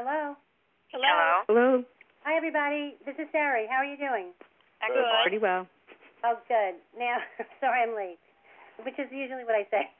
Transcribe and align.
Hello. 0.00 0.32
Hello. 0.96 1.44
Hello. 1.44 1.84
Hi, 2.24 2.32
everybody. 2.32 2.96
This 3.04 3.20
is 3.20 3.28
Sari. 3.36 3.68
How 3.68 3.84
are 3.84 3.84
you 3.84 4.00
doing? 4.00 4.32
Excellent. 4.80 5.28
Pretty 5.28 5.36
well. 5.36 5.68
Oh, 6.24 6.40
good. 6.48 6.80
Now, 6.96 7.20
sorry 7.60 7.84
I'm 7.84 7.92
late, 7.92 8.16
which 8.80 8.96
is 8.96 9.12
usually 9.12 9.44
what 9.44 9.52
I 9.52 9.68
say. 9.68 9.92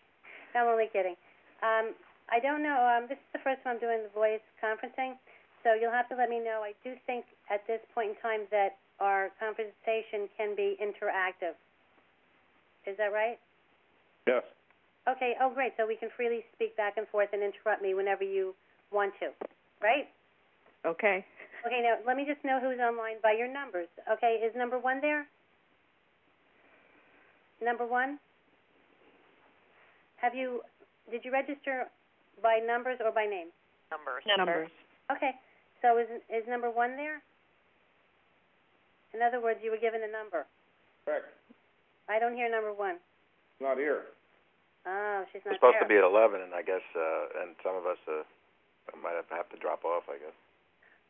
No, 0.57 0.65
I'm 0.65 0.73
only 0.73 0.89
kidding. 0.89 1.21
Um, 1.61 1.93
I 2.33 2.41
don't 2.41 2.65
know. 2.65 2.81
Um, 2.81 3.13
this 3.13 3.21
is 3.21 3.29
the 3.37 3.45
first 3.45 3.61
time 3.61 3.77
I'm 3.77 3.83
doing 3.85 4.01
the 4.01 4.09
voice 4.17 4.41
conferencing, 4.57 5.21
so 5.61 5.77
you'll 5.77 5.93
have 5.93 6.09
to 6.09 6.17
let 6.17 6.32
me 6.32 6.41
know. 6.41 6.64
I 6.64 6.73
do 6.80 6.96
think 7.05 7.29
at 7.53 7.61
this 7.69 7.85
point 7.93 8.17
in 8.17 8.19
time 8.25 8.48
that 8.48 8.80
our 9.05 9.29
conversation 9.37 10.32
can 10.32 10.57
be 10.57 10.80
interactive. 10.80 11.61
Is 12.89 12.96
that 12.96 13.12
right? 13.12 13.37
Yes. 14.25 14.48
Okay. 15.05 15.37
Oh, 15.45 15.53
great. 15.53 15.77
So 15.77 15.85
we 15.85 16.01
can 16.01 16.09
freely 16.17 16.41
speak 16.57 16.73
back 16.80 16.96
and 16.96 17.05
forth 17.12 17.37
and 17.37 17.45
interrupt 17.45 17.85
me 17.85 17.93
whenever 17.93 18.25
you 18.25 18.57
want 18.91 19.12
to, 19.21 19.30
right? 19.83 20.09
Okay. 20.87 21.25
Okay. 21.66 21.80
Now 21.83 21.97
let 22.07 22.16
me 22.16 22.25
just 22.25 22.45
know 22.45 22.59
who's 22.61 22.79
online 22.80 23.16
by 23.23 23.33
your 23.37 23.48
numbers. 23.52 23.88
Okay. 24.11 24.41
Is 24.45 24.52
number 24.57 24.79
one 24.79 25.01
there? 25.01 25.27
Number 27.62 27.87
one. 27.87 28.19
Have 30.16 30.35
you? 30.35 30.61
Did 31.11 31.24
you 31.24 31.33
register 31.33 31.88
by 32.43 32.61
numbers 32.65 32.98
or 33.05 33.12
by 33.12 33.27
name? 33.27 33.48
Numbers. 33.91 34.23
Numbers. 34.37 34.71
Okay. 35.12 35.33
So 35.83 35.99
is 35.99 36.09
is 36.29 36.45
number 36.49 36.71
one 36.71 36.97
there? 36.97 37.21
In 39.12 39.21
other 39.23 39.43
words, 39.43 39.59
you 39.62 39.71
were 39.71 39.80
given 39.80 40.01
a 40.07 40.10
number. 40.12 40.47
Correct. 41.05 41.27
I 42.09 42.19
don't 42.21 42.35
hear 42.37 42.49
number 42.49 42.73
one. 42.73 42.97
Not 43.60 43.77
here. 43.77 44.02
Oh, 44.87 45.24
she's 45.33 45.43
We're 45.45 45.52
not 45.52 45.59
supposed 45.59 45.77
there. 45.83 45.83
to 45.83 45.88
be 45.93 45.99
at 45.99 46.05
11, 46.07 46.41
and 46.41 46.55
I 46.55 46.62
guess, 46.62 46.80
uh, 46.97 47.43
and 47.43 47.52
some 47.60 47.74
of 47.77 47.85
us 47.85 47.99
uh, 48.09 48.23
might 48.99 49.15
have, 49.15 49.29
have 49.30 49.49
to 49.55 49.59
drop 49.59 49.85
off, 49.85 50.11
I 50.11 50.19
guess. 50.19 50.37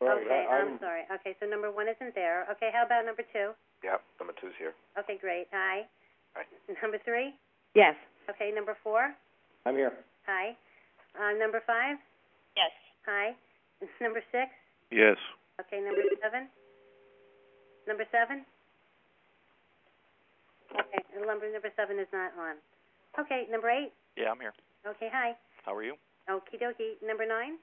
Right. 0.01 0.17
okay, 0.17 0.45
I, 0.49 0.65
I'm 0.65 0.77
I'm, 0.77 0.79
sorry. 0.81 1.03
Okay, 1.21 1.37
so 1.37 1.45
number 1.45 1.69
one 1.69 1.85
isn't 1.85 2.15
there. 2.17 2.49
Okay, 2.57 2.73
how 2.73 2.85
about 2.85 3.05
number 3.05 3.21
two? 3.33 3.53
Yep, 3.85 4.01
number 4.19 4.33
two's 4.41 4.57
here. 4.57 4.73
Okay, 4.97 5.17
great. 5.21 5.45
Hi. 5.53 5.85
Hi. 6.33 6.43
Number 6.81 6.97
three? 7.05 7.33
Yes. 7.75 7.93
Okay, 8.29 8.51
number 8.53 8.77
four? 8.83 9.13
I'm 9.65 9.75
here. 9.75 9.93
Hi. 10.25 10.57
Uh, 11.13 11.37
number 11.37 11.61
five? 11.67 11.97
Yes. 12.57 12.71
Hi. 13.05 13.35
Number 14.01 14.21
six? 14.31 14.49
Yes. 14.91 15.17
Okay, 15.59 15.81
number 15.81 16.05
seven? 16.21 16.47
Number 17.87 18.05
seven? 18.13 18.45
Okay, 20.71 21.01
and 21.17 21.25
number 21.25 21.51
number 21.51 21.69
seven 21.75 21.97
is 21.99 22.07
not 22.13 22.31
on. 22.37 22.55
Okay, 23.19 23.49
number 23.49 23.69
eight? 23.69 23.91
Yeah, 24.15 24.31
I'm 24.31 24.39
here. 24.39 24.53
Okay, 24.85 25.09
hi. 25.11 25.33
How 25.65 25.75
are 25.75 25.83
you? 25.83 25.95
Okie 26.29 26.61
dokie. 26.61 27.01
Number 27.05 27.25
nine? 27.25 27.57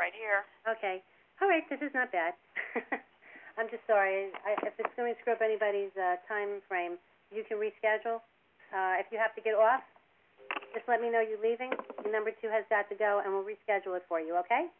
Right 0.00 0.16
here. 0.16 0.48
Okay. 0.64 1.04
All 1.44 1.48
right, 1.52 1.60
this 1.68 1.84
is 1.84 1.92
not 1.92 2.08
bad. 2.08 2.32
I'm 3.60 3.68
just 3.68 3.84
sorry. 3.84 4.32
I, 4.48 4.56
if 4.64 4.72
it's 4.80 4.96
going 4.96 5.12
to 5.12 5.16
screw 5.20 5.36
up 5.36 5.44
anybody's 5.44 5.92
uh, 5.92 6.16
time 6.24 6.64
frame, 6.64 6.96
you 7.28 7.44
can 7.44 7.60
reschedule. 7.60 8.24
Uh, 8.72 8.96
if 8.96 9.12
you 9.12 9.20
have 9.20 9.36
to 9.36 9.44
get 9.44 9.52
off, 9.52 9.84
just 10.72 10.88
let 10.88 11.04
me 11.04 11.12
know 11.12 11.20
you're 11.20 11.44
leaving. 11.44 11.68
Number 12.08 12.32
two 12.32 12.48
has 12.48 12.64
got 12.72 12.88
to 12.88 12.96
go, 12.96 13.20
and 13.20 13.28
we'll 13.28 13.44
reschedule 13.44 13.92
it 14.00 14.08
for 14.08 14.16
you, 14.16 14.40
okay? 14.40 14.72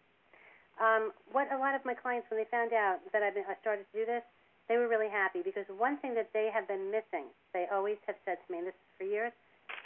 Um, 0.80 1.12
what 1.36 1.52
a 1.52 1.58
lot 1.60 1.76
of 1.76 1.84
my 1.84 1.92
clients, 1.92 2.24
when 2.32 2.40
they 2.40 2.48
found 2.48 2.72
out 2.72 3.04
that 3.12 3.20
I've 3.20 3.36
been, 3.36 3.44
I 3.44 3.60
started 3.60 3.84
to 3.92 3.94
do 4.00 4.08
this, 4.08 4.24
they 4.72 4.80
were 4.80 4.88
really 4.88 5.12
happy 5.12 5.44
because 5.44 5.68
one 5.68 6.00
thing 6.00 6.16
that 6.16 6.32
they 6.32 6.48
have 6.48 6.64
been 6.64 6.88
missing, 6.88 7.28
they 7.52 7.68
always 7.68 8.00
have 8.08 8.16
said 8.24 8.40
to 8.40 8.46
me, 8.48 8.64
and 8.64 8.72
this 8.72 8.78
is 8.78 8.88
for 8.96 9.04
years, 9.04 9.36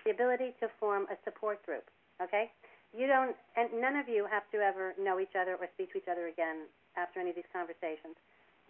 the 0.06 0.14
ability 0.14 0.54
to 0.62 0.70
form 0.78 1.10
a 1.10 1.18
support 1.26 1.58
group, 1.66 1.90
okay? 2.22 2.54
You 2.94 3.10
don't, 3.10 3.34
and 3.58 3.74
none 3.82 3.98
of 3.98 4.06
you 4.06 4.22
have 4.30 4.46
to 4.54 4.62
ever 4.62 4.94
know 4.94 5.18
each 5.18 5.34
other 5.34 5.58
or 5.58 5.66
speak 5.74 5.90
to 5.92 5.98
each 5.98 6.06
other 6.06 6.30
again 6.30 6.70
after 6.94 7.18
any 7.18 7.30
of 7.30 7.36
these 7.36 7.50
conversations. 7.50 8.14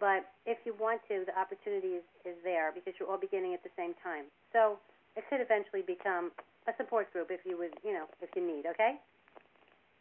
But 0.01 0.25
if 0.49 0.57
you 0.65 0.73
want 0.81 0.99
to, 1.07 1.23
the 1.29 1.35
opportunity 1.37 2.01
is, 2.01 2.05
is 2.25 2.35
there 2.43 2.73
because 2.73 2.97
you're 2.99 3.07
all 3.07 3.21
beginning 3.21 3.53
at 3.53 3.61
the 3.61 3.71
same 3.77 3.93
time. 4.01 4.25
So 4.51 4.81
it 5.15 5.23
could 5.29 5.39
eventually 5.39 5.85
become 5.85 6.33
a 6.67 6.73
support 6.75 7.13
group 7.13 7.29
if 7.29 7.45
you 7.45 7.57
would, 7.57 7.77
you 7.85 7.93
know, 7.93 8.09
if 8.19 8.33
you 8.35 8.41
need, 8.41 8.65
okay? 8.65 8.97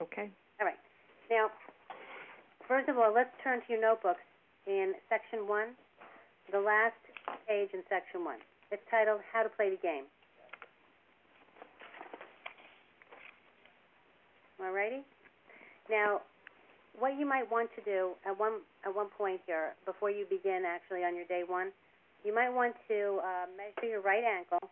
Okay. 0.02 0.32
All 0.58 0.66
right. 0.66 0.80
Now, 1.30 1.52
first 2.66 2.88
of 2.88 2.98
all, 2.98 3.12
let's 3.12 3.30
turn 3.44 3.60
to 3.60 3.66
your 3.68 3.80
notebooks 3.80 4.24
in 4.66 4.94
section 5.08 5.46
one, 5.46 5.76
the 6.50 6.60
last 6.60 6.98
page 7.46 7.70
in 7.72 7.84
section 7.88 8.24
one. 8.24 8.40
It's 8.72 8.82
titled 8.90 9.20
How 9.32 9.44
to 9.44 9.48
Play 9.52 9.70
the 9.70 9.80
Game. 9.80 10.08
Alrighty? 14.60 15.02
Now, 15.90 16.20
what 16.98 17.18
you 17.18 17.26
might 17.26 17.50
want 17.50 17.70
to 17.76 17.82
do 17.82 18.12
at 18.24 18.38
one 18.38 18.62
at 18.86 18.94
one 18.94 19.08
point 19.18 19.40
here, 19.46 19.74
before 19.84 20.10
you 20.10 20.26
begin 20.30 20.62
actually 20.66 21.04
on 21.04 21.16
your 21.16 21.26
day 21.26 21.42
one, 21.46 21.70
you 22.24 22.34
might 22.34 22.50
want 22.50 22.74
to 22.88 23.20
uh, 23.20 23.46
measure 23.56 23.90
your 23.90 24.00
right 24.00 24.22
ankle 24.24 24.70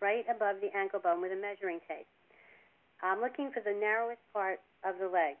right 0.00 0.24
above 0.32 0.56
the 0.64 0.72
ankle 0.76 0.98
bone 0.98 1.20
with 1.20 1.32
a 1.32 1.36
measuring 1.36 1.78
tape. 1.86 2.08
I'm 3.02 3.20
looking 3.20 3.52
for 3.52 3.60
the 3.60 3.76
narrowest 3.76 4.20
part 4.32 4.60
of 4.84 4.96
the 4.96 5.08
leg. 5.08 5.36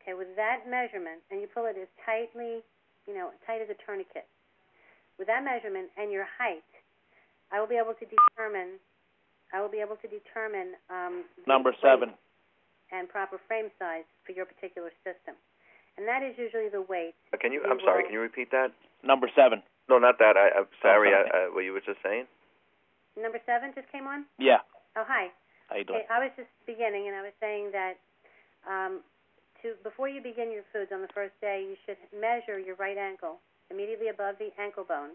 Okay, 0.00 0.12
with 0.12 0.36
that 0.36 0.68
measurement, 0.68 1.20
and 1.30 1.40
you 1.40 1.48
pull 1.48 1.64
it 1.64 1.76
as 1.80 1.88
tightly, 2.04 2.60
you 3.08 3.12
know, 3.16 3.32
tight 3.46 3.60
as 3.60 3.68
a 3.68 3.76
tourniquet. 3.84 4.28
With 5.18 5.26
that 5.28 5.44
measurement 5.44 5.88
and 5.96 6.12
your 6.12 6.24
height, 6.28 6.64
I 7.52 7.60
will 7.60 7.66
be 7.66 7.80
able 7.80 7.96
to 7.96 8.06
determine. 8.06 8.80
I 9.52 9.60
will 9.60 9.70
be 9.72 9.80
able 9.80 9.96
to 9.96 10.08
determine 10.08 10.76
um, 10.90 11.24
Number 11.46 11.72
seven. 11.80 12.12
and 12.92 13.08
proper 13.08 13.40
frame 13.48 13.70
size 13.78 14.04
for 14.24 14.32
your 14.32 14.44
particular 14.44 14.90
system, 15.04 15.34
and 15.96 16.06
that 16.08 16.22
is 16.22 16.36
usually 16.36 16.68
the 16.68 16.82
weight. 16.82 17.14
Uh, 17.32 17.36
can 17.40 17.52
you? 17.52 17.60
You 17.64 17.70
I'm 17.70 17.80
sorry. 17.80 18.04
Can 18.04 18.12
you 18.12 18.20
repeat 18.20 18.50
that? 18.52 18.72
Number 19.02 19.28
seven. 19.34 19.62
No, 19.88 19.98
not 19.98 20.18
that. 20.18 20.36
I, 20.36 20.52
I'm 20.60 20.68
sorry. 20.82 21.08
okay. 21.08 21.30
I, 21.32 21.48
I, 21.48 21.54
what 21.54 21.64
you 21.64 21.72
were 21.72 21.80
just 21.84 22.00
saying? 22.04 22.26
Number 23.16 23.40
seven 23.46 23.72
just 23.74 23.90
came 23.90 24.06
on. 24.06 24.24
Yeah. 24.38 24.60
Oh, 24.96 25.04
hi. 25.06 25.28
How 25.68 25.76
you 25.76 25.84
doing? 25.84 26.00
Okay, 26.00 26.08
I 26.12 26.18
was 26.20 26.32
just 26.36 26.48
beginning, 26.66 27.08
and 27.08 27.16
I 27.16 27.22
was 27.22 27.32
saying 27.40 27.72
that 27.72 27.96
um, 28.68 29.00
to 29.64 29.74
before 29.82 30.08
you 30.08 30.20
begin 30.20 30.52
your 30.52 30.64
foods 30.72 30.92
on 30.92 31.00
the 31.00 31.12
first 31.16 31.32
day, 31.40 31.64
you 31.64 31.76
should 31.88 31.98
measure 32.12 32.60
your 32.60 32.76
right 32.76 32.96
ankle 32.96 33.40
immediately 33.70 34.08
above 34.08 34.36
the 34.40 34.48
ankle 34.60 34.84
bone. 34.84 35.12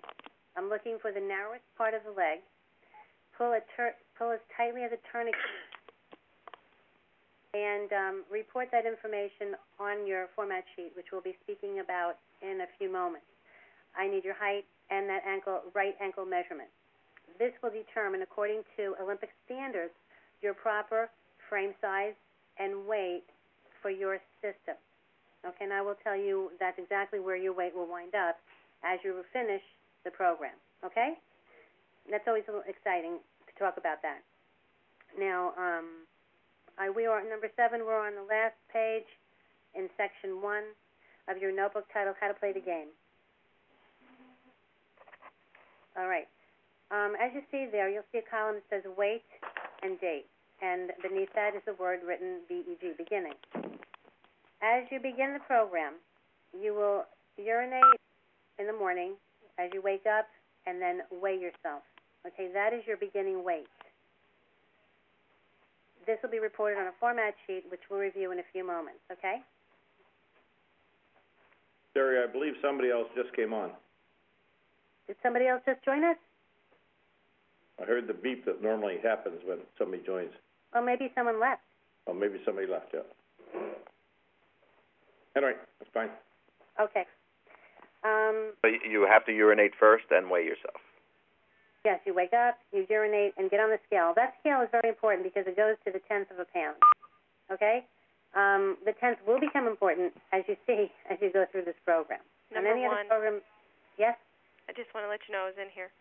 I'm 0.58 0.70
looking 0.70 0.98
for 1.02 1.12
the 1.12 1.22
narrowest 1.22 1.66
part 1.78 1.94
of 1.94 2.02
the 2.06 2.14
leg. 2.14 2.46
Pull 3.38 3.54
a 3.58 3.62
tur- 3.76 3.98
pull 4.18 4.32
as 4.32 4.40
tightly 4.56 4.84
as 4.84 4.92
a 4.92 5.02
tourniquet, 5.12 5.40
and 7.54 7.90
um, 7.94 8.16
report 8.32 8.70
that 8.72 8.86
information 8.86 9.54
on 9.80 10.08
your 10.08 10.28
format 10.36 10.64
sheet, 10.76 10.92
which 10.96 11.08
we'll 11.12 11.22
be 11.22 11.38
speaking 11.44 11.80
about 11.80 12.18
in 12.42 12.62
a 12.62 12.70
few 12.78 12.92
moments. 12.92 13.30
I 13.96 14.08
need 14.08 14.26
your 14.26 14.34
height 14.34 14.66
and 14.90 15.08
that 15.10 15.22
ankle 15.26 15.62
right 15.74 15.94
ankle 16.02 16.26
measurement. 16.26 16.70
This 17.38 17.54
will 17.62 17.70
determine, 17.70 18.22
according 18.22 18.62
to 18.78 18.96
Olympic 19.02 19.30
standards, 19.46 19.94
your 20.42 20.54
proper 20.54 21.10
frame 21.50 21.74
size 21.82 22.14
and 22.60 22.86
weight 22.86 23.26
for 23.82 23.90
your 23.90 24.18
system. 24.42 24.78
Okay, 25.46 25.66
and 25.66 25.74
I 25.74 25.82
will 25.82 25.98
tell 26.04 26.16
you 26.16 26.52
that's 26.60 26.80
exactly 26.80 27.20
where 27.20 27.36
your 27.36 27.54
weight 27.54 27.76
will 27.76 27.90
wind 27.90 28.16
up 28.16 28.40
as 28.84 29.00
you 29.04 29.24
finish 29.34 29.62
the 30.04 30.12
program. 30.12 30.56
Okay? 30.84 31.14
That's 32.10 32.24
always 32.28 32.44
a 32.48 32.52
little 32.52 32.68
exciting 32.68 33.20
talk 33.58 33.78
about 33.78 34.02
that. 34.02 34.22
Now, 35.18 35.54
um, 35.58 36.08
I, 36.78 36.90
we 36.90 37.06
are 37.06 37.22
number 37.22 37.50
seven. 37.56 37.86
We're 37.86 38.00
on 38.00 38.16
the 38.16 38.26
last 38.26 38.58
page 38.72 39.08
in 39.76 39.90
section 39.98 40.42
one 40.42 40.64
of 41.28 41.38
your 41.38 41.56
notebook 41.56 41.86
titled 41.94 42.16
How 42.20 42.28
to 42.28 42.34
Play 42.34 42.54
the 42.54 42.60
Game. 42.60 42.90
All 45.98 46.08
right. 46.08 46.28
Um, 46.92 47.14
as 47.22 47.32
you 47.34 47.42
see 47.52 47.68
there, 47.72 47.90
you'll 47.90 48.06
see 48.12 48.20
a 48.20 48.30
column 48.30 48.56
that 48.56 48.66
says 48.70 48.92
weight 48.98 49.26
and 49.82 50.00
date, 50.02 50.26
and 50.62 50.92
beneath 51.02 51.30
that 51.36 51.56
is 51.56 51.62
the 51.66 51.74
word 51.74 52.00
written 52.06 52.40
BEG, 52.50 52.98
beginning. 52.98 53.34
As 54.62 54.86
you 54.92 55.00
begin 55.00 55.34
the 55.34 55.44
program, 55.46 55.94
you 56.54 56.74
will 56.74 57.06
urinate 57.38 58.00
in 58.60 58.68
the 58.68 58.74
morning 58.74 59.14
as 59.60 59.70
you 59.74 59.82
wake 59.82 60.06
up 60.06 60.28
and 60.66 60.82
then 60.82 61.02
weigh 61.22 61.38
yourself. 61.38 61.84
Okay, 62.26 62.50
that 62.54 62.74
is 62.74 62.82
your 62.88 62.98
beginning 62.98 63.44
weight. 63.44 63.68
This 66.06 66.18
will 66.22 66.30
be 66.30 66.40
reported 66.40 66.78
on 66.80 66.88
a 66.88 66.92
format 67.00 67.34
sheet, 67.48 67.64
which 67.70 67.82
we'll 67.90 68.00
review 68.00 68.32
in 68.32 68.40
a 68.40 68.44
few 68.52 68.66
moments, 68.66 69.00
okay? 69.12 69.42
Terry, 71.94 72.24
I 72.24 72.32
believe 72.32 72.54
somebody 72.62 72.90
else 72.92 73.08
just 73.16 73.34
came 73.36 73.54
on. 73.54 73.72
Did 75.08 75.16
somebody 75.22 75.48
else 75.48 75.62
just 75.66 75.84
join 75.84 76.04
us? 76.04 76.18
I 77.82 77.86
heard 77.86 78.08
the 78.08 78.14
beep 78.14 78.46
that 78.46 78.62
normally 78.62 78.98
happens 79.04 79.42
when 79.46 79.60
somebody 79.78 80.02
joins. 80.06 80.32
Or 80.74 80.82
maybe 80.82 81.12
someone 81.16 81.40
left. 81.40 81.62
Oh, 82.08 82.14
maybe 82.14 82.40
somebody 82.46 82.68
left, 82.68 82.88
yeah. 82.94 83.62
Anyway, 85.36 85.54
that's 85.80 85.92
fine. 85.94 86.10
Okay. 86.80 87.06
Um, 88.04 88.54
But 88.62 88.72
you 88.90 89.08
have 89.10 89.26
to 89.26 89.32
urinate 89.32 89.72
first 89.80 90.06
and 90.12 90.30
weigh 90.30 90.44
yourself. 90.44 90.82
Yes, 91.84 92.00
you 92.08 92.14
wake 92.16 92.32
up, 92.32 92.56
you 92.72 92.86
urinate, 92.90 93.34
and 93.38 93.52
get 93.52 93.60
on 93.60 93.70
the 93.70 93.80
scale. 93.88 94.14
That 94.16 94.36
scale 94.40 94.62
is 94.64 94.70
very 94.72 94.88
important 94.88 95.28
because 95.28 95.44
it 95.48 95.56
goes 95.60 95.76
to 95.84 95.92
the 95.92 96.00
tenth 96.08 96.32
of 96.32 96.40
a 96.40 96.48
pound. 96.48 96.80
Okay? 97.52 97.84
Um, 98.34 98.78
the 98.88 98.96
tense 99.04 99.20
will 99.28 99.40
become 99.40 99.68
important, 99.68 100.14
as 100.32 100.44
you 100.48 100.56
see, 100.66 100.88
as 101.12 101.18
you 101.22 101.30
go 101.32 101.46
through 101.52 101.66
this 101.68 101.78
program. 101.84 102.24
Number 102.56 102.72
On 102.72 102.78
any 102.78 102.88
one. 102.88 102.96
other 103.04 103.08
program, 103.10 103.42
yes? 104.00 104.16
I 104.70 104.74
just 104.74 104.88
want 104.96 105.04
to 105.06 105.10
let 105.12 105.20
you 105.28 105.36
know 105.36 105.44
I 105.44 105.52
was 105.52 105.60
in 105.60 105.68
here. 105.76 105.92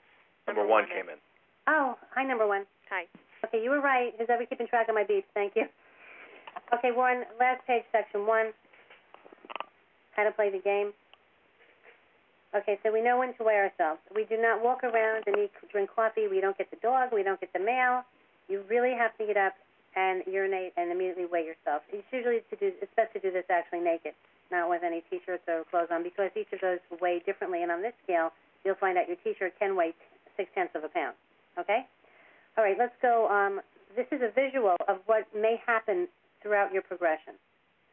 Number 0.46 0.64
one 0.66 0.86
came 0.86 1.10
in. 1.10 1.18
Oh, 1.66 1.98
hi, 2.14 2.22
number 2.22 2.46
one. 2.46 2.62
Hi. 2.90 3.04
Okay, 3.44 3.62
you 3.62 3.70
were 3.70 3.80
right. 3.82 4.14
Who's 4.18 4.30
ever 4.30 4.46
keeping 4.46 4.66
track 4.68 4.88
of 4.88 4.94
my 4.94 5.02
beeps? 5.02 5.26
Thank 5.34 5.54
you. 5.56 5.66
Okay, 6.74 6.90
Warren, 6.94 7.24
last 7.40 7.66
page, 7.66 7.82
section 7.90 8.26
one. 8.26 8.54
How 10.14 10.22
to 10.24 10.30
play 10.30 10.50
the 10.50 10.58
game. 10.62 10.92
Okay, 12.54 12.78
so 12.82 12.92
we 12.92 13.00
know 13.00 13.18
when 13.18 13.32
to 13.40 13.44
weigh 13.44 13.56
ourselves. 13.56 14.00
We 14.14 14.24
do 14.24 14.36
not 14.36 14.62
walk 14.62 14.84
around 14.84 15.24
and 15.26 15.36
eat, 15.38 15.52
drink 15.72 15.88
coffee. 15.88 16.28
We 16.28 16.40
don't 16.40 16.56
get 16.58 16.70
the 16.70 16.76
dog. 16.84 17.08
We 17.12 17.22
don't 17.22 17.40
get 17.40 17.52
the 17.54 17.64
mail. 17.64 18.04
You 18.48 18.62
really 18.68 18.92
have 18.92 19.16
to 19.16 19.24
get 19.24 19.38
up 19.38 19.54
and 19.96 20.22
urinate 20.28 20.72
and 20.76 20.92
immediately 20.92 21.24
weigh 21.24 21.48
yourself. 21.48 21.80
It's 21.88 22.04
usually 22.12 22.44
to 22.50 22.56
do. 22.56 22.72
It's 22.80 22.92
best 22.94 23.12
to 23.14 23.20
do 23.20 23.32
this 23.32 23.48
actually 23.48 23.80
naked, 23.80 24.12
not 24.50 24.68
with 24.68 24.82
any 24.84 25.02
t-shirts 25.08 25.44
or 25.48 25.64
clothes 25.70 25.88
on, 25.90 26.02
because 26.02 26.28
each 26.36 26.52
of 26.52 26.60
those 26.60 26.80
weigh 27.00 27.22
differently. 27.24 27.62
And 27.62 27.72
on 27.72 27.80
this 27.80 27.96
scale, 28.04 28.32
you'll 28.64 28.76
find 28.76 28.98
out 28.98 29.08
your 29.08 29.16
t-shirt 29.24 29.54
can 29.58 29.74
weigh 29.74 29.94
six 30.36 30.50
tenths 30.54 30.76
of 30.76 30.84
a 30.84 30.88
pound. 30.88 31.16
Okay. 31.58 31.88
All 32.58 32.64
right, 32.64 32.76
let's 32.78 32.96
go. 33.00 33.28
Um, 33.32 33.60
this 33.96 34.06
is 34.12 34.20
a 34.20 34.28
visual 34.28 34.76
of 34.88 34.98
what 35.06 35.24
may 35.34 35.56
happen 35.64 36.06
throughout 36.42 36.72
your 36.72 36.82
progression. 36.82 37.32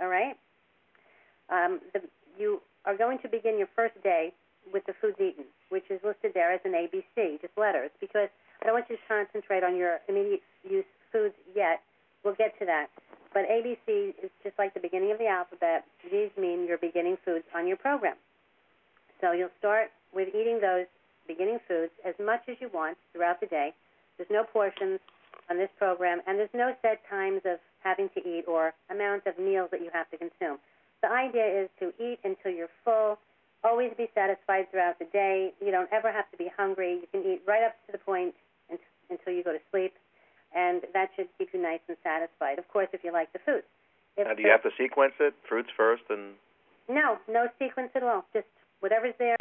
All 0.01 0.07
right? 0.07 0.35
Um, 1.49 1.79
the, 1.93 2.01
you 2.37 2.61
are 2.85 2.95
going 2.95 3.19
to 3.19 3.29
begin 3.29 3.57
your 3.57 3.69
first 3.75 3.95
day 4.03 4.33
with 4.73 4.85
the 4.85 4.93
foods 5.01 5.17
eaten, 5.19 5.45
which 5.69 5.85
is 5.89 5.99
listed 6.03 6.31
there 6.33 6.51
as 6.51 6.61
an 6.65 6.73
ABC, 6.73 7.41
just 7.41 7.57
letters, 7.57 7.91
because 7.99 8.29
I 8.61 8.65
don't 8.65 8.73
want 8.73 8.85
you 8.89 8.97
to 8.97 9.01
concentrate 9.07 9.63
on 9.63 9.75
your 9.75 9.99
immediate 10.07 10.41
use 10.63 10.85
foods 11.11 11.35
yet. 11.55 11.81
We'll 12.23 12.35
get 12.35 12.57
to 12.59 12.65
that. 12.65 12.87
But 13.33 13.45
ABC 13.47 14.13
is 14.21 14.31
just 14.43 14.57
like 14.57 14.73
the 14.73 14.79
beginning 14.79 15.11
of 15.11 15.19
the 15.19 15.27
alphabet. 15.27 15.85
These 16.03 16.31
mean 16.37 16.65
your 16.67 16.77
beginning 16.77 17.17
foods 17.23 17.45
on 17.55 17.67
your 17.67 17.77
program. 17.77 18.15
So 19.21 19.31
you'll 19.31 19.53
start 19.59 19.91
with 20.13 20.29
eating 20.29 20.59
those 20.61 20.87
beginning 21.27 21.59
foods 21.67 21.91
as 22.05 22.15
much 22.17 22.41
as 22.49 22.57
you 22.59 22.69
want 22.73 22.97
throughout 23.13 23.39
the 23.39 23.47
day. 23.47 23.73
There's 24.17 24.29
no 24.31 24.43
portions 24.43 24.99
on 25.49 25.57
this 25.57 25.69
program, 25.77 26.21
and 26.27 26.37
there's 26.37 26.53
no 26.53 26.73
set 26.81 27.01
times 27.09 27.41
of 27.45 27.59
having 27.83 28.09
to 28.15 28.19
eat 28.27 28.45
or 28.47 28.73
amount 28.89 29.25
of 29.27 29.37
meals 29.37 29.69
that 29.71 29.81
you 29.81 29.89
have 29.93 30.09
to 30.11 30.17
consume. 30.17 30.57
The 31.01 31.09
idea 31.09 31.63
is 31.63 31.69
to 31.79 31.93
eat 32.01 32.19
until 32.23 32.51
you're 32.51 32.73
full, 32.83 33.17
always 33.63 33.91
be 33.97 34.09
satisfied 34.15 34.71
throughout 34.71 34.99
the 34.99 35.05
day. 35.05 35.53
You 35.63 35.71
don't 35.71 35.89
ever 35.91 36.11
have 36.11 36.29
to 36.31 36.37
be 36.37 36.49
hungry. 36.55 37.01
You 37.01 37.07
can 37.11 37.21
eat 37.29 37.41
right 37.47 37.63
up 37.63 37.75
to 37.87 37.91
the 37.91 37.97
point 37.97 38.35
until 39.09 39.33
you 39.33 39.43
go 39.43 39.51
to 39.51 39.59
sleep, 39.71 39.93
and 40.55 40.81
that 40.93 41.09
should 41.15 41.27
keep 41.37 41.49
you 41.53 41.61
nice 41.61 41.81
and 41.87 41.97
satisfied. 42.03 42.59
Of 42.59 42.67
course, 42.69 42.87
if 42.93 43.03
you 43.03 43.11
like 43.11 43.33
the 43.33 43.39
food. 43.39 43.63
If 44.17 44.27
Now, 44.27 44.33
do 44.33 44.41
you 44.41 44.49
have 44.49 44.63
to 44.63 44.71
sequence 44.77 45.13
it? 45.19 45.33
Fruits 45.47 45.69
first 45.75 46.03
and 46.09 46.35
no, 46.89 47.17
no 47.29 47.47
sequence 47.59 47.91
at 47.95 48.03
all. 48.03 48.25
Just 48.33 48.47
whatever's 48.79 49.13
there, 49.19 49.37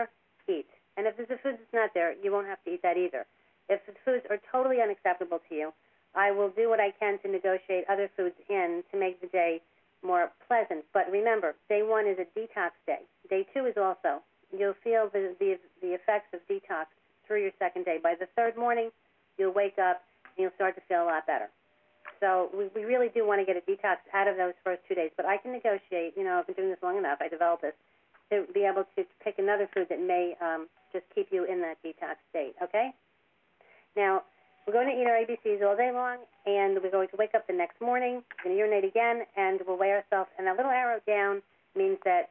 eat. 0.49 0.69
And 0.97 1.07
if 1.07 1.17
there's 1.17 1.31
a 1.31 1.41
food 1.41 1.57
that's 1.57 1.73
not 1.73 1.91
there, 1.95 2.15
you 2.23 2.31
won't 2.31 2.47
have 2.47 2.63
to 2.65 2.75
eat 2.75 2.83
that 2.83 2.97
either. 2.97 3.25
If 3.69 3.81
the 3.87 3.93
foods 4.05 4.25
are 4.29 4.39
totally 4.53 4.83
unacceptable 4.83 5.41
to 5.49 5.55
you, 5.55 5.73
I 6.15 6.31
will 6.31 6.51
do 6.51 6.69
what 6.69 6.81
I 6.81 6.93
can 6.93 7.19
to 7.21 7.29
negotiate 7.29 7.85
other 7.89 8.11
foods 8.17 8.35
in 8.49 8.83
to 8.93 8.99
make 8.99 9.21
the 9.21 9.29
day 9.29 9.61
more 10.03 10.31
pleasant. 10.47 10.85
But 10.93 11.11
remember, 11.11 11.55
day 11.69 11.83
one 11.83 12.07
is 12.07 12.19
a 12.19 12.27
detox 12.39 12.77
day. 12.87 13.01
Day 13.29 13.47
two 13.55 13.67
is 13.67 13.77
also. 13.77 14.23
You'll 14.57 14.79
feel 14.83 15.11
the 15.13 15.35
the, 15.39 15.59
the 15.83 15.95
effects 15.95 16.33
of 16.33 16.41
detox 16.49 16.87
through 17.27 17.43
your 17.43 17.53
second 17.59 17.85
day. 17.85 17.99
By 18.03 18.15
the 18.19 18.27
third 18.37 18.57
morning, 18.57 18.91
you'll 19.37 19.53
wake 19.53 19.79
up 19.79 20.03
and 20.37 20.45
you'll 20.45 20.57
start 20.57 20.75
to 20.77 20.83
feel 20.89 21.05
a 21.05 21.09
lot 21.09 21.27
better. 21.27 21.49
So 22.21 22.51
we, 22.57 22.69
we 22.75 22.85
really 22.85 23.09
do 23.15 23.27
want 23.27 23.41
to 23.41 23.47
get 23.47 23.57
a 23.57 23.65
detox 23.71 23.99
out 24.15 24.27
of 24.27 24.37
those 24.37 24.55
first 24.65 24.83
two 24.89 24.95
days. 24.95 25.11
But 25.17 25.27
I 25.27 25.37
can 25.37 25.53
negotiate. 25.53 26.15
You 26.17 26.25
know, 26.25 26.39
I've 26.41 26.47
been 26.47 26.57
doing 26.57 26.71
this 26.71 26.83
long 26.83 26.97
enough. 26.97 27.19
I 27.21 27.29
developed 27.29 27.63
this 27.63 27.77
to 28.31 28.45
be 28.53 28.65
able 28.65 28.85
to 28.97 29.05
pick 29.23 29.39
another 29.39 29.69
food 29.73 29.87
that 29.91 30.01
may 30.01 30.35
um, 30.41 30.69
just 30.93 31.05
keep 31.15 31.29
you 31.31 31.45
in 31.45 31.61
that 31.61 31.77
detox 31.85 32.17
state. 32.31 32.55
Okay. 32.63 32.91
Now 33.97 34.23
we're 34.69 34.75
going 34.75 34.93
to 34.93 35.01
eat 35.01 35.09
our 35.09 35.17
ABCs 35.25 35.65
all 35.65 35.77
day 35.77 35.91
long, 35.93 36.19
and 36.45 36.77
we're 36.83 36.91
going 36.91 37.09
to 37.09 37.17
wake 37.17 37.33
up 37.35 37.47
the 37.47 37.55
next 37.55 37.81
morning, 37.81 38.21
we're 38.45 38.53
going 38.53 38.57
to 38.57 38.59
urinate 38.59 38.85
again, 38.85 39.23
and 39.35 39.61
we'll 39.67 39.79
weigh 39.79 39.93
ourselves. 39.97 40.29
And 40.37 40.47
that 40.47 40.57
little 40.57 40.71
arrow 40.71 41.01
down 41.07 41.41
means 41.75 41.97
that 42.05 42.29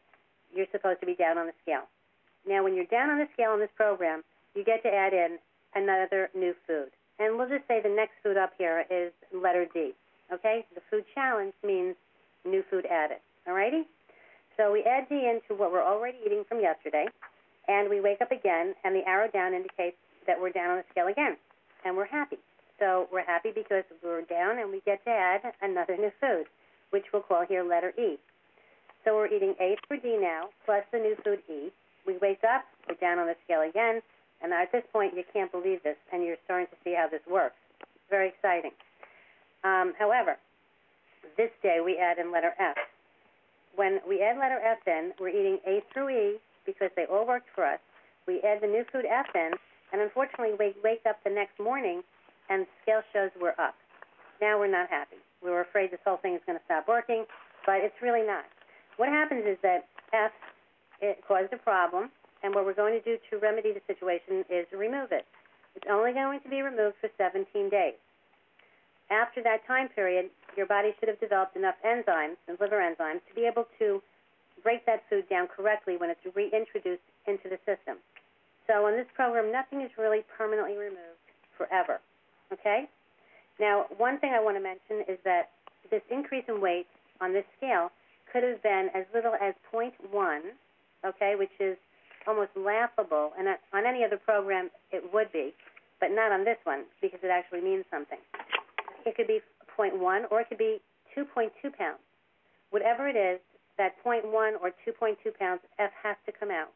you're 0.55 0.67
supposed 0.71 0.99
to 1.01 1.05
be 1.05 1.15
down 1.15 1.37
on 1.37 1.47
the 1.47 1.53
scale. 1.61 1.87
Now, 2.47 2.63
when 2.63 2.75
you're 2.75 2.85
down 2.85 3.09
on 3.09 3.17
the 3.19 3.27
scale 3.33 3.53
in 3.53 3.59
this 3.59 3.73
program, 3.75 4.23
you 4.55 4.63
get 4.63 4.81
to 4.83 4.89
add 4.89 5.13
in 5.13 5.37
another 5.75 6.29
new 6.35 6.53
food. 6.65 6.89
And 7.19 7.37
we'll 7.37 7.49
just 7.49 7.67
say 7.67 7.81
the 7.81 7.89
next 7.89 8.13
food 8.23 8.37
up 8.37 8.53
here 8.57 8.85
is 8.89 9.11
letter 9.33 9.67
D. 9.73 9.93
Okay? 10.31 10.65
The 10.75 10.81
food 10.89 11.03
challenge 11.13 11.53
means 11.65 11.95
new 12.45 12.63
food 12.69 12.85
added. 12.85 13.17
Alrighty? 13.47 13.83
So 14.55 14.71
we 14.71 14.83
add 14.83 15.07
D 15.09 15.15
into 15.15 15.59
what 15.59 15.71
we're 15.71 15.83
already 15.83 16.17
eating 16.25 16.43
from 16.47 16.59
yesterday, 16.59 17.05
and 17.67 17.89
we 17.89 18.01
wake 18.01 18.21
up 18.21 18.31
again, 18.31 18.73
and 18.83 18.95
the 18.95 19.07
arrow 19.07 19.29
down 19.29 19.53
indicates 19.53 19.97
that 20.25 20.39
we're 20.39 20.49
down 20.49 20.71
on 20.71 20.77
the 20.77 20.83
scale 20.89 21.07
again, 21.07 21.37
and 21.85 21.95
we're 21.95 22.07
happy. 22.07 22.37
So 22.79 23.07
we're 23.11 23.25
happy 23.25 23.51
because 23.53 23.83
we're 24.03 24.21
down, 24.23 24.59
and 24.59 24.71
we 24.71 24.81
get 24.85 25.03
to 25.05 25.11
add 25.11 25.41
another 25.61 25.95
new 25.95 26.11
food, 26.19 26.45
which 26.89 27.05
we'll 27.13 27.21
call 27.21 27.45
here 27.47 27.63
letter 27.63 27.93
E. 27.99 28.17
So 29.07 29.15
we're 29.15 29.31
eating 29.31 29.55
A 29.61 29.77
through 29.87 30.01
D 30.01 30.17
now, 30.19 30.49
plus 30.65 30.83
the 30.91 30.99
new 30.99 31.15
food 31.23 31.39
E. 31.47 31.71
We 32.05 32.17
wake 32.17 32.43
up, 32.43 32.65
we're 32.89 32.99
down 32.99 33.19
on 33.19 33.27
the 33.27 33.39
scale 33.45 33.61
again, 33.63 34.01
and 34.43 34.51
at 34.51 34.69
this 34.73 34.83
point 34.91 35.15
you 35.15 35.23
can't 35.31 35.49
believe 35.49 35.81
this, 35.81 35.95
and 36.11 36.23
you're 36.23 36.35
starting 36.43 36.67
to 36.67 36.75
see 36.83 36.93
how 36.93 37.07
this 37.07 37.23
works. 37.23 37.55
Very 38.09 38.27
exciting. 38.27 38.71
Um, 39.63 39.93
however, 39.97 40.35
this 41.37 41.51
day 41.63 41.79
we 41.79 41.95
add 41.95 42.19
in 42.19 42.33
letter 42.33 42.51
F. 42.59 42.75
When 43.77 44.01
we 44.03 44.21
add 44.21 44.37
letter 44.37 44.59
F 44.59 44.83
in, 44.85 45.13
we're 45.21 45.29
eating 45.29 45.59
A 45.65 45.79
through 45.93 46.09
E 46.09 46.35
because 46.65 46.91
they 46.97 47.05
all 47.05 47.25
worked 47.25 47.47
for 47.55 47.63
us. 47.63 47.79
We 48.27 48.41
add 48.41 48.59
the 48.59 48.67
new 48.67 48.83
food 48.91 49.05
F 49.07 49.27
in, 49.33 49.51
and 49.93 50.01
unfortunately 50.01 50.59
we 50.59 50.75
wake 50.83 51.07
up 51.07 51.23
the 51.23 51.31
next 51.31 51.57
morning 51.63 52.03
and 52.49 52.67
scale 52.83 53.03
shows 53.13 53.31
we're 53.39 53.55
up. 53.55 53.75
Now 54.41 54.59
we're 54.59 54.67
not 54.67 54.89
happy. 54.89 55.23
We 55.41 55.49
were 55.49 55.61
afraid 55.61 55.91
this 55.91 56.03
whole 56.03 56.17
thing 56.17 56.35
is 56.35 56.41
going 56.45 56.59
to 56.59 56.65
stop 56.65 56.89
working, 56.89 57.23
but 57.65 57.79
it's 57.79 57.95
really 58.01 58.27
not. 58.27 58.43
What 58.97 59.09
happens 59.09 59.45
is 59.45 59.57
that 59.61 59.87
F 60.13 60.31
it 61.01 61.21
caused 61.27 61.53
a 61.53 61.57
problem, 61.57 62.09
and 62.41 62.53
what 62.53 62.65
we're 62.65 62.73
going 62.73 62.97
to 62.97 63.05
do 63.05 63.17
to 63.29 63.37
remedy 63.37 63.71
the 63.71 63.81
situation 63.85 64.43
is 64.49 64.65
remove 64.73 65.11
it. 65.11 65.25
It's 65.75 65.85
only 65.89 66.13
going 66.13 66.41
to 66.41 66.49
be 66.49 66.61
removed 66.61 66.97
for 66.99 67.09
17 67.17 67.69
days. 67.69 67.93
After 69.09 69.43
that 69.43 69.65
time 69.67 69.89
period, 69.89 70.29
your 70.57 70.65
body 70.65 70.93
should 70.99 71.07
have 71.07 71.19
developed 71.19 71.55
enough 71.55 71.75
enzymes 71.85 72.41
and 72.47 72.57
liver 72.59 72.81
enzymes 72.81 73.21
to 73.29 73.33
be 73.35 73.45
able 73.45 73.67
to 73.77 74.01
break 74.63 74.85
that 74.85 75.03
food 75.09 75.29
down 75.29 75.47
correctly 75.47 75.97
when 75.97 76.09
it's 76.09 76.19
reintroduced 76.35 77.05
into 77.27 77.47
the 77.47 77.61
system. 77.63 78.01
So 78.65 78.85
on 78.85 78.97
this 78.97 79.07
program, 79.15 79.51
nothing 79.51 79.81
is 79.81 79.91
really 79.97 80.25
permanently 80.35 80.75
removed 80.75 81.21
forever. 81.55 82.01
Okay? 82.51 82.89
Now, 83.59 83.85
one 83.97 84.19
thing 84.19 84.33
I 84.33 84.43
want 84.43 84.57
to 84.57 84.63
mention 84.63 85.05
is 85.07 85.19
that 85.23 85.51
this 85.89 86.01
increase 86.11 86.43
in 86.47 86.59
weight 86.59 86.87
on 87.21 87.33
this 87.33 87.45
scale 87.55 87.91
could 88.31 88.43
have 88.43 88.61
been 88.63 88.89
as 88.93 89.05
little 89.13 89.33
as 89.35 89.53
0.1, 89.73 89.91
okay, 91.05 91.35
which 91.37 91.51
is 91.59 91.77
almost 92.27 92.51
laughable. 92.55 93.31
And 93.37 93.47
on 93.73 93.85
any 93.85 94.03
other 94.03 94.17
program, 94.17 94.69
it 94.91 95.03
would 95.13 95.31
be, 95.31 95.53
but 95.99 96.11
not 96.11 96.31
on 96.31 96.43
this 96.43 96.57
one 96.63 96.83
because 97.01 97.19
it 97.23 97.31
actually 97.31 97.61
means 97.61 97.85
something. 97.89 98.19
It 99.05 99.15
could 99.15 99.27
be 99.27 99.39
0.1 99.77 100.31
or 100.31 100.41
it 100.41 100.49
could 100.49 100.57
be 100.57 100.79
2.2 101.15 101.49
pounds. 101.77 101.99
Whatever 102.69 103.07
it 103.07 103.15
is, 103.15 103.39
that 103.77 103.93
0.1 104.03 104.25
or 104.61 104.71
2.2 104.85 105.15
pounds, 105.37 105.61
F 105.79 105.91
has 106.03 106.17
to 106.25 106.31
come 106.31 106.49
out. 106.51 106.73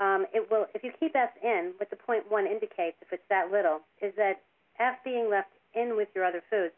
Um, 0.00 0.26
it 0.34 0.50
will, 0.50 0.66
if 0.74 0.82
you 0.82 0.90
keep 0.98 1.14
F 1.14 1.30
in, 1.42 1.72
what 1.76 1.90
the 1.90 1.96
0.1 1.96 2.22
indicates, 2.46 2.96
if 3.02 3.12
it's 3.12 3.22
that 3.28 3.50
little, 3.52 3.80
is 4.00 4.12
that 4.16 4.40
F 4.78 4.96
being 5.04 5.28
left 5.30 5.50
in 5.74 5.96
with 5.96 6.08
your 6.14 6.24
other 6.24 6.42
foods 6.50 6.74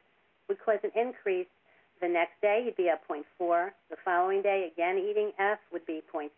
would 0.49 0.59
cause 0.65 0.79
an 0.83 0.91
increase 0.95 1.47
the 2.01 2.09
next 2.09 2.41
day. 2.43 2.63
You'd 2.65 2.77
be 2.77 2.89
at 2.89 3.07
0.4. 3.09 3.71
The 3.91 3.97
following 4.05 4.43
day, 4.43 4.71
again, 4.73 4.99
eating 4.99 5.33
F 5.39 5.59
would 5.73 5.87
be 5.87 6.03
0.6. 6.13 6.31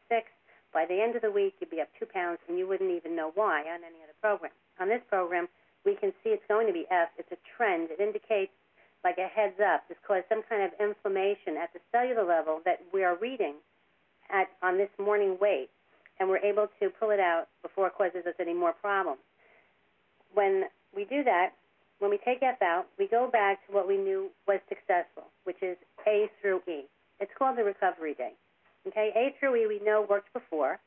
By 0.72 0.84
the 0.84 1.00
end 1.00 1.16
of 1.16 1.22
the 1.22 1.30
week, 1.30 1.54
you'd 1.60 1.70
be 1.70 1.80
up 1.80 1.88
two 1.98 2.06
pounds, 2.06 2.38
and 2.48 2.58
you 2.58 2.68
wouldn't 2.68 2.90
even 2.90 3.16
know 3.16 3.32
why 3.34 3.60
on 3.62 3.84
any 3.84 4.02
other 4.04 4.16
program. 4.20 4.52
On 4.80 4.88
this 4.88 5.02
program, 5.08 5.48
we 5.84 5.94
can 5.96 6.12
see 6.22 6.30
it's 6.30 6.46
going 6.48 6.66
to 6.66 6.72
be 6.72 6.86
F. 6.90 7.08
It's 7.18 7.32
a 7.32 7.38
trend. 7.56 7.88
It 7.90 8.00
indicates 8.00 8.52
like 9.04 9.18
a 9.18 9.26
heads 9.26 9.60
up. 9.60 9.84
It's 9.88 10.00
caused 10.06 10.24
some 10.28 10.42
kind 10.48 10.62
of 10.62 10.70
inflammation 10.78 11.56
at 11.56 11.72
the 11.72 11.80
cellular 11.90 12.24
level 12.24 12.60
that 12.64 12.80
we 12.92 13.04
are 13.04 13.16
reading 13.16 13.54
at 14.30 14.48
on 14.62 14.76
this 14.76 14.90
morning 14.98 15.38
weight, 15.40 15.70
and 16.20 16.28
we're 16.28 16.44
able 16.44 16.68
to 16.80 16.90
pull 16.90 17.10
it 17.10 17.20
out 17.20 17.48
before 17.62 17.86
it 17.86 17.94
causes 17.96 18.26
us 18.26 18.34
any 18.38 18.54
more 18.54 18.72
problems. 18.72 19.20
When 20.34 20.64
we 20.94 21.04
do 21.04 21.24
that, 21.24 21.52
when 21.98 22.10
we 22.10 22.18
take 22.24 22.42
F 22.42 22.62
out, 22.62 22.86
we 22.98 23.06
go 23.08 23.28
back 23.30 23.66
to 23.66 23.72
what 23.72 23.88
we 23.88 23.96
knew 23.96 24.30
was 24.46 24.60
successful, 24.68 25.24
which 25.44 25.62
is 25.62 25.76
A 26.06 26.30
through 26.40 26.60
E. 26.68 26.84
It's 27.20 27.32
called 27.36 27.58
the 27.58 27.64
recovery 27.64 28.14
day. 28.14 28.32
Okay, 28.86 29.10
A 29.16 29.34
through 29.38 29.56
E 29.56 29.66
we 29.66 29.80
know 29.84 30.06
worked 30.08 30.32
before, 30.32 30.78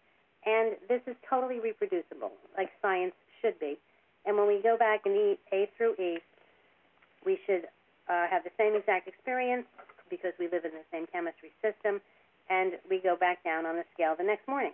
and 0.45 0.75
this 0.87 1.01
is 1.07 1.15
totally 1.29 1.59
reproducible, 1.59 2.31
like 2.57 2.69
science 2.81 3.13
should 3.41 3.59
be. 3.59 3.77
And 4.25 4.37
when 4.37 4.47
we 4.47 4.61
go 4.61 4.77
back 4.77 5.01
and 5.05 5.15
eat 5.15 5.39
A 5.51 5.69
through 5.77 5.95
E, 5.99 6.19
we 7.25 7.37
should 7.45 7.65
uh, 8.09 8.27
have 8.27 8.43
the 8.43 8.51
same 8.57 8.75
exact 8.75 9.07
experience, 9.07 9.65
because 10.09 10.33
we 10.39 10.45
live 10.45 10.65
in 10.65 10.71
the 10.71 10.87
same 10.91 11.07
chemistry 11.07 11.51
system, 11.61 12.01
and 12.49 12.73
we 12.89 12.99
go 12.99 13.15
back 13.15 13.43
down 13.43 13.65
on 13.65 13.75
the 13.75 13.85
scale 13.93 14.15
the 14.17 14.23
next 14.23 14.47
morning. 14.47 14.73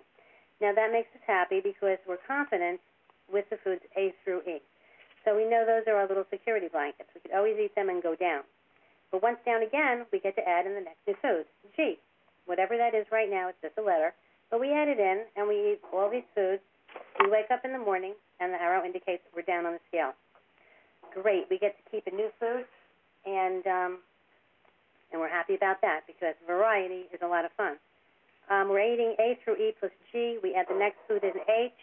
Now 0.62 0.74
that 0.74 0.91
makes 0.91 1.10
us 1.13 1.22
happy 1.25 1.62
because 1.62 1.98
we're 2.08 2.22
confident 2.27 2.79
with 3.32 3.46
the 3.50 3.58
foods 3.63 3.82
A 3.98 4.13
through 4.24 4.41
E. 4.48 4.62
So 5.27 5.36
we 5.36 5.43
know 5.43 5.67
those 5.67 5.84
are 5.91 6.00
our 6.00 6.07
little 6.07 6.24
security 6.31 6.72
blankets. 6.72 7.12
We 7.12 7.19
could 7.19 7.36
always 7.36 7.60
eat 7.60 7.75
them 7.75 7.89
and 7.89 8.01
go 8.01 8.15
down. 8.15 8.48
But 9.12 9.22
once 9.22 9.36
down 9.46 9.62
again, 9.62 10.07
we 10.07 10.24
get 10.24 10.39
to 10.39 10.48
add 10.48 10.65
in 10.65 10.72
the 10.72 10.88
next 10.88 11.03
new 11.03 11.15
food, 11.22 11.43
G. 11.75 12.00
Whatever 12.46 12.77
that 12.77 12.96
is 12.96 13.05
right 13.12 13.29
now, 13.29 13.50
it's 13.50 13.60
just 13.62 13.77
a 13.77 13.84
letter. 13.84 14.15
But 14.50 14.62
we 14.62 14.72
add 14.72 14.88
it 14.88 15.00
in, 15.03 15.27
and 15.36 15.43
we 15.43 15.75
eat 15.75 15.79
all 15.91 16.10
these 16.10 16.24
foods. 16.34 16.63
We 17.19 17.29
wake 17.29 17.51
up 17.51 17.65
in 17.65 17.74
the 17.74 17.77
morning, 17.77 18.15
and 18.39 18.53
the 18.53 18.62
arrow 18.62 18.86
indicates 18.86 19.19
that 19.27 19.36
we're 19.36 19.43
down 19.43 19.65
on 19.65 19.74
the 19.74 19.84
scale. 19.91 20.15
Great. 21.12 21.51
We 21.51 21.60
get 21.60 21.75
to 21.75 21.84
keep 21.91 22.07
a 22.07 22.15
new 22.15 22.31
food, 22.39 22.63
and 23.25 23.67
um, 23.67 24.00
and 25.12 25.19
we're 25.19 25.27
happy 25.27 25.55
about 25.55 25.81
that 25.81 26.07
because 26.07 26.36
variety 26.48 27.12
is 27.12 27.19
a 27.22 27.27
lot 27.27 27.43
of 27.43 27.51
fun. 27.57 27.75
Um, 28.50 28.69
we're 28.69 28.79
eating 28.79 29.15
A 29.19 29.38
through 29.43 29.55
E 29.60 29.74
plus 29.77 29.91
G. 30.13 30.39
We 30.41 30.55
add 30.55 30.67
the 30.69 30.79
next 30.79 31.00
food 31.05 31.24
in 31.24 31.36
H. 31.51 31.75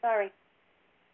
Sorry. 0.00 0.32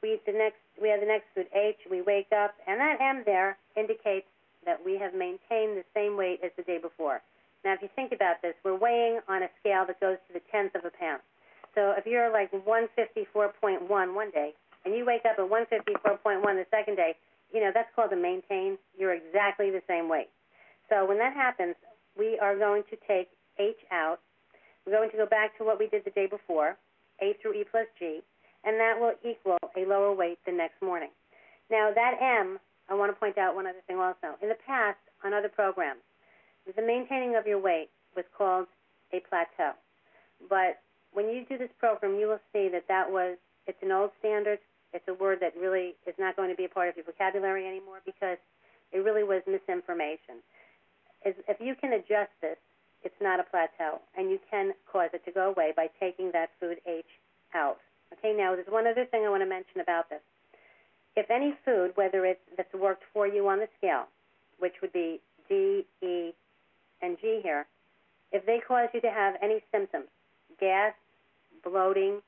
We 0.06 0.20
the 0.25 0.38
next. 0.38 0.62
We 0.80 0.90
add 0.92 1.02
the 1.02 1.06
next 1.06 1.26
food 1.34 1.48
H. 1.52 1.82
We 1.90 2.00
wake 2.00 2.30
up, 2.30 2.54
and 2.68 2.78
that 2.78 3.00
M 3.00 3.25
there 3.26 3.58
indicates 3.76 4.26
that 4.64 4.78
we 4.84 4.98
have 4.98 5.14
maintained 5.14 5.75
the 5.75 5.84
same 5.94 6.16
weight 6.16 6.38
as 6.44 6.52
the 6.56 6.62
day 6.62 6.78
before. 6.78 7.22
Now, 7.64 7.72
if 7.75 7.82
you 7.82 7.88
think 7.96 8.12
about 8.12 8.40
this, 8.40 8.54
we're 8.62 8.78
weighing 8.78 9.18
on 9.26 9.42
a 9.42 9.50
scale 9.58 9.84
that 9.86 9.98
goes 9.98 10.18
to 10.28 10.32
the 10.32 10.42
tenth 10.52 10.76
of 10.76 10.84
a 10.84 10.92
pound. 10.94 11.22
So 11.75 11.92
if 11.98 12.06
you're 12.06 12.30
like 12.30 12.52
154.1 12.52 13.88
one 13.88 14.30
day, 14.30 14.54
and 14.84 14.94
you 14.94 15.04
wake 15.04 15.25
up 15.25 15.40
at 15.40 15.50
154.1 15.50 16.42
the 16.42 16.66
second 16.70 16.94
day, 16.94 17.16
you 17.52 17.60
know, 17.60 17.72
that's 17.75 17.90
called 17.96 18.12
a 18.12 18.16
maintain. 18.16 18.78
You're 18.96 19.14
exactly 19.14 19.70
the 19.70 19.82
same 19.88 20.08
weight. 20.08 20.30
So 20.88 21.04
when 21.04 21.18
that 21.18 21.34
happens, 21.34 21.75
we 22.16 22.38
are 22.38 22.56
going 22.56 22.84
to 22.90 22.96
take 23.08 23.28
H 23.58 23.82
out. 23.90 24.20
We're 24.86 24.92
going 24.92 25.10
to 25.10 25.16
go 25.16 25.26
back 25.26 25.58
to 25.58 25.64
what 25.64 25.80
we 25.80 25.88
did 25.88 26.04
the 26.04 26.10
day 26.10 26.26
before, 26.26 26.76
A 27.20 27.34
through 27.42 27.54
E 27.54 27.64
plus 27.68 27.86
G, 27.98 28.22
and 28.66 28.78
that 28.80 28.99
will 28.99 29.14
equal 29.25 29.56
a 29.76 29.87
lower 29.87 30.12
weight 30.12 30.38
the 30.44 30.52
next 30.52 30.82
morning. 30.82 31.11
Now 31.70 31.90
that 31.94 32.18
M, 32.20 32.58
I 32.90 32.94
want 32.94 33.11
to 33.14 33.18
point 33.18 33.38
out 33.38 33.54
one 33.54 33.66
other 33.66 33.82
thing 33.87 33.99
also. 33.99 34.37
In 34.42 34.49
the 34.49 34.58
past, 34.66 34.99
on 35.25 35.32
other 35.32 35.49
programs, 35.49 36.02
the 36.66 36.82
maintaining 36.82 37.37
of 37.37 37.46
your 37.46 37.61
weight 37.61 37.88
was 38.14 38.25
called 38.37 38.66
a 39.12 39.20
plateau. 39.28 39.73
But 40.50 40.82
when 41.12 41.28
you 41.28 41.46
do 41.49 41.56
this 41.56 41.70
program, 41.78 42.18
you 42.18 42.26
will 42.26 42.42
see 42.52 42.68
that 42.68 42.85
that 42.88 43.11
was, 43.11 43.38
it's 43.66 43.78
an 43.82 43.92
old 43.92 44.11
standard. 44.18 44.58
It's 44.92 45.06
a 45.08 45.14
word 45.14 45.38
that 45.40 45.54
really 45.58 45.94
is 46.06 46.14
not 46.18 46.37
going 46.37 46.50
to 46.50 46.56
be 46.56 46.64
a 46.64 46.68
part 46.68 46.88
of 46.88 46.96
your 46.96 47.04
vocabulary 47.04 47.66
anymore 47.66 48.00
because 48.04 48.38
it 48.92 48.99
really 48.99 49.25
was 49.25 49.42
misinformation. 49.46 50.42
If 51.25 51.58
you 51.61 51.75
can 51.75 51.92
adjust 51.92 52.30
this, 52.40 52.58
it's 53.02 53.20
not 53.20 53.40
a 53.40 53.44
plateau, 53.44 54.00
and 54.16 54.30
you 54.30 54.38
can 54.50 54.73
cause 54.90 55.11
it 55.12 55.25
to 55.25 55.32
go 55.32 55.50
away 55.50 55.73
by 55.76 55.88
taking 55.99 56.30
that 56.32 56.50
food 56.61 56.78
H 56.87 57.04
out. 57.54 57.78
Okay, 58.12 58.34
now 58.36 58.54
there's 58.54 58.68
one 58.68 58.86
other 58.86 59.04
thing 59.04 59.25
I 59.25 59.30
want 59.30 59.42
to 59.42 59.48
mention 59.48 59.80
about 59.80 60.08
this. 60.10 60.20
If 61.16 61.30
any 61.30 61.54
food, 61.64 61.92
whether 61.94 62.25
it's 62.26 62.40
that's 62.56 62.72
worked 62.75 63.04
for 63.12 63.26
you 63.26 63.48
on 63.48 63.58
the 63.58 63.68
scale, 63.78 64.06
which 64.58 64.75
would 64.82 64.92
be 64.92 65.20
D, 65.48 65.84
E, 66.02 66.30
and 67.02 67.16
G 67.20 67.40
here, 67.42 67.66
if 68.32 68.44
they 68.46 68.60
cause 68.66 68.88
you 68.92 69.00
to 69.00 69.10
have 69.10 69.34
any 69.42 69.62
symptoms, 69.72 70.06
gas, 70.60 70.92
bloating, 71.64 72.20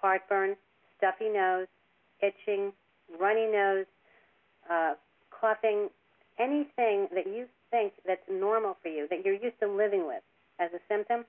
heartburn, 0.00 0.56
stuffy 0.98 1.28
nose, 1.28 1.66
itching, 2.20 2.72
runny 3.20 3.46
nose, 3.46 3.86
uh, 4.70 4.94
coughing, 5.30 5.88
anything 6.38 7.08
that 7.14 7.26
you 7.26 7.46
think 7.70 7.92
that's 8.06 8.22
normal 8.30 8.76
for 8.82 8.88
you, 8.88 9.06
that 9.08 9.24
you're 9.24 9.34
used 9.34 9.58
to 9.60 9.68
living 9.68 10.06
with 10.06 10.22
as 10.58 10.70
a 10.72 10.80
symptom, 10.88 11.24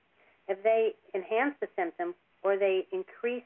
if 0.48 0.62
they 0.62 0.92
enhance 1.14 1.54
the 1.60 1.68
symptom 1.76 2.14
or 2.42 2.56
they 2.56 2.86
increase 2.92 3.42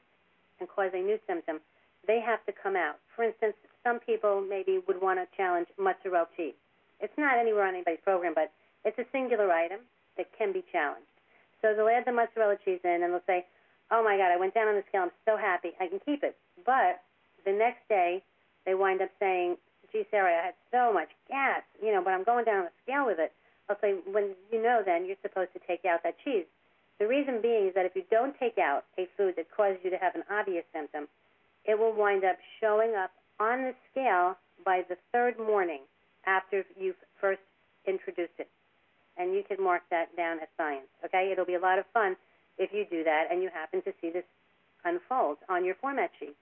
and 0.62 0.71
cause 0.71 0.95
a 0.95 1.02
new 1.02 1.19
symptom, 1.26 1.59
they 2.07 2.23
have 2.23 2.47
to 2.47 2.52
come 2.54 2.78
out. 2.78 3.02
For 3.19 3.26
instance, 3.26 3.59
some 3.83 3.99
people 3.99 4.38
maybe 4.38 4.78
would 4.87 5.02
want 5.02 5.19
to 5.19 5.26
challenge 5.37 5.66
mozzarella 5.75 6.31
cheese. 6.38 6.54
It's 7.02 7.19
not 7.19 7.37
anywhere 7.37 7.66
on 7.66 7.75
anybody's 7.75 8.02
program, 8.07 8.33
but 8.35 8.54
it's 8.87 8.99
a 8.99 9.07
singular 9.11 9.50
item 9.50 9.81
that 10.16 10.31
can 10.38 10.52
be 10.54 10.62
challenged. 10.71 11.11
So 11.61 11.75
they'll 11.75 11.90
add 11.90 12.07
the 12.07 12.14
mozzarella 12.14 12.57
cheese 12.64 12.78
in 12.85 13.02
and 13.02 13.11
they'll 13.12 13.26
say, 13.26 13.47
oh 13.90 14.02
my 14.02 14.16
God, 14.16 14.31
I 14.31 14.38
went 14.38 14.54
down 14.54 14.69
on 14.69 14.78
the 14.78 14.87
scale. 14.88 15.02
I'm 15.02 15.16
so 15.26 15.37
happy. 15.37 15.75
I 15.83 15.87
can 15.87 15.99
keep 16.07 16.23
it. 16.23 16.37
But 16.64 17.02
the 17.45 17.52
next 17.52 17.83
day, 17.88 18.23
they 18.66 18.75
wind 18.75 19.02
up 19.02 19.11
saying, 19.19 19.57
gee, 19.90 20.07
Sarah, 20.11 20.31
I 20.31 20.47
had 20.47 20.59
so 20.71 20.92
much 20.92 21.11
gas, 21.28 21.62
you 21.83 21.92
know, 21.92 22.02
but 22.02 22.14
I'm 22.14 22.25
going 22.25 22.45
down 22.45 22.66
on 22.66 22.69
the 22.71 22.78
scale 22.83 23.07
with 23.07 23.19
it. 23.19 23.33
I'll 23.69 23.78
say, 23.81 23.95
when 24.11 24.35
you 24.50 24.62
know 24.62 24.83
then, 24.85 25.07
you're 25.07 25.21
supposed 25.23 25.52
to 25.54 25.61
take 25.66 25.85
out 25.85 26.02
that 26.02 26.16
cheese. 26.25 26.47
The 27.02 27.09
reason 27.09 27.42
being 27.42 27.66
is 27.66 27.75
that 27.75 27.85
if 27.85 27.97
you 27.97 28.04
don't 28.12 28.38
take 28.38 28.59
out 28.59 28.85
a 28.97 29.09
food 29.16 29.35
that 29.35 29.50
causes 29.50 29.78
you 29.82 29.90
to 29.90 29.99
have 29.99 30.14
an 30.14 30.23
obvious 30.30 30.62
symptom, 30.73 31.09
it 31.64 31.76
will 31.76 31.92
wind 31.92 32.23
up 32.23 32.37
showing 32.61 32.94
up 32.94 33.11
on 33.40 33.62
the 33.62 33.75
scale 33.90 34.38
by 34.64 34.82
the 34.88 34.94
third 35.11 35.37
morning 35.37 35.80
after 36.26 36.62
you've 36.78 37.02
first 37.21 37.40
introduced 37.88 38.38
it. 38.38 38.47
And 39.18 39.35
you 39.35 39.42
can 39.42 39.61
mark 39.61 39.82
that 39.90 40.14
down 40.16 40.38
as 40.38 40.49
science, 40.56 40.87
okay? 41.04 41.30
It'll 41.32 41.44
be 41.44 41.56
a 41.56 41.59
lot 41.59 41.80
of 41.80 41.87
fun 41.92 42.14
if 42.56 42.71
you 42.73 42.87
do 42.88 43.02
that 43.02 43.26
and 43.32 43.42
you 43.42 43.50
happen 43.52 43.82
to 43.82 43.92
see 44.00 44.11
this 44.11 44.23
unfold 44.85 45.38
on 45.49 45.64
your 45.64 45.75
format 45.82 46.12
sheet. 46.21 46.37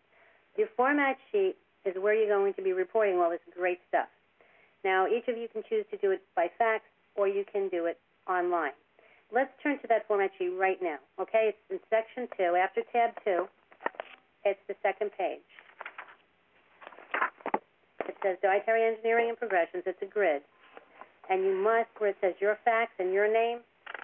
Your 0.58 0.68
format 0.76 1.16
sheet 1.32 1.56
is 1.86 1.94
where 1.98 2.12
you're 2.12 2.28
going 2.28 2.52
to 2.52 2.62
be 2.62 2.74
reporting 2.74 3.16
all 3.16 3.30
this 3.30 3.40
great 3.56 3.80
stuff. 3.88 4.08
Now, 4.84 5.06
each 5.06 5.26
of 5.26 5.38
you 5.38 5.48
can 5.48 5.62
choose 5.70 5.86
to 5.90 5.96
do 5.96 6.10
it 6.10 6.20
by 6.36 6.50
fax 6.58 6.84
or 7.16 7.28
you 7.28 7.46
can 7.50 7.70
do 7.70 7.86
it 7.86 7.98
online. 8.28 8.72
Let's 9.32 9.50
turn 9.62 9.78
to 9.80 9.88
that 9.88 10.06
format 10.08 10.30
sheet 10.38 10.50
right 10.58 10.78
now. 10.82 10.98
Okay, 11.20 11.54
it's 11.54 11.64
in 11.70 11.78
section 11.88 12.28
two. 12.36 12.56
After 12.58 12.82
tab 12.92 13.10
two, 13.24 13.46
it's 14.44 14.60
the 14.68 14.74
second 14.82 15.10
page. 15.16 15.46
It 18.08 18.16
says 18.22 18.36
dietary 18.42 18.82
engineering 18.82 19.28
and 19.30 19.38
progressions. 19.38 19.84
It's 19.86 20.02
a 20.02 20.06
grid. 20.06 20.42
And 21.30 21.44
you 21.44 21.54
must, 21.54 21.88
where 21.98 22.10
it 22.10 22.16
says 22.20 22.34
your 22.40 22.58
fax 22.64 22.90
and 22.98 23.12
your 23.12 23.32
name, 23.32 23.60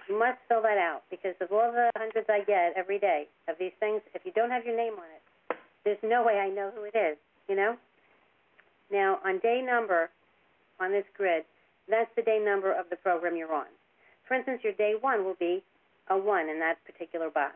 you 0.07 0.17
must 0.17 0.39
fill 0.47 0.61
that 0.61 0.77
out 0.77 1.03
because 1.11 1.35
of 1.41 1.51
all 1.51 1.71
the 1.71 1.91
hundreds 1.97 2.27
I 2.29 2.39
get 2.47 2.71
every 2.77 2.99
day 2.99 3.27
of 3.49 3.55
these 3.59 3.75
things, 3.81 4.01
if 4.15 4.23
you 4.23 4.31
don't 4.31 4.49
have 4.49 4.63
your 4.63 4.77
name 4.77 4.93
on 4.93 5.09
it, 5.11 5.57
there's 5.83 5.99
no 6.03 6.23
way 6.23 6.39
I 6.39 6.47
know 6.47 6.71
who 6.73 6.85
it 6.85 6.95
is 6.95 7.17
you 7.47 7.55
know? 7.55 7.75
Now, 8.91 9.19
on 9.25 9.39
day 9.39 9.61
number 9.65 10.09
on 10.79 10.91
this 10.91 11.05
grid, 11.15 11.43
that's 11.89 12.09
the 12.15 12.21
day 12.21 12.39
number 12.43 12.71
of 12.71 12.85
the 12.89 12.95
program 12.97 13.35
you're 13.35 13.53
on. 13.53 13.67
For 14.27 14.35
instance, 14.35 14.61
your 14.63 14.73
day 14.73 14.95
one 14.99 15.23
will 15.23 15.37
be 15.39 15.63
a 16.09 16.17
one 16.17 16.49
in 16.49 16.59
that 16.59 16.77
particular 16.85 17.29
box. 17.29 17.55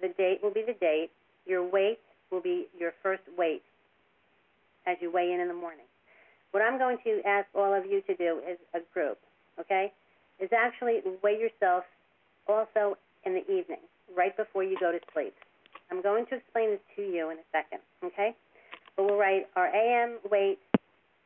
The 0.00 0.08
date 0.08 0.40
will 0.42 0.52
be 0.52 0.62
the 0.66 0.74
date. 0.74 1.10
Your 1.46 1.62
weight 1.68 1.98
will 2.30 2.40
be 2.40 2.66
your 2.78 2.92
first 3.02 3.22
weight 3.36 3.62
as 4.86 4.96
you 5.00 5.12
weigh 5.12 5.32
in 5.32 5.40
in 5.40 5.48
the 5.48 5.54
morning. 5.54 5.86
What 6.50 6.62
I'm 6.62 6.78
going 6.78 6.98
to 7.04 7.20
ask 7.26 7.46
all 7.54 7.72
of 7.72 7.86
you 7.86 8.02
to 8.02 8.14
do 8.16 8.40
is 8.48 8.58
a 8.74 8.80
group, 8.92 9.18
okay, 9.58 9.92
is 10.40 10.50
actually 10.52 11.00
weigh 11.22 11.38
yourself 11.38 11.84
also 12.48 12.98
in 13.24 13.34
the 13.34 13.42
evening, 13.42 13.80
right 14.14 14.36
before 14.36 14.64
you 14.64 14.76
go 14.78 14.92
to 14.92 14.98
sleep. 15.14 15.34
I'm 15.90 16.02
going 16.02 16.26
to 16.26 16.36
explain 16.36 16.70
this 16.70 16.80
to 16.96 17.02
you 17.02 17.30
in 17.30 17.38
a 17.38 17.46
second, 17.52 17.80
okay? 18.04 18.34
But 18.96 19.06
we'll 19.06 19.16
write 19.18 19.48
our 19.56 19.68
AM 19.68 20.18
weight 20.30 20.58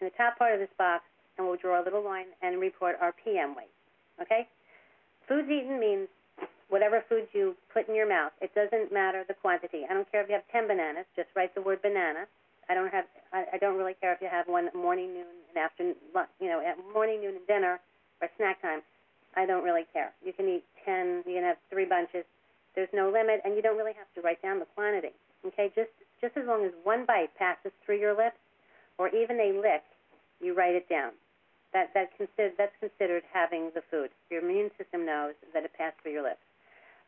in 0.00 0.06
the 0.06 0.12
top 0.16 0.38
part 0.38 0.52
of 0.52 0.60
this 0.60 0.68
box, 0.78 1.04
and 1.36 1.46
we'll 1.46 1.56
draw 1.56 1.82
a 1.82 1.84
little 1.84 2.04
line 2.04 2.26
and 2.42 2.60
report 2.60 2.96
our 3.00 3.12
PM 3.24 3.54
weight. 3.54 3.72
Okay? 4.20 4.46
Foods 5.28 5.48
eaten 5.50 5.80
means 5.80 6.08
whatever 6.68 7.02
foods 7.08 7.26
you 7.32 7.56
put 7.72 7.88
in 7.88 7.94
your 7.94 8.08
mouth. 8.08 8.32
It 8.40 8.54
doesn't 8.54 8.92
matter 8.92 9.24
the 9.26 9.34
quantity. 9.34 9.82
I 9.88 9.94
don't 9.94 10.10
care 10.10 10.22
if 10.22 10.28
you 10.28 10.34
have 10.34 10.46
10 10.50 10.68
bananas. 10.68 11.04
Just 11.14 11.28
write 11.34 11.54
the 11.54 11.62
word 11.62 11.82
banana. 11.82 12.26
I 12.68 12.74
don't 12.74 12.92
have. 12.92 13.04
I, 13.32 13.44
I 13.54 13.58
don't 13.58 13.76
really 13.76 13.94
care 13.94 14.12
if 14.12 14.20
you 14.20 14.28
have 14.30 14.48
one 14.48 14.70
morning, 14.74 15.14
noon, 15.14 15.26
and 15.48 15.58
afternoon. 15.58 15.94
You 16.40 16.48
know, 16.48 16.60
at 16.60 16.76
morning, 16.92 17.20
noon, 17.20 17.36
and 17.36 17.46
dinner, 17.46 17.78
or 18.20 18.28
snack 18.36 18.60
time. 18.60 18.82
I 19.36 19.46
don't 19.46 19.62
really 19.62 19.86
care. 19.92 20.12
You 20.24 20.32
can 20.32 20.48
eat 20.48 20.64
10. 20.84 21.22
You 21.26 21.34
can 21.34 21.44
have 21.44 21.58
three 21.70 21.84
bunches. 21.84 22.24
There's 22.74 22.88
no 22.92 23.10
limit, 23.10 23.40
and 23.44 23.54
you 23.54 23.62
don't 23.62 23.76
really 23.78 23.94
have 23.94 24.10
to 24.16 24.20
write 24.20 24.42
down 24.42 24.58
the 24.58 24.66
quantity. 24.74 25.14
Okay, 25.46 25.70
just 25.74 25.90
just 26.20 26.36
as 26.36 26.46
long 26.46 26.64
as 26.64 26.72
one 26.82 27.04
bite 27.06 27.30
passes 27.38 27.72
through 27.84 27.98
your 28.00 28.16
lips, 28.16 28.38
or 28.98 29.08
even 29.14 29.38
a 29.38 29.60
lick, 29.60 29.84
you 30.40 30.54
write 30.54 30.74
it 30.74 30.88
down. 30.88 31.12
That 31.72 31.92
that 31.94 32.16
consider 32.16 32.52
that's 32.56 32.76
considered 32.80 33.22
having 33.32 33.70
the 33.74 33.82
food. 33.90 34.10
Your 34.30 34.42
immune 34.42 34.70
system 34.78 35.04
knows 35.04 35.34
that 35.52 35.64
it 35.64 35.72
passed 35.76 35.96
through 36.02 36.12
your 36.12 36.22
lips. 36.22 36.42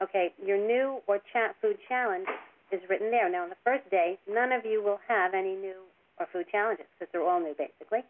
Okay, 0.02 0.32
your 0.44 0.58
new 0.58 1.00
or 1.06 1.20
chat 1.32 1.56
food 1.60 1.78
challenge 1.88 2.26
is 2.70 2.80
written 2.88 3.10
there. 3.10 3.30
Now, 3.30 3.44
on 3.44 3.48
the 3.48 3.62
first 3.64 3.88
day, 3.90 4.18
none 4.28 4.52
of 4.52 4.64
you 4.64 4.82
will 4.82 5.00
have 5.08 5.34
any 5.34 5.54
new 5.54 5.82
or 6.20 6.26
food 6.32 6.46
challenges 6.50 6.86
because 6.94 7.10
they're 7.12 7.26
all 7.26 7.40
new, 7.40 7.54
basically. 7.56 8.00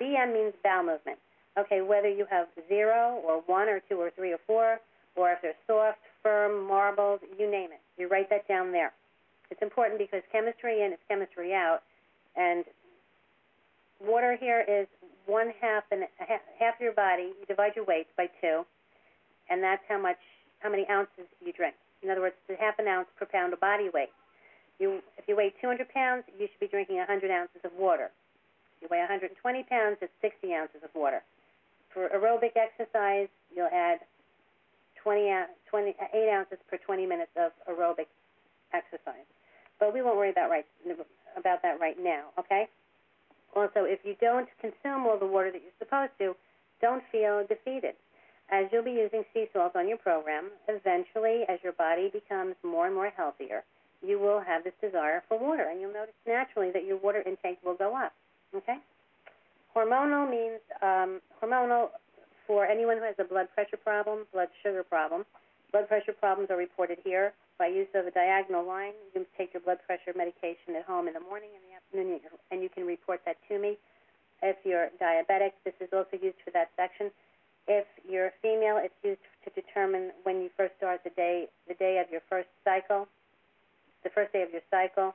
BM 0.00 0.34
means 0.34 0.54
bowel 0.62 0.84
movement. 0.84 1.18
Okay, 1.58 1.80
whether 1.80 2.08
you 2.08 2.26
have 2.30 2.48
zero 2.68 3.20
or 3.24 3.42
one 3.46 3.68
or 3.68 3.80
two 3.88 3.96
or 3.96 4.10
three 4.10 4.32
or 4.32 4.38
four, 4.46 4.78
or 5.16 5.30
if 5.30 5.38
they're 5.42 5.54
soft, 5.66 5.98
firm, 6.22 6.66
marbled, 6.66 7.20
you 7.38 7.48
name 7.50 7.70
it. 7.70 7.80
You 7.96 8.08
write 8.08 8.28
that 8.30 8.48
down 8.48 8.72
there. 8.72 8.92
It's 9.50 9.62
important 9.62 9.98
because 9.98 10.22
chemistry 10.32 10.82
in 10.82 10.92
is 10.92 10.98
chemistry 11.08 11.54
out, 11.54 11.80
and 12.36 12.64
water 14.00 14.36
here 14.38 14.64
is 14.66 14.86
one 15.26 15.52
half 15.60 15.84
and 15.90 16.04
half, 16.18 16.74
your 16.80 16.92
body. 16.92 17.32
You 17.38 17.46
divide 17.46 17.72
your 17.76 17.84
weight 17.84 18.06
by 18.16 18.28
two, 18.40 18.64
and 19.48 19.62
that's 19.62 19.82
how 19.88 20.00
much, 20.00 20.18
how 20.60 20.70
many 20.70 20.86
ounces 20.90 21.26
you 21.44 21.52
drink. 21.52 21.74
In 22.02 22.10
other 22.10 22.20
words, 22.20 22.34
it's 22.48 22.60
half 22.60 22.78
an 22.78 22.88
ounce 22.88 23.08
per 23.18 23.26
pound 23.26 23.52
of 23.52 23.60
body 23.60 23.88
weight. 23.92 24.12
You, 24.78 25.00
if 25.16 25.28
you 25.28 25.36
weigh 25.36 25.54
200 25.60 25.88
pounds, 25.88 26.24
you 26.38 26.48
should 26.50 26.60
be 26.60 26.68
drinking 26.68 26.96
100 26.96 27.30
ounces 27.30 27.60
of 27.64 27.70
water. 27.78 28.10
If 28.76 28.82
you 28.82 28.88
weigh 28.90 28.98
120 28.98 29.32
pounds, 29.64 29.96
it's 30.02 30.12
60 30.20 30.52
ounces 30.52 30.82
of 30.82 30.90
water. 30.94 31.22
For 31.92 32.08
aerobic 32.10 32.58
exercise, 32.58 33.28
you'll 33.54 33.72
add 33.72 34.00
20, 35.02 35.30
20 35.70 35.94
uh, 36.00 36.04
8 36.12 36.30
ounces 36.32 36.58
per 36.68 36.76
20 36.76 37.06
minutes 37.06 37.30
of 37.36 37.52
aerobic 37.70 38.10
exercise. 38.74 39.28
But 39.78 39.94
we 39.94 40.02
won't 40.02 40.16
worry 40.16 40.30
about 40.30 40.50
right 40.50 40.66
about 41.36 41.62
that 41.62 41.80
right 41.80 41.96
now, 42.00 42.30
okay? 42.38 42.68
Also, 43.54 43.84
if 43.84 44.00
you 44.04 44.16
don't 44.20 44.48
consume 44.60 45.06
all 45.06 45.18
the 45.18 45.26
water 45.26 45.50
that 45.52 45.62
you're 45.62 45.78
supposed 45.78 46.12
to, 46.18 46.34
don't 46.80 47.02
feel 47.10 47.46
defeated. 47.48 47.94
As 48.50 48.66
you'll 48.72 48.84
be 48.84 48.92
using 48.92 49.24
sea 49.32 49.46
salt 49.52 49.74
on 49.74 49.88
your 49.88 49.96
program, 49.96 50.50
eventually, 50.68 51.44
as 51.48 51.58
your 51.62 51.72
body 51.72 52.10
becomes 52.12 52.56
more 52.62 52.86
and 52.86 52.94
more 52.94 53.10
healthier, 53.16 53.64
you 54.02 54.18
will 54.18 54.40
have 54.40 54.64
this 54.64 54.74
desire 54.82 55.22
for 55.28 55.38
water, 55.38 55.68
and 55.70 55.80
you'll 55.80 55.92
notice 55.92 56.14
naturally 56.26 56.70
that 56.72 56.84
your 56.84 56.98
water 56.98 57.22
intake 57.26 57.58
will 57.64 57.74
go 57.74 57.96
up. 57.96 58.12
Okay? 58.54 58.76
Hormonal 59.74 60.30
means 60.30 60.60
um, 60.82 61.20
hormonal 61.42 61.88
for 62.46 62.66
anyone 62.66 62.98
who 62.98 63.04
has 63.04 63.14
a 63.18 63.24
blood 63.24 63.48
pressure 63.54 63.78
problem, 63.78 64.26
blood 64.32 64.48
sugar 64.62 64.82
problem. 64.82 65.24
Blood 65.74 65.88
pressure 65.88 66.12
problems 66.12 66.50
are 66.52 66.56
reported 66.56 66.98
here 67.02 67.32
by 67.58 67.66
use 67.66 67.88
of 67.96 68.06
a 68.06 68.12
diagonal 68.12 68.64
line. 68.64 68.92
You 69.06 69.10
can 69.10 69.26
take 69.36 69.52
your 69.52 69.60
blood 69.60 69.78
pressure 69.84 70.14
medication 70.14 70.78
at 70.78 70.84
home 70.84 71.08
in 71.08 71.14
the 71.14 71.26
morning 71.26 71.50
and 71.50 71.66
the 71.66 71.74
afternoon, 71.74 72.20
and 72.52 72.62
you 72.62 72.68
can 72.68 72.86
report 72.86 73.22
that 73.26 73.38
to 73.48 73.58
me. 73.58 73.76
If 74.40 74.54
you're 74.62 74.90
diabetic, 75.02 75.50
this 75.64 75.74
is 75.80 75.88
also 75.92 76.14
used 76.22 76.36
for 76.44 76.52
that 76.52 76.70
section. 76.76 77.10
If 77.66 77.86
you're 78.08 78.30
female, 78.40 78.78
it's 78.78 78.94
used 79.02 79.26
to 79.42 79.50
determine 79.50 80.12
when 80.22 80.42
you 80.42 80.50
first 80.56 80.74
start 80.78 81.00
the 81.02 81.10
day, 81.10 81.48
the 81.66 81.74
day 81.74 81.98
of 81.98 82.08
your 82.08 82.22
first 82.30 82.50
cycle, 82.62 83.08
the 84.04 84.10
first 84.10 84.32
day 84.32 84.42
of 84.42 84.52
your 84.52 84.62
cycle. 84.70 85.12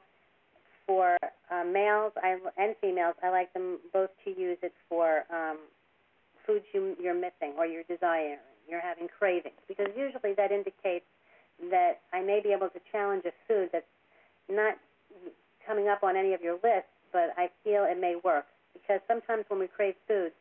For 0.86 1.16
uh, 1.50 1.64
males 1.64 2.12
I, 2.22 2.36
and 2.58 2.76
females, 2.82 3.16
I 3.24 3.30
like 3.30 3.54
them 3.54 3.80
both 3.94 4.10
to 4.26 4.32
use 4.32 4.58
it 4.62 4.74
for 4.90 5.24
um, 5.32 5.60
foods 6.46 6.66
you, 6.74 6.98
you're 7.02 7.14
missing 7.14 7.54
or 7.58 7.66
you're 7.66 7.84
desiring, 7.84 8.40
you're 8.70 8.82
having 8.82 9.08
cravings, 9.08 9.60
because 9.68 9.88
usually 9.98 10.34
that 10.36 10.52
indicates 10.52 11.06
that 11.72 12.00
I 12.14 12.22
may 12.22 12.40
be 12.42 12.54
able 12.54 12.70
to 12.70 12.80
challenge 12.92 13.26
a 13.26 13.34
food 13.48 13.70
that's 13.72 13.86
not 14.48 14.78
coming 15.66 15.88
up 15.88 16.04
on 16.04 16.16
any 16.16 16.34
of 16.34 16.42
your 16.42 16.54
lists, 16.64 16.90
but 17.12 17.34
I 17.38 17.50
feel 17.64 17.84
it 17.84 18.00
may 18.00 18.16
work. 18.24 18.46
Because 18.74 19.02
sometimes 19.08 19.46
when 19.50 19.60
we 19.60 19.68
crave 19.68 19.96
food, 20.08 20.32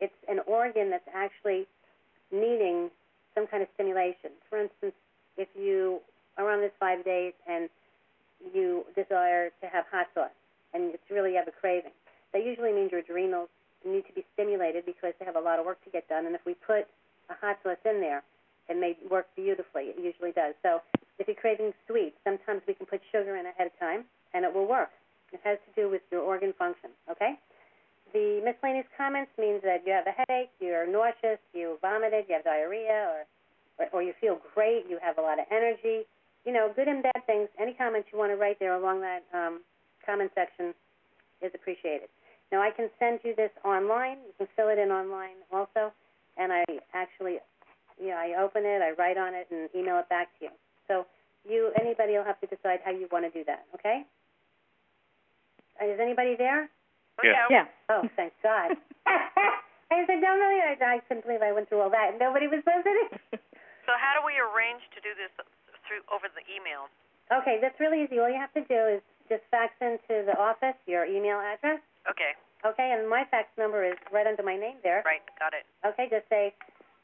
it's 0.00 0.14
an 0.28 0.40
organ 0.46 0.90
that's 0.90 1.08
actually 1.14 1.66
needing 2.32 2.90
some 3.34 3.46
kind 3.46 3.62
of 3.62 3.68
stimulation. 3.74 4.30
For 4.48 4.58
instance, 4.58 4.94
if 5.36 5.48
you 5.58 6.00
are 6.36 6.50
on 6.50 6.60
this 6.60 6.72
five 6.78 7.04
days 7.04 7.34
and 7.48 7.68
you 8.54 8.84
desire 8.94 9.50
to 9.60 9.66
have 9.66 9.84
hot 9.90 10.06
sauce 10.14 10.30
and 10.72 10.94
it's 10.94 11.10
really 11.10 11.32
you 11.32 11.36
have 11.36 11.48
a 11.48 11.52
craving, 11.52 11.92
that 12.32 12.44
usually 12.44 12.72
means 12.72 12.90
your 12.92 13.00
adrenals 13.00 13.48
need 13.86 14.06
to 14.06 14.12
be 14.12 14.24
stimulated 14.34 14.84
because 14.86 15.14
they 15.18 15.24
have 15.24 15.36
a 15.36 15.40
lot 15.40 15.58
of 15.58 15.66
work 15.66 15.82
to 15.84 15.90
get 15.90 16.08
done. 16.08 16.26
And 16.26 16.34
if 16.34 16.44
we 16.44 16.54
put 16.54 16.86
a 17.30 17.34
hot 17.40 17.58
sauce 17.62 17.82
in 17.84 18.00
there, 18.00 18.22
it 18.68 18.76
may 18.78 18.96
work 19.10 19.26
beautifully. 19.36 19.94
It 19.94 19.96
usually 20.02 20.32
does. 20.32 20.54
So 20.62 20.80
if 21.18 21.26
you're 21.26 21.36
craving 21.36 21.72
sweet, 21.86 22.14
sometimes 22.24 22.62
we 22.66 22.74
can 22.74 22.86
put 22.86 23.00
sugar 23.10 23.36
in 23.36 23.46
ahead 23.46 23.68
of 23.68 23.78
time 23.78 24.04
and 24.34 24.44
it 24.44 24.52
will 24.52 24.66
work. 24.66 24.90
It 25.32 25.40
has 25.44 25.58
to 25.66 25.80
do 25.80 25.90
with 25.90 26.02
your 26.10 26.20
organ 26.20 26.54
function, 26.58 26.90
okay? 27.10 27.38
The 28.12 28.40
miscellaneous 28.44 28.86
comments 28.96 29.30
means 29.38 29.60
that 29.62 29.84
you 29.84 29.92
have 29.92 30.06
a 30.06 30.12
headache, 30.16 30.50
you're 30.60 30.86
nauseous, 30.86 31.38
you 31.52 31.76
vomited, 31.82 32.24
you 32.28 32.34
have 32.36 32.44
diarrhea, 32.44 33.12
or, 33.12 33.20
or, 33.78 33.86
or 33.92 34.02
you 34.02 34.14
feel 34.20 34.40
great, 34.54 34.84
you 34.88 34.98
have 35.02 35.18
a 35.18 35.20
lot 35.20 35.38
of 35.38 35.44
energy. 35.50 36.08
You 36.46 36.52
know, 36.52 36.72
good 36.74 36.88
and 36.88 37.02
bad 37.02 37.20
things. 37.26 37.48
Any 37.60 37.74
comments 37.74 38.08
you 38.12 38.18
want 38.18 38.32
to 38.32 38.36
write 38.36 38.58
there 38.58 38.74
along 38.74 39.02
that 39.02 39.24
um, 39.34 39.60
comment 40.06 40.30
section 40.34 40.72
is 41.42 41.52
appreciated. 41.54 42.08
Now, 42.50 42.62
I 42.62 42.70
can 42.70 42.88
send 42.98 43.20
you 43.24 43.34
this 43.36 43.50
online. 43.64 44.16
You 44.24 44.32
can 44.38 44.48
fill 44.56 44.68
it 44.68 44.78
in 44.78 44.90
online 44.90 45.36
also. 45.52 45.92
And 46.38 46.52
I 46.52 46.64
actually, 46.94 47.38
you 48.00 48.08
know, 48.08 48.16
I 48.16 48.40
open 48.40 48.62
it, 48.64 48.80
I 48.80 48.94
write 48.96 49.18
on 49.18 49.34
it, 49.34 49.48
and 49.50 49.68
email 49.74 49.98
it 49.98 50.08
back 50.08 50.28
to 50.38 50.46
you. 50.46 50.50
So 50.86 51.04
you, 51.48 51.72
anybody 51.80 52.14
will 52.14 52.24
have 52.24 52.40
to 52.40 52.46
decide 52.46 52.80
how 52.84 52.92
you 52.92 53.08
want 53.10 53.26
to 53.26 53.30
do 53.30 53.44
that, 53.44 53.66
okay? 53.74 54.06
Uh, 55.82 55.86
Is 55.86 56.00
anybody 56.00 56.36
there? 56.38 56.70
Yeah. 57.22 57.50
Yeah. 57.50 57.66
Oh, 57.90 58.06
thank 58.14 58.32
God. 58.42 58.78
I 59.90 60.04
said, 60.06 60.20
no, 60.22 60.36
no, 60.36 60.46
I, 60.46 60.76
I 60.78 61.00
couldn't 61.08 61.26
believe 61.26 61.42
I 61.42 61.50
went 61.52 61.68
through 61.68 61.82
all 61.82 61.90
that. 61.90 62.14
And 62.14 62.18
nobody 62.20 62.46
was 62.46 62.62
listening. 62.64 63.18
So 63.88 63.96
how 63.96 64.12
do 64.12 64.20
we 64.20 64.36
arrange 64.36 64.84
to 64.92 65.00
do 65.00 65.16
this 65.16 65.32
through 65.88 66.04
over 66.12 66.28
the 66.28 66.44
email? 66.44 66.92
Okay, 67.32 67.56
that's 67.56 67.80
really 67.80 68.04
easy. 68.04 68.20
All 68.20 68.28
you 68.28 68.36
have 68.36 68.52
to 68.52 68.60
do 68.68 68.76
is 68.84 69.00
just 69.32 69.40
fax 69.48 69.72
into 69.80 70.28
the 70.28 70.36
office 70.36 70.76
your 70.84 71.08
email 71.08 71.40
address. 71.40 71.80
Okay, 72.04 72.36
Okay, 72.66 72.90
and 72.96 73.08
my 73.08 73.24
fax 73.30 73.48
number 73.56 73.84
is 73.84 73.94
right 74.12 74.26
under 74.26 74.42
my 74.42 74.56
name 74.56 74.76
there. 74.82 75.02
right, 75.06 75.22
got 75.38 75.54
it. 75.54 75.62
Okay, 75.86 76.08
just 76.10 76.28
say, 76.28 76.52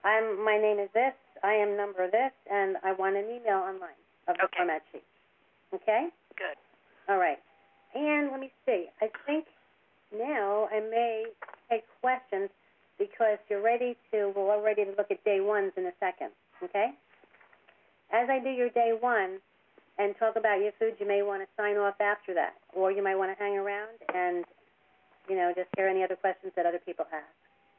I'm, 0.04 0.44
my 0.44 0.58
name 0.58 0.78
is 0.78 0.88
this, 0.94 1.14
I 1.42 1.52
am 1.54 1.76
number 1.76 2.10
this, 2.10 2.32
and 2.50 2.76
I 2.82 2.92
want 2.92 3.16
an 3.16 3.24
email 3.30 3.62
online 3.62 3.98
of 4.28 4.36
the 4.36 4.44
Okay. 4.44 4.56
format 4.58 4.82
sheet. 4.92 5.04
Okay? 5.72 6.08
Good. 6.36 6.56
All 7.08 7.18
right. 7.18 7.38
And 7.94 8.30
let 8.32 8.40
me 8.40 8.50
see. 8.66 8.86
I 9.00 9.08
think 9.26 9.46
now 10.16 10.68
I 10.72 10.80
may 10.80 11.24
take 11.70 11.84
questions 12.00 12.50
because 12.98 13.38
you're 13.48 13.62
ready 13.62 13.96
to, 14.12 14.32
we're 14.34 14.54
all 14.54 14.62
ready 14.62 14.84
to 14.84 14.90
look 14.98 15.10
at 15.10 15.22
day 15.24 15.40
ones 15.40 15.72
in 15.76 15.86
a 15.86 15.92
second. 16.00 16.30
Okay? 16.62 16.90
As 18.12 18.28
I 18.28 18.38
do 18.42 18.50
your 18.50 18.70
day 18.70 18.92
one 18.98 19.38
and 19.98 20.14
talk 20.18 20.34
about 20.36 20.58
your 20.60 20.72
food, 20.78 20.94
you 20.98 21.06
may 21.06 21.22
want 21.22 21.42
to 21.42 21.48
sign 21.56 21.76
off 21.76 21.94
after 22.00 22.34
that, 22.34 22.54
or 22.74 22.90
you 22.90 23.02
might 23.02 23.14
want 23.16 23.30
to 23.36 23.42
hang 23.42 23.54
around 23.56 23.94
and, 24.12 24.44
you 25.28 25.37
know, 25.37 25.52
just 25.56 25.68
hear 25.76 25.88
any 25.88 26.02
other 26.02 26.16
questions 26.16 26.52
that 26.56 26.66
other 26.66 26.80
people 26.84 27.06
have. 27.10 27.24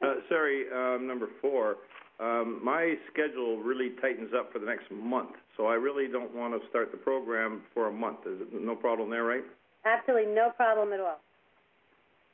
Uh, 0.02 0.20
sorry, 0.28 0.66
um, 0.74 1.06
number 1.06 1.28
four, 1.40 1.76
um, 2.20 2.60
my 2.64 2.94
schedule 3.12 3.58
really 3.58 3.90
tightens 4.00 4.30
up 4.36 4.52
for 4.52 4.58
the 4.58 4.66
next 4.66 4.90
month, 4.90 5.36
so 5.56 5.66
I 5.66 5.74
really 5.74 6.08
don't 6.08 6.34
want 6.34 6.60
to 6.60 6.68
start 6.68 6.90
the 6.90 6.98
program 6.98 7.62
for 7.74 7.88
a 7.88 7.92
month. 7.92 8.20
Is 8.26 8.40
it, 8.40 8.48
no 8.52 8.74
problem 8.74 9.10
there, 9.10 9.24
right? 9.24 9.44
Absolutely 9.84 10.32
no 10.32 10.50
problem 10.56 10.92
at 10.92 11.00
all. 11.00 11.20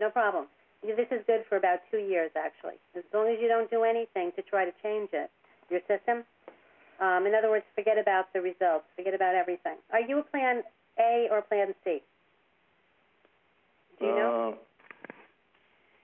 No 0.01 0.11
problem. 0.11 0.47
This 0.83 1.07
is 1.13 1.21
good 1.27 1.45
for 1.49 1.57
about 1.57 1.79
two 1.91 1.99
years, 1.99 2.31
actually. 2.35 2.75
As 2.97 3.05
long 3.15 3.29
as 3.29 3.39
you 3.41 3.47
don't 3.47 3.71
do 3.71 3.85
anything 3.85 4.33
to 4.35 4.43
try 4.43 4.65
to 4.65 4.73
change 4.83 5.11
it, 5.13 5.31
your 5.71 5.81
system. 5.87 6.25
Um, 7.01 7.27
in 7.27 7.35
other 7.35 7.51
words, 7.51 7.65
forget 7.75 7.99
about 7.99 8.33
the 8.33 8.41
results. 8.41 8.85
Forget 8.97 9.15
about 9.15 9.35
everything. 9.35 9.77
Are 9.93 10.01
you 10.01 10.21
a 10.21 10.23
Plan 10.23 10.63
A 10.99 11.29
or 11.31 11.43
Plan 11.43 11.75
C? 11.85 12.03
Do 14.01 14.07
you 14.07 14.15
know? 14.15 14.59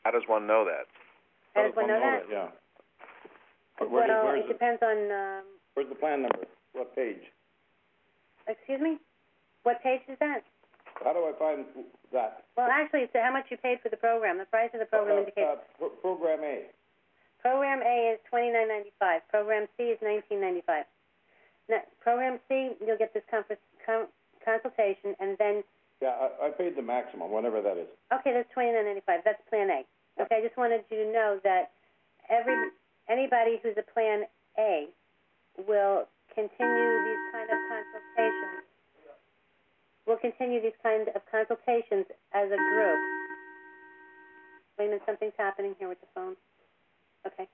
Uh, 0.08 0.12
How 0.12 0.18
does 0.18 0.28
one 0.28 0.46
know 0.46 0.64
that? 0.64 0.86
How 1.54 1.66
does 1.68 1.76
one 1.76 1.88
know 1.88 2.00
that? 2.00 2.22
Yeah. 2.32 2.48
Where- 3.78 3.88
where's, 3.88 4.08
well, 4.08 4.24
where's, 4.24 4.40
it 4.40 4.46
the, 4.48 4.52
depends 4.54 4.82
on. 4.82 4.96
Um, 5.12 5.44
where's 5.74 5.88
the 5.88 5.94
plan 5.94 6.22
number? 6.22 6.46
What 6.72 6.94
page? 6.96 7.20
excuse 8.48 8.80
me. 8.80 8.96
What 9.64 9.82
page 9.82 10.00
is 10.08 10.16
that? 10.20 10.40
How 11.04 11.12
do 11.12 11.20
I 11.28 11.32
find 11.38 11.66
that? 12.12 12.44
Well, 12.56 12.68
actually, 12.72 13.00
it's 13.04 13.12
how 13.12 13.30
much 13.32 13.46
you 13.50 13.58
paid 13.58 13.80
for 13.82 13.90
the 13.90 13.96
program. 14.00 14.38
The 14.38 14.46
price 14.46 14.70
of 14.72 14.80
the 14.80 14.86
program 14.86 15.16
Uh, 15.16 15.20
indicates. 15.20 15.46
uh, 15.46 15.56
pro- 15.76 15.90
program 16.00 16.40
A. 16.42 16.64
Program 17.42 17.82
A 17.84 18.12
is 18.16 18.18
twenty 18.30 18.50
nine 18.50 18.68
ninety 18.68 18.92
five. 18.98 19.20
Program 19.28 19.68
C 19.76 19.92
is 19.92 19.98
nineteen 20.02 20.40
ninety 20.40 20.62
five. 20.62 20.86
Now, 21.68 21.82
program 22.00 22.40
C, 22.48 22.72
you'll 22.80 22.96
get 22.96 23.12
this 23.12 23.22
conference, 23.30 23.60
con- 23.84 24.08
consultation, 24.42 25.14
and 25.20 25.36
then 25.36 25.62
Yeah, 26.00 26.16
I, 26.40 26.46
I 26.46 26.50
paid 26.50 26.74
the 26.76 26.82
maximum, 26.82 27.30
whatever 27.30 27.60
that 27.60 27.76
is. 27.76 27.88
okay, 28.12 28.32
that's 28.32 28.48
twenty 28.52 28.72
nine 28.72 28.86
ninety 28.86 29.02
five. 29.04 29.20
That's 29.24 29.40
Plan 29.50 29.68
A. 29.70 29.84
Okay, 30.20 30.36
I 30.36 30.42
just 30.42 30.56
wanted 30.56 30.82
you 30.90 31.04
to 31.04 31.12
know 31.12 31.38
that 31.44 31.70
every 32.28 32.70
anybody 33.08 33.58
who's 33.62 33.76
a 33.78 33.86
Plan 33.92 34.24
A 34.58 34.86
will 35.66 36.06
continue 36.34 36.90
these 37.06 37.24
kind 37.32 37.48
of 37.50 37.58
consultations. 37.70 38.66
We'll 40.06 40.18
continue 40.18 40.60
these 40.62 40.78
kind 40.82 41.08
of 41.14 41.22
consultations 41.30 42.06
as 42.32 42.50
a 42.50 42.56
group. 42.56 42.98
Wait 44.78 44.86
a 44.86 44.88
minute, 44.88 45.02
something's 45.06 45.36
happening 45.36 45.74
here 45.78 45.88
with 45.88 46.00
the 46.00 46.06
phone. 46.14 46.34
Okay. 47.26 47.46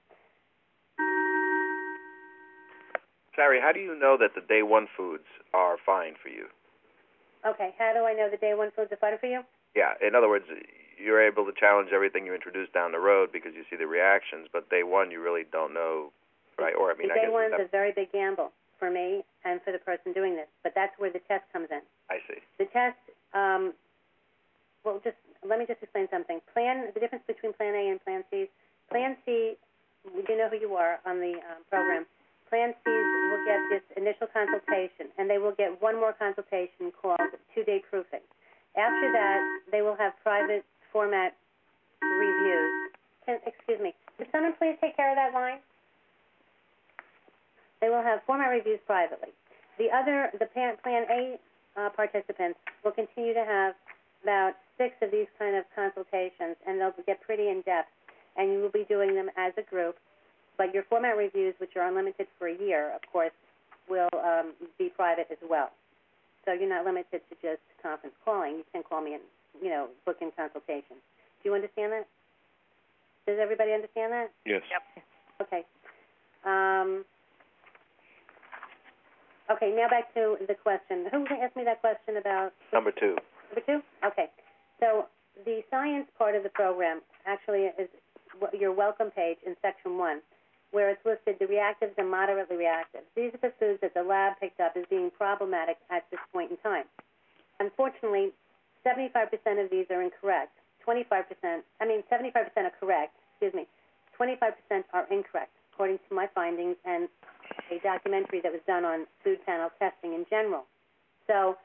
Sari, 3.35 3.61
how 3.61 3.72
do 3.72 3.81
you 3.81 3.98
know 3.98 4.16
that 4.20 4.35
the 4.35 4.46
day 4.46 4.62
one 4.62 4.87
foods 4.96 5.24
are 5.53 5.77
fine 5.85 6.14
for 6.22 6.29
you? 6.29 6.46
Okay, 7.44 7.74
how 7.79 7.92
do 7.92 8.05
I 8.05 8.14
know 8.14 8.29
the 8.31 8.37
day 8.37 8.55
one 8.55 8.70
foods 8.77 8.92
are 8.92 8.96
fine 8.96 9.18
for 9.18 9.27
you? 9.27 9.42
Yeah, 9.75 9.95
in 10.01 10.15
other 10.15 10.29
words, 10.29 10.47
you're 10.99 11.23
able 11.23 11.45
to 11.45 11.53
challenge 11.59 11.91
everything 11.93 12.27
you 12.27 12.35
introduce 12.35 12.71
down 12.71 12.93
the 12.93 13.03
road 13.03 13.31
because 13.33 13.53
you 13.55 13.65
see 13.69 13.77
the 13.77 13.87
reactions, 13.87 14.49
but 14.53 14.71
day 14.71 14.83
one 14.83 15.11
you 15.11 15.21
really 15.21 15.45
don't 15.51 15.75
know, 15.75 16.13
right? 16.59 16.75
Or 16.75 16.91
I 16.91 16.95
mean, 16.95 17.09
the 17.09 17.15
I 17.15 17.17
day 17.17 17.27
guess 17.27 17.35
one's 17.35 17.55
a 17.59 17.69
very 17.71 17.93
big 17.93 18.13
gamble 18.13 18.53
for 18.79 18.91
me 18.91 19.25
and 19.45 19.61
for 19.63 19.73
the 19.73 19.79
person 19.79 20.13
doing 20.13 20.35
this, 20.37 20.47
but 20.63 20.73
that's 20.75 20.95
where 20.99 21.11
the 21.11 21.21
test 21.27 21.45
comes 21.53 21.69
in. 21.71 21.83
I 22.11 22.19
see. 22.31 22.39
The 22.59 22.67
test, 22.71 22.99
um, 23.35 23.75
well, 24.85 25.01
just 25.03 25.17
let 25.47 25.59
me 25.59 25.67
just 25.67 25.83
explain 25.83 26.07
something. 26.11 26.41
Plan, 26.53 26.91
the 26.95 27.01
difference 27.01 27.25
between 27.27 27.53
Plan 27.53 27.75
A 27.75 27.91
and 27.91 28.03
Plan 28.05 28.25
C. 28.31 28.47
Plan 28.91 29.17
C, 29.27 29.55
we 30.15 30.23
do 30.23 30.37
know 30.37 30.49
who 30.49 30.57
you 30.57 30.75
are 30.75 31.01
on 31.07 31.19
the, 31.19 31.35
um, 31.51 31.65
program. 31.69 32.07
Plan 32.49 32.75
Cs 32.85 33.07
will 33.33 33.45
get 33.45 33.59
this 33.71 33.83
initial 33.97 34.29
consultation, 34.31 35.11
and 35.19 35.29
they 35.29 35.39
will 35.39 35.57
get 35.57 35.81
one 35.83 35.97
more 35.97 36.13
consultation 36.13 36.93
called 36.93 37.19
two-day 37.55 37.83
proofing. 37.91 38.21
After 38.77 39.13
that, 39.13 39.41
they 39.71 39.83
will 39.83 39.97
have 39.97 40.13
private 40.23 40.65
format 40.93 41.35
reviews. 42.03 42.91
Can, 43.25 43.39
excuse 43.47 43.81
me, 43.81 43.95
could 44.19 44.27
someone 44.33 44.55
please 44.59 44.77
take 44.81 44.97
care 44.97 45.11
of 45.11 45.17
that 45.17 45.33
line? 45.33 45.59
They 47.81 47.89
will 47.89 48.03
have 48.03 48.21
format 48.27 48.49
reviews 48.51 48.81
privately. 48.87 49.31
The 49.79 49.91
other, 49.91 50.31
the 50.39 50.47
Plan, 50.47 50.77
Plan 50.83 51.05
A, 51.11 51.39
uh, 51.77 51.91
participants 51.91 52.59
will 52.85 52.93
continue 52.93 53.35
to 53.35 53.45
have 53.45 53.75
about 54.23 54.55
six 54.79 54.95
of 55.03 55.11
these 55.11 55.27
kind 55.39 55.57
of 55.57 55.65
consultations, 55.75 56.57
and 56.67 56.81
they'll 56.81 56.95
get 57.07 57.21
pretty 57.21 57.49
in-depth, 57.49 57.89
and 58.37 58.53
you 58.53 58.61
will 58.61 58.71
be 58.71 58.85
doing 58.89 59.15
them 59.15 59.29
as 59.37 59.53
a 59.59 59.63
group. 59.63 59.97
But 60.57 60.73
your 60.73 60.85
format 60.85 61.17
reviews, 61.17 61.55
which 61.59 61.77
are 61.77 61.87
unlimited 61.87 62.27
for 62.39 62.49
a 62.49 62.57
year, 62.57 62.95
of 62.95 63.03
course, 63.13 63.35
will, 63.89 64.09
um, 64.15 64.53
be 64.79 64.89
private 64.89 65.27
as 65.31 65.39
well. 65.49 65.71
So 66.45 66.53
you're 66.53 66.69
not 66.69 66.85
limited 66.85 67.21
to 67.31 67.35
just 67.43 67.63
conference 67.83 68.15
calling. 68.25 68.57
You 68.59 68.65
can 68.73 68.83
call 68.83 69.01
me 69.03 69.15
and, 69.15 69.23
you 69.63 69.71
know, 69.71 69.89
book 70.05 70.19
in 70.21 70.31
consultation. 70.37 70.97
Do 71.43 71.49
you 71.49 71.55
understand 71.55 71.93
that? 71.93 72.07
Does 73.27 73.39
everybody 73.41 73.73
understand 73.73 74.13
that? 74.13 74.29
Yes. 74.45 74.61
Yep. 74.71 75.05
Okay. 75.49 75.63
Um, 76.45 77.05
okay, 79.51 79.73
now 79.75 79.89
back 79.89 80.13
to 80.15 80.37
the 80.47 80.55
question. 80.55 81.07
Who 81.11 81.25
asked 81.43 81.57
me 81.57 81.65
that 81.65 81.81
question 81.81 82.17
about 82.19 82.53
Number 82.73 82.91
two. 82.93 83.17
number 83.49 83.65
two? 83.67 83.81
Okay. 84.07 84.27
So 84.81 85.07
the 85.45 85.63
science 85.71 86.07
part 86.19 86.35
of 86.37 86.43
the 86.43 86.51
program 86.51 87.01
actually 87.27 87.71
is 87.81 87.89
your 88.59 88.73
welcome 88.73 89.11
page 89.11 89.39
in 89.47 89.57
section 89.63 89.97
one, 89.97 90.21
where 90.75 90.91
it's 90.91 91.07
listed 91.07 91.39
the 91.39 91.47
reactives 91.47 91.95
and 91.97 92.11
moderately 92.11 92.57
reactive. 92.57 93.07
These 93.15 93.31
are 93.31 93.43
the 93.47 93.55
foods 93.63 93.79
that 93.81 93.95
the 93.95 94.03
lab 94.03 94.35
picked 94.43 94.59
up 94.59 94.75
as 94.75 94.83
being 94.91 95.09
problematic 95.17 95.79
at 95.89 96.03
this 96.11 96.19
point 96.33 96.51
in 96.51 96.57
time. 96.59 96.83
Unfortunately, 97.61 98.35
75% 98.83 99.31
of 99.63 99.71
these 99.71 99.87
are 99.91 100.03
incorrect. 100.03 100.51
25%, 100.83 101.63
I 101.81 101.87
mean, 101.87 102.03
75% 102.11 102.35
are 102.59 102.75
correct, 102.79 103.15
excuse 103.31 103.55
me. 103.55 103.67
25% 104.19 104.51
are 104.93 105.07
incorrect, 105.11 105.55
according 105.73 105.99
to 106.09 106.15
my 106.15 106.27
findings 106.35 106.77
and 106.85 107.09
a 107.71 107.79
documentary 107.79 108.41
that 108.43 108.51
was 108.51 108.61
done 108.67 108.85
on 108.85 109.07
food 109.23 109.39
panel 109.47 109.71
testing 109.79 110.13
in 110.13 110.27
general. 110.29 110.67
So, 111.27 111.57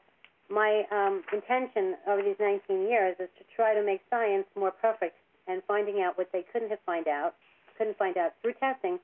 my 0.48 0.82
um, 0.90 1.22
intention 1.32 1.94
over 2.08 2.22
these 2.22 2.38
19 2.40 2.88
years 2.88 3.14
is 3.20 3.28
to 3.38 3.44
try 3.54 3.74
to 3.74 3.84
make 3.84 4.00
science 4.10 4.46
more 4.56 4.72
perfect 4.72 5.14
and 5.46 5.62
finding 5.66 6.02
out 6.02 6.18
what 6.18 6.30
they 6.32 6.44
couldn't 6.52 6.70
have 6.70 6.80
find 6.86 7.06
out, 7.06 7.34
couldn't 7.80 7.96
find 7.96 8.18
out 8.18 8.34
through 8.42 8.52
testing 8.60 9.00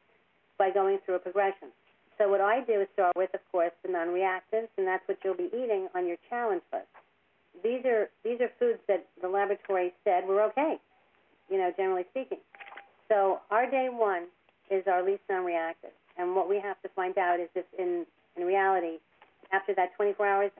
by 0.58 0.70
going 0.70 0.98
through 1.04 1.14
a 1.14 1.18
progression. 1.18 1.72
So 2.18 2.28
what 2.28 2.42
I 2.42 2.60
do 2.60 2.80
is 2.82 2.88
start 2.92 3.16
with, 3.16 3.32
of 3.32 3.40
course, 3.50 3.72
the 3.82 3.90
non-reactives, 3.90 4.68
and 4.76 4.86
that's 4.86 5.02
what 5.08 5.16
you'll 5.24 5.36
be 5.36 5.48
eating 5.48 5.88
on 5.94 6.06
your 6.06 6.18
challenge 6.28 6.60
list. 6.72 6.84
These 7.64 7.84
are 7.86 8.10
these 8.22 8.38
are 8.40 8.50
foods 8.58 8.78
that 8.86 9.06
the 9.22 9.28
laboratory 9.28 9.94
said 10.04 10.28
were 10.28 10.42
okay, 10.52 10.76
you 11.50 11.56
know, 11.56 11.72
generally 11.74 12.04
speaking. 12.10 12.38
So 13.08 13.40
our 13.50 13.70
day 13.70 13.88
one 13.90 14.24
is 14.70 14.84
our 14.86 15.02
least 15.02 15.22
non-reactive, 15.30 15.96
and 16.18 16.36
what 16.36 16.50
we 16.50 16.60
have 16.60 16.80
to 16.82 16.88
find 16.90 17.16
out 17.16 17.40
is 17.40 17.48
if 17.54 17.64
in 17.78 18.04
in 18.36 18.44
reality, 18.44 18.98
after 19.52 19.74
that 19.74 19.96
24 19.96 20.26
hours, 20.26 20.50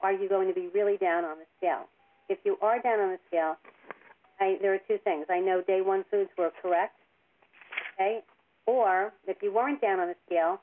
are 0.00 0.12
you 0.12 0.26
going 0.26 0.48
to 0.48 0.54
be 0.54 0.68
really 0.72 0.96
down 0.96 1.24
on 1.24 1.36
the 1.36 1.44
scale? 1.58 1.84
If 2.30 2.38
you 2.44 2.56
are 2.62 2.80
down 2.80 3.00
on 3.00 3.10
the 3.10 3.18
scale, 3.28 3.56
I, 4.40 4.56
there 4.62 4.72
are 4.72 4.80
two 4.88 4.98
things. 5.04 5.26
I 5.28 5.40
know 5.40 5.60
day 5.60 5.82
one 5.82 6.04
foods 6.10 6.30
were 6.38 6.50
correct, 6.62 6.97
okay? 7.98 8.20
Or 8.66 9.12
if 9.26 9.38
you 9.42 9.52
weren't 9.52 9.80
down 9.80 9.98
on 10.00 10.08
the 10.08 10.16
scale, 10.26 10.60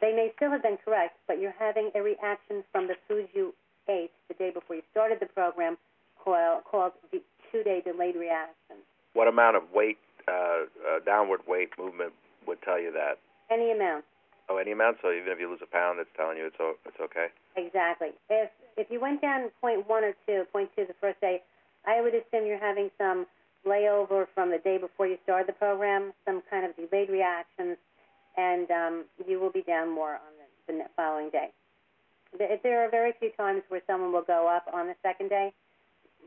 they 0.00 0.12
may 0.12 0.32
still 0.36 0.50
have 0.50 0.62
been 0.62 0.78
correct, 0.84 1.16
but 1.26 1.40
you're 1.40 1.54
having 1.58 1.90
a 1.94 2.02
reaction 2.02 2.62
from 2.72 2.86
the 2.86 2.94
foods 3.08 3.28
you 3.34 3.54
ate 3.88 4.10
the 4.28 4.34
day 4.34 4.50
before 4.50 4.76
you 4.76 4.82
started 4.90 5.18
the 5.20 5.26
program 5.26 5.76
called, 6.22 6.64
called 6.64 6.92
the 7.12 7.20
two-day 7.52 7.82
delayed 7.84 8.16
reaction. 8.16 8.76
What 9.14 9.28
amount 9.28 9.56
of 9.56 9.62
weight, 9.74 9.98
uh, 10.28 10.32
uh, 10.32 11.00
downward 11.04 11.40
weight 11.46 11.70
movement 11.78 12.12
would 12.46 12.60
tell 12.62 12.80
you 12.80 12.92
that? 12.92 13.18
Any 13.50 13.72
amount. 13.72 14.04
Oh, 14.48 14.56
any 14.58 14.72
amount. 14.72 14.98
So 15.02 15.10
even 15.10 15.32
if 15.32 15.40
you 15.40 15.48
lose 15.48 15.60
a 15.62 15.66
pound, 15.66 15.98
it's 16.00 16.10
telling 16.16 16.36
you 16.36 16.46
it's 16.46 16.56
o- 16.60 16.76
it's 16.84 17.00
okay. 17.00 17.28
Exactly. 17.56 18.10
If 18.28 18.50
if 18.76 18.90
you 18.90 19.00
went 19.00 19.22
down 19.22 19.48
point 19.60 19.88
one 19.88 20.04
or 20.04 20.12
two, 20.26 20.44
point 20.52 20.68
two 20.76 20.84
the 20.86 20.94
first 21.00 21.20
day, 21.20 21.40
I 21.86 22.02
would 22.02 22.12
assume 22.14 22.44
you're 22.46 22.58
having 22.60 22.90
some 22.98 23.26
layover 23.66 24.26
from 24.34 24.50
the 24.50 24.58
day 24.58 24.78
before 24.78 25.06
you 25.06 25.18
started 25.24 25.48
the 25.48 25.52
program, 25.52 26.12
some 26.24 26.42
kind 26.50 26.64
of 26.66 26.76
delayed 26.76 27.08
reactions, 27.08 27.76
and 28.36 28.70
um, 28.70 29.04
you 29.26 29.40
will 29.40 29.50
be 29.50 29.62
down 29.62 29.90
more 29.90 30.14
on 30.14 30.32
the, 30.66 30.72
the 30.72 30.84
following 30.96 31.30
day. 31.30 31.48
There 32.36 32.84
are 32.84 32.90
very 32.90 33.12
few 33.20 33.30
times 33.36 33.62
where 33.68 33.80
someone 33.86 34.12
will 34.12 34.26
go 34.26 34.48
up 34.48 34.66
on 34.72 34.88
the 34.88 34.96
second 35.02 35.28
day, 35.28 35.52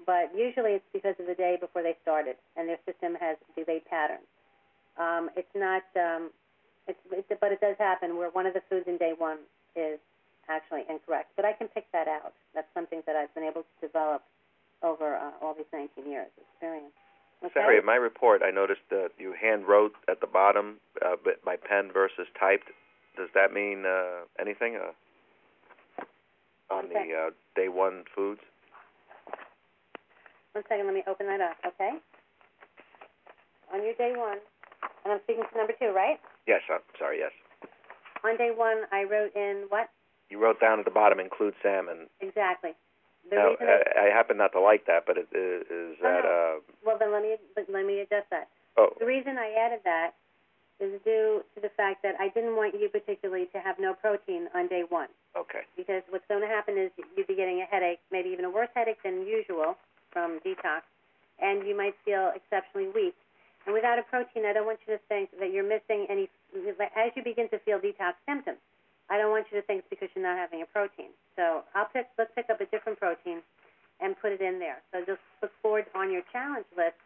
but 0.05 0.31
usually 0.35 0.71
it's 0.79 0.85
because 0.93 1.15
of 1.19 1.27
the 1.27 1.35
day 1.35 1.57
before 1.59 1.83
they 1.83 1.95
started, 2.01 2.35
and 2.55 2.69
their 2.69 2.79
system 2.85 3.15
has 3.19 3.35
delayed 3.55 3.85
patterns. 3.85 4.27
Um, 4.97 5.29
it's 5.35 5.51
not, 5.53 5.83
um, 5.99 6.31
it's, 6.87 6.99
it's, 7.11 7.27
but 7.41 7.51
it 7.51 7.59
does 7.59 7.75
happen 7.77 8.17
where 8.17 8.29
one 8.29 8.45
of 8.45 8.53
the 8.53 8.61
foods 8.69 8.87
in 8.87 8.97
day 8.97 9.13
one 9.17 9.39
is 9.75 9.99
actually 10.49 10.83
incorrect. 10.89 11.31
But 11.35 11.43
I 11.45 11.53
can 11.53 11.67
pick 11.67 11.91
that 11.91 12.07
out. 12.07 12.33
That's 12.55 12.67
something 12.73 13.03
that 13.05 13.15
I've 13.15 13.33
been 13.35 13.43
able 13.43 13.63
to 13.63 13.75
develop 13.81 14.23
over 14.81 15.15
uh, 15.15 15.31
all 15.41 15.53
these 15.53 15.69
19 15.73 16.09
years 16.09 16.31
experience. 16.39 16.93
Okay? 17.43 17.53
Sorry, 17.53 17.77
in 17.77 17.85
my 17.85 17.95
report, 17.95 18.41
I 18.43 18.51
noticed 18.51 18.81
that 18.89 19.09
you 19.17 19.33
hand 19.39 19.67
wrote 19.67 19.93
at 20.09 20.21
the 20.21 20.27
bottom 20.27 20.77
uh, 21.05 21.15
but 21.23 21.43
by 21.45 21.55
pen 21.55 21.91
versus 21.93 22.27
typed. 22.39 22.69
Does 23.15 23.29
that 23.33 23.53
mean 23.53 23.85
uh, 23.85 24.25
anything 24.39 24.77
uh, 24.77 26.03
on 26.73 26.89
the 26.89 27.27
uh, 27.27 27.29
day 27.55 27.69
one 27.69 28.03
foods? 28.15 28.41
One 30.53 30.63
second, 30.67 30.85
let 30.85 30.95
me 30.95 31.03
open 31.07 31.27
that 31.27 31.41
up, 31.41 31.57
okay? 31.65 31.91
On 33.73 33.83
your 33.83 33.93
day 33.93 34.13
one, 34.15 34.37
and 35.03 35.13
I'm 35.13 35.19
speaking 35.23 35.43
to 35.51 35.57
number 35.57 35.73
two, 35.79 35.93
right? 35.93 36.17
Yes, 36.47 36.61
I'm 36.71 36.79
sorry. 36.97 37.19
Yes, 37.19 37.31
On 38.23 38.37
day 38.37 38.51
one, 38.55 38.83
I 38.91 39.03
wrote 39.03 39.35
in 39.35 39.65
what? 39.69 39.89
you 40.29 40.39
wrote 40.41 40.59
down 40.59 40.79
at 40.79 40.85
the 40.85 40.91
bottom 40.91 41.19
include 41.19 41.53
salmon. 41.63 42.07
Exactly. 42.19 42.71
Now, 43.31 43.55
I, 43.59 44.07
I, 44.07 44.13
happen 44.13 44.37
not 44.37 44.53
to 44.53 44.61
like 44.61 44.85
that, 44.87 45.03
but 45.05 45.17
it, 45.17 45.27
is, 45.35 45.67
is 45.67 45.97
No, 46.01 46.09
uh, 46.09 46.59
well, 46.85 46.97
then 46.99 47.11
let 47.11 47.21
me, 47.21 47.35
let 47.57 47.85
me 47.85 47.99
adjust 47.99 48.29
that. 48.31 48.47
oh 48.77 48.89
The 48.99 49.05
reason 49.05 49.37
I 49.37 49.53
added 49.57 49.81
that 49.83 50.11
is 50.79 51.01
due 51.03 51.43
to 51.55 51.61
the 51.61 51.69
fact 51.75 52.03
that 52.03 52.15
I 52.19 52.29
didn't 52.29 52.55
want 52.55 52.75
you 52.79 52.87
particularly 52.89 53.47
to 53.53 53.59
have 53.59 53.79
no 53.79 53.93
protein 53.93 54.47
on 54.53 54.67
day 54.67 54.83
one. 54.87 55.09
okay 55.35 55.65
because 55.75 56.03
what's 56.09 56.27
going 56.29 56.41
to 56.41 56.47
happen 56.47 56.77
is 56.77 56.91
you'd 57.17 57.27
be 57.27 57.35
getting 57.35 57.61
a 57.61 57.65
headache, 57.65 57.99
maybe 58.11 58.29
even 58.29 58.45
a 58.45 58.49
worse 58.49 58.69
headache 58.75 59.01
than 59.03 59.25
usual 59.25 59.75
from 60.11 60.39
detox, 60.45 60.85
and 61.41 61.67
you 61.67 61.75
might 61.75 61.95
feel 62.05 62.31
exceptionally 62.35 62.89
weak. 62.93 63.15
And 63.65 63.73
without 63.73 63.99
a 63.99 64.03
protein, 64.03 64.45
I 64.45 64.53
don't 64.53 64.65
want 64.65 64.79
you 64.87 64.95
to 64.95 65.01
think 65.09 65.29
that 65.39 65.51
you're 65.51 65.67
missing 65.67 66.07
any. 66.09 66.29
As 66.95 67.11
you 67.15 67.23
begin 67.23 67.49
to 67.49 67.59
feel 67.59 67.79
detox 67.79 68.15
symptoms, 68.25 68.57
I 69.09 69.17
don't 69.17 69.31
want 69.31 69.47
you 69.51 69.59
to 69.59 69.65
think 69.65 69.85
it's 69.85 69.89
because 69.89 70.09
you're 70.15 70.25
not 70.25 70.37
having 70.37 70.61
a 70.61 70.69
protein. 70.69 71.15
So 71.35 71.63
I'll 71.75 71.87
pick. 71.87 72.07
Let's 72.17 72.31
pick 72.35 72.49
up 72.49 72.59
a 72.61 72.67
different 72.67 72.99
protein 72.99 73.39
and 73.99 74.15
put 74.19 74.31
it 74.31 74.41
in 74.41 74.59
there. 74.59 74.83
So 74.91 74.99
just 75.05 75.23
look 75.41 75.51
forward 75.61 75.85
on 75.95 76.11
your 76.11 76.21
challenge 76.31 76.67
list, 76.75 76.99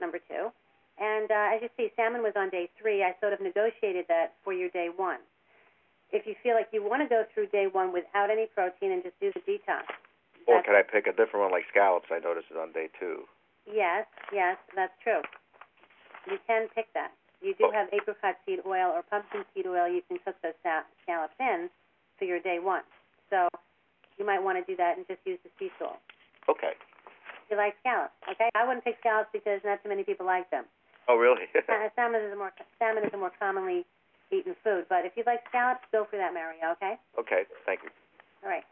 number 0.00 0.18
two. 0.18 0.50
And 0.98 1.30
uh, 1.30 1.54
as 1.54 1.62
you 1.62 1.70
see, 1.76 1.92
salmon 1.94 2.22
was 2.22 2.34
on 2.34 2.50
day 2.50 2.68
three. 2.80 3.04
I 3.04 3.14
sort 3.20 3.32
of 3.32 3.40
negotiated 3.40 4.06
that 4.08 4.34
for 4.42 4.52
your 4.52 4.68
day 4.70 4.90
one 4.94 5.22
if 6.10 6.26
you 6.26 6.34
feel 6.42 6.54
like 6.54 6.68
you 6.72 6.82
want 6.82 7.02
to 7.02 7.08
go 7.08 7.24
through 7.32 7.48
day 7.48 7.66
one 7.70 7.92
without 7.92 8.30
any 8.30 8.46
protein 8.46 8.92
and 8.92 9.02
just 9.02 9.18
do 9.20 9.32
the 9.34 9.40
detox. 9.44 9.84
or 10.46 10.62
could 10.62 10.74
I 10.74 10.82
pick 10.82 11.06
a 11.06 11.12
different 11.12 11.44
one 11.44 11.52
like 11.52 11.64
scallops? 11.70 12.08
I 12.10 12.18
noticed 12.18 12.48
is 12.50 12.56
on 12.56 12.72
day 12.72 12.88
two. 12.98 13.24
Yes, 13.68 14.06
yes, 14.32 14.56
that's 14.74 14.92
true. 15.02 15.20
You 16.26 16.38
can 16.46 16.68
pick 16.74 16.88
that. 16.94 17.12
You 17.40 17.54
do 17.54 17.70
have 17.72 17.86
apricot 17.94 18.34
seed 18.44 18.60
oil 18.66 18.90
or 18.90 19.02
pumpkin 19.06 19.44
seed 19.54 19.66
oil. 19.66 19.86
You 19.86 20.02
can 20.08 20.18
cook 20.24 20.34
those 20.42 20.58
scallops 20.62 21.38
in 21.38 21.70
for 22.18 22.24
your 22.26 22.40
day 22.42 22.58
one. 22.58 22.82
So 23.30 23.46
you 24.18 24.26
might 24.26 24.42
want 24.42 24.58
to 24.58 24.64
do 24.66 24.74
that 24.76 24.98
and 24.98 25.06
just 25.06 25.22
use 25.24 25.38
the 25.46 25.50
sea 25.58 25.70
salt. 25.78 26.02
Okay. 26.50 26.74
You 27.50 27.56
like 27.56 27.78
scallops, 27.80 28.12
okay? 28.28 28.50
I 28.58 28.66
wouldn't 28.66 28.84
pick 28.84 28.98
scallops 29.00 29.30
because 29.32 29.62
not 29.64 29.80
too 29.82 29.88
many 29.88 30.02
people 30.04 30.26
like 30.26 30.50
them. 30.50 30.66
Oh 31.08 31.16
really? 31.16 31.48
Uh, 31.68 31.88
salmon 31.96 32.20
is 32.20 32.32
a 32.32 32.36
more 32.36 32.52
salmon 32.80 33.04
is 33.04 33.12
a 33.14 33.20
more 33.20 33.32
commonly 33.38 33.84
eaten 34.32 34.52
food, 34.64 34.84
but 34.92 35.04
if 35.08 35.12
you 35.16 35.22
like 35.24 35.40
scallops, 35.48 35.80
go 35.92 36.04
for 36.10 36.16
that, 36.20 36.34
Mario. 36.36 36.74
Okay? 36.76 37.00
okay. 37.16 37.48
Thank 37.64 37.80
you. 37.86 37.90
All 38.44 38.50
right. 38.52 38.64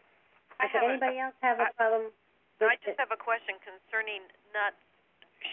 I 0.60 0.68
Does 0.68 0.72
have 0.76 0.84
a, 0.84 0.92
anybody 0.96 1.16
else 1.20 1.36
have 1.40 1.60
a 1.60 1.68
I- 1.70 1.76
problem? 1.76 2.12
I 2.60 2.72
with 2.72 2.80
just 2.88 2.96
have 3.00 3.12
a 3.12 3.20
question 3.20 3.56
concerning 3.60 4.24
nuts. 4.56 4.80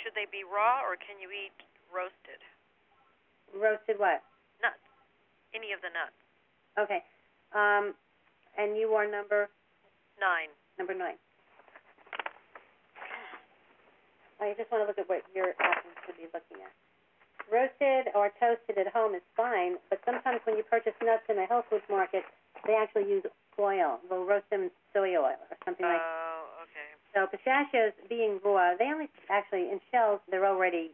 Should 0.04 0.16
they 0.16 0.24
be 0.32 0.48
raw 0.48 0.80
or 0.84 0.96
can 0.96 1.20
you 1.20 1.28
eat 1.32 1.52
roasted 1.92 2.40
roasted 3.54 3.98
what? 3.98 4.22
nuts? 4.62 4.82
Any 5.54 5.72
of 5.72 5.80
the 5.82 5.92
nuts? 5.94 6.18
Okay. 6.78 7.02
Um, 7.54 7.94
and 8.58 8.78
you 8.78 8.94
are 8.98 9.10
number 9.10 9.50
Nine. 10.20 10.50
number 10.78 10.94
nine. 10.94 11.18
I 14.42 14.54
just 14.58 14.72
wanna 14.72 14.86
look 14.86 14.98
at 15.00 15.08
what 15.08 15.24
your 15.34 15.56
options 15.62 15.96
should 16.06 16.18
be 16.18 16.28
looking 16.34 16.60
at. 16.64 16.74
Roasted 17.52 18.12
or 18.16 18.32
toasted 18.40 18.78
at 18.78 18.88
home 18.92 19.16
is 19.16 19.22
fine, 19.36 19.78
but 19.90 20.00
sometimes 20.06 20.42
when 20.46 20.58
you 20.58 20.64
purchase 20.64 20.94
nuts 21.04 21.24
in 21.30 21.38
a 21.40 21.46
health 21.46 21.66
food 21.70 21.84
market, 21.90 22.24
they 22.66 22.74
actually 22.76 23.08
use 23.10 23.24
oil. 23.60 24.00
They'll 24.10 24.26
roast 24.26 24.50
them 24.50 24.64
in 24.64 24.72
soy 24.94 25.16
oil 25.16 25.38
or 25.38 25.58
something 25.66 25.86
like 25.86 26.02
Oh, 26.02 26.64
okay. 26.64 26.90
So 27.14 27.28
pistachios 27.28 27.94
being 28.10 28.40
raw, 28.44 28.76
they 28.78 28.86
only 28.86 29.10
actually 29.30 29.70
in 29.70 29.80
shells 29.92 30.20
they're 30.30 30.46
already 30.46 30.92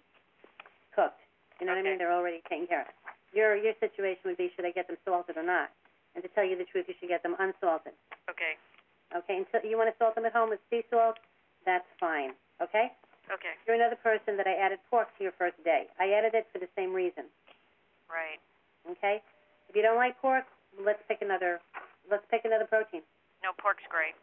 cooked. 0.96 1.22
You 1.60 1.68
know 1.68 1.76
what 1.76 1.80
I 1.80 1.84
mean? 1.84 2.00
Okay. 2.00 2.04
They're 2.04 2.16
already 2.16 2.42
taken 2.50 2.68
care 2.68 2.82
of. 2.88 2.92
Your 3.36 3.56
your 3.56 3.74
situation 3.80 4.26
would 4.26 4.38
be 4.38 4.52
should 4.56 4.66
I 4.66 4.72
get 4.72 4.88
them 4.88 4.98
salted 5.06 5.38
or 5.38 5.44
not? 5.44 5.70
And 6.16 6.24
to 6.24 6.30
tell 6.34 6.44
you 6.44 6.58
the 6.58 6.66
truth, 6.66 6.88
you 6.88 6.96
should 7.00 7.10
get 7.10 7.22
them 7.22 7.36
unsalted. 7.38 7.94
Okay. 8.30 8.58
Okay, 9.16 9.42
until 9.42 9.66
you 9.66 9.78
want 9.78 9.90
to 9.90 9.98
salt 9.98 10.14
them 10.14 10.26
at 10.26 10.34
home 10.34 10.50
with 10.50 10.62
sea 10.70 10.86
salt, 10.90 11.18
that's 11.66 11.86
fine. 12.00 12.38
Okay? 12.62 12.94
Okay. 13.30 13.54
You're 13.66 13.78
another 13.78 13.98
person 13.98 14.38
that 14.38 14.46
I 14.46 14.54
added 14.54 14.78
pork 14.90 15.10
to 15.18 15.24
your 15.24 15.34
first 15.38 15.58
day. 15.66 15.90
I 15.98 16.14
added 16.14 16.34
it 16.34 16.46
for 16.54 16.60
the 16.60 16.70
same 16.78 16.94
reason. 16.94 17.26
Right. 18.10 18.42
Okay? 18.90 19.22
If 19.70 19.76
you 19.76 19.82
don't 19.82 19.98
like 19.98 20.18
pork, 20.22 20.46
let's 20.78 21.02
pick 21.08 21.22
another 21.22 21.62
let's 22.10 22.26
pick 22.30 22.42
another 22.46 22.66
protein. 22.66 23.02
No, 23.46 23.54
pork's 23.58 23.86
great. 23.90 24.18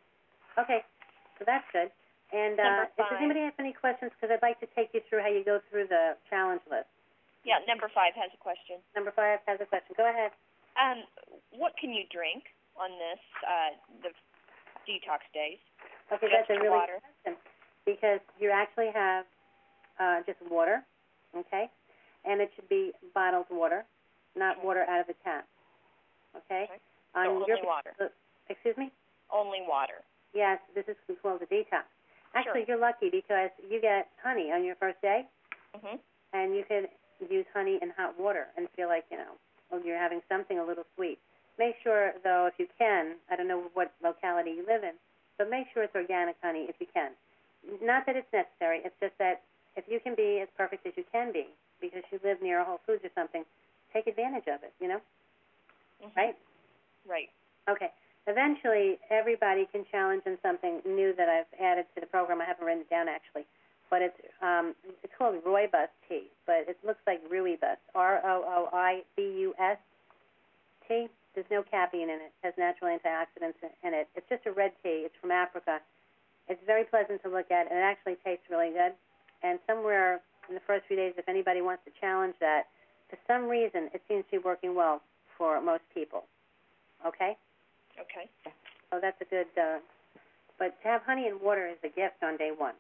Okay, 0.58 0.82
so 1.38 1.44
that's 1.46 1.66
good. 1.72 1.90
And 2.34 2.58
uh, 2.58 2.90
if 2.90 3.06
does 3.06 3.18
anybody 3.22 3.46
have 3.46 3.54
any 3.58 3.72
questions? 3.72 4.10
Because 4.18 4.34
I'd 4.34 4.42
like 4.42 4.58
to 4.58 4.66
take 4.74 4.90
you 4.90 5.00
through 5.06 5.22
how 5.22 5.30
you 5.30 5.44
go 5.46 5.62
through 5.70 5.86
the 5.86 6.18
challenge 6.28 6.62
list. 6.66 6.90
Yeah, 7.46 7.62
number 7.70 7.86
five 7.94 8.12
has 8.18 8.28
a 8.34 8.40
question. 8.42 8.82
Number 8.98 9.14
five 9.14 9.38
has 9.46 9.62
a 9.62 9.66
question. 9.70 9.94
Go 9.96 10.02
ahead. 10.10 10.34
Um, 10.74 11.06
what 11.54 11.72
can 11.78 11.94
you 11.94 12.02
drink 12.10 12.42
on 12.74 12.90
this, 12.98 13.22
uh, 13.46 13.70
the 14.02 14.10
detox 14.84 15.22
days? 15.32 15.62
Okay, 16.12 16.26
Just 16.26 16.50
that's 16.50 16.58
a 16.58 16.60
really 16.60 16.74
water. 16.74 16.98
good 16.98 17.06
question 17.22 17.34
because 17.86 18.20
you 18.42 18.50
actually 18.50 18.90
have 18.92 19.24
uh, 20.02 20.20
just 20.26 20.42
water, 20.50 20.82
okay, 21.38 21.70
and 22.26 22.42
it 22.42 22.50
should 22.58 22.68
be 22.68 22.90
bottled 23.14 23.46
water, 23.48 23.86
not 24.34 24.58
Okay. 24.58 24.66
water 24.66 24.84
out 24.90 25.00
of 25.00 25.06
the 25.06 25.14
tap. 25.24 25.46
Okay. 26.36 26.66
Okay. 26.68 26.80
On 27.14 27.24
So 27.24 27.46
your 27.46 27.56
only 27.56 27.66
water. 27.66 27.92
uh, 28.02 28.08
excuse 28.50 28.76
me. 28.76 28.90
Only 29.30 29.62
water. 29.66 30.02
Yes, 30.34 30.58
this 30.74 30.84
is 30.90 30.96
called 31.22 31.40
the 31.40 31.46
detox. 31.46 31.86
Actually, 32.34 32.66
Sure. 32.66 32.76
you're 32.76 32.82
lucky 32.84 33.08
because 33.08 33.50
you 33.70 33.80
get 33.80 34.10
honey 34.22 34.52
on 34.52 34.62
your 34.64 34.74
first 34.76 35.00
day, 35.00 35.26
Mhm. 35.78 35.98
and 36.34 36.54
you 36.54 36.64
can 36.64 36.86
use 37.30 37.46
honey 37.54 37.78
in 37.82 37.90
hot 37.96 38.18
water 38.18 38.46
and 38.56 38.68
feel 38.76 38.88
like 38.88 39.04
you 39.10 39.16
know 39.16 39.34
well, 39.70 39.80
you're 39.84 39.98
having 39.98 40.20
something 40.28 40.58
a 40.58 40.64
little 40.64 40.84
sweet. 40.94 41.18
Make 41.58 41.76
sure 41.82 42.12
though, 42.22 42.46
if 42.46 42.54
you 42.58 42.66
can, 42.78 43.16
I 43.30 43.36
don't 43.36 43.48
know 43.48 43.64
what 43.74 43.92
locality 44.02 44.50
you 44.50 44.64
live 44.66 44.84
in, 44.84 44.92
but 45.38 45.50
make 45.50 45.66
sure 45.72 45.82
it's 45.82 45.94
organic 45.94 46.36
honey 46.42 46.66
if 46.68 46.76
you 46.78 46.86
can. 46.92 47.10
Not 47.82 48.06
that 48.06 48.16
it's 48.16 48.30
necessary. 48.32 48.80
It's 48.84 48.94
just 49.00 49.16
that 49.18 49.42
if 49.76 49.84
you 49.88 49.98
can 50.00 50.14
be 50.14 50.40
as 50.40 50.48
perfect 50.56 50.86
as 50.86 50.92
you 50.96 51.04
can 51.10 51.32
be 51.32 51.48
because 51.80 52.02
you 52.12 52.20
live 52.22 52.40
near 52.42 52.60
a 52.60 52.64
Whole 52.64 52.80
Foods 52.86 53.04
or 53.04 53.10
something, 53.14 53.44
take 53.92 54.06
advantage 54.06 54.46
of 54.46 54.62
it. 54.62 54.72
You 54.80 54.88
know, 54.88 55.00
Mhm. 56.02 56.16
right? 56.16 56.36
Right. 57.06 57.30
Okay. 57.68 57.90
Eventually, 58.26 58.98
everybody 59.08 59.66
can 59.66 59.84
challenge 59.86 60.22
in 60.26 60.40
something 60.42 60.82
new 60.84 61.12
that 61.14 61.28
I've 61.28 61.60
added 61.60 61.86
to 61.94 62.00
the 62.00 62.06
program. 62.06 62.40
I 62.40 62.44
haven't 62.44 62.64
written 62.64 62.82
it 62.82 62.90
down 62.90 63.08
actually, 63.08 63.46
but 63.90 64.02
it's 64.02 64.18
um, 64.42 64.74
it's 65.02 65.12
called 65.16 65.42
Rooibos 65.44 65.88
tea, 66.08 66.24
but 66.46 66.66
it 66.68 66.76
looks 66.84 67.00
like 67.06 67.20
Rooibos, 67.30 67.76
R 67.94 68.20
O 68.24 68.44
O 68.46 68.68
I 68.72 69.02
B 69.16 69.22
U 69.22 69.54
S 69.58 69.78
tea. 70.88 71.08
There's 71.34 71.46
no 71.50 71.62
caffeine 71.62 72.08
in 72.08 72.16
it. 72.16 72.32
It 72.42 72.46
has 72.46 72.54
natural 72.56 72.96
antioxidants 72.96 73.60
in- 73.62 73.88
in 73.88 73.92
it. 73.94 74.08
It's 74.16 74.28
just 74.28 74.46
a 74.46 74.52
red 74.52 74.72
tea. 74.82 75.04
It's 75.04 75.14
from 75.20 75.30
Africa. 75.30 75.80
It's 76.48 76.62
very 76.64 76.84
pleasant 76.84 77.22
to 77.24 77.28
look 77.28 77.50
at, 77.50 77.68
and 77.68 77.78
it 77.78 77.82
actually 77.82 78.16
tastes 78.24 78.48
really 78.48 78.70
good. 78.70 78.94
And 79.42 79.58
somewhere 79.66 80.20
in 80.48 80.54
the 80.54 80.60
first 80.66 80.86
few 80.86 80.96
days, 80.96 81.12
if 81.18 81.28
anybody 81.28 81.60
wants 81.60 81.84
to 81.84 81.90
challenge 82.00 82.34
that, 82.40 82.68
for 83.10 83.18
some 83.26 83.48
reason, 83.48 83.90
it 83.92 84.02
seems 84.08 84.24
to 84.26 84.30
be 84.32 84.38
working 84.38 84.74
well 84.74 85.02
for 85.36 85.60
most 85.60 85.82
people. 85.92 86.24
Okay. 87.04 87.36
Okay. 88.00 88.30
So 88.90 88.98
that's 89.00 89.20
a 89.20 89.24
good, 89.26 89.46
uh, 89.60 89.78
but 90.58 90.80
to 90.82 90.88
have 90.88 91.02
honey 91.02 91.26
and 91.28 91.40
water 91.40 91.66
is 91.66 91.76
a 91.84 91.88
gift 91.88 92.22
on 92.22 92.36
day 92.36 92.50
one. 92.56 92.74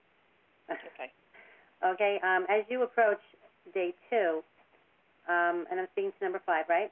Okay. 0.70 1.12
okay, 1.84 2.20
um, 2.22 2.46
as 2.48 2.64
you 2.68 2.82
approach 2.82 3.20
day 3.74 3.94
two, 4.10 4.42
um, 5.28 5.66
and 5.70 5.80
I'm 5.80 5.88
speaking 5.92 6.12
to 6.18 6.24
number 6.24 6.40
five, 6.44 6.66
right? 6.68 6.90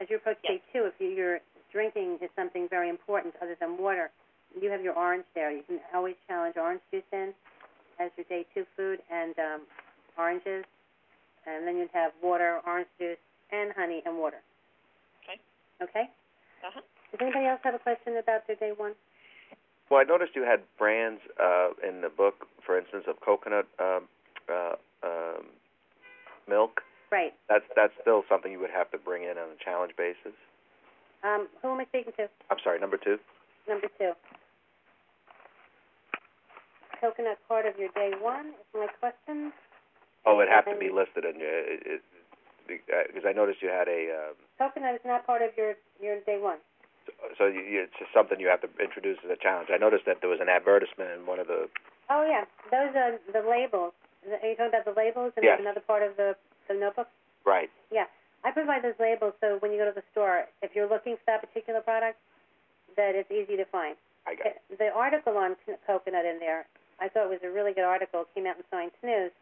As 0.00 0.08
you 0.10 0.16
approach 0.16 0.38
day 0.42 0.62
two, 0.72 0.86
if 0.86 0.94
you, 0.98 1.08
your 1.08 1.38
drinking 1.72 2.18
is 2.22 2.30
something 2.36 2.68
very 2.70 2.88
important 2.88 3.34
other 3.42 3.56
than 3.60 3.76
water, 3.78 4.10
you 4.60 4.70
have 4.70 4.82
your 4.82 4.94
orange 4.94 5.24
there. 5.34 5.50
You 5.50 5.62
can 5.66 5.80
always 5.94 6.14
challenge 6.26 6.56
orange 6.56 6.80
juice 6.90 7.02
in 7.12 7.32
as 8.00 8.10
your 8.16 8.24
day 8.28 8.46
two 8.54 8.64
food 8.76 9.00
and 9.10 9.34
um, 9.38 9.60
oranges, 10.16 10.64
and 11.46 11.66
then 11.66 11.76
you'd 11.76 11.90
have 11.92 12.12
water, 12.22 12.60
orange 12.66 12.88
juice, 12.98 13.18
and 13.52 13.72
honey 13.76 14.02
and 14.06 14.16
water. 14.16 14.40
Okay. 15.24 15.40
Okay? 15.82 16.10
Uh 16.64 16.70
huh. 16.74 16.80
Does 17.12 17.20
anybody 17.20 17.46
else 17.46 17.60
have 17.64 17.74
a 17.74 17.78
question 17.78 18.16
about 18.16 18.46
their 18.46 18.56
day 18.56 18.72
one? 18.76 18.92
Well, 19.90 20.00
I 20.00 20.04
noticed 20.04 20.32
you 20.34 20.44
had 20.44 20.60
brands 20.78 21.20
uh, 21.42 21.70
in 21.86 22.02
the 22.02 22.10
book, 22.10 22.46
for 22.64 22.78
instance, 22.78 23.04
of 23.08 23.20
coconut 23.20 23.66
um, 23.80 24.04
uh, 24.48 24.74
um, 25.02 25.46
milk. 26.48 26.82
Right. 27.10 27.32
That's 27.48 27.64
that's 27.74 27.94
still 28.00 28.22
something 28.28 28.52
you 28.52 28.60
would 28.60 28.70
have 28.70 28.90
to 28.90 28.98
bring 28.98 29.22
in 29.22 29.38
on 29.38 29.48
a 29.48 29.64
challenge 29.64 29.92
basis. 29.96 30.36
Um, 31.24 31.48
who 31.62 31.72
am 31.72 31.80
I 31.80 31.86
speaking 31.86 32.12
to? 32.18 32.28
I'm 32.50 32.58
sorry, 32.62 32.78
number 32.78 32.98
two. 32.98 33.16
Number 33.66 33.88
two. 33.98 34.12
Coconut 37.00 37.38
part 37.48 37.64
of 37.64 37.78
your 37.78 37.88
day 37.94 38.12
one 38.20 38.48
is 38.48 38.68
my 38.74 38.86
question. 39.00 39.52
Oh, 40.26 40.40
it'd 40.40 40.52
have 40.52 40.66
to 40.66 40.76
be 40.78 40.90
listed 40.90 41.24
in 41.24 41.40
your, 41.40 41.62
because 42.66 43.24
I 43.26 43.32
noticed 43.32 43.62
you 43.62 43.70
had 43.70 43.88
a, 43.88 44.12
um, 44.12 44.34
Coconut 44.58 44.94
is 44.94 45.00
not 45.06 45.24
part 45.24 45.42
of 45.42 45.50
your, 45.56 45.74
your 46.02 46.20
day 46.26 46.38
one. 46.38 46.58
So 47.36 47.46
you, 47.46 47.82
it's 47.84 47.94
just 47.98 48.12
something 48.12 48.38
you 48.40 48.48
have 48.48 48.60
to 48.62 48.70
introduce 48.82 49.18
as 49.24 49.30
a 49.30 49.36
challenge. 49.40 49.68
I 49.72 49.78
noticed 49.78 50.04
that 50.06 50.20
there 50.20 50.30
was 50.30 50.40
an 50.40 50.48
advertisement 50.48 51.10
in 51.12 51.26
one 51.26 51.38
of 51.38 51.46
the, 51.46 51.68
Oh, 52.10 52.24
yeah, 52.24 52.44
those 52.72 52.94
are 52.96 53.20
the 53.32 53.44
labels. 53.48 53.92
Are 54.24 54.40
you 54.48 54.56
talking 54.56 54.72
about 54.72 54.84
the 54.88 54.96
labels 54.96 55.32
and 55.36 55.44
Yes. 55.44 55.60
another 55.60 55.80
part 55.80 56.02
of 56.02 56.16
the, 56.16 56.36
the 56.68 56.74
notebook? 56.74 57.08
right, 57.44 57.70
Yeah, 57.90 58.04
I 58.44 58.50
provide 58.52 58.82
those 58.84 58.98
labels 59.00 59.32
so 59.40 59.56
when 59.60 59.72
you 59.72 59.78
go 59.78 59.86
to 59.88 59.94
the 59.94 60.04
store, 60.12 60.44
if 60.62 60.74
you're 60.74 60.88
looking 60.88 61.16
for 61.16 61.22
that 61.26 61.40
particular 61.40 61.80
product, 61.80 62.18
that 62.96 63.14
it's 63.14 63.30
easy 63.30 63.56
to 63.56 63.64
find. 63.66 63.96
I 64.26 64.34
got 64.34 64.46
it. 64.46 64.62
The 64.78 64.90
article 64.92 65.36
on 65.38 65.56
coconut 65.86 66.24
in 66.24 66.38
there, 66.40 66.66
I 67.00 67.08
thought 67.08 67.24
it 67.24 67.30
was 67.30 67.40
a 67.44 67.50
really 67.50 67.72
good 67.72 67.84
article. 67.84 68.22
It 68.22 68.28
came 68.34 68.46
out 68.46 68.56
in 68.56 68.64
Science 68.70 68.96
News, 69.02 69.32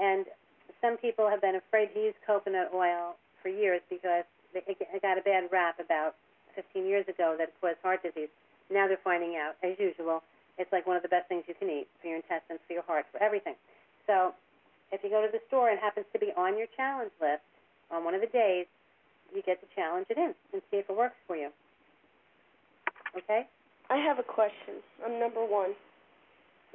and 0.00 0.26
some 0.80 0.96
people 0.98 1.28
have 1.28 1.40
been 1.40 1.54
afraid 1.56 1.94
to 1.94 2.00
use 2.00 2.14
coconut 2.26 2.70
oil 2.74 3.16
for 3.40 3.48
years 3.48 3.80
because 3.88 4.24
it 4.54 5.02
got 5.02 5.16
a 5.18 5.22
bad 5.22 5.44
rap 5.52 5.80
about 5.80 6.16
15 6.54 6.86
years 6.86 7.06
ago 7.08 7.36
that 7.38 7.50
it 7.50 7.54
caused 7.60 7.78
heart 7.82 8.02
disease. 8.02 8.30
Now 8.70 8.88
they're 8.88 9.02
finding 9.02 9.36
out, 9.36 9.60
as 9.62 9.76
usual, 9.78 10.22
it's 10.58 10.70
like 10.72 10.86
one 10.86 10.96
of 10.96 11.02
the 11.02 11.12
best 11.12 11.28
things 11.28 11.44
you 11.46 11.54
can 11.54 11.68
eat 11.68 11.86
for 12.00 12.08
your 12.08 12.16
intestines, 12.16 12.60
for 12.66 12.74
your 12.74 12.86
heart, 12.86 13.06
for 13.12 13.22
everything. 13.22 13.54
So 14.06 14.32
if 14.92 15.02
you 15.02 15.10
go 15.10 15.20
to 15.20 15.30
the 15.30 15.42
store 15.48 15.68
and 15.68 15.78
it 15.78 15.82
happens 15.82 16.06
to 16.12 16.18
be 16.18 16.30
on 16.36 16.56
your 16.56 16.68
challenge 16.76 17.12
list 17.20 17.44
on 17.90 18.04
one 18.04 18.14
of 18.14 18.20
the 18.20 18.30
days, 18.30 18.66
you 19.34 19.42
get 19.42 19.60
to 19.60 19.68
challenge 19.74 20.06
it 20.10 20.16
in 20.16 20.34
and 20.52 20.62
see 20.70 20.78
if 20.78 20.88
it 20.88 20.96
works 20.96 21.18
for 21.26 21.36
you. 21.36 21.50
Okay? 23.16 23.46
I 23.90 23.96
have 23.96 24.18
a 24.18 24.26
question 24.26 24.80
on 25.04 25.18
number 25.18 25.44
one. 25.44 25.74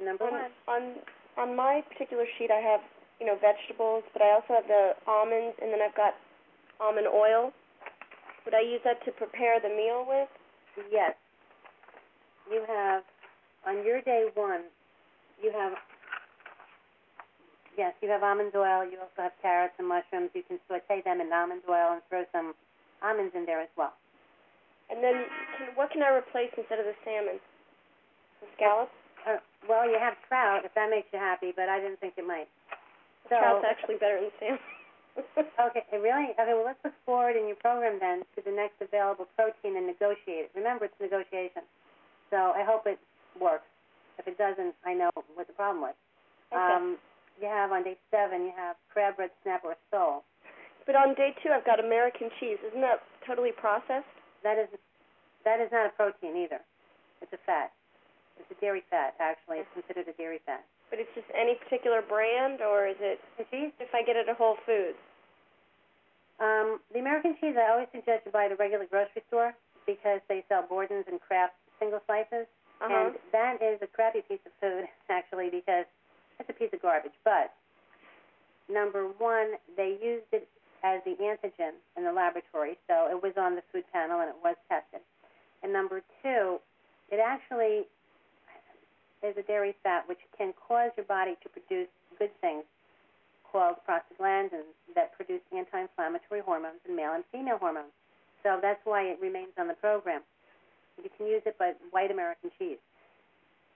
Number 0.00 0.24
on, 0.24 0.32
one. 0.32 0.52
on 0.68 0.82
on 1.38 1.56
my 1.56 1.82
particular 1.88 2.24
sheet, 2.38 2.50
I 2.50 2.60
have 2.60 2.80
you 3.20 3.26
know 3.26 3.36
vegetables, 3.36 4.04
but 4.12 4.22
I 4.22 4.32
also 4.32 4.60
have 4.60 4.66
the 4.66 4.92
almonds, 5.06 5.56
and 5.60 5.72
then 5.72 5.80
I've 5.80 5.96
got 5.96 6.14
almond 6.80 7.06
oil. 7.06 7.52
Would 8.44 8.54
I 8.54 8.60
use 8.60 8.80
that 8.84 9.04
to 9.04 9.12
prepare 9.12 9.60
the 9.60 9.68
meal 9.68 10.04
with? 10.06 10.28
Yes. 10.90 11.14
You 12.50 12.64
have, 12.66 13.02
on 13.66 13.84
your 13.84 14.00
day 14.02 14.28
one, 14.34 14.62
you 15.42 15.52
have, 15.52 15.72
yes, 17.76 17.92
you 18.02 18.08
have 18.08 18.22
almond 18.22 18.52
oil. 18.56 18.84
You 18.84 18.98
also 18.98 19.30
have 19.30 19.36
carrots 19.42 19.74
and 19.78 19.86
mushrooms. 19.86 20.30
You 20.34 20.42
can 20.42 20.58
saute 20.68 21.02
them 21.04 21.20
in 21.20 21.32
almond 21.32 21.62
oil 21.68 21.92
and 21.94 22.02
throw 22.08 22.24
some 22.32 22.54
almonds 23.02 23.34
in 23.36 23.46
there 23.46 23.60
as 23.60 23.70
well. 23.76 23.92
And 24.90 25.04
then, 25.04 25.24
can, 25.56 25.68
what 25.76 25.90
can 25.92 26.02
I 26.02 26.10
replace 26.10 26.50
instead 26.58 26.80
of 26.80 26.86
the 26.86 26.96
salmon? 27.04 27.38
The 28.40 28.48
scallops. 28.56 28.90
Uh, 29.22 29.38
well, 29.68 29.86
you 29.86 29.98
have 30.00 30.16
trout, 30.26 30.64
if 30.64 30.74
that 30.74 30.90
makes 30.90 31.06
you 31.12 31.20
happy, 31.20 31.52
but 31.54 31.68
I 31.68 31.78
didn't 31.78 32.00
think 32.00 32.14
it 32.16 32.26
might. 32.26 32.48
So, 33.28 33.38
Trout's 33.38 33.64
actually 33.68 33.96
better 34.00 34.18
than 34.18 34.32
salmon. 34.40 34.58
okay, 35.38 35.84
really? 35.92 36.32
Okay, 36.38 36.54
well, 36.54 36.64
let's 36.64 36.80
look 36.84 36.94
forward 37.04 37.36
in 37.36 37.46
your 37.46 37.58
program 37.58 37.98
then 38.00 38.22
to 38.36 38.40
the 38.44 38.54
next 38.54 38.78
available 38.80 39.26
protein 39.36 39.76
and 39.76 39.86
negotiate 39.86 40.48
it. 40.48 40.50
Remember, 40.54 40.86
it's 40.86 41.00
negotiation. 41.00 41.66
So 42.30 42.54
I 42.54 42.62
hope 42.62 42.86
it 42.86 42.98
works. 43.38 43.66
If 44.18 44.28
it 44.28 44.38
doesn't, 44.38 44.74
I 44.84 44.94
know 44.94 45.10
what 45.34 45.46
the 45.46 45.56
problem 45.56 45.82
was. 45.82 45.96
Okay. 46.52 46.60
Um, 46.60 46.98
you 47.40 47.48
have 47.48 47.72
on 47.72 47.82
day 47.82 47.96
seven, 48.10 48.44
you 48.44 48.52
have 48.54 48.76
crab, 48.92 49.18
red 49.18 49.30
snapper, 49.42 49.72
or 49.72 49.78
sole. 49.90 50.22
But 50.86 50.94
on 50.94 51.14
day 51.14 51.34
two, 51.42 51.50
I've 51.50 51.64
got 51.64 51.80
American 51.80 52.28
cheese. 52.38 52.58
Isn't 52.66 52.82
that 52.82 53.00
totally 53.26 53.52
processed? 53.52 54.10
That 54.42 54.58
is 54.58 54.68
that 55.44 55.60
is 55.60 55.72
not 55.72 55.88
a 55.88 55.92
protein 55.96 56.36
either. 56.36 56.60
It's 57.22 57.32
a 57.32 57.40
fat. 57.46 57.72
It's 58.36 58.50
a 58.50 58.58
dairy 58.60 58.82
fat, 58.90 59.14
actually. 59.20 59.64
It's 59.64 59.72
considered 59.72 60.08
a 60.08 60.16
dairy 60.16 60.40
fat. 60.44 60.64
But 60.90 60.98
it's 60.98 61.14
just 61.14 61.26
any 61.30 61.54
particular 61.54 62.02
brand, 62.02 62.60
or 62.60 62.86
is 62.86 62.98
it 62.98 63.22
cheese? 63.50 63.70
if 63.78 63.94
I 63.94 64.02
get 64.02 64.16
it 64.16 64.28
at 64.28 64.36
Whole 64.36 64.58
Foods? 64.66 64.98
Um, 66.40 66.80
the 66.92 66.98
American 66.98 67.36
cheese, 67.40 67.54
I 67.54 67.70
always 67.70 67.86
suggest 67.94 68.26
you 68.26 68.32
buy 68.32 68.46
at 68.46 68.52
a 68.52 68.56
regular 68.56 68.86
grocery 68.86 69.22
store 69.28 69.54
because 69.86 70.20
they 70.28 70.42
sell 70.48 70.66
Borden's 70.66 71.04
and 71.06 71.20
Kraft 71.20 71.54
single 71.78 72.00
slices. 72.06 72.50
Uh-huh. 72.80 72.90
And 72.90 73.14
that 73.32 73.62
is 73.62 73.78
a 73.82 73.86
crappy 73.86 74.22
piece 74.26 74.42
of 74.46 74.52
food, 74.60 74.88
actually, 75.10 75.50
because 75.50 75.84
it's 76.40 76.48
a 76.48 76.56
piece 76.56 76.72
of 76.72 76.82
garbage. 76.82 77.14
But, 77.24 77.52
number 78.68 79.06
one, 79.18 79.60
they 79.76 79.98
used 80.02 80.32
it 80.32 80.48
as 80.82 81.00
the 81.04 81.14
antigen 81.20 81.76
in 81.96 82.04
the 82.04 82.12
laboratory, 82.12 82.78
so 82.88 83.06
it 83.10 83.22
was 83.22 83.34
on 83.36 83.54
the 83.54 83.62
food 83.72 83.84
panel 83.92 84.20
and 84.20 84.30
it 84.30 84.40
was 84.42 84.56
tested. 84.68 85.04
And 85.62 85.72
number 85.72 86.00
two, 86.22 86.58
it 87.10 87.20
actually 87.20 87.84
is 89.22 89.36
a 89.36 89.42
dairy 89.42 89.74
fat 89.82 90.08
which 90.08 90.20
can 90.36 90.52
cause 90.56 90.90
your 90.96 91.06
body 91.06 91.36
to 91.42 91.48
produce 91.48 91.88
good 92.18 92.32
things 92.40 92.64
called 93.50 93.76
prostaglandins 93.82 94.70
that 94.94 95.12
produce 95.16 95.42
anti-inflammatory 95.50 96.40
hormones 96.40 96.78
in 96.88 96.94
male 96.94 97.12
and 97.14 97.24
female 97.32 97.58
hormones. 97.58 97.92
So 98.42 98.58
that's 98.62 98.80
why 98.84 99.02
it 99.02 99.18
remains 99.20 99.52
on 99.58 99.68
the 99.68 99.74
program. 99.74 100.22
You 101.02 101.10
can 101.16 101.26
use 101.26 101.42
it, 101.44 101.56
but 101.58 101.76
white 101.90 102.10
American 102.10 102.50
cheese. 102.58 102.80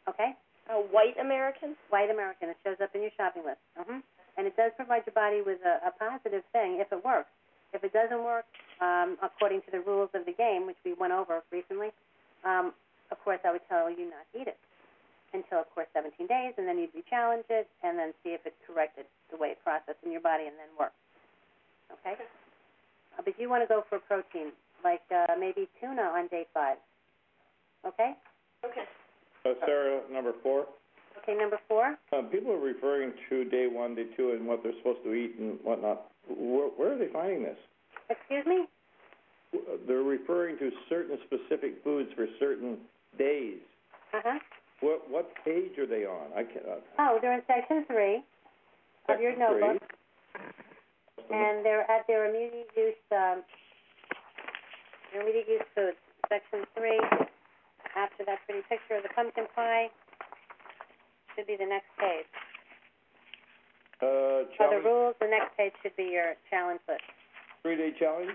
Okay? 0.08 0.32
A 0.70 0.80
white 0.80 1.18
American? 1.20 1.76
White 1.90 2.10
American. 2.10 2.48
It 2.48 2.56
shows 2.64 2.76
up 2.82 2.94
in 2.94 3.02
your 3.02 3.12
shopping 3.16 3.44
list. 3.44 3.60
hmm 3.76 4.00
And 4.38 4.46
it 4.46 4.56
does 4.56 4.72
provide 4.76 5.02
your 5.04 5.14
body 5.14 5.42
with 5.44 5.58
a, 5.66 5.88
a 5.88 5.92
positive 5.92 6.42
thing 6.52 6.78
if 6.80 6.88
it 6.92 7.04
works. 7.04 7.28
If 7.72 7.82
it 7.82 7.92
doesn't 7.92 8.22
work, 8.22 8.46
um, 8.80 9.18
according 9.20 9.62
to 9.66 9.70
the 9.72 9.80
rules 9.80 10.08
of 10.14 10.24
the 10.24 10.32
game, 10.32 10.66
which 10.66 10.78
we 10.84 10.94
went 10.94 11.12
over 11.12 11.42
recently, 11.50 11.90
um, 12.44 12.72
of 13.10 13.18
course 13.24 13.40
I 13.44 13.50
would 13.50 13.66
tell 13.68 13.90
you 13.90 14.06
not 14.08 14.24
to 14.32 14.40
eat 14.40 14.48
it 14.48 14.56
until, 15.34 15.58
of 15.60 15.68
course, 15.74 15.90
17 15.92 16.26
days, 16.26 16.54
and 16.56 16.66
then 16.66 16.78
you'd 16.78 16.94
re-challenge 16.94 17.44
it, 17.50 17.68
and 17.82 17.98
then 17.98 18.14
see 18.22 18.30
if 18.30 18.40
it's 18.46 18.56
corrected 18.66 19.04
the 19.30 19.36
way 19.36 19.48
it 19.48 19.58
processed 19.62 19.98
in 20.06 20.12
your 20.14 20.22
body, 20.22 20.46
and 20.46 20.54
then 20.56 20.70
works. 20.78 20.96
Okay? 22.00 22.14
Uh, 23.18 23.22
but 23.24 23.34
you 23.38 23.50
want 23.50 23.62
to 23.62 23.68
go 23.68 23.82
for 23.90 23.98
protein, 23.98 24.54
like 24.82 25.02
uh, 25.10 25.34
maybe 25.38 25.68
tuna 25.80 26.02
on 26.14 26.28
day 26.28 26.46
five. 26.54 26.78
Okay? 27.84 28.14
Okay. 28.64 28.86
Uh, 29.44 29.52
Sarah, 29.66 30.00
number 30.10 30.32
four, 30.42 30.66
Okay, 31.22 31.34
number 31.38 31.58
four. 31.68 31.96
um, 32.12 32.26
people 32.26 32.52
are 32.52 32.58
referring 32.58 33.12
to 33.30 33.44
day 33.44 33.66
one, 33.70 33.94
day 33.94 34.06
two, 34.16 34.32
and 34.32 34.46
what 34.46 34.62
they're 34.62 34.72
supposed 34.78 35.02
to 35.04 35.14
eat 35.14 35.36
and 35.38 35.58
whatnot. 35.62 36.10
Where, 36.28 36.68
where 36.76 36.92
are 36.94 36.98
they 36.98 37.08
finding 37.12 37.42
this? 37.42 37.56
Excuse 38.10 38.44
me? 38.46 38.64
They're 39.86 40.02
referring 40.02 40.58
to 40.58 40.70
certain 40.88 41.16
specific 41.24 41.82
foods 41.84 42.10
for 42.16 42.26
certain 42.40 42.78
days. 43.16 43.58
Uh-huh. 44.12 44.38
What, 44.80 45.08
what 45.10 45.30
page 45.44 45.78
are 45.78 45.86
they 45.86 46.04
on? 46.04 46.32
I 46.36 46.42
can't, 46.44 46.66
uh, 46.66 46.80
Oh, 46.98 47.18
they're 47.22 47.32
in 47.34 47.42
section 47.46 47.84
three 47.86 48.22
of 49.08 49.20
your 49.20 49.32
section 49.32 49.48
three. 49.48 49.60
notebook, 49.60 49.90
and 51.30 51.64
they're 51.64 51.88
at 51.90 52.06
their 52.06 52.28
immediate 52.28 52.68
use, 52.76 52.94
um, 53.12 53.42
their 55.12 55.22
immediate 55.22 55.48
use 55.48 55.68
foods. 55.74 55.96
Section 56.28 56.64
three, 56.76 57.00
after 57.96 58.24
that 58.26 58.38
pretty 58.46 58.62
picture 58.68 58.96
of 58.96 59.02
the 59.04 59.10
pumpkin 59.14 59.44
pie, 59.54 59.88
should 61.36 61.46
be 61.46 61.56
the 61.56 61.66
next 61.66 61.88
page. 61.98 62.26
Uh, 64.02 64.48
For 64.56 64.68
the 64.70 64.80
rules, 64.84 65.14
the 65.20 65.28
next 65.28 65.56
page 65.56 65.72
should 65.82 65.96
be 65.96 66.04
your 66.12 66.34
challenge 66.50 66.80
list. 66.88 67.00
three-day 67.62 67.92
challenge? 67.98 68.30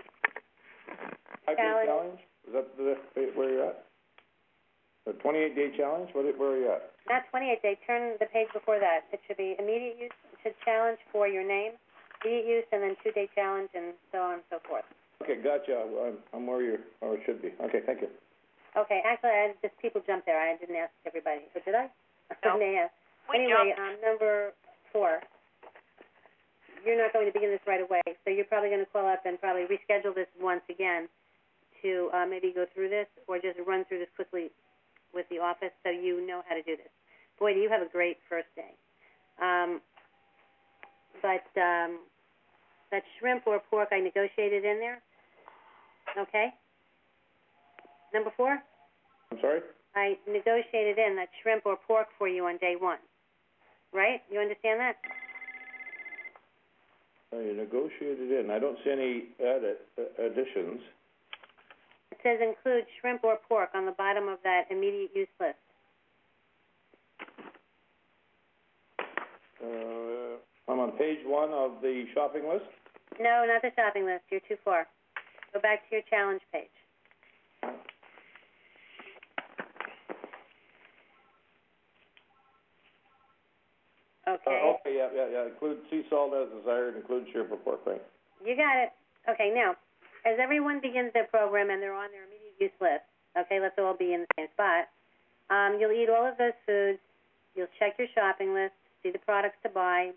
Challenge. 1.46 1.86
challenge? 1.86 2.20
Is 2.48 2.52
that 2.54 2.76
the, 2.76 2.96
where 3.34 3.50
you're 3.50 3.66
at? 3.66 3.84
The 5.06 5.12
twenty-eight 5.24 5.56
day 5.56 5.72
challenge? 5.76 6.10
What, 6.12 6.26
where 6.38 6.52
are 6.52 6.58
you 6.60 6.70
at? 6.70 6.92
Not 7.08 7.22
twenty-eight 7.30 7.62
day, 7.62 7.78
turn 7.86 8.16
the 8.20 8.26
page 8.26 8.48
before 8.52 8.78
that. 8.78 9.08
It 9.12 9.20
should 9.26 9.36
be 9.38 9.56
immediate 9.58 9.96
use, 9.98 10.16
it 10.32 10.38
should 10.42 10.56
challenge 10.64 10.98
for 11.10 11.26
your 11.26 11.46
name, 11.46 11.72
immediate 12.24 12.46
use, 12.46 12.66
and 12.72 12.82
then 12.82 12.96
two-day 13.02 13.28
challenge, 13.34 13.70
and 13.74 13.94
so 14.12 14.18
on 14.20 14.32
and 14.34 14.42
so 14.50 14.58
forth. 14.68 14.84
Okay, 15.22 15.36
gotcha. 15.42 15.76
I'm, 15.76 16.16
I'm 16.32 16.46
where 16.46 16.62
you're, 16.62 16.84
or 17.00 17.14
it 17.16 17.20
should 17.24 17.40
be. 17.42 17.52
Okay, 17.64 17.80
thank 17.84 18.00
you. 18.00 18.08
Okay, 18.76 19.00
actually, 19.04 19.30
I, 19.30 19.52
just 19.60 19.74
people 19.82 20.00
jumped 20.06 20.26
there. 20.26 20.38
I 20.38 20.56
didn't 20.56 20.76
ask 20.76 20.92
everybody, 21.06 21.42
but 21.52 21.64
did 21.64 21.74
I? 21.74 21.88
No. 22.44 22.54
I 22.54 22.58
may 22.58 22.74
have. 22.78 22.90
We 23.28 23.42
Anyway, 23.42 23.74
jumped. 23.74 23.80
um, 23.80 23.94
number 24.04 24.52
four. 24.92 25.18
You're 26.86 26.96
not 26.96 27.12
going 27.12 27.26
to 27.26 27.32
begin 27.32 27.50
this 27.50 27.60
right 27.66 27.82
away, 27.82 28.00
so 28.06 28.30
you're 28.30 28.46
probably 28.48 28.70
gonna 28.70 28.86
call 28.88 29.04
up 29.04 29.26
and 29.26 29.36
probably 29.40 29.64
reschedule 29.68 30.14
this 30.14 30.28
once 30.40 30.62
again 30.70 31.08
to, 31.82 32.08
uh, 32.14 32.24
maybe 32.24 32.52
go 32.54 32.64
through 32.72 32.88
this, 32.88 33.06
or 33.28 33.36
just 33.36 33.58
run 33.66 33.84
through 33.84 33.98
this 33.98 34.08
quickly 34.16 34.48
with 35.14 35.26
the 35.30 35.38
office 35.38 35.72
so 35.82 35.90
you 35.90 36.26
know 36.26 36.42
how 36.48 36.54
to 36.54 36.62
do 36.62 36.76
this. 36.76 36.92
Boy, 37.38 37.54
do 37.54 37.60
you 37.60 37.68
have 37.70 37.82
a 37.82 37.90
great 37.90 38.18
first 38.28 38.48
day. 38.54 38.74
Um, 39.40 39.80
but, 41.22 41.46
um, 41.60 42.00
that 42.90 43.02
shrimp 43.18 43.46
or 43.46 43.60
pork 43.70 43.88
I 43.92 44.00
negotiated 44.00 44.64
in 44.64 44.78
there, 44.80 45.00
okay? 46.18 46.48
Number 48.12 48.32
four? 48.36 48.58
I'm 49.30 49.38
sorry? 49.40 49.60
I 49.94 50.18
negotiated 50.28 50.98
in 50.98 51.16
that 51.16 51.28
shrimp 51.42 51.66
or 51.66 51.76
pork 51.86 52.08
for 52.18 52.28
you 52.28 52.46
on 52.46 52.58
day 52.58 52.74
one. 52.78 52.98
Right? 53.92 54.22
You 54.30 54.40
understand 54.40 54.80
that? 54.80 54.96
I 57.32 57.52
negotiated 57.54 58.30
in. 58.30 58.50
I 58.50 58.58
don't 58.58 58.76
see 58.84 58.90
any 58.90 59.24
edit, 59.38 59.86
uh, 59.98 60.22
additions. 60.24 60.80
It 62.12 62.18
says 62.22 62.38
include 62.42 62.84
shrimp 63.00 63.24
or 63.24 63.38
pork 63.48 63.70
on 63.74 63.86
the 63.86 63.92
bottom 63.92 64.28
of 64.28 64.38
that 64.44 64.64
immediate 64.70 65.10
use 65.14 65.28
list. 65.40 65.56
Uh, 69.62 70.36
I'm 70.68 70.78
on 70.78 70.92
page 70.92 71.18
one 71.24 71.50
of 71.50 71.82
the 71.82 72.04
shopping 72.14 72.48
list. 72.48 72.64
No, 73.20 73.44
not 73.46 73.62
the 73.62 73.70
shopping 73.76 74.06
list. 74.06 74.24
You're 74.30 74.40
too 74.48 74.56
far. 74.64 74.86
Go 75.52 75.60
back 75.60 75.88
to 75.88 75.96
your 75.96 76.02
challenge 76.08 76.42
page. 76.52 76.68
Okay. 84.28 84.60
Uh, 84.62 84.74
okay, 84.78 84.96
yeah, 84.96 85.08
yeah, 85.14 85.26
yeah. 85.32 85.46
Include 85.46 85.78
sea 85.90 86.04
salt 86.08 86.32
as 86.34 86.48
desired, 86.60 86.96
include 86.96 87.26
shrimp 87.32 87.50
or 87.50 87.56
pork, 87.56 87.80
right? 87.86 88.02
You 88.44 88.56
got 88.56 88.78
it. 88.78 88.90
Okay, 89.28 89.50
now, 89.54 89.74
as 90.24 90.38
everyone 90.38 90.80
begins 90.80 91.12
their 91.12 91.24
program 91.24 91.70
and 91.70 91.82
they're 91.82 91.94
on 91.94 92.10
their 92.10 92.24
immediate 92.24 92.56
use 92.58 92.78
list, 92.80 93.06
okay, 93.38 93.60
let's 93.60 93.78
all 93.78 93.96
be 93.96 94.14
in 94.14 94.26
the 94.26 94.32
same 94.36 94.48
spot. 94.54 94.88
Um, 95.50 95.78
you'll 95.80 95.92
eat 95.92 96.08
all 96.08 96.26
of 96.26 96.38
those 96.38 96.56
foods. 96.66 96.98
You'll 97.54 97.72
check 97.78 97.98
your 97.98 98.08
shopping 98.14 98.54
list, 98.54 98.74
see 99.02 99.10
the 99.10 99.18
products 99.18 99.56
to 99.64 99.68
buy, 99.68 100.10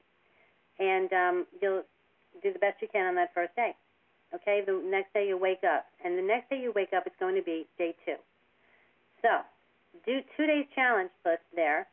and 0.80 1.12
um, 1.14 1.46
you'll 1.62 1.84
do 2.42 2.54
the 2.54 2.60
best 2.60 2.82
you 2.82 2.88
can 2.92 3.08
on 3.08 3.16
that 3.16 3.34
first 3.34 3.56
day. 3.56 3.76
Okay, 4.34 4.62
the 4.66 4.82
next 4.90 5.14
day 5.14 5.28
you 5.28 5.38
wake 5.38 5.64
up, 5.64 5.86
and 6.04 6.18
the 6.18 6.22
next 6.22 6.50
day 6.50 6.60
you 6.60 6.74
wake 6.76 6.94
up, 6.96 7.04
it's 7.06 7.16
going 7.20 7.36
to 7.36 7.44
be 7.44 7.68
day 7.78 7.96
two. 8.06 8.18
So, 9.22 9.46
do 10.06 10.20
two 10.36 10.48
days 10.48 10.66
challenge 10.74 11.12
list 11.24 11.44
there 11.56 11.88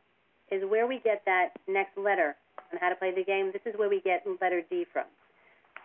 is 0.51 0.63
where 0.69 0.87
we 0.87 0.99
get 0.99 1.21
that 1.25 1.49
next 1.67 1.97
letter 1.97 2.35
on 2.71 2.79
how 2.79 2.89
to 2.89 2.95
play 2.95 3.13
the 3.15 3.23
game. 3.23 3.51
This 3.53 3.61
is 3.65 3.77
where 3.77 3.89
we 3.89 4.01
get 4.01 4.25
letter 4.41 4.61
D 4.69 4.85
from. 4.91 5.05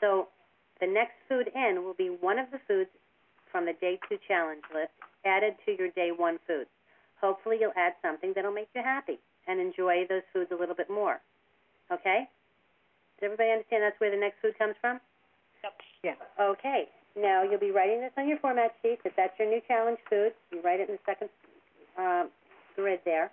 So 0.00 0.28
the 0.80 0.86
next 0.86 1.14
food 1.28 1.50
in 1.54 1.82
will 1.84 1.94
be 1.94 2.08
one 2.08 2.38
of 2.38 2.50
the 2.50 2.60
foods 2.68 2.90
from 3.50 3.64
the 3.64 3.72
day 3.80 3.98
two 4.08 4.18
challenge 4.28 4.62
list 4.74 4.92
added 5.24 5.54
to 5.64 5.76
your 5.78 5.88
day 5.90 6.10
one 6.14 6.38
foods. 6.46 6.70
Hopefully 7.20 7.56
you'll 7.60 7.76
add 7.76 7.94
something 8.02 8.32
that'll 8.34 8.52
make 8.52 8.68
you 8.74 8.82
happy 8.82 9.18
and 9.48 9.60
enjoy 9.60 10.04
those 10.08 10.22
foods 10.32 10.50
a 10.52 10.56
little 10.56 10.74
bit 10.74 10.90
more. 10.90 11.20
Okay? 11.90 12.28
Does 13.16 13.32
everybody 13.32 13.50
understand 13.50 13.82
that's 13.82 13.98
where 14.00 14.10
the 14.10 14.20
next 14.20 14.36
food 14.42 14.58
comes 14.58 14.74
from? 14.80 15.00
Yep. 15.64 15.72
Yeah. 16.04 16.14
Okay. 16.40 16.88
Now 17.16 17.42
you'll 17.42 17.60
be 17.60 17.70
writing 17.70 18.00
this 18.00 18.12
on 18.18 18.28
your 18.28 18.38
format 18.38 18.74
sheet 18.82 18.98
that 19.04 19.14
that's 19.16 19.32
your 19.38 19.48
new 19.48 19.60
challenge 19.66 19.98
food. 20.10 20.32
You 20.52 20.60
write 20.60 20.80
it 20.80 20.90
in 20.90 20.96
the 20.96 21.06
second 21.06 21.30
um, 21.96 22.28
grid 22.74 23.00
there. 23.04 23.30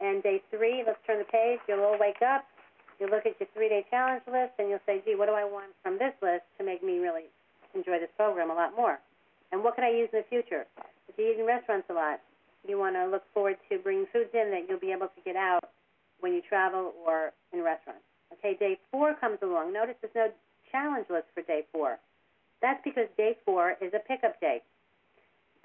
And 0.00 0.22
day 0.22 0.42
three, 0.50 0.84
let's 0.86 0.98
turn 1.06 1.18
the 1.18 1.24
page. 1.24 1.60
You'll 1.68 1.80
all 1.80 1.96
wake 1.98 2.20
up. 2.20 2.44
You 3.02 3.10
look 3.10 3.26
at 3.26 3.34
your 3.42 3.50
three-day 3.50 3.84
challenge 3.90 4.22
list, 4.30 4.54
and 4.62 4.70
you'll 4.70 4.86
say, 4.86 5.02
"Gee, 5.04 5.16
what 5.16 5.26
do 5.26 5.34
I 5.34 5.42
want 5.42 5.74
from 5.82 5.98
this 5.98 6.14
list 6.22 6.46
to 6.56 6.62
make 6.62 6.84
me 6.84 7.00
really 7.00 7.26
enjoy 7.74 7.98
this 7.98 8.14
program 8.16 8.48
a 8.48 8.54
lot 8.54 8.76
more? 8.76 9.00
And 9.50 9.64
what 9.64 9.74
can 9.74 9.82
I 9.82 9.90
use 9.90 10.08
in 10.12 10.20
the 10.20 10.28
future? 10.30 10.66
If 11.08 11.18
you 11.18 11.26
eat 11.26 11.40
in 11.40 11.44
restaurants 11.44 11.90
a 11.90 11.94
lot, 11.94 12.20
you 12.62 12.78
want 12.78 12.94
to 12.94 13.08
look 13.08 13.24
forward 13.34 13.58
to 13.70 13.78
bringing 13.80 14.06
foods 14.12 14.30
in 14.32 14.52
that 14.52 14.68
you'll 14.68 14.78
be 14.78 14.92
able 14.92 15.08
to 15.08 15.20
get 15.24 15.34
out 15.34 15.68
when 16.20 16.32
you 16.32 16.42
travel 16.42 16.94
or 17.04 17.32
in 17.52 17.64
restaurants. 17.64 18.04
Okay, 18.34 18.54
day 18.54 18.78
four 18.92 19.14
comes 19.14 19.42
along. 19.42 19.72
Notice 19.72 19.96
there's 20.00 20.14
no 20.14 20.30
challenge 20.70 21.10
list 21.10 21.26
for 21.34 21.42
day 21.42 21.66
four. 21.72 21.98
That's 22.60 22.80
because 22.84 23.08
day 23.16 23.36
four 23.44 23.76
is 23.80 23.92
a 23.94 23.98
pickup 23.98 24.38
day. 24.40 24.62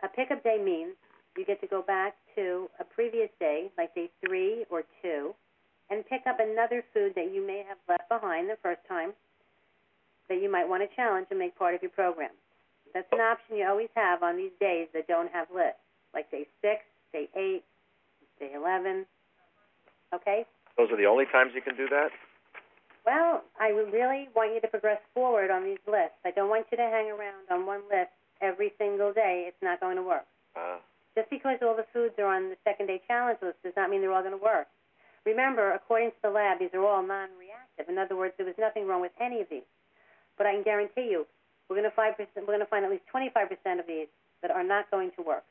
A 0.02 0.08
pickup 0.08 0.44
day 0.44 0.58
means 0.58 0.96
you 1.38 1.46
get 1.46 1.62
to 1.62 1.68
go 1.68 1.84
back 1.84 2.16
to 2.34 2.68
a 2.80 2.84
previous 2.84 3.30
day, 3.40 3.70
like 3.78 3.94
day 3.94 4.10
three 4.26 4.66
or 4.72 4.86
two, 5.04 5.36
and 5.90 6.06
pick 6.08 6.28
up 6.28 6.40
another 6.40 6.84
food 6.94 7.14
that 7.16 7.34
you 7.34 7.46
may 7.46 7.64
have 7.68 7.78
left 7.88 8.10
behind 8.10 8.50
the 8.50 8.58
first 8.62 8.82
time 8.88 9.14
that 10.30 10.42
you 10.42 10.52
might 10.52 10.68
want 10.68 10.84
to 10.84 10.96
challenge 10.96 11.28
and 11.30 11.40
make 11.40 11.58
part 11.58 11.74
of 11.76 11.82
your 11.82 11.92
program. 11.92 12.32
That's 12.94 13.08
an 13.12 13.20
option 13.20 13.58
you 13.58 13.66
always 13.68 13.90
have 13.96 14.24
on 14.24 14.38
these 14.38 14.52
days 14.60 14.88
that 14.94 15.08
don't 15.08 15.32
have 15.32 15.48
lists, 15.54 15.80
like 16.14 16.30
day 16.32 16.48
six, 16.62 16.84
day 17.14 17.30
eight, 17.36 17.64
day 18.40 18.52
eleven. 18.56 19.06
Okay? 20.14 20.46
Those 20.78 20.92
are 20.92 20.98
the 20.98 21.06
only 21.06 21.26
times 21.26 21.52
you 21.56 21.62
can 21.62 21.76
do 21.76 21.88
that? 21.90 22.10
Well, 23.06 23.44
I 23.60 23.70
really 23.70 24.28
want 24.36 24.54
you 24.54 24.62
to 24.62 24.68
progress 24.68 25.00
forward 25.14 25.50
on 25.50 25.64
these 25.64 25.80
lists. 25.88 26.20
I 26.26 26.32
don't 26.32 26.50
want 26.50 26.68
you 26.72 26.78
to 26.78 26.84
hang 26.84 27.08
around 27.08 27.48
on 27.50 27.66
one 27.66 27.82
list 27.90 28.12
every 28.42 28.74
single 28.78 29.14
day. 29.14 29.46
It's 29.48 29.62
not 29.62 29.80
going 29.80 29.96
to 29.96 30.04
work. 30.04 30.26
Uh, 30.56 30.78
Just 31.16 31.30
because 31.30 31.58
all 31.62 31.76
the 31.76 31.86
foods 31.94 32.16
are 32.20 32.28
on 32.28 32.50
the 32.50 32.58
second 32.64 32.88
day 32.88 33.02
challenge 33.08 33.40
list 33.42 33.64
does 33.64 33.74
not 33.78 33.90
mean 33.90 34.02
they're 34.02 34.14
all 34.14 34.22
going 34.22 34.38
to 34.38 34.44
work. 34.44 34.68
Remember, 35.28 35.74
according 35.76 36.12
to 36.12 36.22
the 36.24 36.30
lab, 36.32 36.60
these 36.60 36.72
are 36.72 36.88
all 36.88 37.04
non-reactive. 37.04 37.92
In 37.92 38.00
other 38.00 38.16
words, 38.16 38.34
there 38.38 38.46
was 38.48 38.56
nothing 38.58 38.88
wrong 38.88 39.02
with 39.02 39.12
any 39.20 39.42
of 39.44 39.48
these. 39.52 39.68
But 40.38 40.48
I 40.48 40.54
can 40.56 40.64
guarantee 40.64 41.12
you, 41.12 41.28
we're 41.68 41.76
going 41.76 41.90
to 41.90 41.96
find 41.96 42.16
we're 42.16 42.56
going 42.56 42.64
to 42.64 42.72
find 42.72 42.86
at 42.86 42.92
least 42.92 43.04
25% 43.12 43.52
of 43.76 43.88
these 43.88 44.08
that 44.42 44.52
are 44.52 44.64
not 44.64 44.90
going 44.90 45.12
to 45.20 45.22
work. 45.22 45.44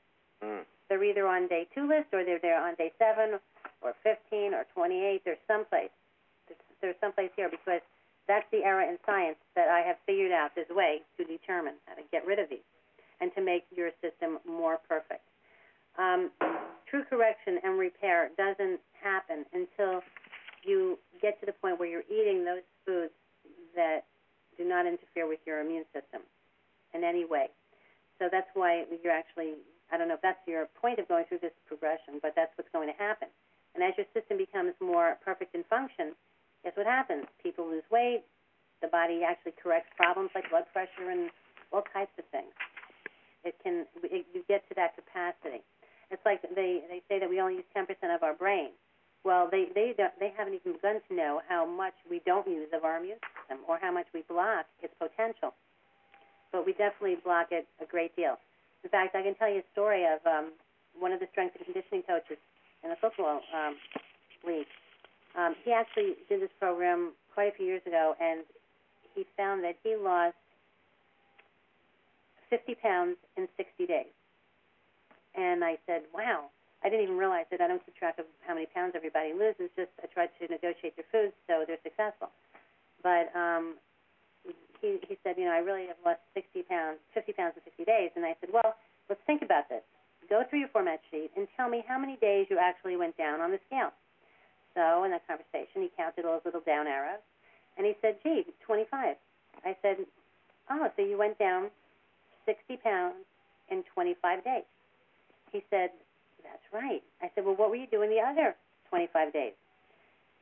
mm. 0.42 0.64
They're 0.88 1.04
either 1.04 1.26
on 1.28 1.48
day 1.48 1.68
two 1.74 1.86
list 1.86 2.08
or 2.14 2.24
they're 2.24 2.40
there 2.40 2.56
on 2.56 2.74
day 2.76 2.92
seven 2.96 3.36
or 3.82 3.92
15 4.02 4.54
or 4.54 4.64
28. 4.72 5.20
There's 5.26 5.36
someplace. 5.46 5.92
There's, 6.48 6.60
there's 6.80 6.96
someplace 7.02 7.30
here 7.36 7.50
because 7.50 7.84
that's 8.26 8.46
the 8.50 8.64
error 8.64 8.80
in 8.80 8.96
science 9.04 9.36
that 9.56 9.68
I 9.68 9.80
have 9.80 9.96
figured 10.06 10.32
out 10.32 10.54
this 10.54 10.70
way 10.70 11.02
to 11.18 11.24
determine 11.24 11.74
how 11.84 11.94
to 11.94 12.02
get 12.10 12.24
rid 12.24 12.38
of 12.38 12.48
these 12.48 12.64
and 13.20 13.28
to 13.34 13.42
make 13.42 13.64
your 13.76 13.90
system 14.00 14.38
more 14.48 14.78
perfect. 14.88 15.26
Um, 15.98 16.30
true 16.88 17.04
correction 17.08 17.58
and 17.62 17.78
repair 17.78 18.30
doesn't 18.36 18.80
happen 19.02 19.44
until 19.52 20.02
you 20.64 20.98
get 21.22 21.38
to 21.40 21.46
the 21.46 21.52
point 21.52 21.78
where 21.78 21.88
you're 21.88 22.06
eating 22.10 22.44
those 22.44 22.66
foods 22.84 23.12
that 23.74 24.04
do 24.56 24.64
not 24.64 24.86
interfere 24.86 25.28
with 25.28 25.40
your 25.46 25.60
immune 25.60 25.84
system 25.92 26.22
in 26.94 27.04
any 27.04 27.24
way. 27.24 27.48
So 28.18 28.28
that's 28.30 28.48
why 28.54 28.84
you're 29.04 29.12
actually, 29.12 29.54
I 29.92 29.98
don't 29.98 30.08
know 30.08 30.14
if 30.14 30.22
that's 30.22 30.40
your 30.46 30.66
point 30.80 30.98
of 30.98 31.06
going 31.08 31.24
through 31.28 31.44
this 31.44 31.54
progression, 31.68 32.18
but 32.22 32.32
that's 32.34 32.50
what's 32.56 32.70
going 32.72 32.88
to 32.88 32.96
happen. 32.96 33.28
And 33.74 33.84
as 33.84 33.92
your 34.00 34.08
system 34.16 34.38
becomes 34.38 34.72
more 34.80 35.18
perfect 35.22 35.54
in 35.54 35.62
function, 35.68 36.16
guess 36.64 36.72
what 36.74 36.86
happens? 36.86 37.26
People 37.42 37.68
lose 37.68 37.84
weight, 37.92 38.24
the 38.80 38.88
body 38.88 39.20
actually 39.20 39.52
corrects 39.60 39.92
problems 39.96 40.30
like 40.34 40.48
blood 40.48 40.64
pressure 40.72 41.12
and 41.12 41.30
all 41.72 41.84
types 41.92 42.12
of 42.18 42.24
things. 42.32 42.52
It 43.44 43.54
can, 43.62 43.84
it, 44.02 44.26
you 44.32 44.42
get 44.48 44.66
to 44.68 44.74
that 44.74 44.96
capacity. 44.96 45.62
It's 46.10 46.22
like 46.24 46.42
they, 46.42 46.82
they 46.88 47.02
say 47.08 47.18
that 47.18 47.28
we 47.28 47.40
only 47.40 47.56
use 47.56 47.68
10% 47.76 47.86
of 48.14 48.22
our 48.22 48.34
brain. 48.34 48.70
Well, 49.24 49.48
they, 49.50 49.66
they, 49.74 49.92
they 49.96 50.32
haven't 50.36 50.54
even 50.54 50.74
begun 50.74 51.02
to 51.08 51.14
know 51.14 51.40
how 51.48 51.66
much 51.66 51.94
we 52.08 52.22
don't 52.24 52.46
use 52.46 52.68
of 52.72 52.84
our 52.84 52.98
immune 52.98 53.18
system 53.34 53.64
or 53.68 53.78
how 53.80 53.90
much 53.90 54.06
we 54.14 54.22
block 54.28 54.66
its 54.82 54.94
potential. 54.98 55.54
But 56.52 56.64
we 56.64 56.72
definitely 56.72 57.16
block 57.24 57.48
it 57.50 57.66
a 57.82 57.86
great 57.86 58.14
deal. 58.14 58.38
In 58.84 58.90
fact, 58.90 59.16
I 59.16 59.22
can 59.22 59.34
tell 59.34 59.50
you 59.50 59.66
a 59.66 59.68
story 59.72 60.06
of 60.06 60.22
um, 60.24 60.52
one 60.98 61.10
of 61.10 61.18
the 61.18 61.26
strength 61.32 61.56
and 61.58 61.66
conditioning 61.66 62.02
coaches 62.06 62.38
in 62.84 62.90
the 62.90 62.96
football 63.00 63.42
um, 63.50 63.74
league. 64.46 64.70
Um, 65.36 65.56
he 65.64 65.72
actually 65.72 66.14
did 66.28 66.40
this 66.40 66.54
program 66.60 67.12
quite 67.34 67.52
a 67.52 67.56
few 67.56 67.66
years 67.66 67.82
ago, 67.84 68.14
and 68.20 68.44
he 69.14 69.26
found 69.36 69.64
that 69.64 69.74
he 69.82 69.96
lost 69.96 70.36
50 72.48 72.76
pounds 72.76 73.16
in 73.36 73.48
60 73.56 73.86
days. 73.86 74.14
And 75.36 75.62
I 75.62 75.76
said, 75.86 76.02
wow, 76.12 76.48
I 76.82 76.88
didn't 76.88 77.04
even 77.04 77.18
realize 77.18 77.44
it. 77.52 77.60
I 77.60 77.68
don't 77.68 77.84
keep 77.84 77.96
track 77.96 78.18
of 78.18 78.24
how 78.46 78.54
many 78.54 78.66
pounds 78.66 78.92
everybody 78.96 79.32
loses. 79.32 79.68
Just 79.76 79.92
I 80.02 80.08
try 80.08 80.26
to 80.26 80.42
negotiate 80.48 80.96
their 80.96 81.08
foods 81.12 81.36
so 81.46 81.64
they're 81.68 81.80
successful. 81.84 82.32
But 83.02 83.28
um, 83.36 83.76
he 84.80 84.98
he 85.06 85.18
said, 85.22 85.36
you 85.36 85.44
know, 85.44 85.52
I 85.52 85.60
really 85.60 85.86
have 85.88 86.00
lost 86.04 86.20
60 86.34 86.62
pounds, 86.64 86.98
50 87.12 87.32
pounds 87.32 87.54
in 87.56 87.62
60 87.64 87.84
days. 87.84 88.10
And 88.16 88.24
I 88.24 88.34
said, 88.40 88.50
well, 88.52 88.76
let's 89.08 89.20
think 89.26 89.42
about 89.42 89.68
this. 89.68 89.84
Go 90.28 90.42
through 90.48 90.60
your 90.60 90.72
format 90.72 91.00
sheet 91.10 91.30
and 91.36 91.46
tell 91.56 91.68
me 91.68 91.84
how 91.86 91.98
many 91.98 92.16
days 92.16 92.46
you 92.50 92.58
actually 92.58 92.96
went 92.96 93.16
down 93.16 93.40
on 93.40 93.50
the 93.50 93.60
scale. 93.66 93.92
So 94.74 95.04
in 95.04 95.10
that 95.12 95.26
conversation, 95.26 95.82
he 95.82 95.90
counted 95.96 96.24
all 96.24 96.36
those 96.36 96.52
little 96.52 96.66
down 96.66 96.86
arrows, 96.86 97.24
and 97.78 97.86
he 97.86 97.94
said, 98.02 98.18
gee, 98.22 98.44
25. 98.66 99.16
I 99.64 99.76
said, 99.80 100.04
oh, 100.70 100.88
so 100.94 101.02
you 101.02 101.16
went 101.16 101.38
down 101.38 101.70
60 102.44 102.76
pounds 102.84 103.24
in 103.70 103.82
25 103.94 104.44
days. 104.44 104.68
He 105.56 105.64
said, 105.70 105.88
that's 106.44 106.68
right. 106.68 107.00
I 107.22 107.30
said, 107.34 107.46
well, 107.46 107.56
what 107.56 107.70
were 107.70 107.80
you 107.80 107.86
doing 107.86 108.10
the 108.10 108.20
other 108.20 108.54
25 108.90 109.32
days? 109.32 109.56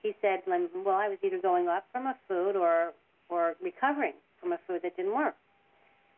He 0.02 0.12
said, 0.20 0.42
well, 0.44 0.96
I 0.96 1.06
was 1.06 1.18
either 1.22 1.38
going 1.40 1.68
up 1.68 1.86
from 1.92 2.06
a 2.06 2.16
food 2.26 2.56
or 2.56 2.90
or 3.30 3.54
recovering 3.62 4.12
from 4.40 4.52
a 4.52 4.58
food 4.66 4.80
that 4.82 4.96
didn't 4.96 5.14
work. 5.14 5.36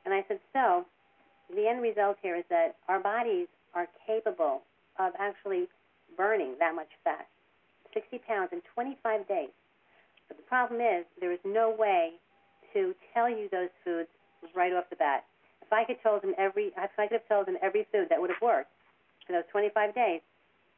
And 0.07 0.15
I 0.15 0.25
said, 0.27 0.41
so 0.53 0.87
the 1.55 1.69
end 1.69 1.83
result 1.83 2.17
here 2.23 2.37
is 2.37 2.45
that 2.49 2.77
our 2.89 2.99
bodies 2.99 3.49
are 3.75 3.87
capable 4.07 4.63
of 4.99 5.13
actually 5.21 5.69
burning 6.17 6.57
that 6.59 6.75
much 6.75 6.89
fat, 7.05 7.29
60 7.93 8.19
pounds 8.27 8.49
in 8.53 8.63
25 8.75 9.29
days. 9.29 9.53
But 10.27 10.39
the 10.39 10.43
problem 10.45 10.81
is 10.81 11.05
there 11.21 11.33
is 11.33 11.39
no 11.45 11.71
way 11.71 12.15
to 12.73 12.95
tell 13.13 13.29
you 13.29 13.49
those 13.53 13.69
foods 13.85 14.09
right 14.55 14.73
off 14.73 14.89
the 14.89 14.97
bat. 14.97 15.25
If 15.61 15.73
I 15.73 15.85
could 15.85 16.03
told 16.03 16.25
him 16.25 16.35
every, 16.39 16.73
if 16.77 16.99
I 16.99 17.07
could 17.07 17.21
have 17.21 17.29
told 17.29 17.47
him 17.47 17.57
every 17.63 17.87
food 17.93 18.07
that 18.09 18.19
would 18.19 18.31
have 18.31 18.43
worked 18.43 18.71
for 19.27 19.33
those 19.33 19.47
25 19.51 19.95
days, 19.95 20.21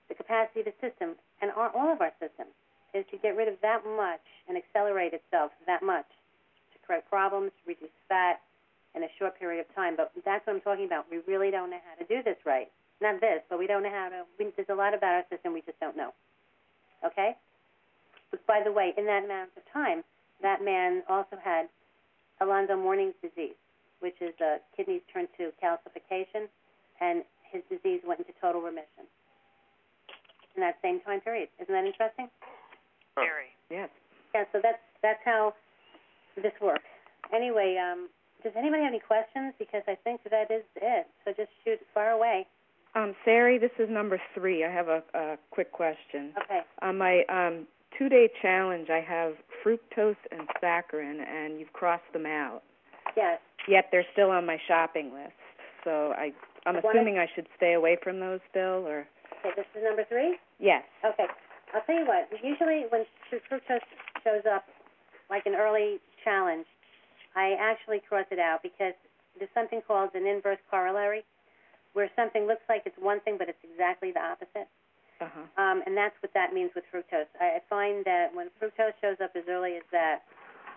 the 0.08 0.14
capacity 0.14 0.60
of 0.60 0.66
the 0.66 0.76
system 0.80 1.14
and 1.40 1.50
our, 1.52 1.70
all 1.76 1.92
of 1.92 2.00
our 2.00 2.12
systems 2.18 2.52
is 2.94 3.04
to 3.10 3.18
get 3.18 3.36
rid 3.36 3.48
of 3.48 3.60
that 3.60 3.84
much 3.84 4.24
and 4.48 4.56
accelerate 4.56 5.12
itself 5.12 5.52
that 5.66 5.82
much 5.82 6.08
to 6.72 6.76
correct 6.86 7.08
problems, 7.08 7.52
reduce 7.66 7.92
fat 8.08 8.40
in 8.94 9.02
a 9.04 9.10
short 9.18 9.38
period 9.38 9.60
of 9.60 9.68
time. 9.74 9.94
But 9.96 10.12
that's 10.24 10.46
what 10.46 10.56
I'm 10.56 10.62
talking 10.62 10.86
about. 10.86 11.06
We 11.10 11.20
really 11.26 11.50
don't 11.50 11.70
know 11.70 11.80
how 11.84 12.00
to 12.00 12.08
do 12.08 12.22
this 12.22 12.38
right. 12.46 12.68
Not 13.00 13.20
this, 13.20 13.42
but 13.48 13.58
we 13.58 13.66
don't 13.66 13.82
know 13.82 13.92
how 13.92 14.08
to. 14.08 14.24
We, 14.38 14.50
there's 14.56 14.68
a 14.70 14.74
lot 14.74 14.94
about 14.94 15.14
our 15.14 15.24
system 15.30 15.52
we 15.52 15.62
just 15.62 15.78
don't 15.78 15.96
know. 15.96 16.12
Okay. 17.04 17.36
But 18.30 18.44
by 18.46 18.62
the 18.64 18.72
way, 18.72 18.92
in 18.96 19.06
that 19.06 19.24
amount 19.24 19.50
of 19.56 19.62
time, 19.72 20.02
that 20.42 20.64
man 20.64 21.02
also 21.08 21.36
had 21.42 21.68
Alonzo 22.40 22.76
Mourning's 22.76 23.14
disease, 23.22 23.56
which 24.00 24.16
is 24.20 24.34
uh, 24.40 24.58
kidneys 24.76 25.02
turned 25.12 25.28
to 25.38 25.52
calcification, 25.62 26.48
and 27.00 27.22
his 27.50 27.62
disease 27.68 28.00
went 28.06 28.20
into 28.20 28.32
total 28.40 28.60
remission 28.60 29.06
in 30.56 30.60
that 30.60 30.76
same 30.82 31.00
time 31.00 31.20
period. 31.20 31.48
Isn't 31.60 31.72
that 31.72 31.84
interesting? 31.84 32.28
Huh. 33.16 33.24
Very. 33.24 33.50
Yes. 33.70 33.90
Yeah, 34.34 34.44
so 34.52 34.60
that's 34.62 34.82
that's 35.02 35.20
how 35.24 35.54
this 36.36 36.52
works. 36.60 36.84
Anyway, 37.34 37.76
um, 37.76 38.08
does 38.42 38.52
anybody 38.56 38.82
have 38.82 38.92
any 38.92 39.00
questions? 39.00 39.54
Because 39.58 39.82
I 39.88 39.96
think 40.04 40.20
that 40.30 40.50
is 40.50 40.64
it. 40.76 41.06
So 41.24 41.32
just 41.36 41.50
shoot 41.64 41.78
far 41.94 42.10
away. 42.10 42.46
Um, 42.94 43.14
Sari, 43.24 43.58
this 43.58 43.70
is 43.78 43.88
number 43.90 44.20
three. 44.34 44.64
I 44.64 44.70
have 44.70 44.88
a, 44.88 45.02
a 45.14 45.36
quick 45.50 45.72
question. 45.72 46.32
Okay. 46.44 46.60
On 46.82 46.96
my 46.96 47.22
um, 47.28 47.66
two-day 47.98 48.30
challenge, 48.40 48.88
I 48.90 49.00
have 49.00 49.34
fructose 49.64 50.16
and 50.32 50.48
saccharin, 50.62 51.20
and 51.26 51.60
you've 51.60 51.72
crossed 51.72 52.10
them 52.12 52.26
out. 52.26 52.62
Yes. 53.16 53.40
Yet 53.68 53.86
they're 53.92 54.06
still 54.12 54.30
on 54.30 54.46
my 54.46 54.58
shopping 54.66 55.12
list. 55.12 55.32
So 55.84 56.12
I, 56.16 56.32
I'm 56.68 56.76
assuming 56.76 57.16
I 57.18 57.26
should 57.34 57.46
stay 57.56 57.72
away 57.72 57.96
from 58.02 58.20
those 58.20 58.40
still, 58.50 58.84
or 58.86 59.08
Okay, 59.40 59.54
this 59.56 59.66
is 59.74 59.82
number 59.84 60.04
three? 60.08 60.36
yes. 60.58 60.82
Okay. 61.04 61.26
I'll 61.74 61.82
tell 61.84 61.96
you 61.96 62.06
what, 62.06 62.28
usually 62.42 62.84
when 62.88 63.04
fru- 63.28 63.40
fructose 63.48 63.84
shows 64.24 64.44
up 64.48 64.64
like 65.30 65.44
an 65.46 65.54
early 65.54 65.98
challenge, 66.24 66.66
I 67.36 67.56
actually 67.60 68.00
cross 68.00 68.24
it 68.30 68.38
out 68.38 68.62
because 68.62 68.94
there's 69.38 69.52
something 69.54 69.80
called 69.86 70.10
an 70.14 70.26
inverse 70.26 70.58
corollary 70.70 71.22
where 71.92 72.10
something 72.16 72.46
looks 72.46 72.64
like 72.68 72.82
it's 72.84 72.96
one 72.98 73.20
thing 73.20 73.36
but 73.38 73.48
it's 73.48 73.62
exactly 73.64 74.12
the 74.12 74.20
opposite. 74.20 74.68
Uh 75.20 75.28
huh. 75.28 75.62
Um, 75.62 75.82
and 75.86 75.96
that's 75.96 76.14
what 76.22 76.32
that 76.34 76.52
means 76.52 76.70
with 76.74 76.84
fructose. 76.92 77.28
I, 77.40 77.58
I 77.58 77.60
find 77.68 78.04
that 78.04 78.34
when 78.34 78.48
fructose 78.60 78.96
shows 79.00 79.16
up 79.22 79.32
as 79.36 79.44
early 79.48 79.76
as 79.76 79.86
that, 79.92 80.22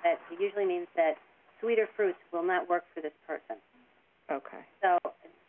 that 0.03 0.19
usually 0.39 0.65
means 0.65 0.87
that 0.95 1.15
sweeter 1.59 1.87
fruits 1.95 2.19
will 2.33 2.43
not 2.43 2.67
work 2.69 2.83
for 2.93 3.01
this 3.01 3.15
person. 3.25 3.57
Okay. 4.31 4.63
So 4.81 4.97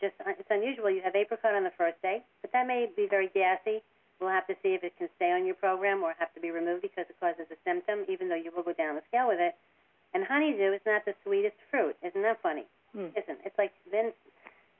just 0.02 0.18
it's 0.26 0.50
unusual. 0.50 0.90
You 0.90 1.00
have 1.06 1.14
apricot 1.14 1.54
on 1.54 1.62
the 1.62 1.72
first 1.78 2.02
day, 2.02 2.20
but 2.42 2.50
that 2.52 2.66
may 2.66 2.90
be 2.90 3.06
very 3.08 3.30
gassy. 3.32 3.80
We'll 4.20 4.34
have 4.34 4.46
to 4.50 4.54
see 4.62 4.74
if 4.74 4.82
it 4.82 4.92
can 4.98 5.08
stay 5.16 5.30
on 5.32 5.46
your 5.46 5.54
program 5.54 6.02
or 6.02 6.14
have 6.18 6.34
to 6.34 6.40
be 6.40 6.50
removed 6.50 6.82
because 6.82 7.06
it 7.08 7.16
causes 7.18 7.46
a 7.50 7.58
symptom, 7.64 8.04
even 8.10 8.28
though 8.28 8.38
you 8.38 8.50
will 8.54 8.62
go 8.62 8.74
down 8.74 8.94
the 8.94 9.02
scale 9.08 9.26
with 9.26 9.40
it. 9.40 9.54
And 10.14 10.22
honeydew 10.22 10.74
is 10.74 10.84
not 10.84 11.06
the 11.06 11.14
sweetest 11.24 11.56
fruit. 11.70 11.96
Isn't 12.02 12.22
that 12.22 12.42
funny? 12.42 12.66
Hmm. 12.92 13.14
Isn't 13.16 13.40
it's 13.46 13.56
like 13.56 13.72
the, 13.90 14.12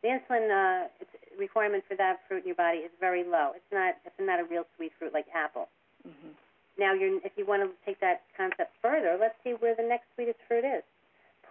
the 0.03 0.09
insulin 0.11 0.51
uh, 0.51 0.89
it's 1.01 1.11
requirement 1.39 1.83
for 1.89 1.97
that 1.97 2.21
fruit 2.29 2.43
in 2.45 2.53
your 2.53 2.61
body 2.61 2.85
is 2.85 2.93
very 3.01 3.25
low. 3.25 3.53
It's 3.55 3.73
not 3.73 3.95
it's 4.05 4.19
not 4.21 4.39
a 4.39 4.45
real 4.45 4.67
sweet 4.77 4.93
fruit 4.99 5.15
like 5.15 5.27
apple. 5.35 5.69
Mhm. 6.07 6.35
Now, 6.79 6.95
you're, 6.95 7.19
if 7.25 7.33
you 7.37 7.45
want 7.45 7.63
to 7.63 7.71
take 7.85 8.01
that 8.01 8.23
concept 8.37 8.73
further, 8.81 9.17
let's 9.21 9.35
see 9.45 9.51
where 9.51 9.75
the 9.75 9.83
next 9.83 10.07
sweetest 10.15 10.39
fruit 10.49 10.65
is. 10.65 10.83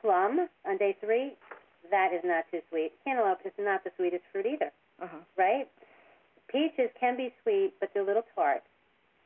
Plum 0.02 0.50
on 0.66 0.78
day 0.78 0.98
three, 1.00 1.34
that 1.92 2.12
is 2.14 2.22
not 2.24 2.46
too 2.52 2.60
sweet. 2.70 2.92
Cantaloupe 3.06 3.46
is 3.46 3.54
not 3.60 3.84
the 3.84 3.92
sweetest 3.98 4.24
fruit 4.32 4.46
either, 4.46 4.72
Uh 5.02 5.08
huh. 5.12 5.18
right? 5.38 5.68
Peaches 6.52 6.90
can 7.00 7.16
be 7.16 7.34
sweet, 7.44 7.74
but 7.80 7.90
they're 7.94 8.04
a 8.04 8.06
little 8.06 8.26
tart. 8.36 8.64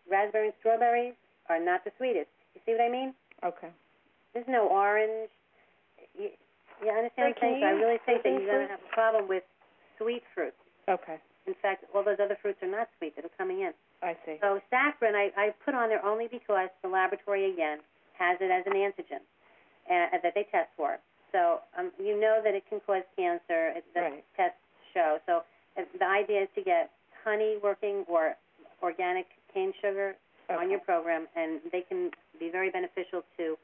Raspberries 0.09 0.53
and 0.53 0.59
strawberries 0.59 1.13
are 1.49 1.59
not 1.63 1.83
the 1.83 1.91
sweetest. 1.97 2.29
You 2.53 2.61
see 2.65 2.71
what 2.73 2.81
I 2.81 2.89
mean? 2.89 3.13
Okay. 3.43 3.69
There's 4.33 4.45
no 4.47 4.67
orange. 4.67 5.29
You, 6.17 6.29
you 6.83 6.89
understand 6.91 7.33
Wait, 7.33 7.37
what 7.41 7.41
I'm 7.41 7.41
saying? 7.41 7.61
So 7.61 7.67
I 7.67 7.71
really 7.71 7.99
think 8.05 8.23
that 8.23 8.29
you're 8.29 8.45
going 8.45 8.67
to 8.67 8.73
have 8.77 8.83
a 8.85 8.93
problem 8.93 9.27
with 9.27 9.43
sweet 9.97 10.21
fruits. 10.35 10.59
Okay. 10.89 11.17
In 11.47 11.55
fact, 11.61 11.85
all 11.93 12.03
those 12.03 12.17
other 12.21 12.37
fruits 12.41 12.59
are 12.61 12.69
not 12.69 12.89
sweet 12.97 13.15
that 13.15 13.25
are 13.25 13.35
coming 13.37 13.61
in. 13.61 13.71
I 14.03 14.13
see. 14.25 14.37
So 14.41 14.59
saccharin, 14.69 15.15
I, 15.15 15.31
I 15.37 15.49
put 15.63 15.73
on 15.73 15.89
there 15.89 16.03
only 16.05 16.27
because 16.29 16.69
the 16.83 16.89
laboratory 16.89 17.49
again 17.51 17.79
has 18.19 18.37
it 18.41 18.51
as 18.51 18.65
an 18.65 18.73
antigen 18.73 19.21
uh, 19.89 20.17
that 20.21 20.33
they 20.35 20.45
test 20.51 20.69
for. 20.77 20.97
So 21.35 21.59
um, 21.75 21.91
you 21.99 22.15
know 22.15 22.39
that 22.39 22.55
it 22.55 22.63
can 22.71 22.79
cause 22.87 23.03
cancer. 23.19 23.75
It, 23.75 23.83
the 23.91 24.01
Right. 24.07 24.23
tests 24.39 24.63
show. 24.95 25.19
So 25.27 25.43
uh, 25.75 25.83
the 25.99 26.07
idea 26.07 26.47
is 26.47 26.49
to 26.55 26.63
get 26.63 26.91
honey 27.27 27.59
working 27.59 28.05
or 28.07 28.39
organic 28.79 29.27
cane 29.51 29.73
sugar 29.83 30.15
on 30.47 30.69
your 30.71 30.79
program, 30.79 31.27
and 31.35 31.59
they 31.75 31.81
can 31.81 32.11
be 32.39 32.47
very 32.49 32.69
beneficial 32.71 33.23
to 33.35 33.57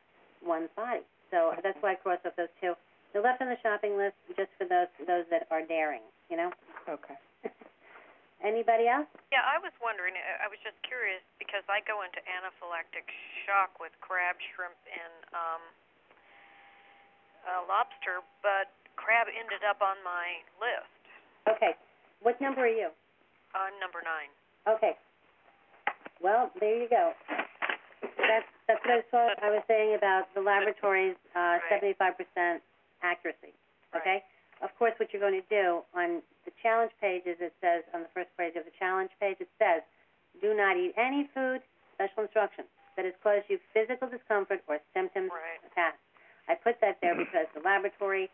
one's 0.43 0.67
body. 0.75 1.05
So 1.31 1.55
that's 1.63 1.77
why 1.79 1.93
I 1.93 1.95
crossed 1.95 2.25
off 2.27 2.35
those 2.35 2.51
two. 2.59 2.73
They're 3.13 3.23
left 3.23 3.39
on 3.39 3.47
the 3.47 3.55
shopping 3.63 3.95
list 3.95 4.19
just 4.35 4.51
for 4.59 4.67
those 4.67 4.91
those 5.07 5.23
that 5.31 5.47
are 5.47 5.63
daring. 5.63 6.03
You 6.27 6.35
know. 6.35 6.49
Okay. 6.91 7.15
Anybody 8.43 8.89
else? 8.89 9.05
Yeah, 9.31 9.45
I 9.45 9.61
was 9.61 9.71
wondering, 9.79 10.17
I 10.17 10.43
I 10.43 10.47
was 10.51 10.57
just 10.65 10.75
curious 10.83 11.21
because 11.39 11.61
I 11.69 11.79
go 11.87 12.01
into 12.03 12.19
anaphylactic 12.25 13.05
shock 13.47 13.77
with 13.79 13.93
crab, 14.01 14.35
shrimp, 14.51 14.75
and 14.91 15.15
um 15.31 15.61
uh, 17.47 17.61
lobster, 17.67 18.21
but 18.41 18.69
crab 18.95 19.27
ended 19.31 19.63
up 19.67 19.81
on 19.81 19.97
my 20.03 20.41
list. 20.61 20.91
Okay. 21.49 21.73
What 22.21 22.39
number 22.41 22.61
are 22.65 22.71
you? 22.71 22.89
I'm 23.57 23.73
number 23.81 23.99
nine. 24.05 24.29
Okay. 24.69 24.93
Well, 26.21 26.51
there 26.61 26.77
you 26.77 26.87
go. 26.89 27.13
That's 28.21 28.45
that's 28.69 28.79
what 28.85 28.91
I 28.93 28.97
was 29.01 29.07
talk, 29.11 29.31
I 29.41 29.49
was 29.49 29.63
saying 29.67 29.95
about 29.97 30.29
the 30.37 30.41
laboratory's 30.41 31.17
uh, 31.35 31.57
Right. 31.71 31.97
75% 31.97 32.61
accuracy. 33.01 33.53
Okay. 33.97 34.23
Of 34.61 34.69
course, 34.77 34.93
what 35.01 35.09
you're 35.11 35.19
going 35.21 35.41
to 35.41 35.49
do 35.49 35.81
on 35.97 36.21
the 36.45 36.53
challenge 36.61 36.93
pages, 37.01 37.41
it 37.41 37.51
says 37.59 37.81
on 37.97 38.05
the 38.05 38.11
first 38.13 38.29
page 38.37 38.53
of 38.55 38.63
the 38.63 38.71
challenge 38.77 39.09
page, 39.19 39.37
it 39.41 39.49
says, 39.57 39.81
"Do 40.39 40.53
not 40.53 40.77
eat 40.77 40.93
any 40.95 41.27
food." 41.33 41.61
Special 41.97 42.23
instructions 42.29 42.69
that 42.95 43.05
has 43.05 43.13
caused 43.25 43.49
you 43.49 43.57
physical 43.73 44.07
discomfort 44.07 44.61
or 44.69 44.77
symptoms 44.93 45.29
Right. 45.33 45.57
in 45.61 45.69
the 45.69 45.73
past. 45.75 45.97
I 46.47 46.55
put 46.55 46.79
that 46.81 46.97
there 47.01 47.15
because 47.15 47.47
the 47.53 47.61
laboratory 47.61 48.29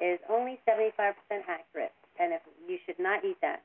is 0.00 0.18
only 0.28 0.60
75% 0.68 1.14
accurate, 1.48 1.92
and 2.18 2.32
if 2.32 2.42
you 2.68 2.78
should 2.86 2.98
not 2.98 3.24
eat 3.24 3.40
that. 3.42 3.62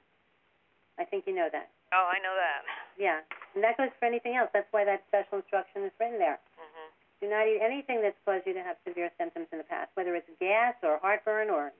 I 0.97 1.05
think 1.05 1.25
you 1.25 1.34
know 1.34 1.49
that. 1.51 1.69
Oh, 1.93 2.09
I 2.09 2.17
know 2.21 2.34
that. 2.34 2.65
Yeah, 2.97 3.21
and 3.55 3.63
that 3.63 3.77
goes 3.77 3.89
for 3.99 4.05
anything 4.05 4.36
else. 4.36 4.49
That's 4.53 4.69
why 4.71 4.86
that 4.86 5.03
special 5.09 5.39
instruction 5.39 5.84
is 5.84 5.91
written 5.99 6.17
there. 6.17 6.39
Mhm. 6.57 6.89
Do 7.21 7.29
not 7.29 7.47
eat 7.47 7.61
anything 7.61 8.01
that's 8.01 8.17
caused 8.25 8.45
you 8.45 8.53
to 8.53 8.63
have 8.63 8.77
severe 8.84 9.11
symptoms 9.17 9.47
in 9.51 9.57
the 9.57 9.63
past, 9.63 9.89
whether 9.95 10.15
it's 10.15 10.29
gas 10.39 10.75
or 10.84 10.97
heartburn 10.97 11.49
or 11.49 11.71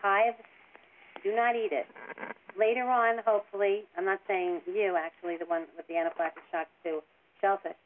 hives. 0.00 0.40
Do 1.22 1.34
not 1.34 1.56
eat 1.56 1.72
it. 1.72 1.86
Later 2.54 2.84
on, 2.84 3.18
hopefully, 3.18 3.86
I'm 3.96 4.04
not 4.04 4.20
saying 4.26 4.62
you 4.66 4.96
actually, 4.96 5.36
the 5.36 5.46
one 5.46 5.66
with 5.76 5.86
the 5.88 5.94
anaphylactic 5.94 6.44
shock 6.50 6.68
to 6.84 7.02
shellfish, 7.40 7.76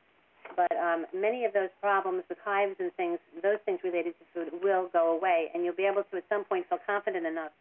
but 0.56 0.72
um, 0.76 1.06
many 1.14 1.44
of 1.44 1.52
those 1.52 1.68
problems 1.80 2.24
with 2.28 2.38
hives 2.44 2.76
and 2.78 2.92
things, 2.94 3.18
those 3.42 3.58
things 3.64 3.80
related 3.84 4.14
to 4.18 4.24
food, 4.32 4.48
will 4.62 4.88
go 4.92 5.16
away, 5.16 5.50
and 5.54 5.64
you'll 5.64 5.76
be 5.76 5.86
able 5.86 6.02
to 6.10 6.16
at 6.16 6.24
some 6.28 6.44
point 6.44 6.68
feel 6.68 6.78
confident 6.86 7.26
enough 7.26 7.52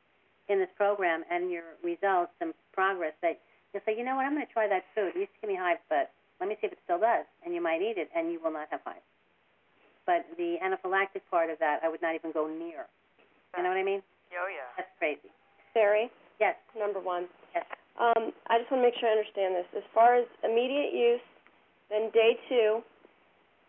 in 0.49 0.59
this 0.59 0.69
program 0.77 1.23
and 1.29 1.51
your 1.51 1.77
results 1.83 2.31
and 2.41 2.53
progress 2.73 3.13
that 3.21 3.39
you'll 3.73 3.83
say, 3.85 3.95
you 3.97 4.03
know 4.03 4.15
what, 4.15 4.25
I'm 4.25 4.33
going 4.33 4.45
to 4.45 4.53
try 4.53 4.67
that 4.67 4.83
food. 4.95 5.13
It 5.15 5.29
used 5.29 5.33
to 5.37 5.47
give 5.47 5.49
me 5.49 5.57
hives, 5.59 5.81
but 5.89 6.11
let 6.39 6.49
me 6.49 6.57
see 6.61 6.67
if 6.67 6.73
it 6.73 6.81
still 6.83 6.99
does, 6.99 7.25
and 7.45 7.53
you 7.53 7.61
might 7.61 7.81
eat 7.81 7.97
it, 7.97 8.09
and 8.15 8.31
you 8.31 8.39
will 8.41 8.53
not 8.53 8.67
have 8.71 8.81
hives. 8.83 9.05
But 10.05 10.25
the 10.37 10.57
anaphylactic 10.63 11.21
part 11.29 11.49
of 11.49 11.59
that, 11.59 11.81
I 11.83 11.89
would 11.89 12.01
not 12.01 12.15
even 12.15 12.31
go 12.31 12.47
near. 12.47 12.89
You 13.57 13.63
know 13.63 13.69
what 13.69 13.77
I 13.77 13.83
mean? 13.83 14.01
Oh, 14.33 14.49
yeah. 14.49 14.65
That's 14.77 14.89
crazy. 14.97 15.29
Barry, 15.73 16.09
Yes, 16.39 16.55
number 16.71 16.99
one. 17.03 17.27
yes. 17.53 17.67
Um, 17.99 18.31
I 18.47 18.57
just 18.63 18.71
want 18.71 18.79
to 18.79 18.87
make 18.87 18.95
sure 18.95 19.11
I 19.11 19.19
understand 19.19 19.55
this. 19.59 19.67
As 19.75 19.83
far 19.93 20.15
as 20.15 20.23
immediate 20.39 20.95
use, 20.95 21.19
then 21.89 22.09
day 22.11 22.37
two, 22.47 22.81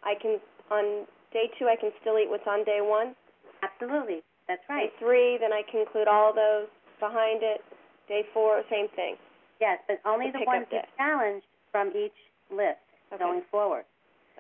I 0.05 0.15
can 0.21 0.39
on 0.71 1.07
day 1.33 1.51
two 1.59 1.67
I 1.67 1.77
can 1.77 1.91
still 2.01 2.19
eat 2.19 2.29
what's 2.29 2.47
on 2.47 2.65
day 2.65 2.81
one. 2.81 3.15
Absolutely. 3.63 4.23
That's 4.49 4.63
right. 4.69 4.89
Day 4.89 4.93
three, 4.99 5.39
then 5.41 5.53
I 5.53 5.63
can 5.71 5.81
include 5.81 6.09
all 6.09 6.33
those 6.35 6.69
behind 6.99 7.43
it. 7.43 7.61
Day 8.09 8.25
four, 8.35 8.63
same 8.71 8.89
thing. 8.97 9.17
Yes, 9.61 9.79
but 9.87 10.01
only 10.05 10.31
The 10.33 10.43
ones 10.47 10.67
you 10.73 10.81
challenged 10.97 11.47
from 11.71 11.93
each 11.95 12.17
list 12.51 12.81
Okay. 13.13 13.23
going 13.23 13.43
forward. 13.51 13.85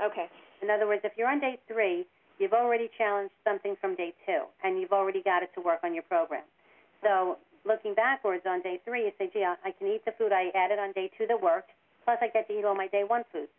Okay. 0.03 0.27
In 0.63 0.71
other 0.71 0.87
words, 0.87 1.03
if 1.05 1.13
you're 1.17 1.29
on 1.29 1.41
day 1.41 1.59
three, 1.67 2.07
you've 2.39 2.53
already 2.53 2.89
challenged 2.97 3.35
something 3.45 3.77
from 3.81 3.95
day 3.97 4.15
two, 4.25 4.45
and 4.65 4.81
you've 4.81 4.93
already 4.93 5.23
got 5.23 5.43
it 5.43 5.51
to 5.55 5.61
work 5.61 5.81
on 5.85 5.93
your 5.93 6.05
program. 6.05 6.45
So 7.03 7.37
looking 7.65 7.95
backwards 7.95 8.45
on 8.47 8.63
day 8.63 8.81
three, 8.85 9.05
you 9.05 9.13
say, 9.19 9.29
gee, 9.33 9.45
I 9.45 9.57
I 9.65 9.73
can 9.73 9.89
eat 9.89 10.05
the 10.05 10.13
food 10.17 10.33
I 10.33 10.51
added 10.55 10.79
on 10.79 10.93
day 10.93 11.11
two 11.19 11.27
that 11.27 11.41
worked, 11.41 11.71
plus 12.05 12.19
I 12.23 12.29
get 12.29 12.49
to 12.49 12.59
eat 12.59 12.65
all 12.65 12.75
my 12.75 12.87
day 12.89 13.05
one 13.05 13.25
foods. 13.33 13.51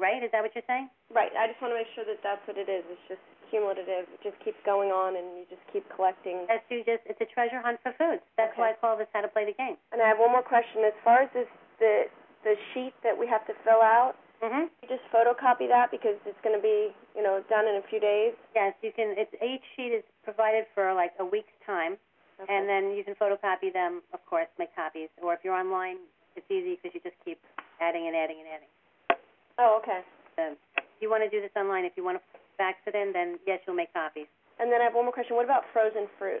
Right? 0.00 0.24
Is 0.24 0.32
that 0.32 0.40
what 0.40 0.56
you're 0.56 0.64
saying? 0.66 0.88
Right. 1.12 1.28
I 1.36 1.44
just 1.46 1.60
want 1.60 1.76
to 1.76 1.78
make 1.78 1.92
sure 1.92 2.08
that 2.08 2.24
that's 2.24 2.40
what 2.48 2.56
it 2.56 2.72
is. 2.72 2.80
It's 2.88 3.04
just 3.06 3.20
cumulative. 3.52 4.08
It 4.08 4.20
just 4.24 4.40
keeps 4.40 4.56
going 4.64 4.88
on, 4.88 5.12
and 5.20 5.36
you 5.36 5.44
just 5.52 5.60
keep 5.76 5.84
collecting. 5.92 6.48
As 6.48 6.64
you 6.72 6.80
just, 6.88 7.04
it's 7.04 7.20
a 7.20 7.28
treasure 7.28 7.60
hunt 7.60 7.76
for 7.84 7.92
foods. 8.00 8.24
That's 8.40 8.56
Okay. 8.56 8.64
why 8.64 8.68
I 8.72 8.76
call 8.80 8.96
this 8.96 9.12
how 9.12 9.20
to 9.20 9.28
play 9.28 9.44
the 9.44 9.52
game. 9.60 9.76
And 9.92 10.00
I 10.00 10.08
have 10.08 10.16
one 10.16 10.32
more 10.32 10.42
question. 10.42 10.80
As 10.88 10.96
far 11.04 11.28
as 11.28 11.30
this, 11.36 11.46
the 11.78 12.08
the 12.48 12.56
sheet 12.72 12.96
that 13.04 13.12
we 13.12 13.28
have 13.28 13.44
to 13.46 13.54
fill 13.68 13.84
out, 13.84 14.16
Mm-hmm. 14.40 14.72
you 14.80 14.88
just 14.88 15.04
photocopy 15.12 15.68
that 15.68 15.92
because 15.92 16.16
it's 16.24 16.40
going 16.40 16.56
to 16.56 16.62
be, 16.64 16.96
you 17.12 17.20
know, 17.20 17.44
done 17.52 17.68
in 17.68 17.76
a 17.76 17.84
few 17.92 18.00
days. 18.00 18.32
Yes, 18.56 18.72
you 18.80 18.88
can. 18.96 19.12
It's 19.20 19.28
each 19.44 19.60
sheet 19.76 19.92
is 19.92 20.00
provided 20.24 20.64
for 20.72 20.96
like 20.96 21.12
a 21.20 21.26
week's 21.28 21.52
time, 21.68 22.00
Okay. 22.40 22.48
and 22.48 22.64
then 22.64 22.96
you 22.96 23.04
can 23.04 23.12
photocopy 23.20 23.68
them. 23.68 24.00
Of 24.16 24.24
course, 24.24 24.48
make 24.56 24.72
copies. 24.72 25.12
Or 25.20 25.36
if 25.36 25.44
you're 25.44 25.52
online, 25.52 26.00
it's 26.40 26.48
easy 26.48 26.80
because 26.80 26.96
you 26.96 27.04
just 27.04 27.20
keep 27.20 27.36
adding 27.84 28.08
and 28.08 28.16
adding 28.16 28.40
and 28.40 28.48
adding. 28.48 28.72
Oh, 29.60 29.78
okay. 29.84 30.00
If 30.40 30.98
you 31.04 31.12
want 31.12 31.22
to 31.22 31.28
do 31.28 31.44
this 31.44 31.52
online, 31.54 31.84
if 31.84 31.92
you 31.96 32.04
want 32.04 32.16
to 32.16 32.24
fax 32.56 32.80
it 32.88 32.96
in, 32.96 33.12
then 33.12 33.36
yes, 33.46 33.60
you'll 33.66 33.76
make 33.76 33.92
copies. 33.92 34.28
And 34.58 34.72
then 34.72 34.80
I 34.80 34.88
have 34.88 34.96
one 34.96 35.04
more 35.04 35.12
question. 35.12 35.36
What 35.36 35.44
about 35.44 35.68
frozen 35.72 36.08
fruit? 36.18 36.40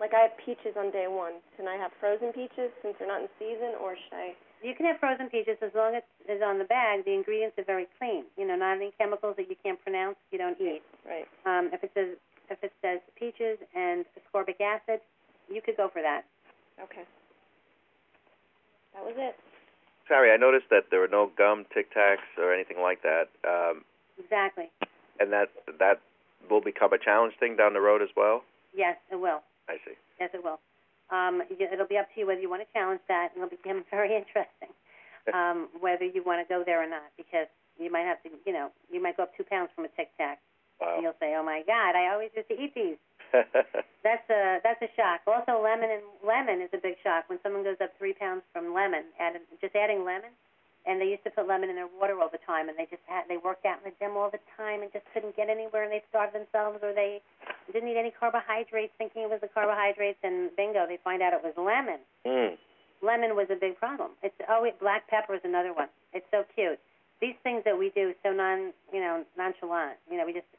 Like 0.00 0.12
I 0.12 0.28
have 0.28 0.34
peaches 0.40 0.76
on 0.76 0.90
day 0.90 1.08
one. 1.08 1.40
Can 1.56 1.68
I 1.68 1.76
have 1.76 1.92
frozen 2.00 2.32
peaches 2.32 2.72
since 2.80 2.96
they're 2.98 3.08
not 3.08 3.20
in 3.20 3.28
season, 3.38 3.76
or 3.80 3.96
should 3.96 4.16
I? 4.16 4.32
You 4.64 4.74
can 4.74 4.86
have 4.86 4.98
frozen 4.98 5.28
peaches 5.28 5.56
as 5.60 5.70
long 5.74 5.94
as 5.94 6.02
it's 6.26 6.42
on 6.42 6.58
the 6.58 6.64
bag. 6.64 7.04
The 7.04 7.12
ingredients 7.12 7.58
are 7.58 7.64
very 7.64 7.86
clean. 7.98 8.24
You 8.36 8.46
know, 8.48 8.56
not 8.56 8.76
any 8.76 8.92
chemicals 8.96 9.36
that 9.36 9.48
you 9.50 9.56
can't 9.62 9.80
pronounce. 9.82 10.16
You 10.32 10.38
don't 10.38 10.58
eat. 10.60 10.82
Right. 11.04 11.28
Um, 11.46 11.70
if 11.72 11.84
it 11.84 11.92
says 11.94 12.16
if 12.50 12.58
it 12.62 12.72
says 12.82 13.00
peaches 13.18 13.58
and 13.74 14.04
ascorbic 14.18 14.60
acid, 14.60 15.00
you 15.48 15.60
could 15.62 15.76
go 15.76 15.88
for 15.92 16.02
that. 16.02 16.22
Okay. 16.82 17.04
That 18.94 19.04
was 19.04 19.14
it. 19.16 19.36
Sorry, 20.12 20.30
I 20.30 20.36
noticed 20.36 20.68
that 20.68 20.92
there 20.92 21.00
were 21.00 21.08
no 21.08 21.32
gum, 21.38 21.64
Tic 21.72 21.88
Tacs, 21.96 22.28
or 22.36 22.52
anything 22.52 22.76
like 22.82 23.00
that. 23.00 23.32
Um, 23.48 23.80
Exactly. 24.20 24.68
and 25.18 25.32
that 25.32 25.48
that 25.80 26.04
will 26.50 26.60
become 26.60 26.92
a 26.92 26.98
challenge 26.98 27.32
thing 27.40 27.56
down 27.56 27.72
the 27.72 27.80
road 27.80 28.02
as 28.02 28.10
well. 28.14 28.44
Yes, 28.76 28.98
it 29.10 29.16
will. 29.16 29.40
I 29.70 29.80
see. 29.88 29.96
Yes, 30.20 30.28
it 30.34 30.44
will. 30.44 30.60
Um, 31.08 31.40
it'll 31.48 31.88
be 31.88 31.96
up 31.96 32.12
to 32.12 32.20
you 32.20 32.26
whether 32.26 32.40
you 32.40 32.50
want 32.50 32.60
to 32.60 32.68
challenge 32.76 33.00
that, 33.08 33.32
and 33.32 33.42
it'll 33.42 33.56
become 33.56 33.84
very 33.90 34.14
interesting. 34.14 34.68
Um, 35.32 35.68
whether 35.78 36.02
you 36.02 36.20
want 36.26 36.42
to 36.42 36.48
go 36.52 36.64
there 36.66 36.82
or 36.82 36.90
not, 36.90 37.06
because 37.16 37.46
you 37.78 37.92
might 37.92 38.02
have 38.02 38.20
to, 38.24 38.28
you 38.44 38.52
know, 38.52 38.72
you 38.90 39.00
might 39.00 39.16
go 39.16 39.22
up 39.22 39.30
two 39.36 39.44
pounds 39.44 39.70
from 39.72 39.84
a 39.84 39.88
Tic 39.94 40.10
Tac, 40.18 40.42
and 40.82 41.00
you'll 41.00 41.14
say, 41.20 41.36
"Oh 41.38 41.44
my 41.46 41.62
God, 41.62 41.94
I 41.94 42.10
always 42.10 42.30
used 42.34 42.48
to 42.48 42.58
eat 42.58 42.74
these." 42.74 42.98
That's 44.02 44.26
a 44.30 44.58
that's 44.66 44.82
a 44.82 44.90
shock. 44.98 45.22
Also, 45.30 45.62
lemon 45.62 45.88
and 45.88 46.02
lemon 46.26 46.60
is 46.60 46.68
a 46.74 46.80
big 46.82 46.98
shock 47.06 47.30
when 47.30 47.38
someone 47.42 47.62
goes 47.62 47.78
up 47.80 47.94
three 47.98 48.12
pounds 48.12 48.42
from 48.52 48.74
lemon. 48.74 49.04
Add, 49.20 49.38
just 49.60 49.76
adding 49.78 50.04
lemon, 50.04 50.34
and 50.86 51.00
they 51.00 51.06
used 51.06 51.22
to 51.22 51.30
put 51.30 51.46
lemon 51.46 51.70
in 51.70 51.76
their 51.78 51.86
water 51.86 52.18
all 52.18 52.28
the 52.28 52.42
time, 52.42 52.68
and 52.68 52.74
they 52.76 52.90
just 52.90 53.06
had 53.06 53.30
they 53.30 53.38
worked 53.38 53.64
out 53.64 53.78
in 53.78 53.88
the 53.90 53.94
gym 54.02 54.18
all 54.18 54.28
the 54.28 54.42
time 54.58 54.82
and 54.82 54.90
just 54.92 55.06
couldn't 55.14 55.36
get 55.38 55.48
anywhere, 55.48 55.86
and 55.86 55.92
they 55.94 56.02
starved 56.10 56.34
themselves, 56.34 56.82
or 56.82 56.92
they 56.92 57.22
didn't 57.72 57.88
eat 57.88 57.96
any 57.96 58.10
carbohydrates, 58.10 58.92
thinking 58.98 59.22
it 59.22 59.30
was 59.30 59.38
the 59.40 59.48
carbohydrates, 59.54 60.18
and 60.26 60.50
bingo, 60.58 60.82
they 60.90 60.98
find 61.06 61.22
out 61.22 61.32
it 61.32 61.40
was 61.42 61.54
lemon. 61.56 62.02
mm. 62.26 62.58
Lemon 63.02 63.34
was 63.34 63.46
a 63.50 63.58
big 63.58 63.78
problem. 63.78 64.10
It's 64.22 64.34
oh, 64.50 64.62
wait, 64.62 64.78
black 64.78 65.06
pepper 65.06 65.34
is 65.34 65.42
another 65.44 65.72
one. 65.72 65.88
It's 66.12 66.26
so 66.30 66.44
cute. 66.54 66.78
These 67.20 67.38
things 67.42 67.62
that 67.64 67.78
we 67.78 67.90
do 67.94 68.14
so 68.22 68.30
non, 68.34 68.74
you 68.92 68.98
know, 69.00 69.22
nonchalant. 69.38 69.98
You 70.10 70.18
know, 70.18 70.26
we 70.26 70.32
just 70.34 70.50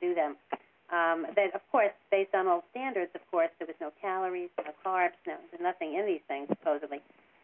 do 0.00 0.14
them. 0.14 0.36
Um, 0.92 1.26
that 1.34 1.54
of 1.54 1.60
course, 1.72 1.90
based 2.10 2.34
on 2.34 2.46
all 2.46 2.62
standards, 2.70 3.10
of 3.14 3.20
course, 3.30 3.50
there 3.58 3.66
was 3.66 3.76
no 3.80 3.90
calories, 4.00 4.50
no 4.58 4.70
carbs, 4.84 5.18
no, 5.26 5.34
nothing 5.60 5.94
in 5.94 6.06
these 6.06 6.22
things 6.28 6.48
supposedly. 6.48 7.00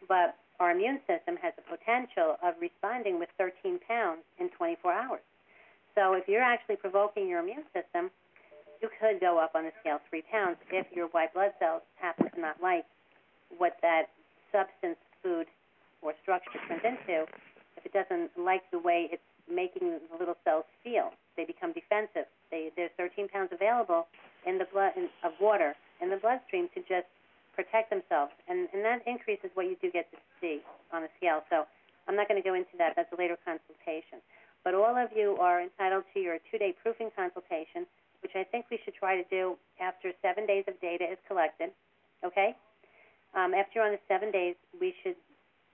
But 0.07 0.35
our 0.59 0.71
immune 0.71 0.99
system 1.07 1.35
has 1.41 1.53
the 1.55 1.63
potential 1.67 2.37
of 2.41 2.55
responding 2.61 3.19
with 3.19 3.29
13 3.37 3.79
pounds 3.87 4.21
in 4.39 4.49
24 4.49 4.93
hours. 4.93 5.25
So 5.95 6.13
if 6.13 6.27
you're 6.27 6.43
actually 6.43 6.77
provoking 6.77 7.27
your 7.27 7.39
immune 7.39 7.67
system, 7.73 8.09
you 8.81 8.89
could 8.99 9.19
go 9.19 9.39
up 9.39 9.55
on 9.55 9.63
the 9.63 9.71
scale 9.79 9.99
three 10.09 10.23
pounds 10.29 10.57
if 10.71 10.87
your 10.91 11.07
white 11.07 11.33
blood 11.33 11.51
cells 11.59 11.81
happen 11.95 12.29
to 12.31 12.39
not 12.39 12.61
like 12.61 12.85
what 13.57 13.77
that 13.81 14.09
substance, 14.51 14.97
food, 15.21 15.47
or 16.01 16.13
structure 16.21 16.59
turns 16.67 16.83
into. 16.83 17.23
If 17.77 17.85
it 17.85 17.93
doesn't 17.93 18.31
like 18.37 18.63
the 18.71 18.79
way 18.79 19.09
it's 19.11 19.23
making 19.49 19.89
the 19.91 19.99
little 20.17 20.37
cells 20.43 20.65
feel, 20.83 21.11
they 21.35 21.45
become 21.45 21.73
defensive. 21.73 22.29
They, 22.51 22.71
there's 22.75 22.91
13 22.97 23.27
pounds 23.27 23.49
available 23.51 24.07
in 24.45 24.57
the 24.57 24.65
blood 24.71 24.93
in, 24.95 25.09
of 25.23 25.33
water 25.39 25.75
in 26.01 26.09
the 26.09 26.17
bloodstream 26.17 26.69
to 26.75 26.81
just 26.81 27.07
protect 27.55 27.89
themselves, 27.89 28.33
and, 28.49 28.67
and 28.73 28.83
that 28.83 29.05
increases 29.05 29.49
what 29.53 29.69
you 29.69 29.77
do 29.81 29.91
get 29.91 30.09
to 30.11 30.17
see 30.41 30.59
on 30.91 31.03
the 31.03 31.09
scale. 31.17 31.45
So 31.49 31.65
I'm 32.07 32.15
not 32.15 32.27
going 32.27 32.41
to 32.41 32.45
go 32.45 32.55
into 32.55 32.73
that. 32.77 32.93
That's 32.95 33.11
a 33.13 33.19
later 33.19 33.37
consultation. 33.45 34.19
But 34.63 34.73
all 34.73 34.95
of 34.95 35.09
you 35.15 35.37
are 35.39 35.61
entitled 35.61 36.03
to 36.13 36.19
your 36.19 36.37
two-day 36.49 36.75
proofing 36.81 37.11
consultation, 37.15 37.85
which 38.21 38.31
I 38.35 38.43
think 38.43 38.65
we 38.71 38.79
should 38.83 38.95
try 38.95 39.21
to 39.21 39.27
do 39.29 39.55
after 39.79 40.11
seven 40.21 40.47
days 40.47 40.63
of 40.67 40.79
data 40.81 41.03
is 41.03 41.19
collected. 41.27 41.69
Okay? 42.25 42.55
Um, 43.35 43.53
after 43.53 43.79
you're 43.79 43.85
on 43.85 43.91
the 43.91 44.03
seven 44.07 44.31
days, 44.31 44.55
we 44.79 44.93
should 45.03 45.15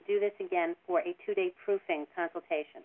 do 0.07 0.19
this 0.19 0.33
again 0.39 0.75
for 0.87 0.99
a 1.01 1.15
two-day 1.25 1.53
proofing 1.63 2.07
consultation, 2.15 2.81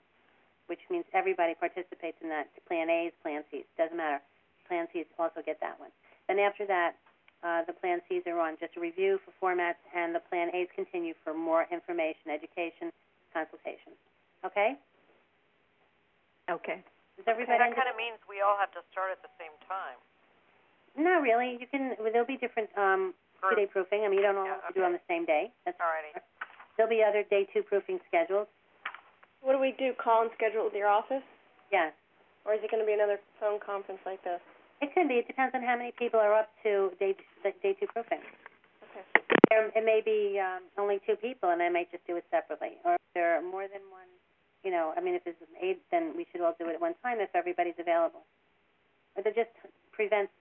which 0.67 0.81
means 0.91 1.05
everybody 1.13 1.55
participates 1.55 2.17
in 2.23 2.29
that. 2.29 2.49
Plan 2.67 2.91
A's, 2.91 3.13
Plan 3.23 3.45
C's, 3.51 3.65
doesn't 3.77 3.97
matter. 3.97 4.21
Plan 4.69 4.87
C's 4.93 5.07
also 5.19 5.41
get 5.45 5.61
that 5.61 5.79
one. 5.79 5.91
Then 6.29 6.39
after 6.39 6.67
that, 6.67 6.97
uh, 7.45 7.61
the 7.69 7.73
Plan 7.77 8.01
C's 8.09 8.23
are 8.27 8.41
on 8.41 8.57
just 8.59 8.77
a 8.77 8.81
review 8.81 9.21
for 9.21 9.33
formats, 9.37 9.81
and 9.95 10.15
the 10.15 10.21
Plan 10.21 10.49
A's 10.55 10.69
continue 10.75 11.13
for 11.23 11.35
more 11.37 11.67
information, 11.71 12.33
education, 12.33 12.89
consultation. 13.33 13.93
Okay? 14.45 14.77
Okay. 16.49 16.81
Does 17.17 17.29
everybody 17.29 17.59
that 17.59 17.77
kind 17.77 17.89
of 17.89 17.97
means 17.97 18.19
we 18.29 18.41
all 18.41 18.57
have 18.59 18.73
to 18.73 18.81
start 18.91 19.13
at 19.13 19.21
the 19.23 19.31
same 19.39 19.55
time. 19.69 20.01
Not 20.97 21.23
really. 21.23 21.59
You 21.61 21.67
can. 21.67 21.95
Well, 21.99 22.11
there'll 22.11 22.27
be 22.27 22.37
different 22.39 22.71
um, 22.79 23.15
two-day 23.43 23.67
proofing. 23.67 24.03
I 24.05 24.09
mean, 24.09 24.19
you 24.19 24.25
don't 24.25 24.37
all 24.37 24.47
Yeah, 24.47 24.63
have 24.63 24.75
to 24.75 24.75
do 24.75 24.83
it 24.83 24.87
on 24.87 24.93
the 24.95 25.07
same 25.09 25.25
day. 25.27 25.51
That's 25.65 25.79
Alrighty. 25.79 26.15
There'll 26.77 26.91
be 26.91 27.03
other 27.03 27.23
day 27.23 27.47
two 27.53 27.63
proofing 27.63 27.99
scheduled. 28.09 28.47
What 29.45 29.53
do 29.53 29.61
we 29.61 29.77
do? 29.77 29.93
Call 30.01 30.25
and 30.25 30.33
schedule 30.33 30.65
with 30.65 30.73
your 30.73 30.89
office, 30.89 31.23
Yes. 31.71 31.93
or 32.49 32.57
is 32.57 32.65
it 32.65 32.71
going 32.73 32.81
to 32.81 32.89
be 32.89 32.97
another 32.97 33.21
phone 33.39 33.61
conference 33.61 34.01
like 34.09 34.25
this? 34.25 34.41
It 34.81 34.93
could 34.97 35.07
be. 35.07 35.21
It 35.21 35.29
depends 35.29 35.55
on 35.55 35.63
how 35.63 35.77
many 35.77 35.93
people 35.93 36.19
are 36.19 36.33
up 36.33 36.49
to 36.65 36.91
day 36.99 37.15
like 37.45 37.61
day 37.61 37.77
two 37.79 37.87
proofing. 37.93 38.25
Okay. 38.89 39.05
There, 39.53 39.69
it 39.69 39.85
may 39.85 40.01
be 40.01 40.41
um, 40.41 40.65
only 40.81 40.99
two 41.07 41.17
people, 41.21 41.51
and 41.53 41.61
I 41.63 41.69
might 41.69 41.93
just 41.93 42.07
do 42.09 42.17
it 42.17 42.25
separately. 42.33 42.81
Or 42.85 42.97
if 42.97 43.05
there 43.13 43.37
are 43.37 43.43
more 43.45 43.69
than 43.69 43.85
one, 43.93 44.09
you 44.65 44.73
know, 44.73 44.93
I 44.97 45.01
mean, 45.01 45.15
if 45.15 45.23
there's 45.25 45.37
eight, 45.61 45.81
then 45.93 46.17
we 46.17 46.27
should 46.33 46.41
all 46.41 46.57
do 46.59 46.67
it 46.69 46.75
at 46.75 46.81
one 46.81 46.97
time 47.05 47.21
if 47.21 47.29
everybody's 47.37 47.79
available. 47.79 48.25
But 49.15 49.27
it 49.29 49.37
just 49.37 49.53
prevents 49.93 50.33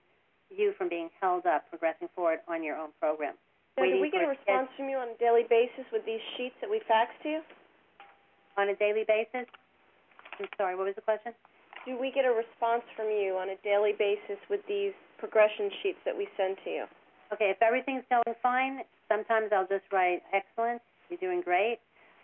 you 0.49 0.74
from 0.78 0.88
being 0.89 1.10
held 1.20 1.45
up 1.45 1.70
progressing 1.70 2.08
forward 2.16 2.39
on 2.47 2.64
your 2.64 2.76
own 2.80 2.89
program. 2.99 3.36
So 3.78 3.84
do 3.84 3.99
we 3.99 4.10
get 4.10 4.24
a 4.24 4.32
response 4.32 4.70
from 4.78 4.88
you 4.88 4.97
on 4.97 5.10
a 5.12 5.18
daily 5.20 5.43
basis 5.49 5.86
with 5.91 6.06
these 6.06 6.22
sheets 6.38 6.56
that 6.62 6.70
we 6.70 6.80
fax 6.88 7.12
to 7.24 7.30
you? 7.30 7.41
On 8.58 8.70
a 8.70 8.76
daily 8.76 9.04
basis? 9.08 9.49
I'm 10.39 10.49
sorry, 10.58 10.76
what 10.76 10.86
was 10.86 10.95
the 10.95 11.01
question? 11.01 11.34
Do 11.86 11.99
we 11.99 12.12
get 12.12 12.26
a 12.26 12.32
response 12.32 12.84
from 12.95 13.08
you 13.08 13.36
on 13.36 13.49
a 13.49 13.58
daily 13.64 13.93
basis 13.97 14.39
with 14.49 14.62
these 14.68 14.93
progression 15.18 15.70
sheets 15.82 15.99
that 16.06 16.16
we 16.16 16.28
send 16.38 16.58
to 16.64 16.70
you? 16.70 16.86
Okay, 17.34 17.49
if 17.49 17.62
everything's 17.62 18.06
going 18.10 18.38
fine, 18.41 18.86
sometimes 19.10 19.49
I'll 19.51 19.68
just 19.68 19.86
write 19.91 20.22
excellent, 20.32 20.82
you're 21.10 21.20
doing 21.20 21.41
great. 21.41 21.80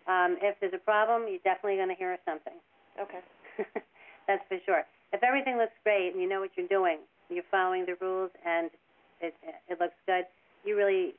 Um, 0.08 0.38
if 0.42 0.56
there's 0.62 0.74
a 0.74 0.82
problem, 0.82 1.26
you're 1.30 1.44
definitely 1.44 1.78
going 1.78 1.90
to 1.90 2.00
hear 2.00 2.18
something. 2.26 2.58
Okay. 3.02 3.22
That's 4.28 4.46
for 4.48 4.58
sure. 4.66 4.84
If 5.14 5.24
everything 5.24 5.58
looks 5.58 5.76
great 5.84 6.14
and 6.14 6.22
you 6.22 6.30
know 6.30 6.40
what 6.40 6.52
you're 6.56 6.70
doing, 6.70 7.00
you're 7.30 7.48
following 7.52 7.86
the 7.86 7.98
rules 8.02 8.32
and 8.46 8.70
it 9.22 9.34
it 9.68 9.80
looks 9.80 9.98
good, 10.06 10.26
you 10.64 10.78
really 10.78 11.14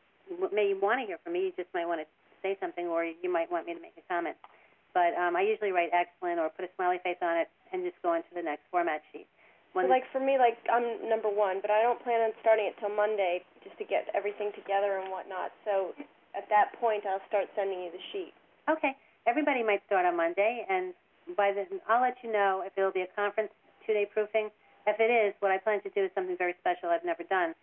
may 0.52 0.74
want 0.74 1.00
to 1.00 1.06
hear 1.06 1.18
from 1.22 1.34
me. 1.34 1.50
You 1.50 1.52
just 1.56 1.68
might 1.74 1.86
want 1.86 2.00
to 2.00 2.08
say 2.42 2.56
something, 2.60 2.86
or 2.86 3.04
you 3.04 3.30
might 3.30 3.50
want 3.50 3.66
me 3.66 3.74
to 3.74 3.80
make 3.80 3.94
a 3.98 4.06
comment. 4.08 4.36
But 4.92 5.14
um, 5.14 5.36
I 5.36 5.42
usually 5.42 5.70
write 5.70 5.90
excellent 5.94 6.38
or 6.38 6.50
put 6.50 6.66
a 6.66 6.72
smiley 6.74 6.98
face 7.02 7.20
on 7.22 7.38
it 7.38 7.48
and 7.72 7.86
just 7.86 7.96
go 8.02 8.14
on 8.14 8.26
to 8.26 8.32
the 8.34 8.42
next 8.42 8.66
format 8.70 9.02
sheet. 9.12 9.26
So 9.70 9.86
like 9.86 10.02
for 10.10 10.18
me, 10.18 10.34
like 10.34 10.58
I'm 10.66 11.06
number 11.06 11.30
one, 11.30 11.62
but 11.62 11.70
I 11.70 11.78
don't 11.82 12.02
plan 12.02 12.26
on 12.26 12.34
starting 12.42 12.66
it 12.66 12.74
till 12.82 12.90
Monday 12.90 13.46
just 13.62 13.78
to 13.78 13.86
get 13.86 14.10
everything 14.18 14.50
together 14.58 14.98
and 14.98 15.14
whatnot. 15.14 15.54
So 15.62 15.94
at 16.34 16.50
that 16.50 16.74
point, 16.82 17.06
I'll 17.06 17.22
start 17.30 17.46
sending 17.54 17.86
you 17.86 17.90
the 17.94 18.02
sheet. 18.10 18.34
Okay. 18.66 18.98
Everybody 19.30 19.62
might 19.62 19.78
start 19.86 20.06
on 20.06 20.16
Monday, 20.16 20.66
and 20.66 20.90
by 21.36 21.54
then 21.54 21.78
I'll 21.86 22.02
let 22.02 22.18
you 22.26 22.32
know 22.32 22.66
if 22.66 22.74
it'll 22.74 22.90
be 22.90 23.06
a 23.06 23.12
conference, 23.14 23.54
two-day 23.86 24.10
proofing. 24.10 24.50
If 24.90 24.98
it 24.98 25.12
is, 25.12 25.38
what 25.38 25.52
I 25.52 25.58
plan 25.58 25.78
to 25.86 25.90
do 25.90 26.02
is 26.02 26.10
something 26.18 26.34
very 26.34 26.58
special 26.58 26.90
I've 26.90 27.06
never 27.06 27.22
done, 27.22 27.54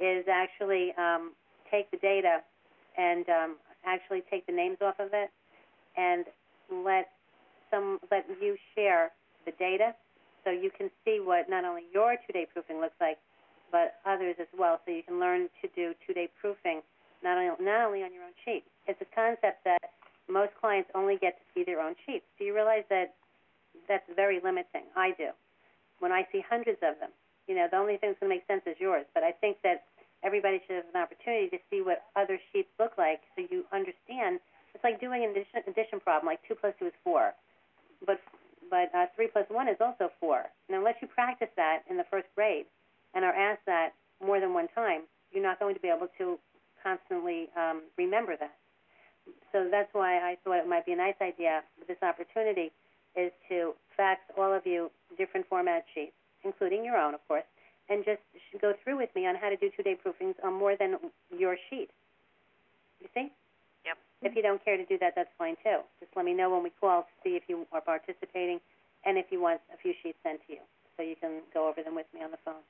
is 0.00 0.26
actually 0.26 0.90
um, 0.98 1.30
take 1.70 1.90
the 1.92 1.98
data 1.98 2.42
and 2.98 3.28
um, 3.28 3.50
actually 3.86 4.24
take 4.26 4.46
the 4.46 4.52
names 4.52 4.78
off 4.82 4.98
of 4.98 5.14
it 5.14 5.30
and 5.96 6.24
let 6.72 7.10
some 7.70 7.98
let 8.10 8.24
you 8.40 8.56
share 8.74 9.12
the 9.44 9.52
data 9.52 9.94
so 10.44 10.50
you 10.50 10.70
can 10.70 10.90
see 11.04 11.20
what 11.22 11.48
not 11.48 11.64
only 11.64 11.82
your 11.92 12.16
two-day 12.26 12.46
proofing 12.52 12.80
looks 12.80 12.98
like, 13.00 13.18
but 13.70 14.00
others 14.04 14.36
as 14.40 14.48
well, 14.56 14.80
so 14.84 14.92
you 14.92 15.02
can 15.02 15.20
learn 15.20 15.48
to 15.62 15.68
do 15.74 15.94
two-day 16.06 16.28
proofing 16.40 16.82
not 17.22 17.38
only 17.38 17.50
not 17.60 17.86
only 17.86 18.02
on 18.02 18.12
your 18.12 18.24
own 18.24 18.36
sheet. 18.44 18.64
It's 18.86 19.00
a 19.00 19.08
concept 19.14 19.64
that 19.64 19.80
most 20.28 20.52
clients 20.60 20.90
only 20.94 21.16
get 21.16 21.38
to 21.38 21.44
see 21.54 21.64
their 21.64 21.80
own 21.80 21.94
sheets. 22.04 22.26
Do 22.38 22.44
you 22.44 22.54
realize 22.54 22.84
that 22.90 23.14
that's 23.88 24.04
very 24.14 24.40
limiting? 24.42 24.90
I 24.96 25.12
do. 25.16 25.30
When 26.00 26.10
I 26.10 26.26
see 26.32 26.42
hundreds 26.42 26.78
of 26.82 26.98
them, 26.98 27.10
you 27.46 27.54
know, 27.54 27.66
the 27.70 27.76
only 27.76 27.96
thing 27.96 28.10
that's 28.10 28.20
going 28.20 28.30
to 28.30 28.36
make 28.36 28.46
sense 28.46 28.62
is 28.66 28.78
yours. 28.78 29.06
But 29.14 29.22
I 29.22 29.32
think 29.32 29.58
that 29.62 29.84
everybody 30.22 30.60
should 30.66 30.76
have 30.76 30.90
an 30.94 31.00
opportunity 31.00 31.48
to 31.50 31.58
see 31.70 31.82
what 31.82 32.10
other 32.16 32.38
sheets 32.52 32.70
look 32.78 32.98
like 32.98 33.20
so 33.34 33.46
you 33.50 33.64
understand. 33.72 34.40
It's 34.82 34.90
like 34.90 35.00
doing 35.00 35.22
an 35.22 35.30
addition, 35.30 35.62
addition 35.70 36.00
problem, 36.00 36.26
like 36.26 36.40
2 36.48 36.56
plus 36.58 36.74
2 36.80 36.86
is 36.86 36.92
4. 37.04 37.32
But 38.04 38.18
but 38.68 38.90
uh, 38.96 39.06
3 39.14 39.28
plus 39.30 39.46
1 39.48 39.68
is 39.68 39.76
also 39.78 40.10
4. 40.18 40.42
And 40.68 40.76
unless 40.76 40.96
you 41.00 41.06
practice 41.06 41.50
that 41.56 41.84
in 41.88 41.98
the 41.98 42.04
first 42.10 42.26
grade 42.34 42.66
and 43.14 43.24
are 43.24 43.34
asked 43.34 43.62
that 43.66 43.92
more 44.24 44.40
than 44.40 44.54
one 44.54 44.66
time, 44.74 45.02
you're 45.30 45.42
not 45.42 45.60
going 45.60 45.74
to 45.74 45.80
be 45.80 45.88
able 45.88 46.08
to 46.18 46.38
constantly 46.82 47.48
um, 47.54 47.82
remember 47.96 48.34
that. 48.36 48.56
So 49.52 49.68
that's 49.70 49.92
why 49.92 50.18
I 50.18 50.36
thought 50.42 50.58
it 50.58 50.66
might 50.66 50.86
be 50.86 50.92
a 50.92 50.96
nice 50.96 51.20
idea 51.22 51.62
this 51.86 51.98
opportunity 52.02 52.72
is 53.14 53.30
to 53.50 53.74
fax 53.96 54.20
all 54.36 54.52
of 54.52 54.66
you 54.66 54.90
different 55.16 55.46
format 55.46 55.84
sheets, 55.94 56.16
including 56.42 56.84
your 56.84 56.96
own, 56.96 57.14
of 57.14 57.20
course, 57.28 57.44
and 57.88 58.04
just 58.04 58.22
go 58.60 58.72
through 58.82 58.96
with 58.96 59.14
me 59.14 59.26
on 59.26 59.36
how 59.36 59.50
to 59.50 59.56
do 59.56 59.70
two-day 59.76 59.94
proofings 59.94 60.34
on 60.42 60.54
more 60.54 60.74
than 60.76 60.96
your 61.30 61.56
sheet. 61.70 61.90
You 63.00 63.08
see? 63.14 63.30
Yep. 63.84 63.98
If 64.22 64.32
you 64.36 64.42
don't 64.42 64.62
care 64.64 64.76
to 64.76 64.86
do 64.86 64.96
that, 65.02 65.14
that's 65.18 65.32
fine 65.38 65.56
too. 65.62 65.82
Just 65.98 66.14
let 66.14 66.24
me 66.24 66.32
know 66.34 66.50
when 66.50 66.62
we 66.62 66.70
call 66.78 67.02
to 67.02 67.14
see 67.24 67.34
if 67.34 67.42
you 67.50 67.66
are 67.74 67.80
participating 67.82 68.60
and 69.04 69.18
if 69.18 69.26
you 69.34 69.42
want 69.42 69.58
a 69.74 69.78
few 69.78 69.92
sheets 70.02 70.18
sent 70.22 70.38
to 70.46 70.54
you, 70.54 70.62
so 70.96 71.02
you 71.02 71.16
can 71.18 71.42
go 71.50 71.66
over 71.66 71.82
them 71.82 71.94
with 71.98 72.06
me 72.14 72.22
on 72.22 72.30
the 72.30 72.38
phone. 72.46 72.62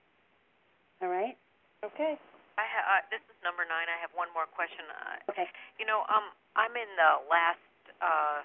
All 1.05 1.13
right? 1.13 1.37
Okay. 1.85 2.17
I 2.57 2.65
ha- 2.65 2.87
uh, 2.89 3.03
this 3.13 3.21
is 3.29 3.37
number 3.45 3.65
nine. 3.69 3.89
I 3.93 4.01
have 4.01 4.13
one 4.17 4.29
more 4.33 4.49
question. 4.49 4.85
Uh, 4.89 5.21
Okay. 5.33 5.49
you 5.77 5.85
know, 5.85 6.05
um, 6.09 6.33
I'm 6.57 6.73
in 6.77 6.89
the 6.97 7.13
last 7.29 7.61
uh, 8.01 8.41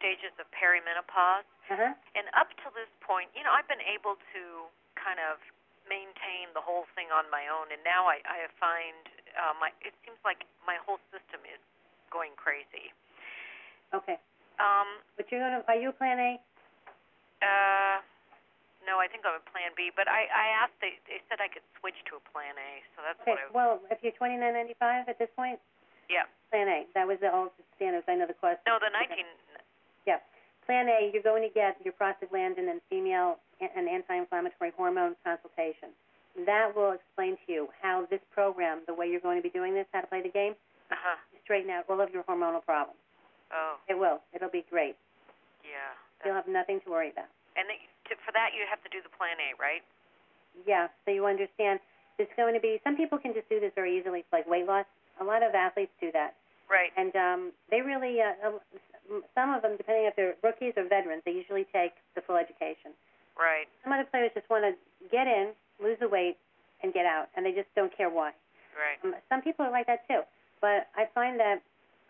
stages 0.00 0.32
of 0.40 0.48
perimenopause, 0.56 1.44
Uh-huh. 1.68 1.92
and 2.16 2.24
up 2.32 2.48
to 2.64 2.68
this 2.72 2.88
point, 3.04 3.28
you 3.36 3.44
know, 3.44 3.52
I've 3.52 3.68
been 3.68 3.84
able 3.84 4.16
to 4.32 4.42
kind 4.96 5.20
of 5.20 5.36
maintain 5.88 6.48
the 6.56 6.60
whole 6.64 6.84
thing 6.96 7.08
on 7.12 7.28
my 7.32 7.48
own, 7.48 7.72
and 7.72 7.80
now 7.84 8.04
I, 8.08 8.20
I 8.24 8.48
find 8.60 8.96
uh, 9.36 9.52
my 9.60 9.72
it 9.84 9.92
seems 10.04 10.20
like 10.24 10.44
my 10.64 10.76
whole 10.84 11.00
system 11.12 11.40
is 11.48 11.60
going 12.10 12.32
crazy. 12.36 12.92
Okay. 13.94 14.18
Um, 14.58 14.88
But 15.16 15.30
you're 15.30 15.40
going 15.40 15.56
to, 15.60 15.62
are 15.70 15.78
you 15.78 15.92
Plan 15.92 16.18
A? 16.18 16.32
uh, 17.42 17.96
no, 18.86 18.98
I 18.98 19.06
think 19.06 19.22
I'm 19.28 19.36
a 19.36 19.44
Plan 19.52 19.70
B, 19.76 19.92
but 19.94 20.08
I 20.08 20.26
I 20.32 20.46
asked 20.64 20.74
they 20.80 20.96
they 21.06 21.20
said 21.28 21.38
I 21.44 21.48
could 21.52 21.62
switch 21.78 21.98
to 22.08 22.16
a 22.16 22.22
Plan 22.32 22.56
A, 22.56 22.70
so 22.96 23.04
that's 23.04 23.20
Okay, 23.22 23.36
what 23.36 23.40
I 23.44 23.52
well, 23.52 23.72
if 23.92 24.00
you're 24.02 24.16
twenty-nine 24.16 24.54
ninety-five 24.54 25.06
at 25.08 25.18
this 25.20 25.28
point, 25.36 25.60
yeah. 26.08 26.24
Plan 26.50 26.66
A. 26.68 26.86
That 26.96 27.04
was 27.06 27.20
the 27.20 27.28
old 27.30 27.52
standards. 27.76 28.08
I 28.08 28.16
know 28.16 28.24
the 28.26 28.34
cost. 28.38 28.58
No, 28.66 28.80
the 28.80 28.88
19. 28.90 29.22
Yeah. 30.08 30.18
Plan 30.64 30.88
A, 30.88 31.12
you're 31.12 31.22
going 31.22 31.44
to 31.44 31.52
get 31.52 31.76
your 31.84 31.92
prostaglandin 31.92 32.64
and 32.72 32.80
female 32.88 33.36
a- 33.60 33.68
and 33.76 33.88
anti-inflammatory 33.88 34.72
hormone 34.76 35.14
consultation. 35.24 35.92
That 36.48 36.72
will 36.74 36.92
explain 36.96 37.36
to 37.44 37.46
you 37.52 37.68
how 37.82 38.06
this 38.08 38.20
program, 38.32 38.80
the 38.88 38.94
way 38.96 39.06
you're 39.12 39.20
going 39.20 39.36
to 39.36 39.42
be 39.44 39.52
doing 39.52 39.74
this, 39.74 39.84
how 39.92 40.00
to 40.00 40.06
play 40.08 40.22
the 40.22 40.32
game, 40.32 40.56
Uh 40.90 40.96
huh. 40.96 41.16
Straighten 41.48 41.72
out 41.72 41.88
all 41.88 42.00
of 42.04 42.12
your 42.12 42.22
hormonal 42.28 42.60
problems. 42.60 43.00
Oh, 43.48 43.80
It 43.88 43.96
will. 43.96 44.20
It'll 44.36 44.52
be 44.52 44.68
great. 44.68 44.96
yeah. 45.64 45.96
You'll 46.26 46.34
have 46.36 46.50
nothing 46.50 46.82
to 46.84 46.90
worry 46.90 47.08
about. 47.14 47.30
And 47.56 47.64
they, 47.70 47.78
to, 48.10 48.18
for 48.26 48.32
that, 48.34 48.50
you 48.52 48.66
have 48.68 48.82
to 48.84 48.90
do 48.90 48.98
the 49.00 49.08
Plan 49.16 49.38
A, 49.38 49.54
right? 49.56 49.80
Yeah, 50.66 50.90
so 51.06 51.14
you 51.14 51.24
understand 51.30 51.78
there's 52.18 52.28
going 52.36 52.52
to 52.54 52.60
be, 52.60 52.82
some 52.82 52.96
people 52.98 53.16
can 53.22 53.32
just 53.32 53.48
do 53.48 53.60
this 53.62 53.70
very 53.78 53.94
easily, 53.96 54.26
like 54.34 54.42
weight 54.50 54.66
loss. 54.66 54.84
A 55.22 55.24
lot 55.24 55.46
of 55.46 55.54
athletes 55.54 55.94
do 56.02 56.10
that. 56.12 56.34
Right. 56.66 56.90
And 56.98 57.14
um, 57.14 57.40
they 57.70 57.80
really, 57.80 58.18
uh, 58.20 58.34
uh, 58.42 59.22
some 59.38 59.54
of 59.54 59.62
them, 59.62 59.78
depending 59.78 60.04
if 60.10 60.16
they're 60.18 60.34
rookies 60.42 60.74
or 60.76 60.84
veterans, 60.90 61.22
they 61.24 61.30
usually 61.32 61.64
take 61.72 61.94
the 62.18 62.20
full 62.20 62.36
education. 62.36 62.92
Right. 63.38 63.70
Some 63.86 63.94
other 63.94 64.04
players 64.10 64.34
just 64.34 64.50
want 64.50 64.66
to 64.66 64.74
get 65.08 65.30
in, 65.30 65.54
lose 65.80 65.96
the 66.02 66.08
weight, 66.10 66.36
and 66.82 66.92
get 66.92 67.06
out, 67.06 67.30
and 67.38 67.46
they 67.46 67.52
just 67.54 67.70
don't 67.78 67.94
care 67.96 68.10
why. 68.10 68.34
Right. 68.74 68.98
Um, 69.06 69.14
some 69.30 69.40
people 69.40 69.64
are 69.64 69.70
like 69.72 69.86
that 69.86 70.02
too, 70.10 70.22
but 70.60 70.88
I 70.96 71.06
find 71.14 71.38
that 71.40 71.58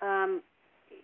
um, 0.02 0.42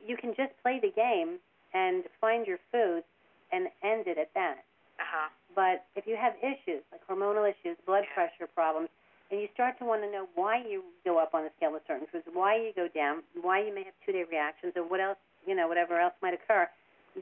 you 0.07 0.17
can 0.17 0.35
just 0.37 0.53
play 0.63 0.79
the 0.81 0.91
game 0.91 1.39
and 1.73 2.05
find 2.21 2.47
your 2.47 2.59
foods 2.71 3.05
and 3.53 3.69
end 3.83 4.07
it 4.07 4.19
at 4.19 4.31
that. 4.35 4.65
Uh 4.99 5.05
huh. 5.05 5.29
But 5.55 5.87
if 5.97 6.07
you 6.07 6.17
have 6.17 6.35
issues 6.43 6.83
like 6.93 7.03
hormonal 7.07 7.49
issues, 7.49 7.77
blood 7.87 8.05
Yeah. 8.09 8.15
pressure 8.15 8.47
problems, 8.53 8.89
and 9.31 9.41
you 9.41 9.49
start 9.55 9.79
to 9.79 9.85
want 9.85 10.03
to 10.03 10.11
know 10.11 10.29
why 10.35 10.59
you 10.63 10.85
go 11.05 11.19
up 11.19 11.35
on 11.35 11.43
the 11.45 11.51
scale 11.57 11.73
with 11.73 11.83
certain 11.87 12.07
foods, 12.13 12.25
why 12.33 12.57
you 12.57 12.73
go 12.77 12.89
down, 12.89 13.23
why 13.41 13.59
you 13.65 13.75
may 13.75 13.83
have 13.85 13.95
two-day 14.05 14.25
reactions, 14.31 14.73
or 14.77 14.83
what 14.85 15.01
else, 15.01 15.19
you 15.47 15.55
know, 15.55 15.67
whatever 15.67 15.99
else 15.99 16.15
might 16.23 16.35
occur. 16.35 16.69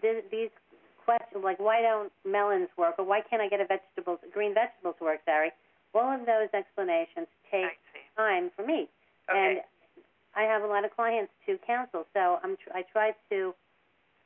Th- 0.01 0.25
these 0.31 0.51
questions, 1.05 1.43
like 1.45 1.59
why 1.59 1.81
don't 1.81 2.13
melons 2.25 2.69
work, 2.77 2.97
or 2.99 3.05
why 3.05 3.21
can't 3.23 3.41
I 3.41 3.49
get 3.49 3.61
a 3.61 3.67
vegetables, 3.67 4.19
green 4.33 4.53
vegetables 4.55 4.97
to 4.99 5.05
work, 5.05 5.21
Sari? 5.25 5.51
All 5.95 6.13
of 6.13 6.27
those 6.27 6.49
explanations 6.55 7.29
take 7.51 7.79
time 8.17 8.51
for 8.57 8.65
me, 8.67 8.89
and 9.29 9.59
Okay. 9.59 9.65
I 10.35 10.43
have 10.43 10.63
a 10.63 10.67
lot 10.67 10.85
of 10.85 10.91
clients 10.97 11.33
to 11.47 11.59
counsel, 11.67 12.07
so 12.15 12.39
I'm 12.43 12.57
tr- 12.57 12.73
I 12.75 12.83
try 12.83 13.13
to 13.31 13.55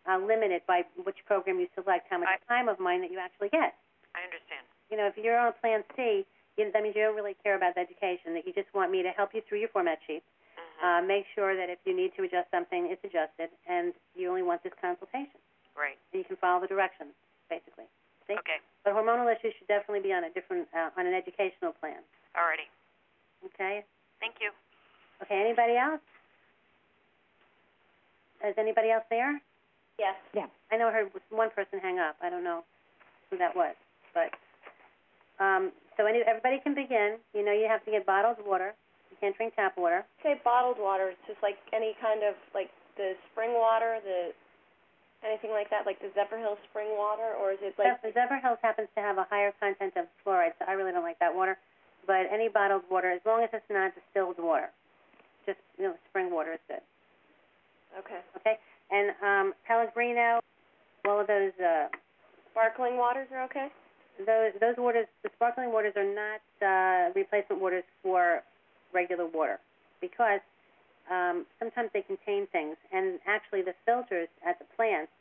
uh, 0.08 0.18
limit 0.18 0.50
it 0.52 0.62
by 0.66 0.82
which 1.04 1.16
program 1.26 1.58
you 1.58 1.66
select, 1.74 2.06
how 2.10 2.18
much 2.18 2.28
I- 2.30 2.38
time 2.46 2.68
of 2.68 2.78
mine 2.78 3.00
that 3.02 3.10
you 3.10 3.18
actually 3.18 3.48
get 3.50 3.74
I 4.14 4.22
understand. 4.22 4.62
you 4.90 4.96
know, 4.96 5.06
if 5.06 5.16
you're 5.18 5.36
on 5.38 5.52
Plan 5.60 5.82
C, 5.96 6.24
you, 6.56 6.70
that 6.72 6.82
means 6.82 6.94
you 6.94 7.02
don't 7.02 7.16
really 7.16 7.34
care 7.42 7.56
about 7.56 7.74
the 7.74 7.80
education. 7.82 8.34
That 8.34 8.46
you 8.46 8.52
just 8.54 8.72
want 8.72 8.90
me 8.90 9.02
to 9.02 9.10
help 9.10 9.34
you 9.34 9.42
through 9.48 9.58
your 9.58 9.68
format 9.74 9.98
sheet, 10.06 10.22
Mhm. 10.56 10.82
uh, 10.82 11.02
make 11.02 11.26
sure 11.34 11.56
that 11.56 11.68
if 11.68 11.78
you 11.84 11.92
need 11.92 12.14
to 12.16 12.22
adjust 12.22 12.50
something, 12.50 12.86
it's 12.90 13.02
adjusted, 13.04 13.50
and 13.66 13.92
you 14.14 14.28
only 14.30 14.42
want 14.42 14.62
this 14.62 14.72
consultation. 14.80 15.40
right. 15.76 15.98
And 16.12 16.20
you 16.20 16.24
can 16.24 16.36
follow 16.36 16.60
the 16.62 16.66
directions, 16.68 17.12
basically. 17.50 17.84
See? 18.26 18.32
Okay. 18.38 18.60
But 18.82 18.94
hormonal 18.94 19.28
issues 19.30 19.52
should 19.58 19.66
definitely 19.68 20.00
be 20.00 20.12
on 20.14 20.24
a 20.24 20.30
different, 20.30 20.66
uh, 20.72 20.88
on 20.96 21.04
an 21.06 21.12
educational 21.12 21.74
plan. 21.74 22.02
Alrighty. 22.34 22.64
Okay. 23.44 23.84
Thank 24.18 24.40
you. 24.40 24.52
Okay. 25.22 25.40
Anybody 25.40 25.76
else? 25.76 26.00
Is 28.44 28.54
anybody 28.58 28.90
else 28.90 29.04
there? 29.08 29.40
Yes. 29.98 30.14
Yeah. 30.34 30.46
I 30.70 30.76
know 30.76 30.88
I 30.88 30.92
heard 30.92 31.08
one 31.30 31.50
person 31.50 31.80
hang 31.80 31.98
up. 31.98 32.16
I 32.22 32.28
don't 32.28 32.44
know 32.44 32.64
who 33.30 33.38
that 33.38 33.56
was, 33.56 33.74
but 34.12 34.28
um, 35.42 35.72
so 35.96 36.04
any, 36.06 36.20
everybody 36.26 36.60
can 36.60 36.74
begin. 36.74 37.16
You 37.34 37.44
know, 37.44 37.52
you 37.52 37.66
have 37.68 37.84
to 37.86 37.90
get 37.90 38.04
bottled 38.04 38.36
water. 38.44 38.74
You 39.10 39.16
can't 39.20 39.36
drink 39.36 39.56
tap 39.56 39.78
water. 39.78 40.04
Say 40.22 40.36
bottled 40.44 40.76
water. 40.78 41.08
It's 41.08 41.26
just 41.26 41.40
like 41.42 41.56
any 41.72 41.96
kind 42.00 42.20
of 42.22 42.36
like 42.52 42.68
the 42.96 43.16
spring 43.32 43.56
water, 43.56 43.98
the 44.04 44.36
anything 45.24 45.50
like 45.50 45.70
that, 45.70 45.86
like 45.86 45.98
the 46.00 46.12
Zephyrhills 46.12 46.60
spring 46.68 46.92
water, 46.96 47.32
or 47.40 47.52
is 47.52 47.58
it 47.62 47.74
like 47.78 47.96
Zephyr, 48.04 48.12
Zephyrhills 48.12 48.60
happens 48.60 48.88
to 48.96 49.00
have 49.00 49.16
a 49.16 49.26
higher 49.28 49.52
content 49.60 49.96
of 49.96 50.06
fluoride, 50.20 50.52
so 50.60 50.68
I 50.68 50.72
really 50.72 50.92
don't 50.92 51.04
like 51.04 51.18
that 51.20 51.34
water. 51.34 51.56
But 52.06 52.28
any 52.30 52.48
bottled 52.48 52.84
water, 52.90 53.10
as 53.10 53.20
long 53.24 53.42
as 53.42 53.50
it's 53.52 53.66
not 53.70 53.92
distilled 53.96 54.36
water, 54.38 54.70
just 55.46 55.58
you 55.78 55.84
know, 55.84 55.94
spring 56.10 56.30
water 56.30 56.52
is 56.54 56.60
good. 56.68 56.84
okay 57.98 58.20
Okay, 58.36 58.58
and 58.90 59.14
um, 59.22 59.54
Pellegrino, 59.66 60.40
all 61.06 61.20
of 61.20 61.26
those 61.26 61.52
uh, 61.62 61.86
sparkling 62.50 62.96
waters 62.96 63.28
are 63.32 63.44
okay? 63.44 63.68
those 64.24 64.52
those 64.60 64.76
waters, 64.78 65.06
the 65.22 65.30
sparkling 65.36 65.72
waters 65.72 65.92
are 65.96 66.08
not 66.08 66.40
uh, 66.64 67.12
replacement 67.14 67.60
waters 67.60 67.84
for 68.02 68.40
regular 68.94 69.26
water 69.26 69.58
because 70.00 70.40
um, 71.10 71.44
sometimes 71.58 71.90
they 71.92 72.02
contain 72.02 72.46
things, 72.48 72.76
and 72.92 73.20
actually 73.26 73.62
the 73.62 73.74
filters 73.84 74.28
at 74.46 74.58
the 74.58 74.64
plants 74.76 75.12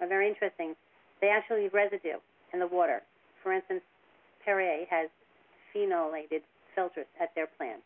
are 0.00 0.08
very 0.08 0.28
interesting. 0.28 0.74
They 1.20 1.28
actually 1.28 1.62
leave 1.62 1.74
residue 1.74 2.18
in 2.52 2.58
the 2.58 2.66
water. 2.66 3.02
For 3.42 3.52
instance, 3.52 3.82
Perrier 4.44 4.86
has 4.90 5.08
phenolated 5.72 6.42
filters 6.74 7.06
at 7.20 7.34
their 7.34 7.46
plant. 7.46 7.82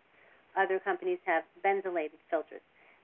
Other 0.57 0.79
companies 0.79 1.19
have 1.25 1.45
benzylated 1.65 2.21
filters. 2.31 2.61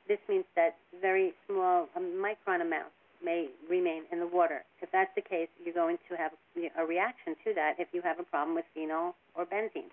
This 0.07 0.19
means 0.29 0.45
that 0.57 0.77
very 1.01 1.33
small 1.47 1.89
micron 1.97 2.61
amounts 2.63 2.97
may 3.25 3.49
remain 3.69 4.05
in 4.13 4.21
the 4.21 4.27
water. 4.27 4.65
If 4.81 4.91
that's 4.93 5.11
the 5.15 5.23
case, 5.23 5.49
you're 5.65 5.75
going 5.75 5.99
to 6.09 6.17
have 6.17 6.33
a 6.79 6.85
reaction 6.85 7.35
to 7.45 7.55
that 7.55 7.75
if 7.79 7.89
you 7.93 8.01
have 8.03 8.19
a 8.19 8.23
problem 8.23 8.55
with 8.55 8.65
phenol 8.75 9.15
or 9.35 9.45
benzene. 9.45 9.91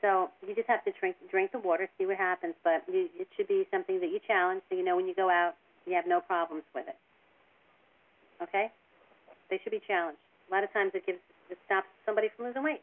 So 0.00 0.30
you 0.46 0.54
just 0.54 0.68
have 0.68 0.84
to 0.84 0.92
drink 0.98 1.16
drink 1.30 1.52
the 1.52 1.58
water, 1.58 1.88
see 1.98 2.06
what 2.06 2.16
happens. 2.16 2.54
But 2.62 2.84
you, 2.86 3.08
it 3.18 3.26
should 3.36 3.48
be 3.48 3.66
something 3.70 4.00
that 4.00 4.10
you 4.10 4.20
challenge, 4.26 4.62
so 4.68 4.76
you 4.76 4.84
know 4.84 4.96
when 4.96 5.06
you 5.06 5.14
go 5.14 5.28
out, 5.28 5.54
you 5.86 5.94
have 5.94 6.06
no 6.06 6.20
problems 6.20 6.62
with 6.74 6.86
it. 6.86 6.96
Okay? 8.42 8.70
They 9.50 9.58
should 9.62 9.72
be 9.72 9.82
challenged. 9.86 10.20
A 10.50 10.54
lot 10.54 10.62
of 10.62 10.72
times 10.72 10.92
it 10.94 11.04
gives 11.04 11.18
it 11.50 11.58
stops 11.66 11.88
somebody 12.06 12.28
from 12.36 12.46
losing 12.46 12.62
weight. 12.62 12.82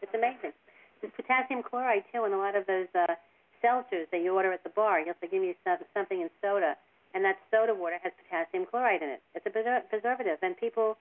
It's 0.00 0.12
amazing. 0.14 0.52
There's 1.00 1.12
potassium 1.14 1.62
chloride 1.62 2.04
too 2.12 2.24
in 2.24 2.32
a 2.32 2.38
lot 2.38 2.56
of 2.56 2.66
those 2.66 2.88
uh, 2.94 3.14
seltzers 3.62 4.08
that 4.12 4.22
you 4.22 4.34
order 4.34 4.52
at 4.52 4.62
the 4.64 4.70
bar. 4.70 5.00
You'll 5.00 5.18
say, 5.20 5.28
give 5.28 5.42
me 5.42 5.54
some, 5.64 5.78
something 5.94 6.20
in 6.20 6.30
soda, 6.40 6.76
and 7.14 7.24
that 7.24 7.36
soda 7.50 7.74
water 7.74 7.98
has 8.02 8.12
potassium 8.16 8.66
chloride 8.66 9.02
in 9.02 9.08
it. 9.08 9.22
It's 9.34 9.46
a 9.46 9.50
preser- 9.50 9.88
preservative, 9.88 10.38
and 10.42 10.56
people 10.56 10.96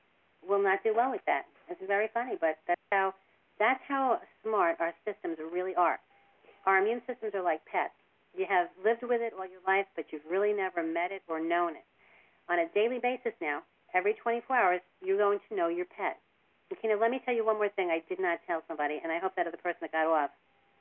will 0.47 0.61
not 0.61 0.83
do 0.83 0.93
well 0.95 1.11
with 1.11 1.25
that. 1.25 1.45
It's 1.69 1.81
very 1.87 2.09
funny, 2.13 2.35
but 2.39 2.57
that's 2.67 2.81
how 2.91 3.13
that's 3.57 3.81
how 3.87 4.19
smart 4.43 4.77
our 4.79 4.93
systems 5.05 5.37
really 5.39 5.75
are. 5.75 5.99
Our 6.65 6.79
immune 6.79 7.01
systems 7.07 7.33
are 7.33 7.43
like 7.43 7.63
pets. 7.65 7.95
You 8.35 8.45
have 8.49 8.67
lived 8.83 9.03
with 9.03 9.21
it 9.21 9.31
all 9.37 9.47
your 9.47 9.63
life, 9.65 9.85
but 9.95 10.11
you've 10.11 10.27
really 10.29 10.51
never 10.51 10.83
met 10.83 11.11
it 11.11 11.23
or 11.29 11.39
known 11.39 11.71
it. 11.79 11.87
On 12.49 12.59
a 12.59 12.67
daily 12.75 12.99
basis 12.99 13.31
now, 13.41 13.63
every 13.93 14.13
24 14.13 14.55
hours, 14.55 14.81
you're 15.01 15.17
going 15.17 15.39
to 15.47 15.55
know 15.55 15.69
your 15.69 15.85
pet. 15.85 16.19
Okay, 16.73 16.87
now 16.87 16.99
let 16.99 17.11
me 17.11 17.21
tell 17.23 17.33
you 17.33 17.45
one 17.45 17.57
more 17.57 17.69
thing 17.69 17.89
I 17.89 18.01
did 18.09 18.19
not 18.19 18.39
tell 18.47 18.63
somebody, 18.67 18.99
and 19.03 19.11
I 19.11 19.19
hope 19.19 19.35
that 19.35 19.45
other 19.45 19.57
person 19.57 19.79
that 19.81 19.91
got 19.91 20.07
off. 20.07 20.31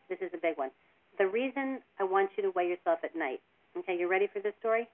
This 0.09 0.19
is 0.21 0.31
a 0.33 0.41
big 0.41 0.57
one. 0.57 0.71
The 1.19 1.27
reason 1.27 1.81
I 2.01 2.05
want 2.05 2.31
you 2.37 2.43
to 2.43 2.51
weigh 2.51 2.69
yourself 2.69 3.01
at 3.05 3.15
night. 3.15 3.41
Okay, 3.77 3.97
you 3.99 4.09
ready 4.09 4.29
for 4.33 4.41
this 4.41 4.55
story? 4.61 4.89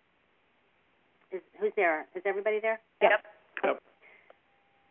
Is 1.32 1.40
who's 1.60 1.72
there? 1.76 2.06
Is 2.14 2.22
everybody 2.26 2.58
there? 2.60 2.80
Yep. 3.02 3.22
Yep. 3.64 3.82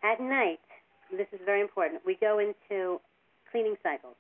At 0.04 0.22
night, 0.22 0.64
this 1.12 1.28
is 1.34 1.40
very 1.46 1.60
important. 1.60 2.02
We 2.06 2.16
go 2.16 2.40
into 2.40 3.02
cleaning 3.52 3.76
cycles, 3.84 4.16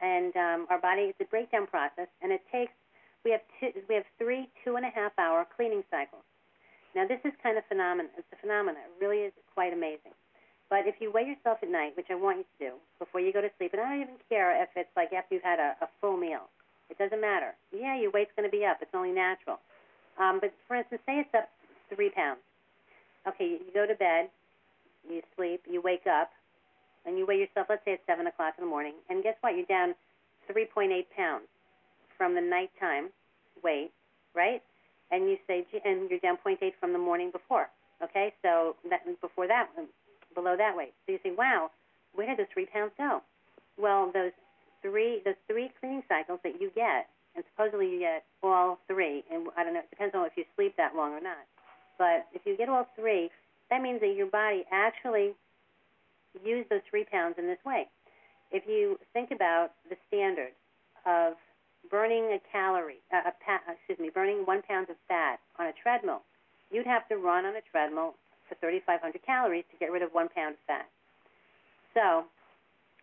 and 0.00 0.36
um, 0.36 0.66
our 0.70 0.80
body 0.80 1.10
it's 1.10 1.20
a 1.20 1.24
breakdown 1.24 1.66
process, 1.66 2.06
and 2.22 2.30
it 2.30 2.42
takes. 2.52 2.72
We 3.24 3.32
have 3.32 3.40
two. 3.58 3.70
We 3.88 3.94
have 3.96 4.04
three 4.18 4.48
two 4.64 4.76
and 4.76 4.86
a 4.86 4.90
half 4.90 5.12
hour 5.18 5.46
cleaning 5.56 5.82
cycles. 5.90 6.22
Now 6.94 7.08
this 7.08 7.18
is 7.24 7.32
kind 7.42 7.58
of 7.58 7.64
phenomenon. 7.66 8.12
It's 8.16 8.28
a 8.32 8.36
phenomenon. 8.36 8.82
It 8.86 9.04
really 9.04 9.26
is 9.26 9.32
quite 9.54 9.72
amazing. 9.72 10.14
But 10.72 10.88
if 10.88 10.94
you 11.04 11.12
weigh 11.12 11.28
yourself 11.28 11.58
at 11.60 11.68
night, 11.68 11.92
which 12.00 12.08
I 12.08 12.14
want 12.14 12.38
you 12.38 12.44
to 12.56 12.72
do 12.72 12.72
before 12.98 13.20
you 13.20 13.30
go 13.30 13.42
to 13.42 13.52
sleep, 13.58 13.76
and 13.76 13.82
I 13.82 13.92
don't 13.92 14.08
even 14.08 14.16
care 14.32 14.56
if 14.56 14.70
it's 14.74 14.88
like 14.96 15.12
after 15.12 15.34
you've 15.34 15.44
had 15.44 15.60
a, 15.60 15.76
a 15.84 15.88
full 16.00 16.16
meal. 16.16 16.48
It 16.88 16.96
doesn't 16.96 17.20
matter. 17.20 17.52
Yeah, 17.76 18.00
your 18.00 18.10
weight's 18.10 18.32
going 18.40 18.48
to 18.48 18.56
be 18.56 18.64
up. 18.64 18.78
It's 18.80 18.94
only 18.94 19.12
natural. 19.12 19.60
Um, 20.16 20.40
but 20.40 20.48
for 20.66 20.76
instance, 20.76 21.02
say 21.04 21.20
it's 21.20 21.34
up 21.36 21.52
three 21.94 22.08
pounds. 22.08 22.40
Okay, 23.28 23.60
you 23.60 23.68
go 23.74 23.84
to 23.84 23.94
bed, 23.94 24.32
you 25.04 25.20
sleep, 25.36 25.60
you 25.68 25.82
wake 25.82 26.08
up, 26.08 26.32
and 27.04 27.18
you 27.18 27.26
weigh 27.26 27.36
yourself. 27.36 27.66
Let's 27.68 27.84
say 27.84 27.92
it's 27.92 28.06
seven 28.08 28.26
o'clock 28.26 28.54
in 28.56 28.64
the 28.64 28.70
morning, 28.70 28.94
and 29.10 29.22
guess 29.22 29.36
what? 29.42 29.54
You're 29.54 29.68
down 29.68 29.92
3.8 30.48 30.88
pounds 31.14 31.52
from 32.16 32.34
the 32.34 32.40
nighttime 32.40 33.10
weight, 33.62 33.92
right? 34.34 34.62
And 35.10 35.28
you 35.28 35.36
say, 35.46 35.66
and 35.84 36.08
you're 36.08 36.18
down 36.20 36.38
0.8 36.40 36.56
from 36.80 36.94
the 36.94 36.98
morning 36.98 37.30
before. 37.30 37.68
Okay, 38.02 38.32
so 38.40 38.74
that 38.88 39.04
before 39.20 39.46
that, 39.46 39.68
below 40.34 40.56
that 40.56 40.76
weight. 40.76 40.94
So 41.06 41.12
you 41.12 41.18
say, 41.22 41.32
wow, 41.36 41.70
where 42.14 42.26
did 42.26 42.38
the 42.38 42.48
three 42.52 42.66
pounds 42.66 42.92
go? 42.98 43.22
Well, 43.78 44.10
those 44.12 44.32
three, 44.82 45.22
those 45.24 45.38
three 45.46 45.70
cleaning 45.80 46.02
cycles 46.08 46.40
that 46.44 46.60
you 46.60 46.70
get, 46.74 47.08
and 47.34 47.44
supposedly 47.54 47.88
you 47.88 47.98
get 47.98 48.24
all 48.42 48.78
three, 48.86 49.24
and 49.32 49.48
I 49.56 49.64
don't 49.64 49.74
know, 49.74 49.80
it 49.80 49.90
depends 49.90 50.14
on 50.14 50.26
if 50.26 50.32
you 50.36 50.44
sleep 50.56 50.76
that 50.76 50.94
long 50.94 51.12
or 51.12 51.20
not. 51.20 51.44
But 51.98 52.26
if 52.34 52.42
you 52.44 52.56
get 52.56 52.68
all 52.68 52.86
three, 52.96 53.30
that 53.70 53.80
means 53.80 54.00
that 54.00 54.14
your 54.14 54.26
body 54.26 54.64
actually 54.70 55.32
used 56.44 56.68
those 56.68 56.80
three 56.90 57.04
pounds 57.04 57.36
in 57.38 57.46
this 57.46 57.58
way. 57.64 57.88
If 58.50 58.64
you 58.66 58.98
think 59.12 59.30
about 59.30 59.70
the 59.88 59.96
standard 60.08 60.52
of 61.06 61.34
burning 61.90 62.24
a 62.36 62.40
calorie, 62.50 63.00
uh, 63.12 63.28
a 63.28 63.32
pa- 63.44 63.64
excuse 63.72 63.98
me, 63.98 64.10
burning 64.12 64.44
one 64.44 64.62
pound 64.62 64.90
of 64.90 64.96
fat 65.08 65.40
on 65.58 65.66
a 65.66 65.72
treadmill, 65.72 66.22
you'd 66.70 66.86
have 66.86 67.08
to 67.08 67.16
run 67.16 67.44
on 67.44 67.56
a 67.56 67.60
treadmill 67.70 68.14
for 68.52 68.68
3,500 68.68 69.00
calories 69.24 69.64
to 69.72 69.76
get 69.80 69.90
rid 69.90 70.02
of 70.02 70.12
one 70.12 70.28
pound 70.28 70.60
of 70.60 70.62
fat. 70.66 70.88
So, 71.94 72.24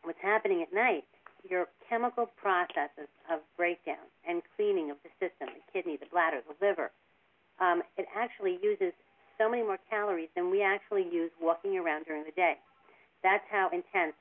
what's 0.04 0.22
happening 0.22 0.62
at 0.62 0.74
night? 0.74 1.06
Your 1.50 1.66
chemical 1.90 2.30
processes 2.38 3.10
of 3.32 3.40
breakdown 3.58 4.06
and 4.28 4.42
cleaning 4.56 4.92
of 4.92 4.98
the 5.02 5.10
system, 5.18 5.50
the 5.50 5.66
kidney, 5.74 5.98
the 5.98 6.06
bladder, 6.12 6.42
the 6.46 6.54
liver, 6.62 6.92
um, 7.60 7.82
it 7.98 8.06
actually 8.16 8.60
uses 8.62 8.94
so 9.38 9.50
many 9.50 9.64
more 9.64 9.80
calories 9.90 10.30
than 10.36 10.52
we 10.52 10.62
actually 10.62 11.08
use 11.10 11.32
walking 11.42 11.78
around 11.78 12.06
during 12.06 12.24
the 12.24 12.36
day. 12.36 12.56
That's 13.24 13.44
how 13.50 13.70
intense 13.74 14.14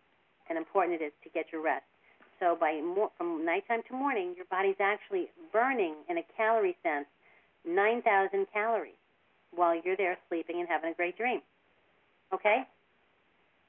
and 0.48 0.56
important 0.56 1.00
it 1.00 1.04
is 1.04 1.12
to 1.24 1.30
get 1.30 1.52
your 1.52 1.62
rest. 1.62 1.84
So 2.40 2.56
by 2.58 2.80
mo- 2.80 3.12
from 3.18 3.44
nighttime 3.44 3.82
to 3.88 3.94
morning, 3.94 4.34
your 4.36 4.46
body's 4.50 4.78
actually 4.80 5.28
burning, 5.52 5.94
in 6.08 6.18
a 6.18 6.26
calorie 6.36 6.76
sense, 6.82 7.06
9,000 7.66 8.46
calories 8.52 8.94
while 9.54 9.74
you're 9.84 9.96
there 9.96 10.16
sleeping 10.28 10.60
and 10.60 10.68
having 10.68 10.90
a 10.90 10.94
great 10.94 11.16
dream. 11.16 11.40
Okay? 12.32 12.62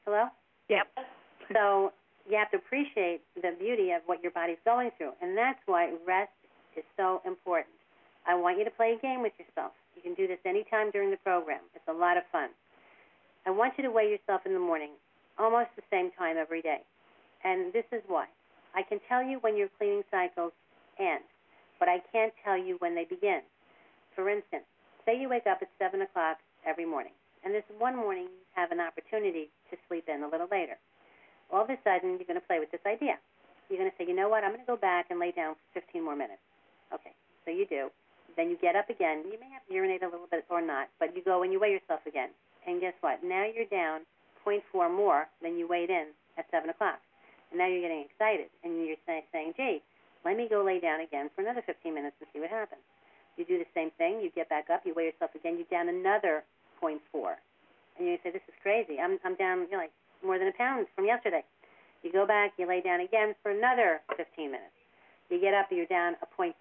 Hello? 0.06 0.26
Yep. 0.70 0.88
So 1.50 1.92
you 2.30 2.38
have 2.38 2.52
to 2.52 2.58
appreciate 2.58 3.22
the 3.34 3.58
beauty 3.58 3.90
of 3.90 4.04
what 4.06 4.22
your 4.22 4.32
body's 4.32 4.62
going 4.64 4.92
through, 5.00 5.18
and 5.20 5.36
that's 5.36 5.58
why 5.66 5.90
rest 6.06 6.30
is 6.78 6.84
so 6.96 7.26
important. 7.26 7.74
I 8.28 8.36
want 8.36 8.60
you 8.60 8.66
to 8.66 8.70
play 8.70 8.94
a 8.94 9.02
game 9.02 9.24
with 9.24 9.34
yourself. 9.42 9.74
You 9.96 10.04
can 10.04 10.14
do 10.14 10.28
this 10.28 10.38
anytime 10.46 10.92
during 10.92 11.10
the 11.10 11.18
program. 11.18 11.62
It's 11.74 11.88
a 11.90 11.94
lot 11.94 12.18
of 12.18 12.24
fun. 12.32 12.50
I 13.48 13.50
want 13.50 13.74
you 13.78 13.84
to 13.84 13.90
weigh 13.90 14.14
yourself 14.14 14.42
in 14.46 14.54
the 14.54 14.60
morning, 14.60 14.92
almost 15.40 15.70
the 15.76 15.82
same 15.90 16.12
time 16.18 16.38
every 16.38 16.62
day. 16.62 16.86
And 17.44 17.74
this 17.74 17.86
is 17.92 18.04
why. 18.08 18.26
I 18.76 18.84
can 18.84 19.00
tell 19.10 19.24
you 19.24 19.40
when 19.42 19.58
your 19.58 19.70
cleaning 19.80 20.04
cycles 20.12 20.54
end, 21.00 21.26
but 21.80 21.90
I 21.90 21.98
can't 22.12 22.34
tell 22.46 22.58
you 22.58 22.76
when 22.78 22.94
they 22.94 23.06
begin. 23.06 23.42
For 24.14 24.30
instance, 24.30 24.70
say 25.10 25.18
you 25.18 25.30
wake 25.30 25.50
up 25.50 25.58
at 25.66 25.70
7 25.82 26.06
o'clock 26.06 26.38
every 26.70 26.86
morning, 26.86 27.14
and 27.42 27.50
this 27.50 27.66
one 27.82 27.98
morning 27.98 28.30
you 28.30 28.46
have 28.54 28.70
an 28.70 28.78
opportunity 28.78 29.50
to 29.74 29.78
sleep 29.90 30.06
in 30.06 30.22
a 30.22 30.30
little 30.30 30.46
later. 30.52 30.78
All 31.50 31.66
of 31.66 31.70
a 31.74 31.82
sudden, 31.82 32.22
you're 32.22 32.30
going 32.30 32.38
to 32.38 32.46
play 32.46 32.62
with 32.62 32.70
this 32.70 32.86
idea. 32.86 33.18
You're 33.74 33.82
going 33.82 33.90
to 33.90 33.98
say, 33.98 34.06
you 34.06 34.14
know 34.14 34.30
what, 34.30 34.46
I'm 34.46 34.54
going 34.54 34.62
to 34.62 34.70
go 34.70 34.78
back 34.78 35.10
and 35.10 35.18
lay 35.18 35.34
down 35.34 35.58
for 35.58 35.82
15 35.82 36.06
more 36.06 36.14
minutes. 36.14 36.46
Okay, 36.94 37.10
so 37.42 37.50
you 37.50 37.66
do. 37.66 37.90
Then 38.38 38.54
you 38.54 38.58
get 38.62 38.78
up 38.78 38.94
again. 38.94 39.26
You 39.26 39.42
may 39.42 39.50
have 39.50 39.66
to 39.66 39.74
urinate 39.74 40.06
a 40.06 40.14
little 40.14 40.30
bit 40.30 40.46
or 40.46 40.62
not, 40.62 40.94
but 41.02 41.18
you 41.18 41.26
go 41.26 41.42
and 41.42 41.50
you 41.50 41.58
weigh 41.58 41.74
yourself 41.74 42.06
again. 42.06 42.30
And 42.70 42.78
guess 42.78 42.94
what? 43.02 43.26
Now 43.26 43.50
you're 43.50 43.66
down 43.66 44.06
0.4 44.46 44.62
more 44.94 45.26
than 45.42 45.58
you 45.58 45.66
weighed 45.66 45.90
in 45.90 46.14
at 46.38 46.46
7 46.54 46.70
o'clock. 46.70 47.02
And 47.50 47.58
now 47.58 47.66
you're 47.66 47.82
getting 47.82 48.06
excited, 48.06 48.54
and 48.62 48.78
you're 48.86 49.02
saying, 49.10 49.58
gee, 49.58 49.82
let 50.22 50.38
me 50.38 50.46
go 50.46 50.62
lay 50.62 50.78
down 50.78 51.02
again 51.02 51.34
for 51.34 51.42
another 51.42 51.66
15 51.66 51.98
minutes 51.98 52.14
and 52.22 52.30
see 52.30 52.40
what 52.40 52.54
happens. 52.54 52.86
You 53.40 53.48
do 53.48 53.58
the 53.58 53.72
same 53.74 53.90
thing. 53.96 54.20
You 54.20 54.30
get 54.36 54.50
back 54.50 54.68
up. 54.68 54.84
You 54.84 54.94
weigh 54.94 55.16
yourself 55.16 55.32
again. 55.34 55.56
You're 55.56 55.72
down 55.72 55.88
another 55.88 56.44
0.4. 56.84 57.00
And 57.98 58.08
you 58.08 58.20
say, 58.22 58.36
this 58.36 58.44
is 58.52 58.54
crazy. 58.62 59.00
I'm, 59.00 59.18
I'm 59.24 59.36
down 59.40 59.64
you 59.72 59.80
know, 59.80 59.88
like 59.88 59.96
more 60.20 60.38
than 60.38 60.50
a 60.50 60.58
pound 60.60 60.88
from 60.94 61.06
yesterday. 61.06 61.48
You 62.04 62.12
go 62.12 62.28
back. 62.28 62.52
You 62.60 62.68
lay 62.68 62.82
down 62.82 63.00
again 63.00 63.34
for 63.42 63.52
another 63.52 64.02
15 64.18 64.28
minutes. 64.52 64.76
You 65.32 65.40
get 65.40 65.54
up. 65.54 65.72
You're 65.72 65.88
down 65.88 66.20
a 66.20 66.28
0.2. 66.28 66.52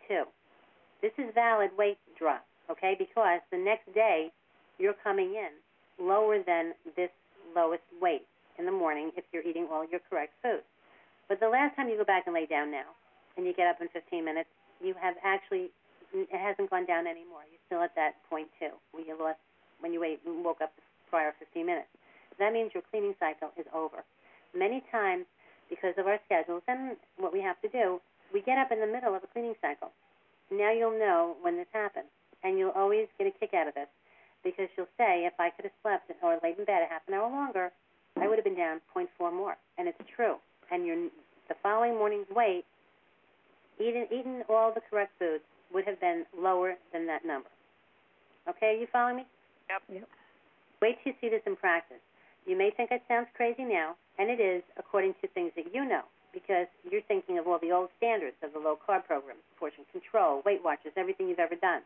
This 1.03 1.11
is 1.19 1.35
valid 1.35 1.71
weight 1.77 1.99
drop, 2.17 2.47
okay? 2.71 2.95
Because 2.97 3.41
the 3.51 3.59
next 3.59 3.93
day 3.93 4.31
you're 4.79 4.95
coming 5.03 5.35
in 5.35 5.51
lower 5.99 6.39
than 6.47 6.75
this 6.95 7.11
lowest 7.57 7.83
weight 8.01 8.23
in 8.59 8.67
the 8.67 8.73
morning 8.73 9.11
if 9.17 9.25
you're 9.33 9.43
eating 9.43 9.67
all 9.71 9.83
your 9.91 10.01
correct 10.09 10.35
food. 10.43 10.63
But 11.29 11.41
the 11.41 11.49
last 11.49 11.75
time 11.75 11.89
you 11.89 11.99
go 11.99 12.05
back 12.05 12.27
and 12.27 12.35
lay 12.35 12.47
down 12.47 12.71
now, 12.71 12.87
and 13.37 13.47
you 13.47 13.53
get 13.53 13.67
up 13.67 13.81
in 13.81 13.89
15 13.89 14.25
minutes, 14.25 14.49
you 14.83 14.95
have 15.01 15.15
actually 15.25 15.71
it 16.13 16.41
hasn't 16.41 16.71
gone 16.71 16.87
down 16.87 17.07
anymore. 17.07 17.45
You're 17.51 17.63
still 17.67 17.83
at 17.83 17.95
that 17.95 18.17
point 18.31 18.49
two 18.59 18.73
where 18.93 19.05
you 19.05 19.17
lost 19.19 19.39
when 19.81 19.93
you 19.93 20.01
woke 20.43 20.61
up 20.61 20.73
prior 21.11 21.33
15 21.39 21.65
minutes. 21.65 21.89
That 22.39 22.53
means 22.53 22.71
your 22.75 22.83
cleaning 22.91 23.15
cycle 23.19 23.51
is 23.59 23.67
over. 23.75 24.05
Many 24.55 24.83
times, 24.91 25.27
because 25.69 25.95
of 25.99 26.07
our 26.07 26.19
schedules 26.25 26.63
and 26.69 26.97
what 27.17 27.33
we 27.33 27.41
have 27.43 27.61
to 27.63 27.69
do, 27.69 28.01
we 28.33 28.41
get 28.43 28.59
up 28.59 28.73
in 28.73 28.81
the 28.81 28.87
middle 28.87 29.15
of 29.15 29.23
a 29.23 29.27
cleaning 29.27 29.55
cycle. 29.61 29.91
Now 30.51 30.73
you'll 30.73 30.99
know 30.99 31.37
when 31.43 31.57
this 31.57 31.69
happens, 31.73 32.09
and 32.43 32.59
you'll 32.59 32.77
always 32.77 33.07
get 33.19 33.27
a 33.27 33.31
kick 33.31 33.53
out 33.55 33.69
of 33.69 33.75
this 33.75 33.89
because 34.45 34.69
you'll 34.77 34.89
say, 34.97 35.27
if 35.27 35.35
I 35.39 35.51
could 35.51 35.65
have 35.65 35.77
slept 35.83 36.11
or 36.23 36.39
laid 36.43 36.59
in 36.59 36.65
bed 36.65 36.83
a 36.83 36.89
half 36.89 37.03
an 37.09 37.15
hour 37.15 37.29
longer, 37.31 37.71
I 38.17 38.29
would 38.29 38.39
have 38.39 38.45
been 38.45 38.57
down 38.57 38.81
0.4 38.95 39.33
more, 39.33 39.57
and 39.77 39.89
it's 39.89 39.99
true. 40.15 40.37
And 40.71 40.87
your 40.87 40.97
the 41.49 41.55
following 41.63 41.95
morning's 41.95 42.29
weight, 42.31 42.65
eating 43.81 44.07
eating 44.13 44.43
all 44.49 44.73
the 44.73 44.83
correct 44.91 45.13
foods, 45.19 45.45
would 45.73 45.85
have 45.87 46.01
been 46.01 46.25
lower 46.37 46.75
than 46.93 47.07
that 47.07 47.25
number. 47.25 47.49
Okay, 48.49 48.79
you 48.81 48.87
following 48.93 49.17
me? 49.17 49.27
Yep. 49.69 49.83
Yep. 49.93 50.09
Wait 50.81 50.97
till 51.03 51.13
you 51.13 51.19
see 51.21 51.29
this 51.29 51.43
in 51.47 51.57
practice. 51.57 52.01
You 52.47 52.57
may 52.57 52.71
think 52.71 52.91
it 52.91 53.03
sounds 53.09 53.29
crazy 53.37 53.65
now, 53.65 53.97
and 54.19 54.31
it 54.31 54.41
is 54.41 54.63
according 54.79 55.15
to 55.21 55.29
things 55.29 55.53
that 55.57 55.75
you 55.75 55.85
know, 55.85 56.03
because 56.33 56.67
you're 56.89 57.05
thinking 57.05 57.37
of 57.39 57.47
all 57.47 57.59
the 57.61 57.73
old 57.73 57.91
standards 57.99 58.37
of 58.43 58.53
the 58.53 58.59
low 58.59 58.79
carb 58.81 59.05
program, 59.05 59.37
portion 59.59 59.85
control, 59.93 60.41
Weight 60.47 60.65
Watchers, 60.65 60.93
everything 60.97 61.29
you've 61.29 61.43
ever 61.43 61.57
done. 61.57 61.83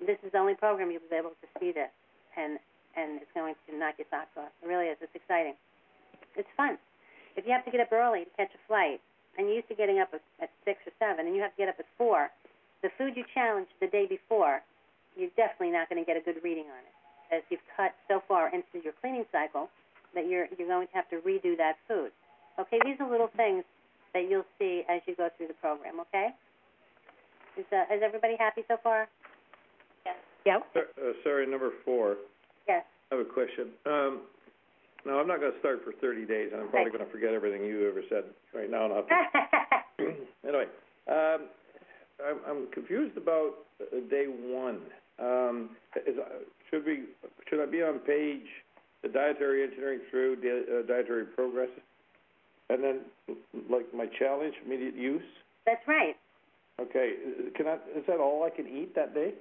This 0.00 0.18
is 0.24 0.32
the 0.32 0.38
only 0.38 0.54
program 0.54 0.90
you'll 0.90 1.06
be 1.10 1.16
able 1.16 1.36
to 1.38 1.48
see 1.60 1.70
this, 1.70 1.92
and 2.36 2.58
and 2.96 3.22
it's 3.22 3.30
going 3.34 3.54
to 3.54 3.78
knock 3.78 3.94
your 4.02 4.06
socks 4.10 4.34
off. 4.34 4.50
It 4.62 4.66
really 4.66 4.90
is. 4.90 4.98
It's 4.98 5.14
exciting. 5.14 5.54
It's 6.34 6.50
fun. 6.56 6.74
If 7.36 7.46
you 7.46 7.52
have 7.52 7.64
to 7.64 7.70
get 7.70 7.78
up 7.78 7.92
early 7.92 8.26
to 8.26 8.32
catch 8.34 8.50
a 8.50 8.62
flight, 8.66 8.98
and 9.38 9.46
you're 9.46 9.62
used 9.62 9.70
to 9.70 9.78
getting 9.78 10.00
up 10.00 10.10
at, 10.10 10.22
at 10.42 10.50
six 10.64 10.82
or 10.86 10.92
seven, 10.98 11.26
and 11.26 11.36
you 11.36 11.42
have 11.42 11.54
to 11.54 11.60
get 11.60 11.68
up 11.68 11.78
at 11.78 11.86
four, 11.94 12.30
the 12.82 12.90
food 12.98 13.16
you 13.16 13.24
challenged 13.34 13.70
the 13.80 13.86
day 13.88 14.06
before, 14.06 14.60
you're 15.16 15.30
definitely 15.36 15.70
not 15.70 15.88
going 15.88 16.00
to 16.02 16.06
get 16.06 16.16
a 16.16 16.24
good 16.24 16.42
reading 16.42 16.64
on 16.72 16.80
it, 16.86 16.94
as 17.36 17.42
you've 17.50 17.64
cut 17.76 17.92
so 18.08 18.22
far 18.26 18.48
into 18.54 18.80
your 18.82 18.92
cleaning 19.00 19.24
cycle 19.32 19.68
that 20.14 20.26
you're 20.28 20.46
you're 20.58 20.68
going 20.68 20.86
to 20.88 20.94
have 20.94 21.08
to 21.10 21.16
redo 21.26 21.56
that 21.56 21.76
food. 21.86 22.10
Okay, 22.58 22.78
these 22.84 22.96
are 23.00 23.08
little 23.10 23.30
things 23.36 23.64
that 24.14 24.28
you'll 24.28 24.46
see 24.58 24.82
as 24.88 25.00
you 25.06 25.14
go 25.14 25.28
through 25.36 25.46
the 25.48 25.54
program. 25.62 26.00
Okay. 26.00 26.30
Is 27.56 27.66
uh, 27.72 27.92
is 27.94 28.02
everybody 28.02 28.36
happy 28.38 28.62
so 28.68 28.76
far? 28.82 29.08
Yes. 30.06 30.16
Yep. 30.46 30.62
Sar- 30.74 30.92
Uh, 30.98 31.12
sorry, 31.22 31.46
number 31.46 31.70
four. 31.84 32.16
Yes. 32.66 32.84
I 33.12 33.16
have 33.16 33.26
a 33.26 33.28
question. 33.28 33.70
Um, 33.86 34.20
no, 35.04 35.18
I'm 35.18 35.26
not 35.26 35.40
gonna 35.40 35.58
start 35.60 35.82
for 35.84 35.92
thirty 36.00 36.24
days, 36.24 36.50
and 36.52 36.60
I'm 36.62 36.68
probably 36.68 36.90
Right. 36.90 36.98
gonna 36.98 37.10
forget 37.10 37.34
everything 37.34 37.64
you 37.64 37.88
ever 37.88 38.02
said 38.08 38.24
right 38.54 38.70
now, 38.70 38.84
and 38.86 38.94
I'll 38.94 39.02
have 39.02 39.08
to 39.98 40.14
anyway, 40.48 40.66
um, 41.08 41.48
I'm, 42.26 42.38
I'm 42.48 42.70
confused 42.72 43.16
about 43.16 43.52
uh, 43.80 44.00
day 44.10 44.26
one. 44.26 44.80
Um, 45.18 45.70
is, 46.06 46.16
uh, 46.18 46.44
should 46.70 46.84
we, 46.84 47.04
should 47.48 47.60
I 47.60 47.70
be 47.70 47.82
on 47.82 47.98
page, 48.00 48.46
the 49.02 49.08
dietary 49.08 49.64
engineering 49.64 50.00
through 50.10 50.36
di- 50.36 50.64
uh, 50.72 50.86
dietary 50.86 51.26
progress? 51.26 51.68
And 52.68 52.84
then, 52.84 53.00
like, 53.68 53.92
my 53.94 54.06
challenge, 54.18 54.54
immediate 54.64 54.94
use? 54.94 55.22
That's 55.66 55.86
right. 55.88 56.16
Okay, 56.80 57.14
can 57.56 57.66
I, 57.66 57.74
is 57.96 58.04
that 58.06 58.20
all 58.20 58.44
I 58.44 58.50
can 58.50 58.66
eat 58.66 58.94
that 58.94 59.12
day? 59.12 59.34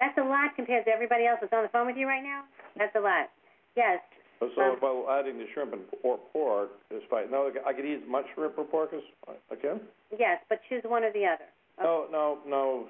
That's 0.00 0.16
a 0.16 0.22
lot 0.22 0.54
compared 0.56 0.84
to 0.84 0.90
everybody 0.90 1.26
else 1.26 1.38
that's 1.40 1.52
on 1.52 1.62
the 1.62 1.68
phone 1.68 1.86
with 1.86 1.96
you 1.96 2.06
right 2.06 2.22
now. 2.22 2.44
That's 2.76 2.94
a 2.96 3.00
lot. 3.00 3.28
Yes. 3.76 4.00
So 4.38 4.50
Um, 4.60 4.76
about 4.76 5.08
adding 5.18 5.38
the 5.38 5.46
shrimp 5.54 5.72
and 5.72 5.84
or 6.02 6.18
pork 6.32 6.70
is 6.90 7.02
fine. 7.04 7.30
No, 7.30 7.50
I 7.64 7.72
could 7.72 7.84
eat 7.84 8.02
as 8.02 8.08
much 8.08 8.26
shrimp 8.34 8.58
or 8.58 8.64
pork 8.64 8.92
as 8.92 9.02
I- 9.50 9.56
can? 9.56 9.80
Yes, 10.16 10.42
but 10.48 10.60
choose 10.68 10.84
one 10.84 11.04
or 11.04 11.10
the 11.10 11.24
other. 11.26 11.46
No, 11.78 12.06
no, 12.10 12.38
no. 12.46 12.88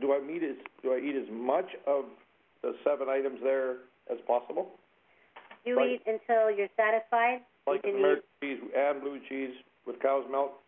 Do 0.00 0.12
I 0.14 0.20
meet 0.20 0.42
as, 0.42 0.56
do 0.82 0.92
I 0.92 0.98
eat 0.98 1.16
as 1.16 1.28
much 1.30 1.74
of 1.86 2.06
the 2.62 2.76
seven 2.84 3.08
items 3.08 3.40
there 3.42 3.76
as 4.08 4.20
possible? 4.26 4.78
You 5.64 5.76
Right. 5.78 5.90
eat 5.92 6.06
until 6.06 6.50
you're 6.50 6.68
satisfied. 6.76 7.42
Like 7.66 7.84
eat- 7.86 7.94
American 7.94 8.24
cheese 8.40 8.60
and 8.74 9.00
blue 9.00 9.20
cheese 9.20 9.56
with 9.86 9.98
cow's 10.00 10.28
milk? 10.28 10.60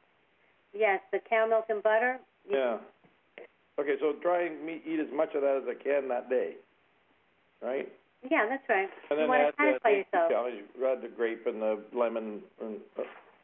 Yes, 0.72 1.02
the 1.10 1.18
cow 1.20 1.46
milk 1.46 1.66
and 1.68 1.82
butter. 1.82 2.18
Yeah. 2.48 2.78
Okay, 3.78 3.98
so 3.98 4.14
try 4.14 4.42
and 4.42 4.68
eat 4.70 5.00
as 5.00 5.10
much 5.12 5.34
of 5.34 5.42
that 5.42 5.56
as 5.56 5.68
I 5.68 5.74
can 5.74 6.08
that 6.08 6.30
day, 6.30 6.56
right? 7.60 7.92
Yeah, 8.30 8.46
that's 8.48 8.68
right. 8.68 8.88
And 9.10 9.10
you 9.10 9.16
then 9.16 9.28
want 9.28 9.42
add 9.42 9.50
to 9.50 9.56
satisfy 9.58 9.90
the, 9.90 9.96
yourself. 9.98 10.30
challenge, 10.30 10.62
add 10.84 11.02
the 11.02 11.08
grape 11.08 11.46
and 11.46 11.62
the 11.62 11.78
lemon 11.94 12.40
and, 12.60 12.76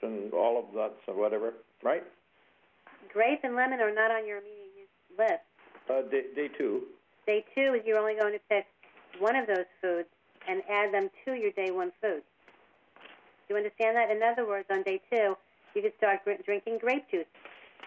and 0.03 0.33
all 0.33 0.59
of 0.59 0.75
that, 0.75 0.93
so 1.07 1.13
whatever, 1.13 1.55
right? 1.83 2.03
Grape 3.13 3.41
and 3.45 3.55
lemon 3.55 3.81
are 3.81 3.95
not 3.95 4.11
on 4.11 4.27
your 4.27 4.39
immediate 4.39 4.89
use 4.89 5.19
list. 5.19 5.45
Uh, 5.91 6.03
day, 6.11 6.25
day 6.35 6.49
two. 6.57 6.83
Day 7.27 7.45
two 7.55 7.75
is 7.75 7.83
you're 7.85 7.99
only 7.99 8.15
going 8.19 8.33
to 8.33 8.41
pick 8.49 8.67
one 9.19 9.37
of 9.37 9.47
those 9.47 9.69
foods 9.81 10.09
and 10.49 10.63
add 10.71 10.93
them 10.93 11.11
to 11.25 11.35
your 11.35 11.53
day 11.53 11.71
one 11.71 11.93
food. 12.01 12.23
Do 13.47 13.55
you 13.55 13.57
understand 13.57 13.97
that? 13.97 14.11
In 14.11 14.23
other 14.23 14.47
words, 14.47 14.67
on 14.71 14.83
day 14.83 15.01
two, 15.13 15.37
you 15.75 15.83
could 15.83 15.93
start 15.99 16.25
gr- 16.25 16.43
drinking 16.45 16.79
grape 16.81 17.11
juice. 17.11 17.27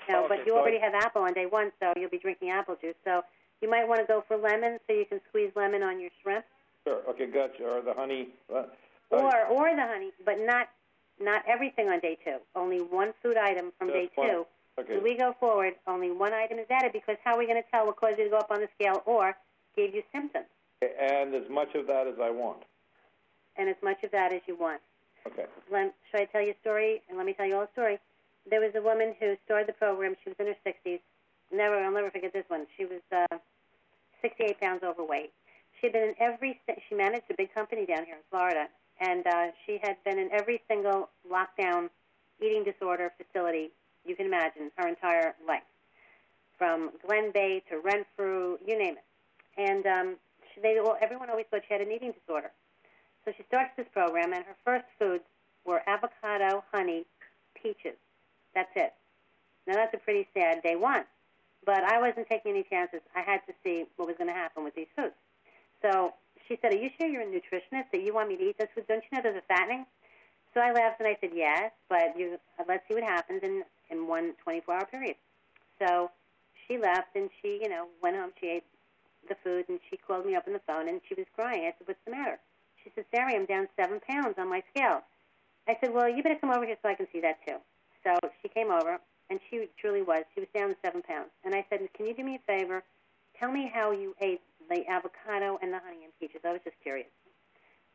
No, 0.07 0.27
but 0.29 0.45
you 0.45 0.55
already 0.55 0.79
have 0.79 0.93
apple 0.93 1.23
on 1.23 1.33
day 1.33 1.47
one, 1.49 1.71
so 1.79 1.91
you'll 1.97 2.11
be 2.11 2.19
drinking 2.19 2.51
apple 2.51 2.77
juice. 2.79 2.95
So 3.03 3.23
you 3.61 3.69
might 3.69 3.87
want 3.87 4.01
to 4.01 4.05
go 4.05 4.23
for 4.27 4.37
lemon, 4.37 4.77
so 4.85 4.93
you 4.93 5.05
can 5.05 5.19
squeeze 5.29 5.51
lemon 5.55 5.81
on 5.81 5.99
your 5.99 6.11
shrimp, 6.21 6.45
Sure, 6.85 7.01
okay, 7.09 7.25
gotcha, 7.25 7.63
or 7.63 7.81
the 7.81 7.93
honey, 7.93 8.29
uh, 8.53 8.63
or 9.09 9.45
or 9.47 9.75
the 9.75 9.81
honey, 9.81 10.11
but 10.23 10.35
not 10.39 10.69
not 11.19 11.41
everything 11.47 11.89
on 11.89 11.99
day 11.99 12.17
two. 12.23 12.37
Only 12.55 12.77
one 12.79 13.13
food 13.23 13.37
item 13.37 13.71
from 13.77 13.87
day 13.87 14.09
fine. 14.15 14.29
two. 14.29 14.45
okay. 14.79 14.97
As 14.97 15.03
we 15.03 15.17
go 15.17 15.35
forward, 15.39 15.73
only 15.87 16.11
one 16.11 16.33
item 16.33 16.59
is 16.59 16.67
added 16.69 16.91
because 16.93 17.17
how 17.23 17.33
are 17.35 17.39
we 17.39 17.47
going 17.47 17.61
to 17.61 17.69
tell 17.71 17.85
what 17.87 17.95
caused 17.97 18.17
you 18.19 18.25
to 18.25 18.29
go 18.29 18.37
up 18.37 18.51
on 18.51 18.59
the 18.59 18.67
scale 18.75 19.01
or 19.05 19.35
gave 19.75 19.95
you 19.95 20.03
symptoms? 20.13 20.45
And 20.81 21.33
as 21.33 21.49
much 21.49 21.73
of 21.73 21.87
that 21.87 22.05
as 22.07 22.15
I 22.21 22.29
want, 22.29 22.59
And 23.57 23.69
as 23.69 23.77
much 23.81 24.03
of 24.03 24.11
that 24.11 24.33
as 24.33 24.41
you 24.45 24.55
want. 24.55 24.81
okay. 25.25 25.45
Let, 25.71 25.95
should 26.11 26.21
I 26.21 26.25
tell 26.25 26.41
you 26.43 26.51
a 26.51 26.59
story? 26.61 27.01
And 27.09 27.17
let 27.17 27.25
me 27.25 27.33
tell 27.33 27.47
you 27.47 27.55
all 27.55 27.63
a 27.63 27.71
story. 27.71 27.97
There 28.47 28.59
was 28.59 28.71
a 28.75 28.81
woman 28.81 29.15
who 29.19 29.35
started 29.45 29.67
the 29.67 29.73
program. 29.73 30.15
She 30.23 30.29
was 30.29 30.35
in 30.39 30.47
her 30.47 30.55
60s. 30.67 30.99
Never, 31.51 31.77
I'll 31.81 31.91
never 31.93 32.11
forget 32.11 32.33
this 32.33 32.43
one. 32.49 32.67
She 32.77 32.85
was 32.85 33.01
uh, 33.11 33.37
68 34.21 34.59
pounds 34.59 34.83
overweight. 34.83 35.31
She 35.85 35.91
had 35.91 36.01
been 36.01 36.09
in 36.09 36.15
every. 36.19 36.59
She 36.89 36.95
managed 36.95 37.25
a 37.29 37.35
big 37.35 37.53
company 37.53 37.85
down 37.85 38.05
here 38.05 38.15
in 38.15 38.21
Florida, 38.31 38.67
and 38.99 39.25
uh, 39.27 39.47
she 39.65 39.77
had 39.83 39.97
been 40.03 40.17
in 40.17 40.31
every 40.31 40.59
single 40.67 41.09
lockdown 41.31 41.89
eating 42.41 42.63
disorder 42.63 43.11
facility 43.17 43.69
you 44.03 44.15
can 44.15 44.25
imagine 44.25 44.71
her 44.77 44.87
entire 44.87 45.35
life, 45.47 45.61
from 46.57 46.89
Glenbeigh 47.07 47.61
to 47.69 47.77
Renfrew, 47.77 48.57
you 48.65 48.79
name 48.79 48.95
it. 48.97 49.03
And 49.57 49.85
um, 49.85 50.15
she, 50.53 50.61
they, 50.61 50.75
well, 50.81 50.97
everyone 51.01 51.29
always 51.29 51.45
thought 51.51 51.61
she 51.67 51.73
had 51.73 51.81
an 51.81 51.91
eating 51.91 52.13
disorder. 52.13 52.49
So 53.23 53.31
she 53.37 53.43
starts 53.47 53.71
this 53.77 53.87
program, 53.93 54.33
and 54.33 54.43
her 54.43 54.55
first 54.65 54.85
foods 54.97 55.23
were 55.65 55.83
avocado, 55.87 56.63
honey, 56.73 57.05
peaches. 57.61 57.97
That's 58.55 58.71
it. 58.75 58.93
Now 59.67 59.75
that's 59.75 59.93
a 59.93 59.97
pretty 59.97 60.27
sad 60.33 60.63
day 60.63 60.75
one, 60.75 61.03
but 61.63 61.83
I 61.83 61.99
wasn't 61.99 62.27
taking 62.27 62.53
any 62.53 62.63
chances. 62.63 63.01
I 63.15 63.21
had 63.21 63.41
to 63.45 63.53
see 63.63 63.85
what 63.97 64.07
was 64.07 64.17
going 64.17 64.29
to 64.29 64.33
happen 64.33 64.63
with 64.63 64.73
these 64.73 64.87
foods. 64.95 65.13
So 65.81 66.13
she 66.47 66.57
said, 66.61 66.73
"Are 66.73 66.77
you 66.77 66.89
sure 66.99 67.07
you're 67.07 67.21
a 67.21 67.25
nutritionist 67.25 67.91
that 67.91 68.03
you 68.03 68.13
want 68.13 68.29
me 68.29 68.37
to 68.37 68.43
eat 68.43 68.57
this 68.57 68.69
food? 68.75 68.85
Don't 68.87 69.03
you 69.03 69.17
know 69.17 69.23
those 69.23 69.37
are 69.37 69.47
fattening?" 69.47 69.85
So 70.55 70.61
I 70.61 70.71
laughed 70.71 71.01
and 71.03 71.07
I 71.07 71.17
said, 71.19 71.31
yes, 71.35 71.71
but 71.89 72.15
you, 72.17 72.39
let's 72.65 72.87
see 72.87 72.95
what 72.95 73.03
happens 73.03 73.41
in, 73.43 73.63
in 73.91 74.07
one 74.07 74.33
24-hour 74.47 74.85
period. 74.85 75.17
So 75.79 76.09
she 76.65 76.77
left 76.77 77.13
and 77.13 77.29
she, 77.41 77.59
you 77.61 77.67
know, 77.67 77.87
went 78.01 78.15
home. 78.15 78.31
She 78.39 78.47
ate 78.47 78.63
the 79.27 79.35
food 79.43 79.65
and 79.67 79.79
she 79.89 79.97
called 79.97 80.25
me 80.25 80.33
up 80.33 80.47
on 80.47 80.53
the 80.53 80.61
phone 80.65 80.87
and 80.87 81.01
she 81.09 81.13
was 81.13 81.27
crying. 81.35 81.63
I 81.67 81.75
said, 81.77 81.87
what's 81.87 81.99
the 82.05 82.11
matter? 82.11 82.39
She 82.81 82.89
said, 82.95 83.03
Sari, 83.13 83.35
I'm 83.35 83.45
down 83.45 83.67
seven 83.75 83.99
pounds 83.99 84.35
on 84.37 84.47
my 84.49 84.63
scale. 84.73 85.01
I 85.67 85.75
said, 85.81 85.91
well, 85.91 86.07
you 86.07 86.23
better 86.23 86.39
come 86.39 86.51
over 86.51 86.65
here 86.65 86.77
so 86.81 86.87
I 86.87 86.95
can 86.95 87.07
see 87.11 87.19
that 87.19 87.45
too. 87.45 87.57
So 88.05 88.15
she 88.41 88.47
came 88.47 88.71
over 88.71 88.97
and 89.29 89.41
she 89.49 89.67
truly 89.81 90.03
was. 90.03 90.23
She 90.35 90.39
was 90.39 90.49
down 90.55 90.73
seven 90.85 91.01
pounds. 91.01 91.31
And 91.43 91.53
I 91.53 91.65
said, 91.69 91.81
can 91.97 92.05
you 92.05 92.13
do 92.13 92.23
me 92.23 92.39
a 92.39 92.43
favor? 92.47 92.81
Tell 93.37 93.51
me 93.51 93.69
how 93.73 93.91
you 93.91 94.15
ate 94.21 94.39
the 94.69 94.87
avocado 94.87 95.59
and 95.61 95.73
the 95.73 95.79
honey 95.79 96.03
and 96.03 96.13
peaches. 96.19 96.41
I 96.43 96.51
was 96.51 96.61
just 96.63 96.77
curious. 96.81 97.09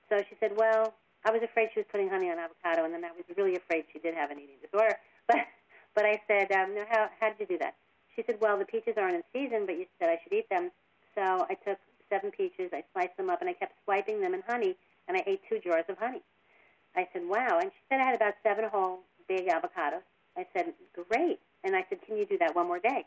So 0.09 0.18
she 0.29 0.37
said, 0.41 0.53
well, 0.57 0.95
I 1.25 1.31
was 1.31 1.43
afraid 1.43 1.68
she 1.75 1.81
was 1.81 1.91
putting 1.91 2.09
honey 2.09 2.31
on 2.31 2.39
avocado, 2.39 2.85
and 2.85 2.95
then 2.95 3.05
I 3.05 3.12
was 3.12 3.25
really 3.37 3.57
afraid 3.57 3.85
she 3.93 3.99
did 3.99 4.14
have 4.14 4.31
an 4.31 4.39
eating 4.39 4.61
disorder. 4.62 4.97
But 5.29 5.47
but 5.95 6.05
I 6.07 6.23
said, 6.27 6.51
um, 6.53 6.75
no, 6.75 6.85
how 6.89 7.11
how 7.21 7.29
did 7.31 7.39
you 7.41 7.47
do 7.47 7.59
that? 7.59 7.75
She 8.14 8.23
said, 8.27 8.39
well, 8.41 8.59
the 8.59 8.64
peaches 8.64 8.95
aren't 8.97 9.14
in 9.14 9.23
season, 9.33 9.66
but 9.66 9.79
you 9.79 9.87
said 9.99 10.09
I 10.09 10.18
should 10.23 10.33
eat 10.33 10.49
them. 10.49 10.71
So 11.14 11.23
I 11.23 11.55
took 11.55 11.79
seven 12.09 12.31
peaches, 12.31 12.71
I 12.73 12.83
sliced 12.93 13.16
them 13.16 13.31
up, 13.31 13.41
and 13.41 13.49
I 13.49 13.55
kept 13.55 13.75
swiping 13.85 14.21
them 14.21 14.35
in 14.35 14.43
honey, 14.47 14.77
and 15.07 15.16
I 15.16 15.23
ate 15.27 15.41
two 15.49 15.59
jars 15.59 15.85
of 15.89 15.99
honey. 15.99 16.23
I 16.97 17.07
said, 17.12 17.23
wow. 17.25 17.59
And 17.61 17.71
she 17.71 17.83
said 17.89 18.01
I 18.01 18.05
had 18.05 18.16
about 18.16 18.35
seven 18.43 18.64
whole 18.71 19.01
big 19.29 19.47
avocados. 19.47 20.03
I 20.37 20.47
said, 20.53 20.75
great. 21.09 21.39
And 21.62 21.77
I 21.77 21.85
said, 21.89 21.99
can 22.07 22.16
you 22.16 22.27
do 22.27 22.39
that 22.39 22.55
one 22.55 22.66
more 22.66 22.81
day? 22.81 23.05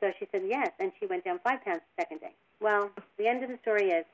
So 0.00 0.12
she 0.18 0.28
said 0.30 0.42
yes, 0.46 0.70
and 0.78 0.92
she 1.00 1.06
went 1.06 1.24
down 1.24 1.40
five 1.42 1.64
pounds 1.64 1.80
the 1.96 2.02
second 2.02 2.20
day. 2.20 2.34
Well, 2.60 2.90
the 3.18 3.26
end 3.26 3.42
of 3.44 3.50
the 3.50 3.58
story 3.62 3.90
is 3.90 4.04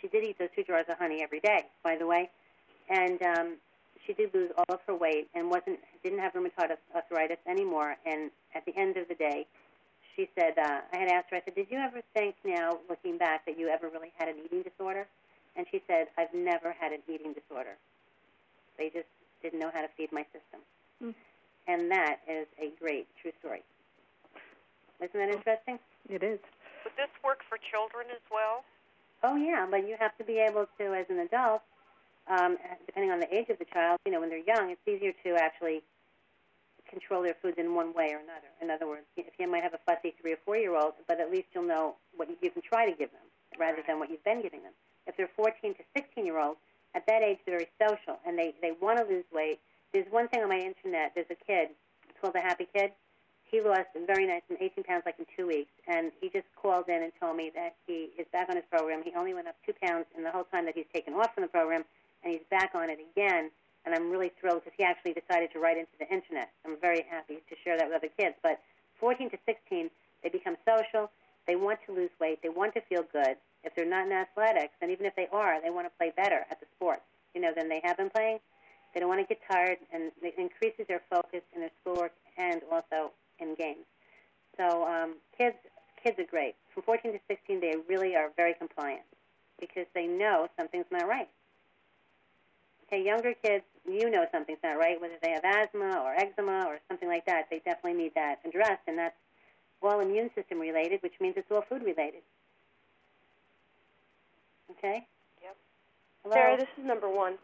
she 0.00 0.08
did 0.08 0.24
eat 0.24 0.38
those 0.38 0.48
two 0.54 0.64
jars 0.64 0.86
of 0.88 0.98
honey 0.98 1.22
every 1.22 1.40
day, 1.40 1.66
by 1.82 1.96
the 1.96 2.06
way, 2.06 2.30
and 2.88 3.20
um, 3.22 3.56
she 4.06 4.12
did 4.12 4.32
lose 4.34 4.50
all 4.56 4.64
of 4.68 4.80
her 4.86 4.94
weight 4.94 5.28
and 5.34 5.50
wasn't 5.50 5.78
didn't 6.02 6.18
have 6.18 6.32
rheumatoid 6.32 6.76
arthritis 6.94 7.38
anymore. 7.48 7.96
And 8.06 8.30
at 8.54 8.64
the 8.66 8.76
end 8.76 8.96
of 8.96 9.08
the 9.08 9.14
day, 9.14 9.46
she 10.14 10.28
said, 10.38 10.58
uh, 10.58 10.80
I 10.92 10.96
had 10.96 11.08
asked 11.08 11.30
her, 11.30 11.36
I 11.36 11.42
said, 11.44 11.54
did 11.54 11.68
you 11.70 11.78
ever 11.78 12.00
think 12.14 12.34
now, 12.44 12.78
looking 12.88 13.18
back, 13.18 13.46
that 13.46 13.58
you 13.58 13.68
ever 13.68 13.88
really 13.88 14.12
had 14.16 14.28
an 14.28 14.36
eating 14.44 14.62
disorder? 14.62 15.06
And 15.56 15.66
she 15.70 15.82
said, 15.86 16.08
I've 16.18 16.32
never 16.34 16.74
had 16.78 16.92
an 16.92 17.00
eating 17.08 17.32
disorder. 17.32 17.76
They 18.78 18.88
just 18.88 19.06
didn't 19.42 19.60
know 19.60 19.70
how 19.72 19.82
to 19.82 19.88
feed 19.96 20.12
my 20.12 20.24
system. 20.24 20.60
Mm. 21.02 21.14
And 21.68 21.90
that 21.90 22.16
is 22.28 22.46
a 22.58 22.72
great 22.80 23.06
true 23.20 23.32
story. 23.40 23.62
Isn't 25.00 25.14
that 25.14 25.30
interesting? 25.30 25.78
It 26.08 26.22
is. 26.22 26.38
Would 26.84 26.96
this 26.96 27.12
work 27.24 27.40
for 27.48 27.58
children 27.70 28.06
as 28.10 28.22
well? 28.30 28.64
Oh 29.22 29.36
yeah, 29.36 29.66
but 29.70 29.86
you 29.86 29.96
have 29.98 30.16
to 30.18 30.24
be 30.24 30.38
able 30.38 30.66
to, 30.78 30.84
as 30.94 31.06
an 31.08 31.20
adult, 31.20 31.62
um, 32.26 32.58
depending 32.86 33.10
on 33.10 33.20
the 33.20 33.30
age 33.34 33.48
of 33.50 33.58
the 33.58 33.66
child, 33.66 33.98
you 34.04 34.12
know, 34.12 34.20
when 34.20 34.30
they're 34.30 34.46
young, 34.46 34.70
it's 34.70 34.82
easier 34.86 35.12
to 35.24 35.38
actually 35.38 35.82
control 36.88 37.22
their 37.22 37.36
foods 37.40 37.56
in 37.58 37.74
one 37.74 37.94
way 37.94 38.10
or 38.12 38.20
another. 38.20 38.50
In 38.60 38.70
other 38.70 38.86
words, 38.86 39.06
if 39.16 39.32
you 39.38 39.50
might 39.50 39.62
have 39.62 39.74
a 39.74 39.80
fussy 39.86 40.14
three 40.20 40.32
or 40.34 40.38
four 40.44 40.56
year 40.56 40.76
old, 40.76 40.94
but 41.08 41.20
at 41.20 41.30
least 41.30 41.48
you'll 41.54 41.66
know 41.66 41.96
what 42.16 42.28
you, 42.28 42.50
can 42.50 42.62
try 42.62 42.84
to 42.84 42.96
give 42.96 43.10
them 43.10 43.26
rather 43.58 43.82
than 43.86 43.98
what 43.98 44.10
you've 44.10 44.24
been 44.24 44.42
giving 44.42 44.62
them. 44.62 44.72
If 45.06 45.16
they're 45.16 45.30
14 45.34 45.74
to 45.74 45.82
16 45.96 46.26
year 46.26 46.38
olds, 46.38 46.58
at 46.94 47.06
that 47.06 47.22
age 47.22 47.38
they're 47.46 47.58
very 47.58 47.70
social 47.80 48.20
and 48.26 48.38
they 48.38 48.54
they 48.60 48.72
want 48.80 48.98
to 48.98 49.04
lose 49.04 49.24
weight. 49.32 49.60
There's 49.92 50.10
one 50.10 50.28
thing 50.28 50.42
on 50.42 50.48
my 50.48 50.58
internet. 50.58 51.12
There's 51.14 51.30
a 51.30 51.44
kid 51.46 51.70
called 52.20 52.34
the 52.34 52.40
Happy 52.40 52.68
Kid. 52.74 52.92
He 53.52 53.60
lost 53.60 53.92
very 54.06 54.26
nice, 54.26 54.40
18 54.48 54.82
pounds 54.82 55.02
like 55.04 55.18
in 55.18 55.26
two 55.36 55.46
weeks, 55.46 55.70
and 55.86 56.10
he 56.22 56.30
just 56.30 56.48
called 56.56 56.88
in 56.88 57.02
and 57.02 57.12
told 57.20 57.36
me 57.36 57.52
that 57.54 57.76
he 57.86 58.08
is 58.16 58.24
back 58.32 58.48
on 58.48 58.56
his 58.56 58.64
program. 58.70 59.02
He 59.04 59.12
only 59.14 59.34
went 59.34 59.46
up 59.46 59.56
two 59.66 59.74
pounds 59.76 60.06
in 60.16 60.24
the 60.24 60.30
whole 60.30 60.44
time 60.44 60.64
that 60.64 60.74
he's 60.74 60.88
taken 60.90 61.12
off 61.12 61.34
from 61.34 61.42
the 61.42 61.52
program, 61.52 61.84
and 62.24 62.32
he's 62.32 62.48
back 62.50 62.70
on 62.74 62.88
it 62.88 62.98
again. 63.12 63.50
And 63.84 63.94
I'm 63.94 64.10
really 64.10 64.32
thrilled 64.40 64.64
because 64.64 64.72
he 64.78 64.84
actually 64.84 65.12
decided 65.12 65.52
to 65.52 65.58
write 65.58 65.76
into 65.76 65.92
the 66.00 66.08
internet. 66.08 66.48
I'm 66.64 66.80
very 66.80 67.04
happy 67.10 67.44
to 67.46 67.54
share 67.62 67.76
that 67.76 67.88
with 67.88 67.96
other 67.96 68.08
kids. 68.16 68.36
But 68.42 68.58
14 69.00 69.28
to 69.28 69.38
16, 69.44 69.90
they 70.22 70.30
become 70.30 70.56
social. 70.64 71.10
They 71.46 71.56
want 71.56 71.80
to 71.84 71.92
lose 71.92 72.10
weight. 72.18 72.40
They 72.42 72.48
want 72.48 72.72
to 72.72 72.80
feel 72.88 73.04
good. 73.12 73.36
If 73.64 73.74
they're 73.76 73.84
not 73.84 74.06
in 74.06 74.12
athletics, 74.12 74.72
and 74.80 74.90
even 74.90 75.04
if 75.04 75.14
they 75.14 75.28
are, 75.30 75.60
they 75.60 75.68
want 75.68 75.86
to 75.86 75.92
play 75.98 76.10
better 76.16 76.46
at 76.50 76.58
the 76.58 76.66
sport, 76.76 77.02
you 77.34 77.40
know, 77.42 77.52
than 77.54 77.68
they 77.68 77.82
have 77.84 77.98
been 77.98 78.08
playing. 78.08 78.38
They 78.94 79.00
don't 79.00 79.10
want 79.10 79.20
to 79.20 79.26
get 79.28 79.42
tired, 79.50 79.76
and 79.92 80.10
it 80.22 80.34
increases 80.38 80.86
their 80.88 81.02
focus 81.10 81.42
in 81.54 81.60
their 81.60 81.70
schoolwork 81.82 82.12
and 82.38 82.62
also 82.70 83.12
in 83.42 83.54
games. 83.54 83.84
So 84.56 84.86
um, 84.86 85.16
kids, 85.36 85.56
kids 86.02 86.18
are 86.18 86.26
great. 86.30 86.54
From 86.72 86.82
14 86.84 87.12
to 87.12 87.18
16, 87.28 87.60
they 87.60 87.74
really 87.88 88.16
are 88.16 88.30
very 88.36 88.54
compliant 88.54 89.02
because 89.60 89.86
they 89.94 90.06
know 90.06 90.48
something's 90.58 90.90
not 90.90 91.06
right. 91.06 91.28
Okay, 92.86 93.04
younger 93.04 93.32
kids, 93.42 93.64
you 93.88 94.10
know 94.10 94.26
something's 94.32 94.58
not 94.62 94.78
right, 94.78 95.00
whether 95.00 95.14
they 95.22 95.30
have 95.30 95.44
asthma 95.44 96.00
or 96.02 96.14
eczema 96.14 96.66
or 96.66 96.78
something 96.88 97.08
like 97.08 97.24
that. 97.26 97.46
They 97.50 97.60
definitely 97.64 98.02
need 98.02 98.14
that 98.14 98.40
addressed, 98.44 98.82
and 98.86 98.98
that's 98.98 99.16
all 99.82 100.00
immune 100.00 100.30
system 100.34 100.58
related, 100.58 101.02
which 101.02 101.14
means 101.20 101.34
it's 101.36 101.50
all 101.50 101.62
food 101.62 101.82
related. 101.82 102.22
Okay. 104.70 105.06
Yep. 105.42 105.56
Hello. 106.22 106.34
Sarah, 106.34 106.56
this 106.56 106.68
is 106.78 106.84
number 106.84 107.08
one. 107.08 107.34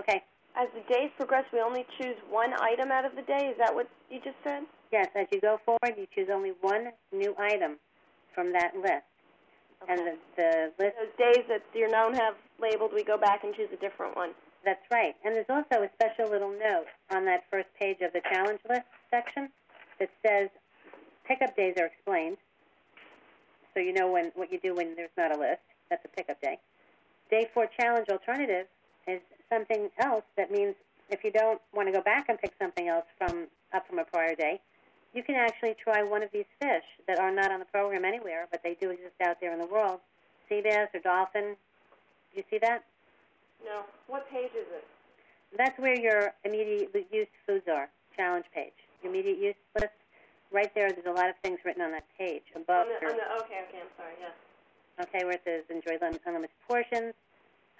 Okay. 0.00 0.22
As 0.56 0.68
the 0.74 0.80
days 0.92 1.10
progress, 1.16 1.44
we 1.52 1.60
only 1.60 1.84
choose 2.00 2.16
one 2.30 2.52
item 2.60 2.90
out 2.90 3.04
of 3.04 3.14
the 3.14 3.22
day. 3.22 3.48
Is 3.52 3.58
that 3.58 3.74
what 3.74 3.88
you 4.10 4.20
just 4.24 4.36
said? 4.42 4.62
Yes, 4.90 5.08
as 5.14 5.26
you 5.30 5.40
go 5.40 5.60
forward, 5.64 5.98
you 5.98 6.06
choose 6.14 6.28
only 6.32 6.52
one 6.62 6.88
new 7.12 7.34
item 7.38 7.76
from 8.34 8.52
that 8.52 8.72
list. 8.74 9.04
And 9.88 9.98
the, 10.00 10.16
the 10.36 10.72
list, 10.78 10.96
Those 10.96 11.14
days 11.18 11.44
that 11.48 11.62
you 11.74 11.88
don't 11.88 12.16
have 12.16 12.34
labeled, 12.58 12.92
we 12.94 13.04
go 13.04 13.18
back 13.18 13.44
and 13.44 13.54
choose 13.54 13.68
a 13.72 13.76
different 13.76 14.16
one. 14.16 14.30
that's 14.64 14.84
right. 14.90 15.14
And 15.24 15.34
there's 15.34 15.50
also 15.50 15.84
a 15.84 15.90
special 16.00 16.30
little 16.30 16.50
note 16.50 16.86
on 17.12 17.26
that 17.26 17.44
first 17.50 17.68
page 17.78 17.98
of 18.00 18.12
the 18.12 18.22
challenge 18.32 18.60
list 18.68 18.88
section 19.10 19.50
that 20.00 20.08
says 20.26 20.48
pickup 21.28 21.54
days 21.56 21.74
are 21.78 21.86
explained. 21.86 22.38
So 23.74 23.80
you 23.80 23.92
know 23.92 24.10
when 24.10 24.32
what 24.34 24.50
you 24.50 24.58
do 24.58 24.74
when 24.74 24.96
there's 24.96 25.14
not 25.18 25.36
a 25.36 25.38
list. 25.38 25.60
That's 25.90 26.04
a 26.04 26.08
pickup 26.08 26.40
day. 26.40 26.58
Day 27.30 27.48
four 27.52 27.66
challenge 27.78 28.08
alternative 28.08 28.66
is 29.06 29.20
something 29.50 29.88
else 29.98 30.24
that 30.36 30.50
means 30.50 30.74
if 31.10 31.22
you 31.22 31.30
don't 31.30 31.60
want 31.74 31.88
to 31.88 31.92
go 31.92 32.02
back 32.02 32.28
and 32.28 32.38
pick 32.38 32.52
something 32.60 32.88
else 32.88 33.04
from 33.18 33.46
up 33.72 33.86
from 33.86 33.98
a 33.98 34.04
prior 34.04 34.34
day, 34.34 34.60
you 35.14 35.22
can 35.22 35.34
actually 35.34 35.74
try 35.82 36.02
one 36.02 36.22
of 36.22 36.30
these 36.32 36.44
fish 36.60 36.84
that 37.06 37.18
are 37.18 37.30
not 37.30 37.50
on 37.50 37.60
the 37.60 37.66
program 37.66 38.04
anywhere, 38.04 38.46
but 38.50 38.60
they 38.62 38.76
do 38.80 38.90
exist 38.90 39.14
out 39.24 39.36
there 39.40 39.52
in 39.52 39.58
the 39.58 39.66
world. 39.66 40.00
Sea 40.48 40.60
bass 40.62 40.88
or 40.94 41.00
dolphin. 41.00 41.56
Do 42.32 42.34
you 42.36 42.44
see 42.50 42.58
that? 42.60 42.84
No. 43.64 43.82
What 44.08 44.28
page 44.30 44.50
is 44.52 44.66
it? 44.74 44.84
That's 45.56 45.78
where 45.78 45.98
your 45.98 46.32
immediate 46.44 46.90
use 47.10 47.28
foods 47.46 47.64
are. 47.72 47.88
Challenge 48.16 48.44
page. 48.54 48.76
Your 49.02 49.12
immediate 49.12 49.38
use 49.38 49.54
list. 49.74 49.94
Right 50.52 50.72
there, 50.74 50.90
there's 50.90 51.06
a 51.06 51.16
lot 51.16 51.28
of 51.28 51.34
things 51.42 51.58
written 51.64 51.82
on 51.82 51.90
that 51.92 52.04
page 52.18 52.42
above. 52.54 52.86
on 52.86 52.92
the, 53.00 53.06
on 53.08 53.16
the, 53.16 53.44
okay, 53.44 53.66
okay, 53.66 53.80
I'm 53.82 53.92
sorry, 53.98 54.14
yes. 54.20 54.30
okay, 55.02 55.24
where 55.24 55.34
it 55.34 55.42
says 55.44 55.64
enjoy 55.70 55.98
lim- 56.00 56.20
unlimited 56.24 56.54
portions. 56.68 57.14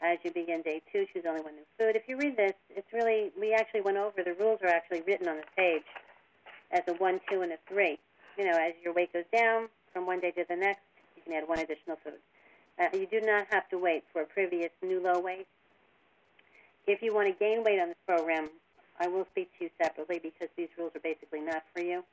As 0.02 0.18
you 0.22 0.30
begin 0.30 0.62
day 0.62 0.82
two, 0.92 1.06
choose 1.12 1.24
only 1.26 1.40
one 1.40 1.54
new 1.54 1.66
food. 1.78 1.96
If 1.96 2.02
you 2.06 2.18
read 2.18 2.36
this, 2.36 2.52
it's 2.74 2.86
really, 2.92 3.32
we 3.38 3.54
actually 3.54 3.80
went 3.80 3.96
over, 3.96 4.22
the 4.22 4.34
rules 4.34 4.60
are 4.62 4.68
actually 4.68 5.02
written 5.06 5.26
on 5.26 5.36
this 5.36 5.46
page 5.56 5.82
as 6.70 6.82
a 6.88 6.92
one, 6.94 7.20
two, 7.30 7.42
and 7.42 7.52
a 7.52 7.58
three. 7.68 7.98
You 8.36 8.44
know, 8.44 8.58
as 8.58 8.74
your 8.84 8.92
weight 8.92 9.12
goes 9.12 9.24
down 9.32 9.68
from 9.92 10.06
one 10.06 10.20
day 10.20 10.32
to 10.32 10.44
the 10.48 10.56
next, 10.56 10.80
you 11.16 11.22
can 11.22 11.32
add 11.32 11.48
one 11.48 11.58
additional 11.58 11.96
food. 12.04 12.20
Uh, 12.78 12.88
you 12.92 13.06
do 13.06 13.20
not 13.24 13.46
have 13.50 13.68
to 13.70 13.78
wait 13.78 14.04
for 14.12 14.20
a 14.20 14.26
previous 14.26 14.70
new 14.82 15.00
low 15.00 15.18
weight. 15.18 15.46
If 16.86 17.00
you 17.00 17.14
want 17.14 17.28
to 17.28 17.34
gain 17.34 17.64
weight 17.64 17.80
on 17.80 17.88
this 17.88 17.96
program, 18.06 18.50
I 19.00 19.08
will 19.08 19.26
speak 19.32 19.50
to 19.58 19.64
you 19.64 19.70
separately 19.80 20.20
because 20.22 20.48
these 20.56 20.68
rules 20.78 20.92
are 20.94 21.00
basically 21.00 21.40
not 21.40 21.62
for 21.74 21.82
you. 21.82 22.04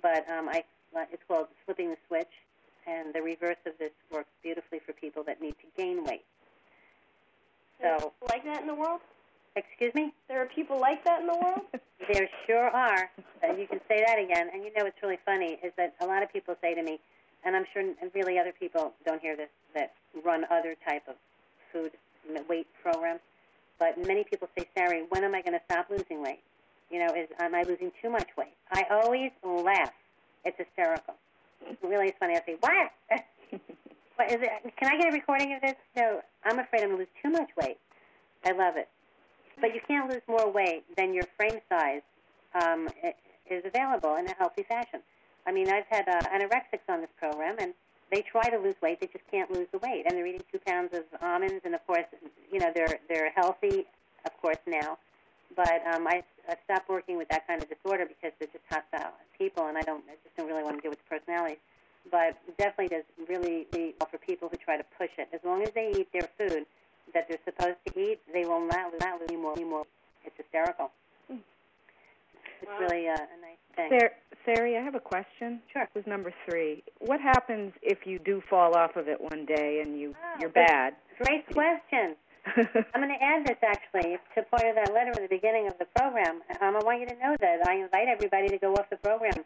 But 0.00 0.24
um, 0.30 0.48
I, 0.48 0.62
uh, 0.96 1.04
it's 1.12 1.22
called 1.26 1.48
flipping 1.66 1.90
the 1.90 1.96
switch 2.06 2.30
and 2.86 3.12
the 3.12 3.22
reverse 3.22 3.56
of 3.66 3.72
this 3.78 3.90
works 4.12 4.28
beautifully 4.42 4.78
for 4.84 4.92
people 4.92 5.24
that 5.24 5.40
need 5.40 5.56
to 5.58 5.66
gain 5.76 6.04
weight. 6.04 6.24
So, 7.80 8.12
like 8.28 8.44
that 8.44 8.62
in 8.62 8.66
the 8.66 8.74
world? 8.74 9.00
excuse 9.56 9.94
me? 9.94 10.12
There 10.28 10.42
are 10.42 10.46
people 10.46 10.80
like 10.80 11.04
that 11.04 11.20
in 11.20 11.26
the 11.26 11.34
world? 11.34 11.60
There 12.12 12.28
sure 12.46 12.68
are. 12.68 13.10
Uh, 13.42 13.54
you 13.54 13.66
can 13.66 13.80
say 13.88 14.04
that 14.06 14.18
again. 14.18 14.50
And 14.52 14.62
you 14.62 14.70
know 14.76 14.84
what's 14.84 15.02
really 15.02 15.18
funny 15.24 15.58
is 15.64 15.72
that 15.78 15.94
a 16.02 16.04
lot 16.04 16.22
of 16.22 16.30
people 16.30 16.54
say 16.60 16.74
to 16.74 16.82
me, 16.82 17.00
and 17.46 17.56
I'm 17.56 17.64
sure 17.72 17.82
really 18.14 18.38
other 18.38 18.52
people 18.52 18.92
don't 19.06 19.22
hear 19.22 19.34
this 19.36 19.48
that 19.74 19.94
run 20.22 20.44
other 20.50 20.76
type 20.86 21.04
of 21.08 21.14
food 21.72 21.92
weight 22.46 22.66
programs, 22.82 23.20
but 23.78 23.96
many 24.06 24.22
people 24.22 24.50
say, 24.54 24.68
Sari, 24.76 25.04
when 25.08 25.24
am 25.24 25.34
I 25.34 25.40
going 25.40 25.54
to 25.54 25.64
stop 25.64 25.86
losing 25.88 26.22
weight? 26.22 26.42
You 26.90 26.98
know, 26.98 27.14
is 27.14 27.28
am 27.38 27.54
I 27.54 27.62
losing 27.62 27.90
too 28.02 28.10
much 28.10 28.28
weight? 28.36 28.52
I 28.70 28.84
always 28.90 29.30
laugh. 29.42 29.94
It's 30.44 30.58
hysterical. 30.58 31.14
It 31.66 31.78
really 31.82 32.12
funny. 32.20 32.34
I 32.34 32.42
say, 32.44 32.56
what? 32.60 33.62
what 34.16 34.30
is 34.30 34.38
it? 34.40 34.74
Can 34.76 34.92
I 34.92 34.96
get 34.98 35.12
a 35.12 35.12
recording 35.12 35.54
of 35.54 35.60
this? 35.60 35.74
No, 35.96 36.20
I'm 36.44 36.58
afraid 36.58 36.82
I'm 36.82 36.90
going 36.90 36.98
to 36.98 37.04
lose 37.04 37.14
too 37.22 37.30
much 37.30 37.50
weight. 37.60 37.78
I 38.44 38.52
love 38.52 38.76
it. 38.76 38.88
But 39.60 39.74
you 39.74 39.80
can't 39.86 40.10
lose 40.10 40.22
more 40.28 40.50
weight 40.50 40.84
than 40.96 41.14
your 41.14 41.24
frame 41.36 41.60
size 41.68 42.02
um, 42.54 42.88
is 43.50 43.62
available 43.64 44.16
in 44.16 44.26
a 44.26 44.34
healthy 44.34 44.64
fashion. 44.64 45.00
I 45.46 45.52
mean, 45.52 45.68
I've 45.68 45.86
had 45.90 46.08
uh, 46.08 46.20
anorexics 46.28 46.88
on 46.88 47.00
this 47.00 47.10
program, 47.18 47.56
and 47.58 47.74
they 48.10 48.22
try 48.22 48.48
to 48.50 48.58
lose 48.58 48.74
weight, 48.82 49.00
they 49.00 49.06
just 49.06 49.24
can't 49.30 49.50
lose 49.50 49.66
the 49.72 49.78
weight, 49.78 50.04
and 50.06 50.16
they're 50.16 50.26
eating 50.26 50.42
two 50.50 50.60
pounds 50.66 50.90
of 50.94 51.04
almonds, 51.20 51.62
and 51.64 51.74
of 51.74 51.86
course, 51.86 52.06
you 52.52 52.58
know, 52.58 52.70
they're 52.74 52.98
they're 53.08 53.30
healthy, 53.30 53.86
of 54.24 54.32
course 54.40 54.58
now, 54.66 54.98
But 55.56 55.82
um, 55.92 56.06
I, 56.06 56.22
I 56.48 56.56
stopped 56.64 56.88
working 56.88 57.16
with 57.16 57.28
that 57.28 57.46
kind 57.46 57.62
of 57.62 57.68
disorder 57.68 58.06
because 58.06 58.32
they're 58.38 58.48
just 58.52 58.64
hostile 58.70 59.12
people, 59.38 59.66
and 59.66 59.78
I 59.78 59.82
don't, 59.82 60.04
I 60.08 60.14
just 60.22 60.36
don't 60.36 60.46
really 60.46 60.62
want 60.62 60.76
to 60.76 60.82
deal 60.82 60.90
with 60.90 61.00
the 61.00 61.18
personalities. 61.18 61.58
But 62.10 62.36
definitely 62.58 62.88
does 62.96 63.04
really, 63.28 63.66
well 63.72 64.08
for 64.10 64.18
people 64.18 64.48
who 64.48 64.56
try 64.58 64.76
to 64.76 64.84
push 64.98 65.10
it. 65.18 65.28
As 65.32 65.40
long 65.44 65.62
as 65.62 65.70
they 65.74 65.90
eat 65.96 66.08
their 66.12 66.28
food 66.38 66.66
that 67.14 67.28
they're 67.28 67.38
supposed 67.44 67.78
to 67.86 68.00
eat, 68.00 68.20
they 68.32 68.44
will 68.44 68.66
not, 68.66 68.92
not 69.00 69.20
lose 69.20 69.28
any 69.30 69.36
more, 69.40 69.52
any 69.56 69.64
more. 69.64 69.84
It's 70.24 70.36
hysterical. 70.36 70.90
It's 71.28 72.70
Wow. 72.70 72.78
really 72.80 73.06
a, 73.06 73.12
a 73.14 73.16
nice 73.16 73.58
thing. 73.76 73.90
Sar- 73.98 74.12
Sari, 74.44 74.76
I 74.76 74.80
have 74.82 74.94
a 74.94 75.00
question. 75.00 75.60
Sure. 75.72 75.88
This 75.94 76.02
is 76.02 76.06
number 76.06 76.32
three. 76.48 76.82
What 77.00 77.20
happens 77.20 77.72
if 77.82 78.06
you 78.06 78.18
do 78.18 78.42
fall 78.48 78.74
off 78.76 78.96
of 78.96 79.08
it 79.08 79.20
one 79.20 79.44
day 79.46 79.80
and 79.84 79.98
you 79.98 80.14
Oh, 80.22 80.36
you're 80.40 80.48
bad? 80.50 80.94
Great 81.22 81.46
question. 81.52 82.16
I'm 82.46 83.00
going 83.02 83.08
to 83.08 83.22
add 83.22 83.46
this 83.46 83.56
actually 83.62 84.16
to 84.34 84.42
part 84.44 84.64
of 84.66 84.74
that 84.76 84.92
letter 84.92 85.10
at 85.10 85.20
the 85.22 85.28
beginning 85.28 85.66
of 85.66 85.78
the 85.78 85.86
program. 85.96 86.42
Um, 86.60 86.76
I 86.76 86.80
want 86.84 87.00
you 87.00 87.06
to 87.06 87.14
know 87.16 87.36
that 87.40 87.66
I 87.66 87.74
invite 87.76 88.08
everybody 88.08 88.48
to 88.48 88.58
go 88.58 88.72
off 88.74 88.88
the 88.90 88.96
program. 88.96 89.44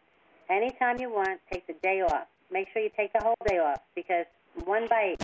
Anytime 0.51 0.99
you 1.01 1.13
want, 1.13 1.41
take 1.53 1.67
the 1.67 1.75
day 1.83 2.01
off. 2.03 2.27
Make 2.51 2.69
sure 2.73 2.83
you 2.83 2.91
take 2.97 3.13
the 3.13 3.21
whole 3.23 3.37
day 3.47 3.59
off 3.59 3.81
because 3.95 4.27
one 4.65 4.89
bite 4.89 5.21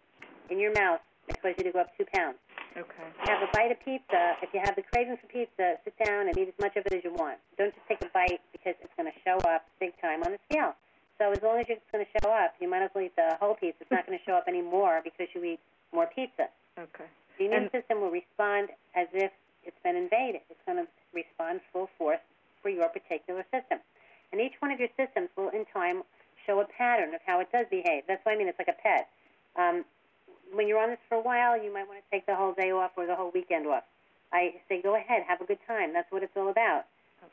in 0.50 0.58
your 0.60 0.72
mouth 0.72 1.00
cause 1.42 1.54
you 1.56 1.64
to 1.64 1.72
go 1.72 1.80
up 1.80 1.88
two 1.96 2.04
pounds. 2.12 2.36
okay. 2.76 3.06
Have 3.24 3.40
a 3.42 3.48
bite 3.52 3.72
of 3.72 3.80
pizza. 3.84 4.36
If 4.42 4.52
you 4.52 4.60
have 4.62 4.76
the 4.76 4.82
craving 4.92 5.16
for 5.16 5.26
pizza, 5.28 5.76
sit 5.84 5.94
down 6.04 6.28
and 6.28 6.36
eat 6.36 6.48
as 6.48 6.58
much 6.60 6.76
of 6.76 6.84
it 6.86 6.92
as 6.92 7.02
you 7.04 7.12
want. 7.14 7.38
Don't 7.56 7.72
just 7.74 7.86
take 7.88 8.02
a 8.02 8.10
bite 8.12 8.40
because 8.52 8.74
it's 8.82 8.92
going 8.96 9.10
to 9.10 9.16
show 9.24 9.38
up 9.48 9.64
big 9.80 9.92
time 10.00 10.22
on 10.22 10.32
the 10.32 10.38
scale. 10.50 10.74
So 11.18 11.32
as 11.32 11.40
long 11.42 11.60
as 11.60 11.66
it's 11.68 11.80
going 11.92 12.04
to 12.04 12.10
show 12.20 12.30
up, 12.30 12.54
you 12.60 12.68
might 12.68 12.82
as 12.82 12.90
well 12.94 13.04
eat 13.04 13.16
the 13.16 13.36
whole 13.40 13.54
pizza. 13.54 13.78
It's 13.80 13.90
not 13.90 14.04
going 14.06 14.18
to 14.18 14.24
show 14.24 14.34
up 14.36 14.44
anymore 14.48 15.00
because 15.02 15.28
you 15.34 15.42
eat 15.44 15.60
more 15.94 16.06
pizza. 16.14 16.48
Okay. 16.78 17.08
The 17.38 17.46
immune 17.46 17.62
And- 17.64 17.70
system 17.72 18.00
will 18.02 18.10
respond 18.10 18.68
as 18.94 19.08
if 19.14 19.32
it's 19.64 19.78
been 19.82 19.96
invaded. 19.96 20.42
It's 20.50 20.60
going 20.66 20.78
to 20.84 20.86
respond 21.14 21.60
full 21.72 21.88
force 21.96 22.20
for 22.60 22.68
your 22.68 22.88
particular 22.88 23.44
system. 23.50 23.78
And 24.32 24.40
each 24.42 24.54
one 24.58 24.72
of 24.72 24.80
your 24.80 24.90
systems 24.98 25.30
will, 25.36 25.48
in 25.50 25.64
time, 25.72 26.02
show 26.46 26.60
a 26.60 26.66
pattern 26.66 27.14
of 27.14 27.20
how 27.26 27.40
it 27.40 27.48
does 27.52 27.66
behave. 27.70 28.04
That's 28.06 28.24
what 28.24 28.32
I 28.32 28.38
mean. 28.38 28.48
It's 28.48 28.58
like 28.58 28.68
a 28.68 28.80
pet. 28.80 29.08
Um, 29.56 29.84
when 30.52 30.68
you're 30.68 30.82
on 30.82 30.90
this 30.90 31.02
for 31.08 31.16
a 31.16 31.22
while, 31.22 31.60
you 31.60 31.72
might 31.72 31.88
want 31.88 31.98
to 31.98 32.08
take 32.10 32.26
the 32.26 32.34
whole 32.34 32.52
day 32.52 32.70
off 32.70 32.92
or 32.96 33.06
the 33.06 33.16
whole 33.16 33.30
weekend 33.34 33.66
off. 33.66 33.84
I 34.32 34.54
say 34.68 34.82
go 34.82 34.96
ahead, 34.96 35.22
have 35.26 35.40
a 35.40 35.44
good 35.44 35.58
time. 35.66 35.92
That's 35.92 36.10
what 36.10 36.22
it's 36.22 36.36
all 36.36 36.48
about. 36.48 36.84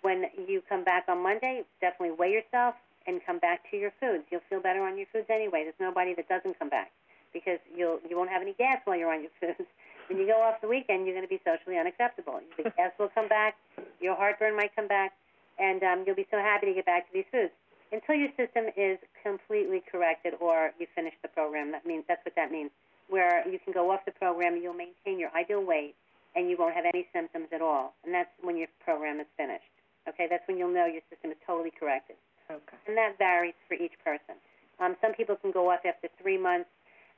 When 0.01 0.26
you 0.47 0.62
come 0.68 0.84
back 0.84 1.05
on 1.07 1.22
Monday, 1.22 1.64
definitely 1.82 2.16
weigh 2.16 2.32
yourself 2.32 2.76
and 3.07 3.20
come 3.26 3.39
back 3.39 3.70
to 3.72 3.78
your 3.78 3.91
foods. 3.99 4.24
You'll 4.32 4.45
feel 4.49 4.62
better 4.62 4.82
on 4.84 4.97
your 4.97 5.07
foods 5.12 5.28
anyway. 5.30 5.64
There's 5.64 5.80
nobody 5.80 6.14
that 6.16 6.30
doesn't 6.30 6.57
come 6.57 6.70
back 6.70 6.91
because 7.34 7.59
you'll 7.76 7.99
you 8.07 8.18
won't 8.18 8.30
have 8.30 8.41
any 8.41 8.53
gas 8.53 8.80
while 8.86 8.97
you're 8.97 9.12
on 9.12 9.22
your 9.22 9.34
foods. 9.41 9.68
When 10.07 10.20
you 10.20 10.28
go 10.28 10.41
off 10.41 10.62
the 10.62 10.68
weekend, 10.68 11.05
you're 11.05 11.16
going 11.16 11.28
to 11.28 11.32
be 11.32 11.41
socially 11.45 11.78
unacceptable. 11.78 12.41
The 12.57 12.70
gas 12.78 12.91
will 12.99 13.09
come 13.09 13.28
back, 13.28 13.55
your 13.99 14.16
heartburn 14.16 14.55
might 14.55 14.76
come 14.76 14.88
back, 14.88 15.14
and 15.57 15.82
um, 15.84 16.03
you'll 16.05 16.16
be 16.16 16.28
so 16.30 16.38
happy 16.38 16.68
to 16.68 16.74
get 16.74 16.86
back 16.86 17.07
to 17.07 17.14
these 17.14 17.30
foods 17.32 17.53
until 17.91 18.15
your 18.15 18.29
system 18.37 18.65
is 18.77 18.97
completely 19.21 19.83
corrected 19.91 20.33
or 20.39 20.71
you 20.79 20.87
finish 20.95 21.13
the 21.21 21.27
program. 21.27 21.71
That 21.71 21.85
means 21.85 22.03
that's 22.07 22.23
what 22.25 22.35
that 22.35 22.51
means. 22.51 22.71
Where 23.09 23.47
you 23.47 23.59
can 23.59 23.73
go 23.73 23.91
off 23.91 24.01
the 24.05 24.11
program, 24.13 24.57
you'll 24.61 24.73
maintain 24.73 25.19
your 25.19 25.29
ideal 25.35 25.63
weight, 25.63 25.95
and 26.35 26.49
you 26.49 26.55
won't 26.57 26.73
have 26.73 26.85
any 26.87 27.07
symptoms 27.11 27.47
at 27.51 27.61
all. 27.61 27.93
And 28.05 28.13
that's 28.13 28.31
when 28.41 28.55
your 28.55 28.67
program 28.83 29.19
is 29.19 29.27
finished. 29.35 29.67
Okay, 30.07 30.27
that's 30.29 30.47
when 30.47 30.57
you'll 30.57 30.73
know 30.73 30.85
your 30.87 31.03
system 31.11 31.29
is 31.31 31.37
totally 31.45 31.71
corrected 31.77 32.15
Okay. 32.49 32.77
and 32.87 32.97
that 32.97 33.17
varies 33.17 33.53
for 33.67 33.75
each 33.75 33.93
person. 34.03 34.35
Um, 34.79 34.95
some 35.01 35.13
people 35.13 35.35
can 35.35 35.51
go 35.51 35.69
up 35.69 35.81
after 35.85 36.07
three 36.21 36.37
months. 36.37 36.69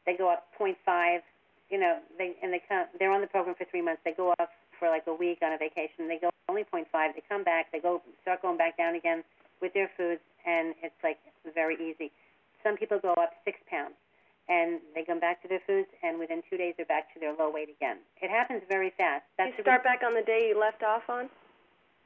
They 0.05 0.17
go 0.17 0.29
up 0.29 0.47
0.5. 0.59 0.75
You 1.69 1.79
know, 1.79 1.99
they 2.17 2.35
and 2.43 2.51
they 2.51 2.61
come. 2.67 2.85
They're 2.99 3.11
on 3.11 3.21
the 3.21 3.27
program 3.27 3.55
for 3.55 3.65
three 3.65 3.81
months. 3.81 4.01
They 4.03 4.11
go 4.11 4.33
up 4.37 4.49
for 4.77 4.89
like 4.89 5.07
a 5.07 5.13
week 5.13 5.39
on 5.41 5.53
a 5.53 5.57
vacation. 5.57 6.07
They 6.09 6.19
go 6.19 6.29
only 6.49 6.63
0.5. 6.65 6.85
They 6.91 7.23
come 7.29 7.43
back. 7.43 7.71
They 7.71 7.79
go 7.79 8.01
start 8.21 8.41
going 8.41 8.57
back 8.57 8.77
down 8.77 8.95
again 8.95 9.23
with 9.61 9.73
their 9.73 9.89
foods, 9.95 10.19
and 10.45 10.75
it's 10.81 10.95
like 11.03 11.19
very 11.53 11.75
easy. 11.75 12.11
Some 12.63 12.77
people 12.77 12.99
go 12.99 13.13
up 13.13 13.31
six 13.43 13.59
pounds, 13.69 13.95
and 14.47 14.79
they 14.95 15.03
come 15.03 15.19
back 15.19 15.41
to 15.43 15.47
their 15.47 15.61
foods, 15.67 15.89
and 16.03 16.19
within 16.19 16.41
two 16.49 16.57
days 16.57 16.73
they're 16.77 16.85
back 16.85 17.13
to 17.13 17.19
their 17.19 17.33
low 17.35 17.51
weight 17.51 17.69
again. 17.69 17.97
It 18.21 18.29
happens 18.29 18.61
very 18.69 18.91
fast. 18.97 19.23
That's 19.37 19.51
you 19.57 19.63
start 19.63 19.83
back 19.83 20.01
on 20.05 20.13
the 20.13 20.23
day 20.23 20.47
you 20.49 20.59
left 20.59 20.83
off 20.83 21.03
on? 21.09 21.29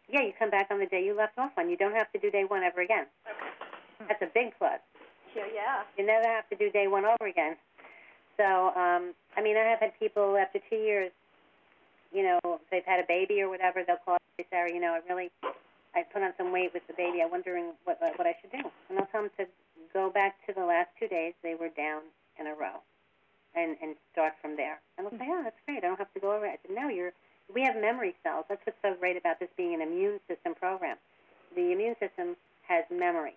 yeah, 0.10 0.22
you 0.22 0.32
come 0.40 0.50
back 0.50 0.68
on 0.72 0.80
the 0.80 0.86
day 0.86 1.04
you 1.04 1.16
left 1.16 1.38
off 1.38 1.52
on. 1.58 1.70
You 1.70 1.78
don't 1.78 1.94
have 1.94 2.12
to 2.14 2.20
do 2.20 2.32
day 2.32 2.44
one 2.48 2.64
ever 2.64 2.82
again. 2.82 3.06
Okay. 3.28 4.08
That's 4.08 4.22
a 4.22 4.32
big 4.34 4.54
plus. 4.58 4.80
Yeah, 5.36 5.44
yeah. 5.54 5.84
You 5.98 6.06
never 6.06 6.28
have 6.28 6.48
to 6.50 6.56
do 6.56 6.72
day 6.72 6.88
one 6.88 7.04
over 7.04 7.28
again. 7.28 7.58
So, 8.38 8.72
um, 8.76 9.14
I 9.36 9.42
mean, 9.42 9.58
I 9.58 9.68
have 9.68 9.80
had 9.80 10.00
people 10.00 10.38
after 10.38 10.60
two 10.70 10.78
years, 10.78 11.12
you 12.14 12.24
know, 12.24 12.60
they've 12.72 12.86
had 12.86 13.00
a 13.00 13.08
baby 13.08 13.42
or 13.42 13.50
whatever, 13.50 13.84
they'll 13.86 13.98
call 14.06 14.18
me, 14.38 14.46
Sarah, 14.50 14.72
you 14.72 14.80
know, 14.80 14.94
I 14.94 15.02
really, 15.10 15.30
I 15.98 16.06
put 16.06 16.22
on 16.22 16.32
some 16.38 16.54
weight 16.54 16.70
with 16.78 16.86
the 16.86 16.94
baby. 16.94 17.26
I'm 17.26 17.32
wondering 17.32 17.74
what 17.86 17.98
uh, 17.98 18.14
what 18.18 18.28
I 18.30 18.36
should 18.40 18.54
do. 18.54 18.62
And 18.90 19.00
I'll 19.00 19.10
tell 19.10 19.26
them 19.26 19.34
to 19.42 19.46
go 19.94 20.12
back 20.14 20.38
to 20.46 20.54
the 20.54 20.62
last 20.64 20.90
two 21.00 21.08
days 21.08 21.34
they 21.42 21.56
were 21.56 21.74
down 21.74 22.06
in 22.40 22.46
a 22.46 22.54
row, 22.54 22.86
and 23.58 23.76
and 23.82 23.98
start 24.14 24.34
from 24.40 24.56
there. 24.56 24.78
And 24.98 25.10
they'll 25.10 25.18
say, 25.18 25.26
oh, 25.26 25.42
that's 25.44 25.58
great. 25.66 25.82
I 25.82 25.88
don't 25.90 25.98
have 25.98 26.14
to 26.14 26.20
go 26.20 26.38
over. 26.38 26.46
I 26.46 26.62
said, 26.62 26.78
no, 26.78 26.88
you're. 26.88 27.14
We 27.50 27.64
have 27.64 27.76
memory 27.80 28.14
cells. 28.22 28.46
That's 28.50 28.62
what's 28.66 28.78
so 28.84 28.94
great 29.00 29.18
about 29.18 29.40
this 29.40 29.50
being 29.58 29.74
an 29.74 29.82
immune 29.82 30.20
system 30.28 30.54
program. 30.54 30.98
The 31.56 31.72
immune 31.72 31.96
system 31.98 32.36
has 32.68 32.84
memory. 32.92 33.34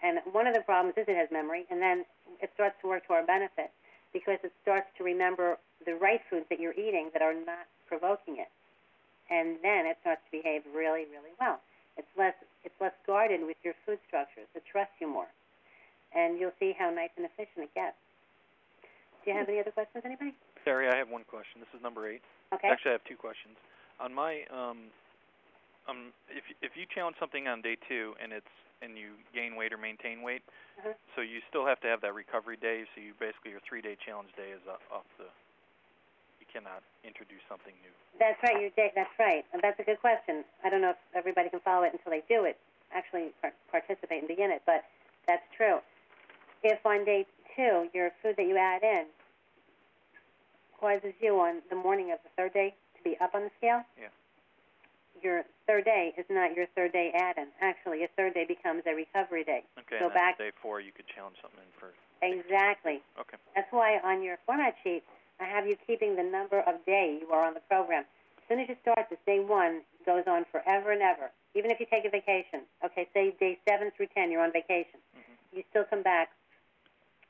And 0.00 0.20
one 0.30 0.46
of 0.46 0.54
the 0.54 0.62
problems 0.62 0.94
is 0.96 1.04
it 1.08 1.16
has 1.18 1.28
memory, 1.30 1.66
and 1.70 1.82
then 1.82 2.06
it 2.40 2.50
starts 2.54 2.76
to 2.82 2.88
work 2.88 3.04
to 3.08 3.12
our 3.14 3.26
benefit 3.26 3.74
because 4.12 4.38
it 4.44 4.52
starts 4.62 4.86
to 4.96 5.04
remember 5.04 5.58
the 5.84 5.94
right 5.94 6.20
foods 6.30 6.46
that 6.50 6.60
you're 6.60 6.78
eating 6.78 7.10
that 7.12 7.20
are 7.20 7.34
not 7.34 7.66
provoking 7.88 8.38
it. 8.38 8.48
And 9.28 9.58
then 9.60 9.84
it 9.84 9.98
starts 10.00 10.22
to 10.30 10.38
behave 10.38 10.62
really, 10.72 11.04
really 11.10 11.34
well. 11.38 11.60
It's 11.98 12.08
less 12.16 12.34
it's 12.64 12.74
less 12.80 12.94
guarded 13.06 13.42
with 13.44 13.56
your 13.62 13.74
food 13.84 13.98
structures. 14.06 14.46
It 14.54 14.62
trusts 14.70 14.94
you 15.00 15.08
more. 15.10 15.26
And 16.14 16.38
you'll 16.40 16.56
see 16.58 16.72
how 16.78 16.88
nice 16.90 17.10
and 17.18 17.26
efficient 17.26 17.68
it 17.68 17.74
gets. 17.74 17.98
Do 19.24 19.30
you 19.30 19.36
have 19.36 19.48
any 19.48 19.60
other 19.60 19.72
questions, 19.74 20.02
anybody? 20.06 20.32
Sari, 20.64 20.88
I 20.88 20.96
have 20.96 21.10
one 21.10 21.24
question. 21.28 21.60
This 21.60 21.68
is 21.76 21.82
number 21.82 22.08
eight. 22.08 22.22
Okay. 22.54 22.68
Actually, 22.68 22.96
I 22.96 22.96
have 22.96 23.04
two 23.04 23.16
questions. 23.18 23.58
On 24.00 24.14
my, 24.14 24.46
um, 24.48 24.88
um, 25.90 26.14
if 26.30 26.44
if 26.62 26.72
you 26.78 26.86
challenge 26.88 27.16
something 27.20 27.46
on 27.48 27.60
day 27.60 27.76
two 27.88 28.14
and 28.22 28.32
it's 28.32 28.48
and 28.80 28.94
you 28.96 29.18
gain 29.34 29.56
weight 29.58 29.72
or 29.74 29.76
maintain 29.76 30.22
weight, 30.22 30.42
Uh-huh. 30.78 30.94
so 31.16 31.20
you 31.20 31.42
still 31.50 31.66
have 31.66 31.80
to 31.82 31.88
have 31.90 32.00
that 32.06 32.14
recovery 32.14 32.56
day. 32.56 32.86
So 32.94 33.02
you 33.02 33.12
basically 33.18 33.50
your 33.50 33.60
three 33.68 33.82
day 33.82 33.96
challenge 33.98 34.30
day 34.38 34.54
is 34.54 34.62
off, 34.70 34.80
off 34.92 35.08
the. 35.18 35.26
You 36.58 36.64
cannot 36.66 36.82
introduce 37.06 37.38
something 37.48 37.70
new. 37.86 37.94
That's 38.18 38.34
right. 38.42 38.58
You're, 38.60 38.74
da- 38.74 38.90
that's 38.96 39.14
right. 39.16 39.44
And 39.54 39.62
that's 39.62 39.78
a 39.78 39.84
good 39.86 40.00
question. 40.00 40.42
I 40.64 40.70
don't 40.70 40.82
know 40.82 40.90
if 40.90 40.96
everybody 41.14 41.48
can 41.50 41.60
follow 41.60 41.84
it 41.86 41.92
until 41.94 42.10
they 42.10 42.26
do 42.28 42.42
it, 42.42 42.58
actually 42.90 43.30
participate 43.70 44.18
and 44.18 44.28
begin 44.28 44.50
it, 44.50 44.62
but 44.66 44.82
that's 45.28 45.46
true. 45.56 45.78
If 46.64 46.84
on 46.84 47.04
day 47.04 47.26
two 47.54 47.86
your 47.94 48.10
food 48.22 48.34
that 48.38 48.42
you 48.42 48.56
add 48.58 48.82
in 48.82 49.06
causes 50.80 51.14
you 51.22 51.38
on 51.38 51.62
the 51.70 51.76
morning 51.78 52.10
of 52.10 52.18
the 52.26 52.30
third 52.36 52.52
day 52.54 52.74
to 52.96 53.02
be 53.06 53.14
up 53.22 53.36
on 53.38 53.42
the 53.46 53.50
scale, 53.58 53.82
Yeah. 53.94 54.10
your 55.22 55.44
third 55.68 55.84
day 55.84 56.12
is 56.18 56.26
not 56.28 56.56
your 56.56 56.66
third 56.74 56.90
day 56.90 57.12
add-in. 57.14 57.46
Actually, 57.60 58.00
your 58.00 58.08
third 58.16 58.34
day 58.34 58.46
becomes 58.46 58.82
a 58.86 58.94
recovery 58.98 59.44
day. 59.44 59.62
Okay. 59.78 60.00
Go 60.00 60.10
back. 60.10 60.38
day 60.38 60.50
four, 60.60 60.80
you 60.80 60.90
could 60.90 61.06
challenge 61.06 61.36
something 61.40 61.60
in 61.62 61.70
for. 61.78 61.94
Exactly. 62.20 62.98
Okay. 63.20 63.36
That's 63.54 63.70
why 63.70 64.00
on 64.02 64.24
your 64.24 64.38
format 64.44 64.74
sheet, 64.82 65.04
I 65.40 65.44
have 65.44 65.66
you 65.66 65.76
keeping 65.86 66.16
the 66.16 66.22
number 66.22 66.60
of 66.60 66.84
day 66.84 67.18
you 67.20 67.28
are 67.30 67.46
on 67.46 67.54
the 67.54 67.60
program. 67.68 68.02
As 68.02 68.44
soon 68.48 68.60
as 68.60 68.68
you 68.68 68.76
start 68.82 69.06
this, 69.10 69.18
day 69.26 69.40
one 69.40 69.82
goes 70.04 70.24
on 70.26 70.44
forever 70.50 70.92
and 70.92 71.02
ever. 71.02 71.30
Even 71.54 71.70
if 71.70 71.80
you 71.80 71.86
take 71.86 72.04
a 72.04 72.10
vacation, 72.10 72.62
okay, 72.84 73.06
say 73.14 73.34
day 73.38 73.58
seven 73.68 73.90
through 73.96 74.08
ten, 74.14 74.30
you're 74.30 74.42
on 74.42 74.52
vacation. 74.52 75.00
Mhm. 75.16 75.56
You 75.56 75.64
still 75.70 75.84
come 75.84 76.02
back. 76.02 76.30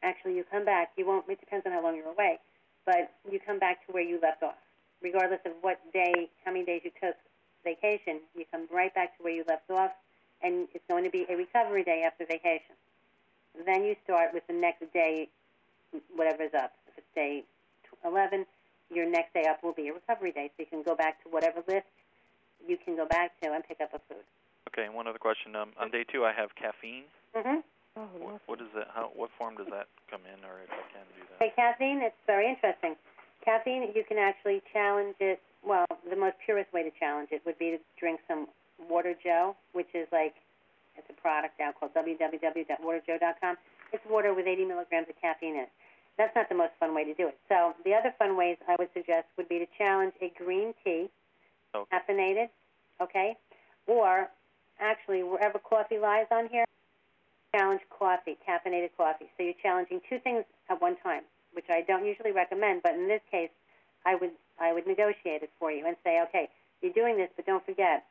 Actually, 0.02 0.36
you 0.36 0.44
come 0.44 0.64
back. 0.64 0.92
You 0.96 1.06
won't. 1.06 1.28
It 1.28 1.40
depends 1.40 1.66
on 1.66 1.72
how 1.72 1.82
long 1.82 1.96
you're 1.96 2.08
away, 2.08 2.38
but 2.84 3.10
you 3.30 3.40
come 3.40 3.58
back 3.58 3.84
to 3.86 3.92
where 3.92 4.02
you 4.02 4.18
left 4.20 4.42
off, 4.42 4.58
regardless 5.02 5.40
of 5.44 5.52
what 5.62 5.80
day, 5.92 6.30
how 6.44 6.52
many 6.52 6.64
days 6.64 6.82
you 6.84 6.92
took 7.00 7.16
vacation. 7.64 8.20
You 8.34 8.44
come 8.50 8.68
right 8.70 8.94
back 8.94 9.16
to 9.16 9.22
where 9.22 9.32
you 9.32 9.44
left 9.48 9.70
off, 9.70 9.92
and 10.40 10.68
it's 10.72 10.84
going 10.88 11.04
to 11.04 11.10
be 11.10 11.26
a 11.28 11.36
recovery 11.36 11.82
day 11.82 12.04
after 12.04 12.24
vacation. 12.24 12.76
Then 13.66 13.84
you 13.84 13.96
start 14.04 14.32
with 14.32 14.46
the 14.46 14.52
next 14.52 14.92
day, 14.92 15.28
whatever's 16.14 16.54
up. 16.54 16.72
If 16.86 16.98
it's 16.98 17.14
day 17.14 17.44
11, 18.04 18.46
your 18.90 19.08
next 19.08 19.34
day 19.34 19.44
up 19.48 19.62
will 19.62 19.74
be 19.74 19.88
a 19.88 19.94
recovery 19.94 20.32
day, 20.32 20.50
so 20.56 20.62
you 20.62 20.66
can 20.66 20.82
go 20.82 20.94
back 20.94 21.22
to 21.24 21.28
whatever 21.30 21.62
list 21.68 21.86
you 22.66 22.76
can 22.76 22.96
go 22.96 23.06
back 23.06 23.38
to 23.40 23.52
and 23.52 23.62
pick 23.62 23.80
up 23.80 23.94
a 23.94 24.00
food. 24.10 24.24
Okay. 24.68 24.84
And 24.84 24.94
one 24.94 25.06
other 25.06 25.18
question. 25.18 25.54
Um, 25.54 25.70
on 25.78 25.90
day 25.90 26.04
two, 26.04 26.24
I 26.24 26.32
have 26.32 26.50
caffeine. 26.56 27.04
Mm-hmm. 27.36 27.62
Oh, 27.96 28.08
What, 28.18 28.40
what 28.46 28.60
is 28.60 28.70
that? 28.74 28.88
How? 28.94 29.10
What 29.14 29.30
form 29.38 29.56
does 29.56 29.66
that 29.70 29.88
come 30.10 30.22
in, 30.26 30.38
or 30.44 30.62
if 30.62 30.70
I 30.70 30.82
can 30.92 31.06
do 31.18 31.22
that? 31.26 31.36
Okay, 31.42 31.52
caffeine, 31.56 32.00
it's 32.02 32.18
very 32.26 32.48
interesting. 32.48 32.94
Caffeine, 33.44 33.90
you 33.94 34.04
can 34.06 34.18
actually 34.18 34.62
challenge 34.72 35.16
it. 35.20 35.40
Well, 35.66 35.86
the 36.08 36.16
most 36.16 36.36
purest 36.44 36.72
way 36.72 36.82
to 36.84 36.92
challenge 36.98 37.30
it 37.32 37.42
would 37.46 37.58
be 37.58 37.74
to 37.74 37.78
drink 37.98 38.20
some 38.28 38.46
Water 38.88 39.14
Joe, 39.18 39.56
which 39.72 39.90
is 39.94 40.06
like, 40.12 40.34
it's 40.94 41.10
a 41.10 41.18
product 41.20 41.58
now 41.58 41.72
called 41.72 41.90
www.waterjoe.com. 41.94 43.56
It's 43.92 44.04
water 44.08 44.34
with 44.34 44.46
80 44.46 44.66
milligrams 44.66 45.08
of 45.08 45.16
caffeine 45.20 45.54
in 45.54 45.66
it. 45.66 45.70
That's 46.18 46.34
not 46.34 46.48
the 46.48 46.54
most 46.56 46.72
fun 46.80 46.94
way 46.94 47.04
to 47.04 47.14
do 47.14 47.28
it. 47.28 47.38
So 47.48 47.74
the 47.84 47.94
other 47.94 48.12
fun 48.18 48.36
ways 48.36 48.58
I 48.68 48.74
would 48.78 48.88
suggest 48.92 49.26
would 49.36 49.48
be 49.48 49.60
to 49.60 49.66
challenge 49.78 50.14
a 50.20 50.30
green 50.36 50.74
tea, 50.84 51.08
Okay. 51.74 51.96
caffeinated, 51.96 52.48
okay? 53.00 53.36
Or, 53.86 54.28
actually, 54.80 55.22
wherever 55.22 55.58
coffee 55.60 55.98
lies 55.98 56.26
on 56.30 56.48
here, 56.48 56.64
challenge 57.54 57.82
coffee, 57.90 58.36
caffeinated 58.46 58.90
coffee. 58.96 59.30
So 59.36 59.44
you're 59.44 59.54
challenging 59.62 60.00
two 60.08 60.18
things 60.18 60.44
at 60.68 60.80
one 60.82 60.96
time, 60.96 61.22
which 61.52 61.66
I 61.70 61.82
don't 61.82 62.04
usually 62.04 62.32
recommend, 62.32 62.82
but 62.82 62.94
in 62.94 63.06
this 63.08 63.22
case, 63.30 63.50
I 64.04 64.14
would 64.16 64.32
I 64.60 64.72
would 64.72 64.88
negotiate 64.88 65.42
it 65.44 65.50
for 65.60 65.70
you 65.70 65.86
and 65.86 65.96
say, 66.02 66.20
okay, 66.22 66.48
you're 66.82 66.92
doing 66.92 67.16
this, 67.16 67.30
but 67.36 67.46
don't 67.46 67.64
forget, 67.64 68.04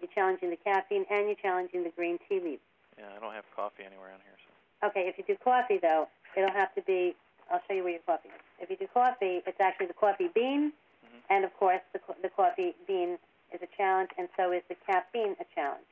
you're 0.00 0.10
challenging 0.14 0.48
the 0.48 0.56
caffeine 0.56 1.04
and 1.10 1.26
you're 1.26 1.36
challenging 1.36 1.84
the 1.84 1.90
green 1.90 2.18
tea 2.26 2.40
leaves. 2.40 2.62
Yeah, 2.98 3.04
I 3.14 3.20
don't 3.20 3.34
have 3.34 3.44
coffee 3.54 3.84
anywhere 3.84 4.08
on 4.14 4.20
here, 4.24 4.36
so. 4.46 4.88
Okay, 4.88 5.08
if 5.08 5.18
you 5.18 5.24
do 5.24 5.36
coffee 5.44 5.78
though, 5.80 6.08
it'll 6.36 6.52
have 6.52 6.74
to 6.74 6.82
be. 6.82 7.14
I'll 7.50 7.60
show 7.66 7.74
you 7.74 7.82
where 7.82 7.92
your 7.92 8.02
coffee 8.06 8.28
is. 8.28 8.42
If 8.60 8.70
you 8.70 8.76
do 8.76 8.86
coffee, 8.86 9.42
it's 9.44 9.60
actually 9.60 9.86
the 9.86 9.94
coffee 9.94 10.28
bean, 10.28 10.72
Mhm. 11.04 11.22
and 11.28 11.44
of 11.44 11.56
course 11.58 11.80
the 11.92 11.98
co- 11.98 12.16
the 12.22 12.30
coffee 12.30 12.74
bean 12.86 13.18
is 13.52 13.60
a 13.62 13.66
challenge, 13.76 14.10
and 14.16 14.28
so 14.36 14.52
is 14.52 14.62
the 14.68 14.76
caffeine 14.76 15.36
a 15.40 15.44
challenge. 15.54 15.86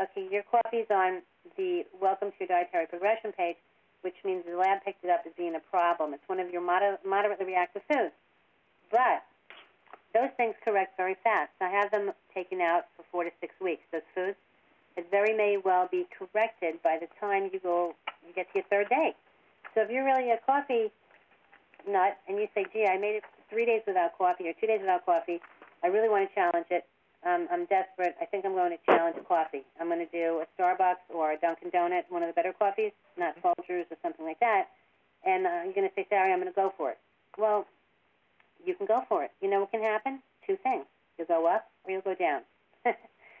Okay, 0.00 0.22
your 0.22 0.42
coffee's 0.44 0.90
on 0.90 1.22
the 1.56 1.86
Welcome 2.00 2.32
to 2.32 2.36
Your 2.40 2.48
Dietary 2.48 2.86
Progression 2.86 3.32
page, 3.32 3.56
which 4.00 4.16
means 4.24 4.44
the 4.44 4.56
lab 4.56 4.82
picked 4.82 5.04
it 5.04 5.10
up 5.10 5.26
as 5.26 5.32
being 5.34 5.54
a 5.54 5.60
problem. 5.60 6.14
It's 6.14 6.28
one 6.28 6.40
of 6.40 6.50
your 6.50 6.62
moder- 6.62 6.98
moderately 7.04 7.46
reactive 7.46 7.82
foods, 7.84 8.14
but 8.90 9.22
those 10.12 10.30
things 10.36 10.56
correct 10.64 10.96
very 10.96 11.14
fast. 11.14 11.52
I 11.60 11.68
have 11.68 11.90
them 11.90 12.14
taken 12.32 12.60
out 12.60 12.86
for 12.96 13.02
four 13.04 13.24
to 13.24 13.30
six 13.40 13.58
weeks. 13.60 13.84
Those 13.90 14.02
foods, 14.14 14.38
it 14.96 15.06
very 15.10 15.34
may 15.34 15.58
well 15.58 15.86
be 15.86 16.04
corrected 16.04 16.82
by 16.82 16.98
the 16.98 17.08
time 17.20 17.50
you 17.52 17.58
go 17.60 17.94
you 18.26 18.32
get 18.32 18.48
to 18.52 18.58
your 18.60 18.64
third 18.64 18.88
day. 18.88 19.14
So 19.74 19.82
if 19.82 19.90
you're 19.90 20.04
really 20.04 20.30
a 20.30 20.38
coffee 20.46 20.90
nut 21.88 22.18
and 22.28 22.38
you 22.38 22.48
say, 22.54 22.64
gee, 22.72 22.86
I 22.86 22.96
made 22.96 23.16
it 23.16 23.24
three 23.50 23.66
days 23.66 23.82
without 23.86 24.16
coffee 24.16 24.48
or 24.48 24.52
two 24.60 24.66
days 24.66 24.80
without 24.80 25.04
coffee, 25.04 25.40
I 25.82 25.88
really 25.88 26.08
want 26.08 26.28
to 26.28 26.34
challenge 26.34 26.66
it. 26.70 26.86
Um, 27.26 27.48
I'm 27.50 27.64
desperate. 27.66 28.14
I 28.20 28.26
think 28.26 28.44
I'm 28.44 28.52
going 28.52 28.70
to 28.70 28.78
challenge 28.84 29.16
coffee. 29.26 29.64
I'm 29.80 29.88
going 29.88 30.04
to 30.04 30.12
do 30.12 30.42
a 30.44 30.46
Starbucks 30.60 31.08
or 31.08 31.32
a 31.32 31.38
Dunkin' 31.38 31.70
Donut, 31.70 32.04
one 32.10 32.22
of 32.22 32.28
the 32.28 32.34
better 32.34 32.52
coffees, 32.52 32.92
not 33.18 33.34
Folgers 33.42 33.88
or 33.90 33.96
something 34.02 34.24
like 34.24 34.40
that. 34.40 34.68
And 35.26 35.46
uh, 35.46 35.64
you're 35.64 35.72
going 35.72 35.88
to 35.88 35.94
say, 35.96 36.06
Sari, 36.10 36.32
I'm 36.32 36.38
going 36.38 36.52
to 36.52 36.54
go 36.54 36.72
for 36.76 36.90
it. 36.90 36.98
Well, 37.38 37.66
you 38.64 38.74
can 38.74 38.86
go 38.86 39.04
for 39.08 39.24
it. 39.24 39.30
You 39.40 39.48
know 39.48 39.60
what 39.60 39.70
can 39.70 39.82
happen? 39.82 40.20
Two 40.46 40.58
things. 40.62 40.84
You'll 41.16 41.26
go 41.26 41.46
up 41.46 41.70
or 41.84 41.92
you'll 41.92 42.02
go 42.02 42.14
down. 42.14 42.42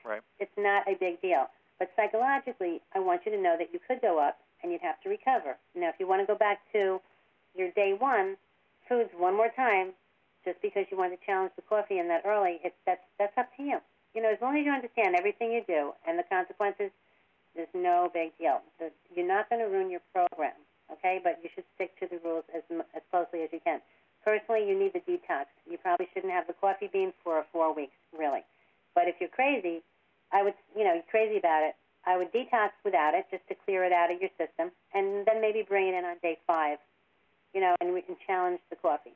Right. 0.04 0.20
It's 0.38 0.52
not 0.58 0.86
a 0.86 0.94
big 1.00 1.22
deal. 1.22 1.48
But 1.78 1.90
psychologically, 1.96 2.82
I 2.94 2.98
want 3.00 3.22
you 3.24 3.32
to 3.32 3.40
know 3.40 3.56
that 3.58 3.72
you 3.72 3.80
could 3.88 4.02
go 4.02 4.18
up 4.18 4.38
and 4.64 4.72
you'd 4.72 4.80
have 4.80 5.00
to 5.02 5.10
recover. 5.10 5.56
Now, 5.76 5.90
if 5.90 5.96
you 6.00 6.08
want 6.08 6.22
to 6.22 6.26
go 6.26 6.34
back 6.34 6.60
to 6.72 6.98
your 7.54 7.70
day 7.76 7.94
one 7.96 8.36
foods 8.88 9.10
one 9.16 9.36
more 9.36 9.52
time, 9.54 9.92
just 10.44 10.60
because 10.60 10.84
you 10.90 10.96
want 10.96 11.12
to 11.12 11.20
challenge 11.24 11.52
the 11.56 11.62
coffee 11.62 11.98
in 11.98 12.08
that 12.08 12.24
early, 12.24 12.58
it's 12.64 12.74
that's 12.84 13.04
that's 13.18 13.36
up 13.36 13.48
to 13.56 13.62
you. 13.62 13.78
You 14.14 14.22
know, 14.22 14.32
as 14.32 14.40
long 14.40 14.56
as 14.56 14.64
you 14.64 14.72
understand 14.72 15.14
everything 15.14 15.52
you 15.52 15.62
do 15.66 15.92
and 16.08 16.18
the 16.18 16.24
consequences, 16.24 16.90
there's 17.54 17.72
no 17.74 18.10
big 18.12 18.36
deal. 18.38 18.60
The, 18.78 18.90
you're 19.14 19.26
not 19.26 19.48
going 19.50 19.60
to 19.60 19.68
ruin 19.68 19.90
your 19.90 20.02
program, 20.12 20.54
okay? 20.92 21.20
But 21.22 21.40
you 21.42 21.50
should 21.54 21.64
stick 21.74 21.98
to 22.00 22.06
the 22.08 22.18
rules 22.24 22.44
as 22.54 22.62
as 22.96 23.02
closely 23.10 23.42
as 23.42 23.50
you 23.52 23.60
can. 23.62 23.80
Personally, 24.24 24.66
you 24.66 24.78
need 24.78 24.92
the 24.92 25.04
detox. 25.04 25.52
You 25.68 25.76
probably 25.76 26.08
shouldn't 26.14 26.32
have 26.32 26.46
the 26.46 26.54
coffee 26.54 26.88
bean 26.90 27.12
for 27.22 27.44
four 27.52 27.74
weeks, 27.74 27.96
really. 28.16 28.40
But 28.94 29.04
if 29.08 29.16
you're 29.20 29.28
crazy, 29.28 29.82
I 30.32 30.42
would, 30.42 30.54
you 30.76 30.84
know, 30.84 30.94
you're 30.94 31.10
crazy 31.10 31.36
about 31.36 31.62
it. 31.62 31.74
I 32.06 32.16
would 32.16 32.32
detox 32.32 32.70
without 32.84 33.14
it 33.14 33.26
just 33.30 33.46
to 33.48 33.54
clear 33.54 33.84
it 33.84 33.92
out 33.92 34.10
of 34.12 34.20
your 34.20 34.30
system, 34.36 34.70
and 34.92 35.26
then 35.26 35.40
maybe 35.40 35.62
bring 35.66 35.88
it 35.88 35.94
in 35.94 36.04
on 36.04 36.16
day 36.22 36.38
five, 36.46 36.78
you 37.54 37.60
know, 37.60 37.74
and 37.80 37.94
we 37.94 38.02
can 38.02 38.16
challenge 38.26 38.60
the 38.70 38.76
coffee 38.76 39.14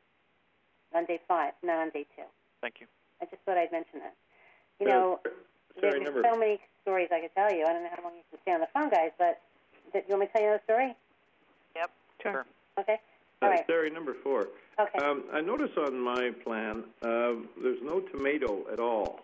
on 0.94 1.04
day 1.04 1.20
five, 1.28 1.52
not 1.62 1.78
on 1.78 1.90
day 1.90 2.06
two. 2.16 2.22
Thank 2.60 2.80
you. 2.80 2.86
I 3.20 3.26
just 3.26 3.42
thought 3.44 3.58
I'd 3.58 3.72
mention 3.72 4.00
that. 4.00 4.14
You 4.80 4.86
Uh, 4.86 4.90
know, 4.90 5.20
there- 5.24 5.32
Sorry, 5.80 5.92
there's 5.92 6.04
number, 6.04 6.22
so 6.24 6.36
many 6.36 6.60
stories 6.82 7.08
I 7.12 7.20
could 7.20 7.34
tell 7.34 7.52
you. 7.52 7.64
I 7.64 7.72
don't 7.72 7.82
know 7.84 7.90
how 7.94 8.02
long 8.02 8.16
you 8.16 8.22
can 8.30 8.40
stay 8.42 8.52
on 8.52 8.60
the 8.60 8.66
phone, 8.74 8.88
guys, 8.88 9.12
but 9.18 9.40
th- 9.92 10.04
you 10.08 10.10
want 10.16 10.22
me 10.22 10.26
to 10.26 10.32
tell 10.32 10.42
you 10.42 10.48
another 10.48 10.64
story? 10.64 10.96
Yep. 11.76 11.90
Sure. 12.22 12.46
Okay. 12.78 13.00
All 13.42 13.48
uh, 13.48 13.52
right. 13.52 13.66
Sari, 13.66 13.90
number 13.90 14.14
four. 14.14 14.48
Okay. 14.80 14.98
Um, 14.98 15.24
I 15.32 15.40
notice 15.40 15.70
on 15.76 16.00
my 16.00 16.30
plan, 16.42 16.84
uh, 17.02 17.34
there's 17.62 17.82
no 17.82 18.00
tomato 18.00 18.66
at 18.72 18.80
all. 18.80 19.20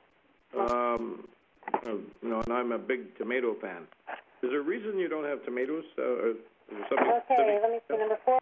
Um, 0.57 1.27
uh, 1.73 1.91
know, 2.23 2.41
and 2.41 2.53
I'm 2.53 2.73
a 2.73 2.79
big 2.79 3.17
tomato 3.19 3.55
fan. 3.61 3.87
Is 4.43 4.51
there 4.51 4.61
a 4.61 4.63
reason 4.63 4.99
you 4.99 5.09
don't 5.09 5.25
have 5.25 5.45
tomatoes, 5.45 5.85
uh, 5.99 6.03
or 6.03 6.35
something 6.89 6.99
Okay. 6.99 7.21
specific? 7.25 7.63
Let 7.63 7.71
me 7.71 7.81
see 7.89 7.97
number 7.97 8.19
four. 8.25 8.39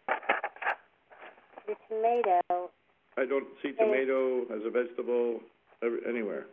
The 1.67 1.75
tomato. 1.87 2.71
I 3.17 3.25
don't 3.25 3.47
see 3.61 3.71
tomato 3.73 4.43
as 4.53 4.65
a 4.65 4.69
vegetable 4.69 5.39
anywhere. 6.07 6.45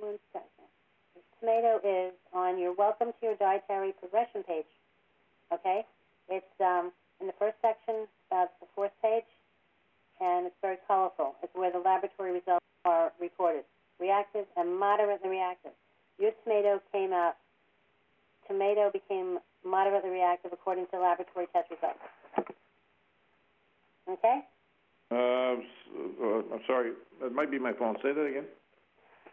One 0.00 0.18
second. 0.32 0.66
The 1.14 1.22
tomato 1.40 1.80
is 1.84 2.12
on 2.32 2.58
your 2.58 2.72
Welcome 2.74 3.12
to 3.20 3.26
Your 3.26 3.36
Dietary 3.36 3.92
Progression 4.00 4.42
page. 4.42 4.66
Okay? 5.52 5.84
It's 6.28 6.60
um, 6.60 6.92
in 7.20 7.26
the 7.26 7.32
first 7.38 7.56
section, 7.62 8.06
about 8.30 8.58
the 8.60 8.66
fourth 8.74 8.92
page, 9.02 9.24
and 10.20 10.46
it's 10.46 10.56
very 10.60 10.76
colorful. 10.86 11.34
It's 11.42 11.54
where 11.54 11.72
the 11.72 11.78
laboratory 11.78 12.32
results 12.32 12.64
are 12.84 13.12
reported. 13.20 13.64
Reactive 14.00 14.46
and 14.56 14.78
moderately 14.78 15.28
reactive. 15.30 15.72
Your 16.18 16.30
tomato 16.44 16.80
came 16.92 17.12
out, 17.12 17.34
tomato 18.46 18.90
became 18.92 19.38
moderately 19.64 20.10
reactive 20.10 20.52
according 20.52 20.86
to 20.92 21.00
laboratory 21.00 21.46
test 21.52 21.70
results. 21.70 21.98
Okay? 24.10 24.40
Uh, 25.10 25.14
uh, 25.14 26.42
I'm 26.54 26.60
sorry, 26.66 26.92
that 27.22 27.32
might 27.32 27.50
be 27.50 27.58
my 27.58 27.72
phone. 27.72 27.96
Say 28.02 28.12
that 28.12 28.24
again. 28.24 28.44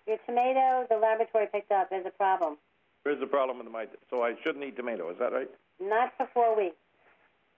Your 0.07 0.17
tomato, 0.25 0.85
the 0.89 0.97
laboratory 0.97 1.47
picked 1.51 1.71
up, 1.71 1.89
there's 1.89 2.05
a 2.05 2.11
problem. 2.11 2.57
There's 3.03 3.21
a 3.21 3.27
problem 3.27 3.59
with 3.59 3.67
my, 3.71 3.87
so 4.09 4.23
I 4.23 4.33
shouldn't 4.43 4.63
eat 4.63 4.75
tomato, 4.75 5.09
is 5.11 5.17
that 5.19 5.31
right? 5.31 5.49
Not 5.79 6.13
for 6.17 6.27
four 6.33 6.55
weeks. 6.55 6.75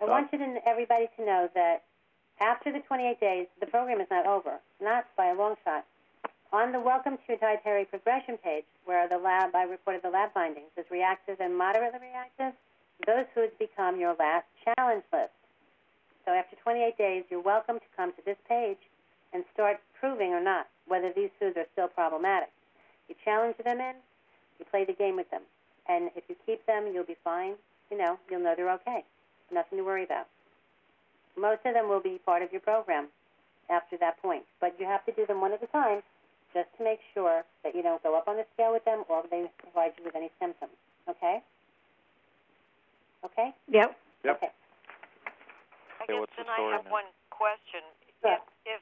I 0.01 0.05
No. 0.05 0.11
want 0.11 0.31
you 0.31 0.39
to, 0.39 0.59
everybody 0.67 1.07
to 1.17 1.25
know 1.25 1.49
that 1.55 1.83
after 2.39 2.71
the 2.71 2.79
28 2.79 3.19
days, 3.19 3.47
the 3.59 3.65
program 3.65 3.99
is 4.01 4.07
not 4.11 4.25
over, 4.25 4.59
not 4.81 5.05
by 5.15 5.27
a 5.27 5.33
long 5.35 5.55
shot. 5.63 5.85
On 6.53 6.71
the 6.71 6.79
Welcome 6.79 7.17
to 7.27 7.35
Dietary 7.35 7.83
Progression 7.83 8.37
page, 8.37 8.63
where 8.85 9.05
the 9.09 9.17
lab, 9.17 9.53
I 9.53 9.63
reported 9.63 10.01
the 10.01 10.09
lab 10.09 10.31
findings, 10.33 10.71
is 10.77 10.85
reactive 10.89 11.41
and 11.41 11.57
moderately 11.57 11.99
reactive, 11.99 12.53
those 13.05 13.25
foods 13.35 13.51
become 13.59 13.99
your 13.99 14.15
last 14.17 14.45
challenge 14.63 15.03
list. 15.11 15.35
So 16.23 16.31
after 16.31 16.55
28 16.55 16.97
days, 16.97 17.25
you're 17.29 17.41
welcome 17.41 17.79
to 17.79 17.85
come 17.97 18.13
to 18.13 18.23
this 18.23 18.37
page 18.47 18.77
and 19.33 19.43
start 19.53 19.81
proving 19.99 20.31
or 20.31 20.39
not 20.39 20.67
whether 20.87 21.11
these 21.13 21.31
foods 21.37 21.57
are 21.57 21.67
still 21.73 21.89
problematic. 21.89 22.49
You 23.09 23.15
challenge 23.25 23.57
them 23.57 23.81
in, 23.81 23.95
you 24.57 24.65
play 24.71 24.85
the 24.85 24.93
game 24.93 25.17
with 25.17 25.29
them. 25.29 25.41
And 25.89 26.11
if 26.15 26.23
you 26.29 26.35
keep 26.45 26.65
them, 26.65 26.87
you'll 26.93 27.03
be 27.03 27.17
fine. 27.25 27.55
You 27.91 27.97
know, 27.97 28.17
you'll 28.31 28.39
know 28.39 28.53
they're 28.55 28.71
okay. 28.87 29.03
Nothing 29.51 29.79
to 29.79 29.83
worry 29.83 30.05
about. 30.05 30.27
Most 31.37 31.65
of 31.65 31.73
them 31.73 31.89
will 31.89 32.01
be 32.01 32.21
part 32.25 32.41
of 32.41 32.53
your 32.53 32.61
program 32.61 33.07
after 33.69 33.97
that 33.97 34.21
point. 34.21 34.43
But 34.61 34.75
you 34.79 34.85
have 34.85 35.05
to 35.07 35.11
do 35.11 35.25
them 35.25 35.41
one 35.41 35.51
at 35.51 35.61
a 35.61 35.67
time 35.67 36.03
just 36.57 36.73
to 36.77 36.81
make 36.81 36.97
sure 37.13 37.45
that 37.61 37.77
you 37.77 37.85
don't 37.85 38.01
go 38.01 38.17
up 38.17 38.25
on 38.25 38.41
the 38.41 38.45
scale 38.57 38.73
with 38.73 38.81
them 38.89 39.05
or 39.05 39.21
they 39.29 39.45
provide 39.61 39.93
you 40.01 40.09
with 40.09 40.17
any 40.17 40.33
symptoms. 40.41 40.73
Okay? 41.05 41.37
Okay? 43.21 43.53
Yep. 43.69 43.93
Yep. 44.25 44.35
Okay. 44.41 44.49
I 44.49 46.03
Okay, 46.03 46.17
guess 46.17 46.25
what's 46.25 46.33
the 46.33 46.41
then 46.41 46.49
I 46.49 46.81
have 46.81 46.85
now? 46.89 46.97
one 46.97 47.09
question. 47.29 47.85
Sure. 48.25 48.41
If 48.65 48.81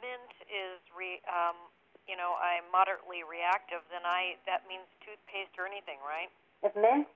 mint 0.00 0.32
is 0.48 0.80
re 0.96 1.20
um 1.28 1.56
you 2.08 2.16
know, 2.16 2.34
I'm 2.40 2.66
moderately 2.72 3.22
reactive, 3.22 3.84
then 3.92 4.02
I 4.02 4.40
that 4.48 4.64
means 4.66 4.88
toothpaste 5.04 5.54
or 5.60 5.68
anything, 5.68 6.00
right? 6.02 6.32
If 6.64 6.74
mint, 6.74 7.06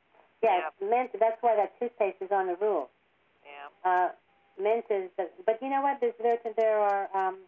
yes, 0.45 0.71
mint, 0.79 1.11
that's 1.19 1.41
why 1.43 1.57
that 1.57 1.75
toothpaste 1.81 2.21
is 2.21 2.31
on 2.31 2.47
the 2.47 2.57
rule. 2.61 2.93
Yeah. 3.43 3.69
Uh, 3.83 4.09
mint 4.61 4.85
is, 4.89 5.11
the, 5.19 5.29
but 5.45 5.59
you 5.61 5.69
know 5.69 5.83
what? 5.83 5.99
There's, 6.01 6.15
there, 6.23 6.39
there 6.57 6.79
are 6.79 7.11
um, 7.11 7.43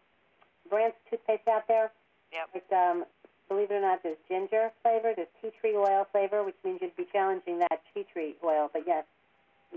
brands 0.69 0.97
of 0.99 1.11
toothpaste 1.11 1.47
out 1.49 1.69
there. 1.69 1.93
Yep. 2.37 2.47
Like, 2.53 2.71
um, 2.77 3.05
believe 3.49 3.71
it 3.71 3.75
or 3.75 3.81
not, 3.81 4.03
there's 4.03 4.21
ginger 4.29 4.71
flavor, 4.83 5.13
there's 5.17 5.33
tea 5.41 5.51
tree 5.61 5.75
oil 5.77 6.07
flavor, 6.13 6.45
which 6.45 6.57
means 6.65 6.81
you'd 6.83 6.97
be 6.97 7.07
challenging 7.11 7.59
that 7.61 7.81
tea 7.95 8.05
tree 8.13 8.37
oil. 8.45 8.69
But 8.73 8.83
yes, 8.87 9.05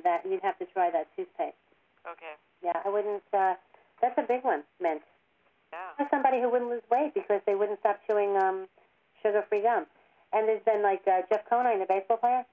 that 0.04 0.24
you'd 0.28 0.44
have 0.44 0.60
to 0.60 0.66
try 0.66 0.92
that 0.92 1.08
toothpaste. 1.16 1.56
Okay. 2.04 2.36
Yeah, 2.64 2.80
I 2.84 2.90
wouldn't. 2.90 3.24
Uh, 3.32 3.56
that's 4.02 4.18
a 4.18 4.28
big 4.28 4.44
one, 4.44 4.64
mint. 4.82 5.02
Yeah. 5.72 6.08
Somebody 6.10 6.42
who 6.42 6.50
wouldn't 6.50 6.70
lose 6.70 6.84
weight 6.92 7.14
because 7.14 7.42
they 7.46 7.56
wouldn't 7.56 7.80
stop 7.80 8.00
chewing 8.08 8.36
um, 8.36 8.68
sugar-free 9.22 9.62
gum. 9.62 9.86
And 10.34 10.48
there's 10.48 10.64
been 10.64 10.82
like 10.82 11.02
uh, 11.08 11.22
Jeff 11.30 11.48
Conine, 11.50 11.80
the 11.80 11.86
baseball 11.86 12.18
player. 12.18 12.46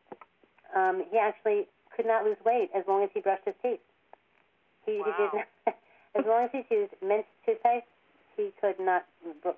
Um, 0.74 1.04
he 1.10 1.18
actually 1.18 1.66
could 1.94 2.06
not 2.06 2.24
lose 2.24 2.36
weight 2.44 2.70
as 2.76 2.84
long 2.86 3.02
as 3.02 3.10
he 3.14 3.20
brushed 3.20 3.44
his 3.46 3.54
teeth. 3.62 3.80
He, 4.84 4.98
he 4.98 5.12
did. 5.16 5.30
Not, 5.32 5.46
as 6.18 6.24
long 6.26 6.44
as 6.44 6.50
he 6.52 6.62
used 6.74 6.92
mint 7.00 7.24
toothpaste, 7.44 7.86
he 8.36 8.52
could 8.60 8.78
not 8.78 9.04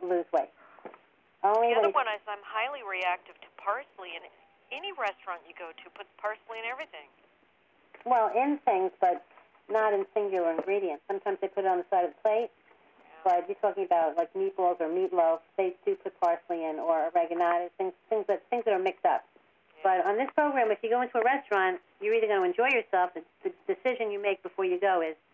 lose 0.03 0.27
weight. 0.33 0.51
Only 1.43 1.75
The 1.75 1.81
other 1.81 1.95
one 1.95 2.09
is 2.11 2.23
I'm 2.27 2.43
highly 2.43 2.81
reactive 2.83 3.39
to 3.41 3.49
parsley, 3.59 4.15
and 4.17 4.25
any 4.73 4.91
restaurant 4.97 5.43
you 5.47 5.55
go 5.59 5.71
to 5.71 5.85
puts 5.95 6.11
parsley 6.19 6.59
in 6.59 6.67
everything. 6.67 7.07
well, 8.05 8.31
in 8.35 8.59
things, 8.65 8.91
but 9.01 9.25
not 9.71 9.93
in 9.93 10.07
singular 10.15 10.51
ingredients. 10.51 11.03
Sometimes 11.07 11.39
they 11.41 11.49
put 11.49 11.65
it 11.65 11.69
on 11.69 11.79
the 11.79 11.87
side 11.91 12.05
of 12.05 12.11
the 12.17 12.21
plate. 12.25 12.51
but 13.25 13.45
you're 13.49 13.59
talking 13.61 13.85
about 13.85 14.17
like 14.17 14.33
meatballs 14.35 14.81
or 14.81 14.89
meatloaf, 14.89 15.41
they 15.57 15.75
do 15.85 15.95
put 15.97 16.19
parsley 16.21 16.65
in, 16.65 16.79
or 16.79 17.11
oregano, 17.15 17.69
things, 17.77 17.93
things 18.09 18.25
that, 18.29 18.43
things 18.51 18.65
that 18.65 18.73
are 18.73 18.79
mixed 18.83 19.05
up. 19.05 19.25
But 19.85 20.07
on 20.07 20.17
this 20.17 20.29
program, 20.35 20.71
if 20.73 20.79
you 20.83 20.91
go 20.91 21.03
into 21.03 21.19
a 21.19 21.25
restaurant, 21.25 21.79
you're 22.01 22.15
either 22.15 22.27
going 22.27 22.41
to 22.43 22.49
enjoy 22.49 22.75
yourself. 22.75 23.11
The, 23.15 23.23
the 23.45 23.53
decision 23.73 24.11
you 24.11 24.21
make 24.21 24.43
before 24.43 24.65
you 24.65 24.81
go 24.81 25.01
is, 25.03 25.15
Yeah. 25.15 25.28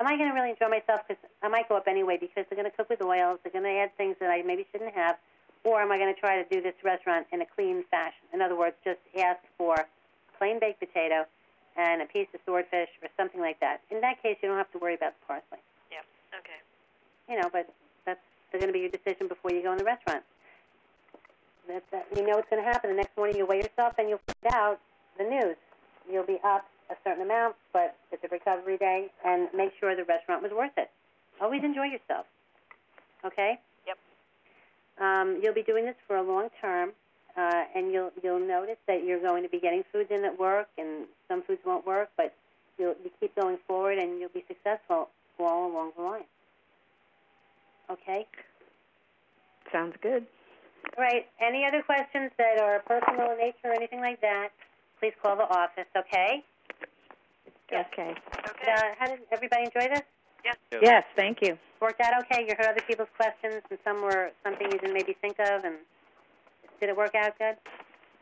Am 0.00 0.06
I 0.06 0.16
going 0.16 0.28
to 0.28 0.34
really 0.34 0.50
enjoy 0.50 0.68
myself? 0.68 1.00
Because 1.06 1.22
I 1.42 1.48
might 1.48 1.68
go 1.68 1.76
up 1.76 1.86
anyway 1.86 2.18
because 2.20 2.44
they're 2.48 2.58
going 2.58 2.70
to 2.70 2.76
cook 2.76 2.88
with 2.88 3.02
oils. 3.02 3.38
They're 3.42 3.52
going 3.52 3.64
to 3.64 3.78
add 3.80 3.96
things 3.96 4.16
that 4.20 4.30
I 4.30 4.42
maybe 4.42 4.66
shouldn't 4.72 4.94
have. 4.94 5.16
Or 5.64 5.80
am 5.80 5.92
I 5.92 5.98
going 5.98 6.12
to 6.12 6.18
try 6.18 6.42
to 6.42 6.48
do 6.48 6.60
this 6.60 6.74
restaurant 6.82 7.26
in 7.32 7.40
a 7.40 7.46
clean 7.46 7.84
fashion? 7.90 8.26
In 8.34 8.42
other 8.42 8.56
words, 8.56 8.74
just 8.84 8.98
ask 9.16 9.38
for 9.56 9.86
plain 10.38 10.58
baked 10.58 10.80
potato 10.80 11.24
and 11.76 12.02
a 12.02 12.06
piece 12.06 12.26
of 12.34 12.40
swordfish 12.44 12.90
or 13.00 13.08
something 13.16 13.40
like 13.40 13.60
that. 13.60 13.80
In 13.90 14.00
that 14.00 14.22
case, 14.22 14.36
you 14.42 14.48
don't 14.48 14.58
have 14.58 14.70
to 14.72 14.78
worry 14.78 14.94
about 14.94 15.14
the 15.20 15.26
parsley. 15.26 15.62
Yeah. 15.90 16.02
Okay. 16.34 16.58
You 17.30 17.40
know, 17.40 17.48
but 17.52 17.72
that's 18.04 18.20
going 18.52 18.66
to 18.66 18.72
be 18.72 18.80
your 18.80 18.90
decision 18.90 19.28
before 19.28 19.52
you 19.52 19.62
go 19.62 19.72
in 19.72 19.78
the 19.78 19.84
restaurant. 19.84 20.24
That, 21.68 21.84
that, 21.92 22.06
you 22.16 22.26
know 22.26 22.34
what's 22.34 22.50
going 22.50 22.62
to 22.62 22.68
happen. 22.68 22.90
The 22.90 22.96
next 22.96 23.16
morning 23.16 23.36
you 23.36 23.46
weigh 23.46 23.62
yourself 23.62 23.94
and 23.98 24.08
you'll 24.08 24.20
find 24.26 24.54
out 24.54 24.80
the 25.16 25.24
news. 25.24 25.56
You'll 26.10 26.26
be 26.26 26.38
up 26.42 26.66
a 26.92 26.96
certain 27.04 27.22
amount, 27.22 27.56
but 27.72 27.96
it's 28.12 28.22
a 28.24 28.28
recovery 28.28 28.76
day, 28.76 29.08
and 29.24 29.48
make 29.54 29.72
sure 29.80 29.96
the 29.96 30.04
restaurant 30.04 30.42
was 30.42 30.52
worth 30.52 30.76
it. 30.76 30.90
Always 31.40 31.64
enjoy 31.64 31.86
yourself. 31.86 32.26
Okay? 33.24 33.58
Yep. 33.86 33.98
Um, 35.00 35.40
you'll 35.42 35.54
be 35.54 35.62
doing 35.62 35.86
this 35.86 35.96
for 36.06 36.16
a 36.16 36.22
long 36.22 36.48
term, 36.60 36.92
uh, 37.36 37.64
and 37.74 37.92
you'll 37.92 38.12
you'll 38.22 38.46
notice 38.46 38.78
that 38.86 39.04
you're 39.04 39.20
going 39.20 39.42
to 39.42 39.48
be 39.48 39.58
getting 39.58 39.82
foods 39.92 40.10
in 40.10 40.24
at 40.24 40.38
work, 40.38 40.68
and 40.78 41.06
some 41.28 41.42
foods 41.42 41.60
won't 41.64 41.86
work, 41.86 42.10
but 42.16 42.34
you'll 42.78 42.94
you 43.02 43.10
keep 43.18 43.34
going 43.34 43.58
forward, 43.66 43.98
and 43.98 44.20
you'll 44.20 44.34
be 44.34 44.44
successful 44.46 45.08
all 45.38 45.72
along 45.72 45.92
the 45.96 46.02
line. 46.02 46.24
Okay. 47.90 48.26
Sounds 49.72 49.94
good. 50.02 50.26
All 50.96 51.02
right. 51.02 51.26
Any 51.40 51.64
other 51.66 51.82
questions 51.82 52.30
that 52.38 52.60
are 52.60 52.80
personal 52.80 53.32
in 53.32 53.38
nature 53.38 53.68
or 53.68 53.72
anything 53.72 54.00
like 54.00 54.20
that? 54.20 54.48
Please 55.00 55.14
call 55.22 55.36
the 55.36 55.44
office. 55.44 55.86
Okay. 55.96 56.44
Yes. 57.72 57.86
Okay. 57.92 58.14
Okay. 58.50 58.72
Uh, 58.72 58.94
how 58.98 59.06
did 59.06 59.20
everybody 59.32 59.64
enjoy 59.64 59.88
this? 59.92 60.02
Yes, 60.44 60.56
Yes. 60.82 61.04
thank 61.16 61.38
you. 61.40 61.56
Worked 61.80 62.00
out 62.00 62.12
okay? 62.24 62.42
You 62.46 62.54
heard 62.58 62.66
other 62.66 62.82
people's 62.86 63.08
questions, 63.16 63.62
and 63.70 63.78
some 63.84 64.02
were 64.02 64.30
something 64.44 64.66
you 64.70 64.78
didn't 64.78 64.94
maybe 64.94 65.16
think 65.20 65.38
of, 65.38 65.64
and 65.64 65.76
did 66.80 66.90
it 66.90 66.96
work 66.96 67.14
out 67.14 67.38
good? 67.38 67.56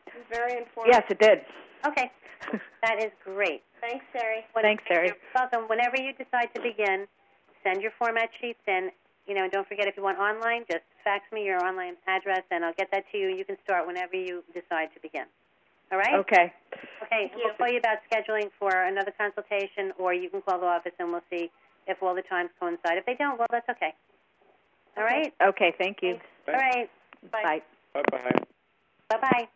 It 0.07 0.13
was 0.15 0.25
very 0.29 0.57
informative. 0.57 0.93
Yes, 0.93 1.03
it 1.09 1.19
did. 1.19 1.41
Okay. 1.85 2.11
That 2.81 2.97
is 2.97 3.11
great. 3.23 3.61
Thanks, 3.79 4.03
Sari. 4.11 4.41
When, 4.53 4.63
Thanks, 4.63 4.83
Sari. 4.87 5.07
You're 5.07 5.17
welcome. 5.35 5.69
Whenever 5.69 6.01
you 6.01 6.13
decide 6.13 6.49
to 6.55 6.61
begin, 6.61 7.05
send 7.63 7.81
your 7.81 7.91
format 7.99 8.29
sheets 8.41 8.59
in. 8.67 8.89
You 9.27 9.35
know, 9.35 9.43
and 9.43 9.51
don't 9.51 9.67
forget 9.67 9.87
if 9.87 9.95
you 9.95 10.01
want 10.01 10.17
online, 10.17 10.65
just 10.69 10.81
fax 11.03 11.23
me 11.31 11.45
your 11.45 11.63
online 11.63 11.93
address, 12.07 12.41
and 12.49 12.65
I'll 12.65 12.73
get 12.73 12.89
that 12.91 13.03
to 13.11 13.17
you. 13.19 13.27
You 13.29 13.45
can 13.45 13.57
start 13.63 13.85
whenever 13.85 14.15
you 14.15 14.43
decide 14.53 14.89
to 14.95 14.99
begin. 14.99 15.25
All 15.91 15.97
right? 15.97 16.15
Okay. 16.15 16.53
Okay, 17.03 17.31
we'll 17.35 17.53
call 17.57 17.67
you 17.67 17.79
about 17.79 17.97
scheduling 18.09 18.49
for 18.57 18.71
another 18.71 19.11
consultation, 19.17 19.91
or 19.99 20.13
you 20.13 20.29
can 20.29 20.41
call 20.41 20.59
the 20.59 20.65
office 20.65 20.93
and 20.99 21.11
we'll 21.11 21.23
see 21.29 21.51
if 21.87 22.01
all 22.01 22.15
the 22.15 22.21
times 22.21 22.49
coincide. 22.59 22.97
If 22.97 23.05
they 23.05 23.15
don't, 23.15 23.37
well, 23.37 23.47
that's 23.51 23.67
okay. 23.69 23.93
All 24.97 25.03
right? 25.03 25.33
Okay, 25.45 25.73
thank 25.77 25.97
you. 26.01 26.19
All 26.47 26.53
right. 26.53 26.89
Bye. 27.31 27.61
Bye-bye. 27.93 28.31
Bye-bye. 29.09 29.47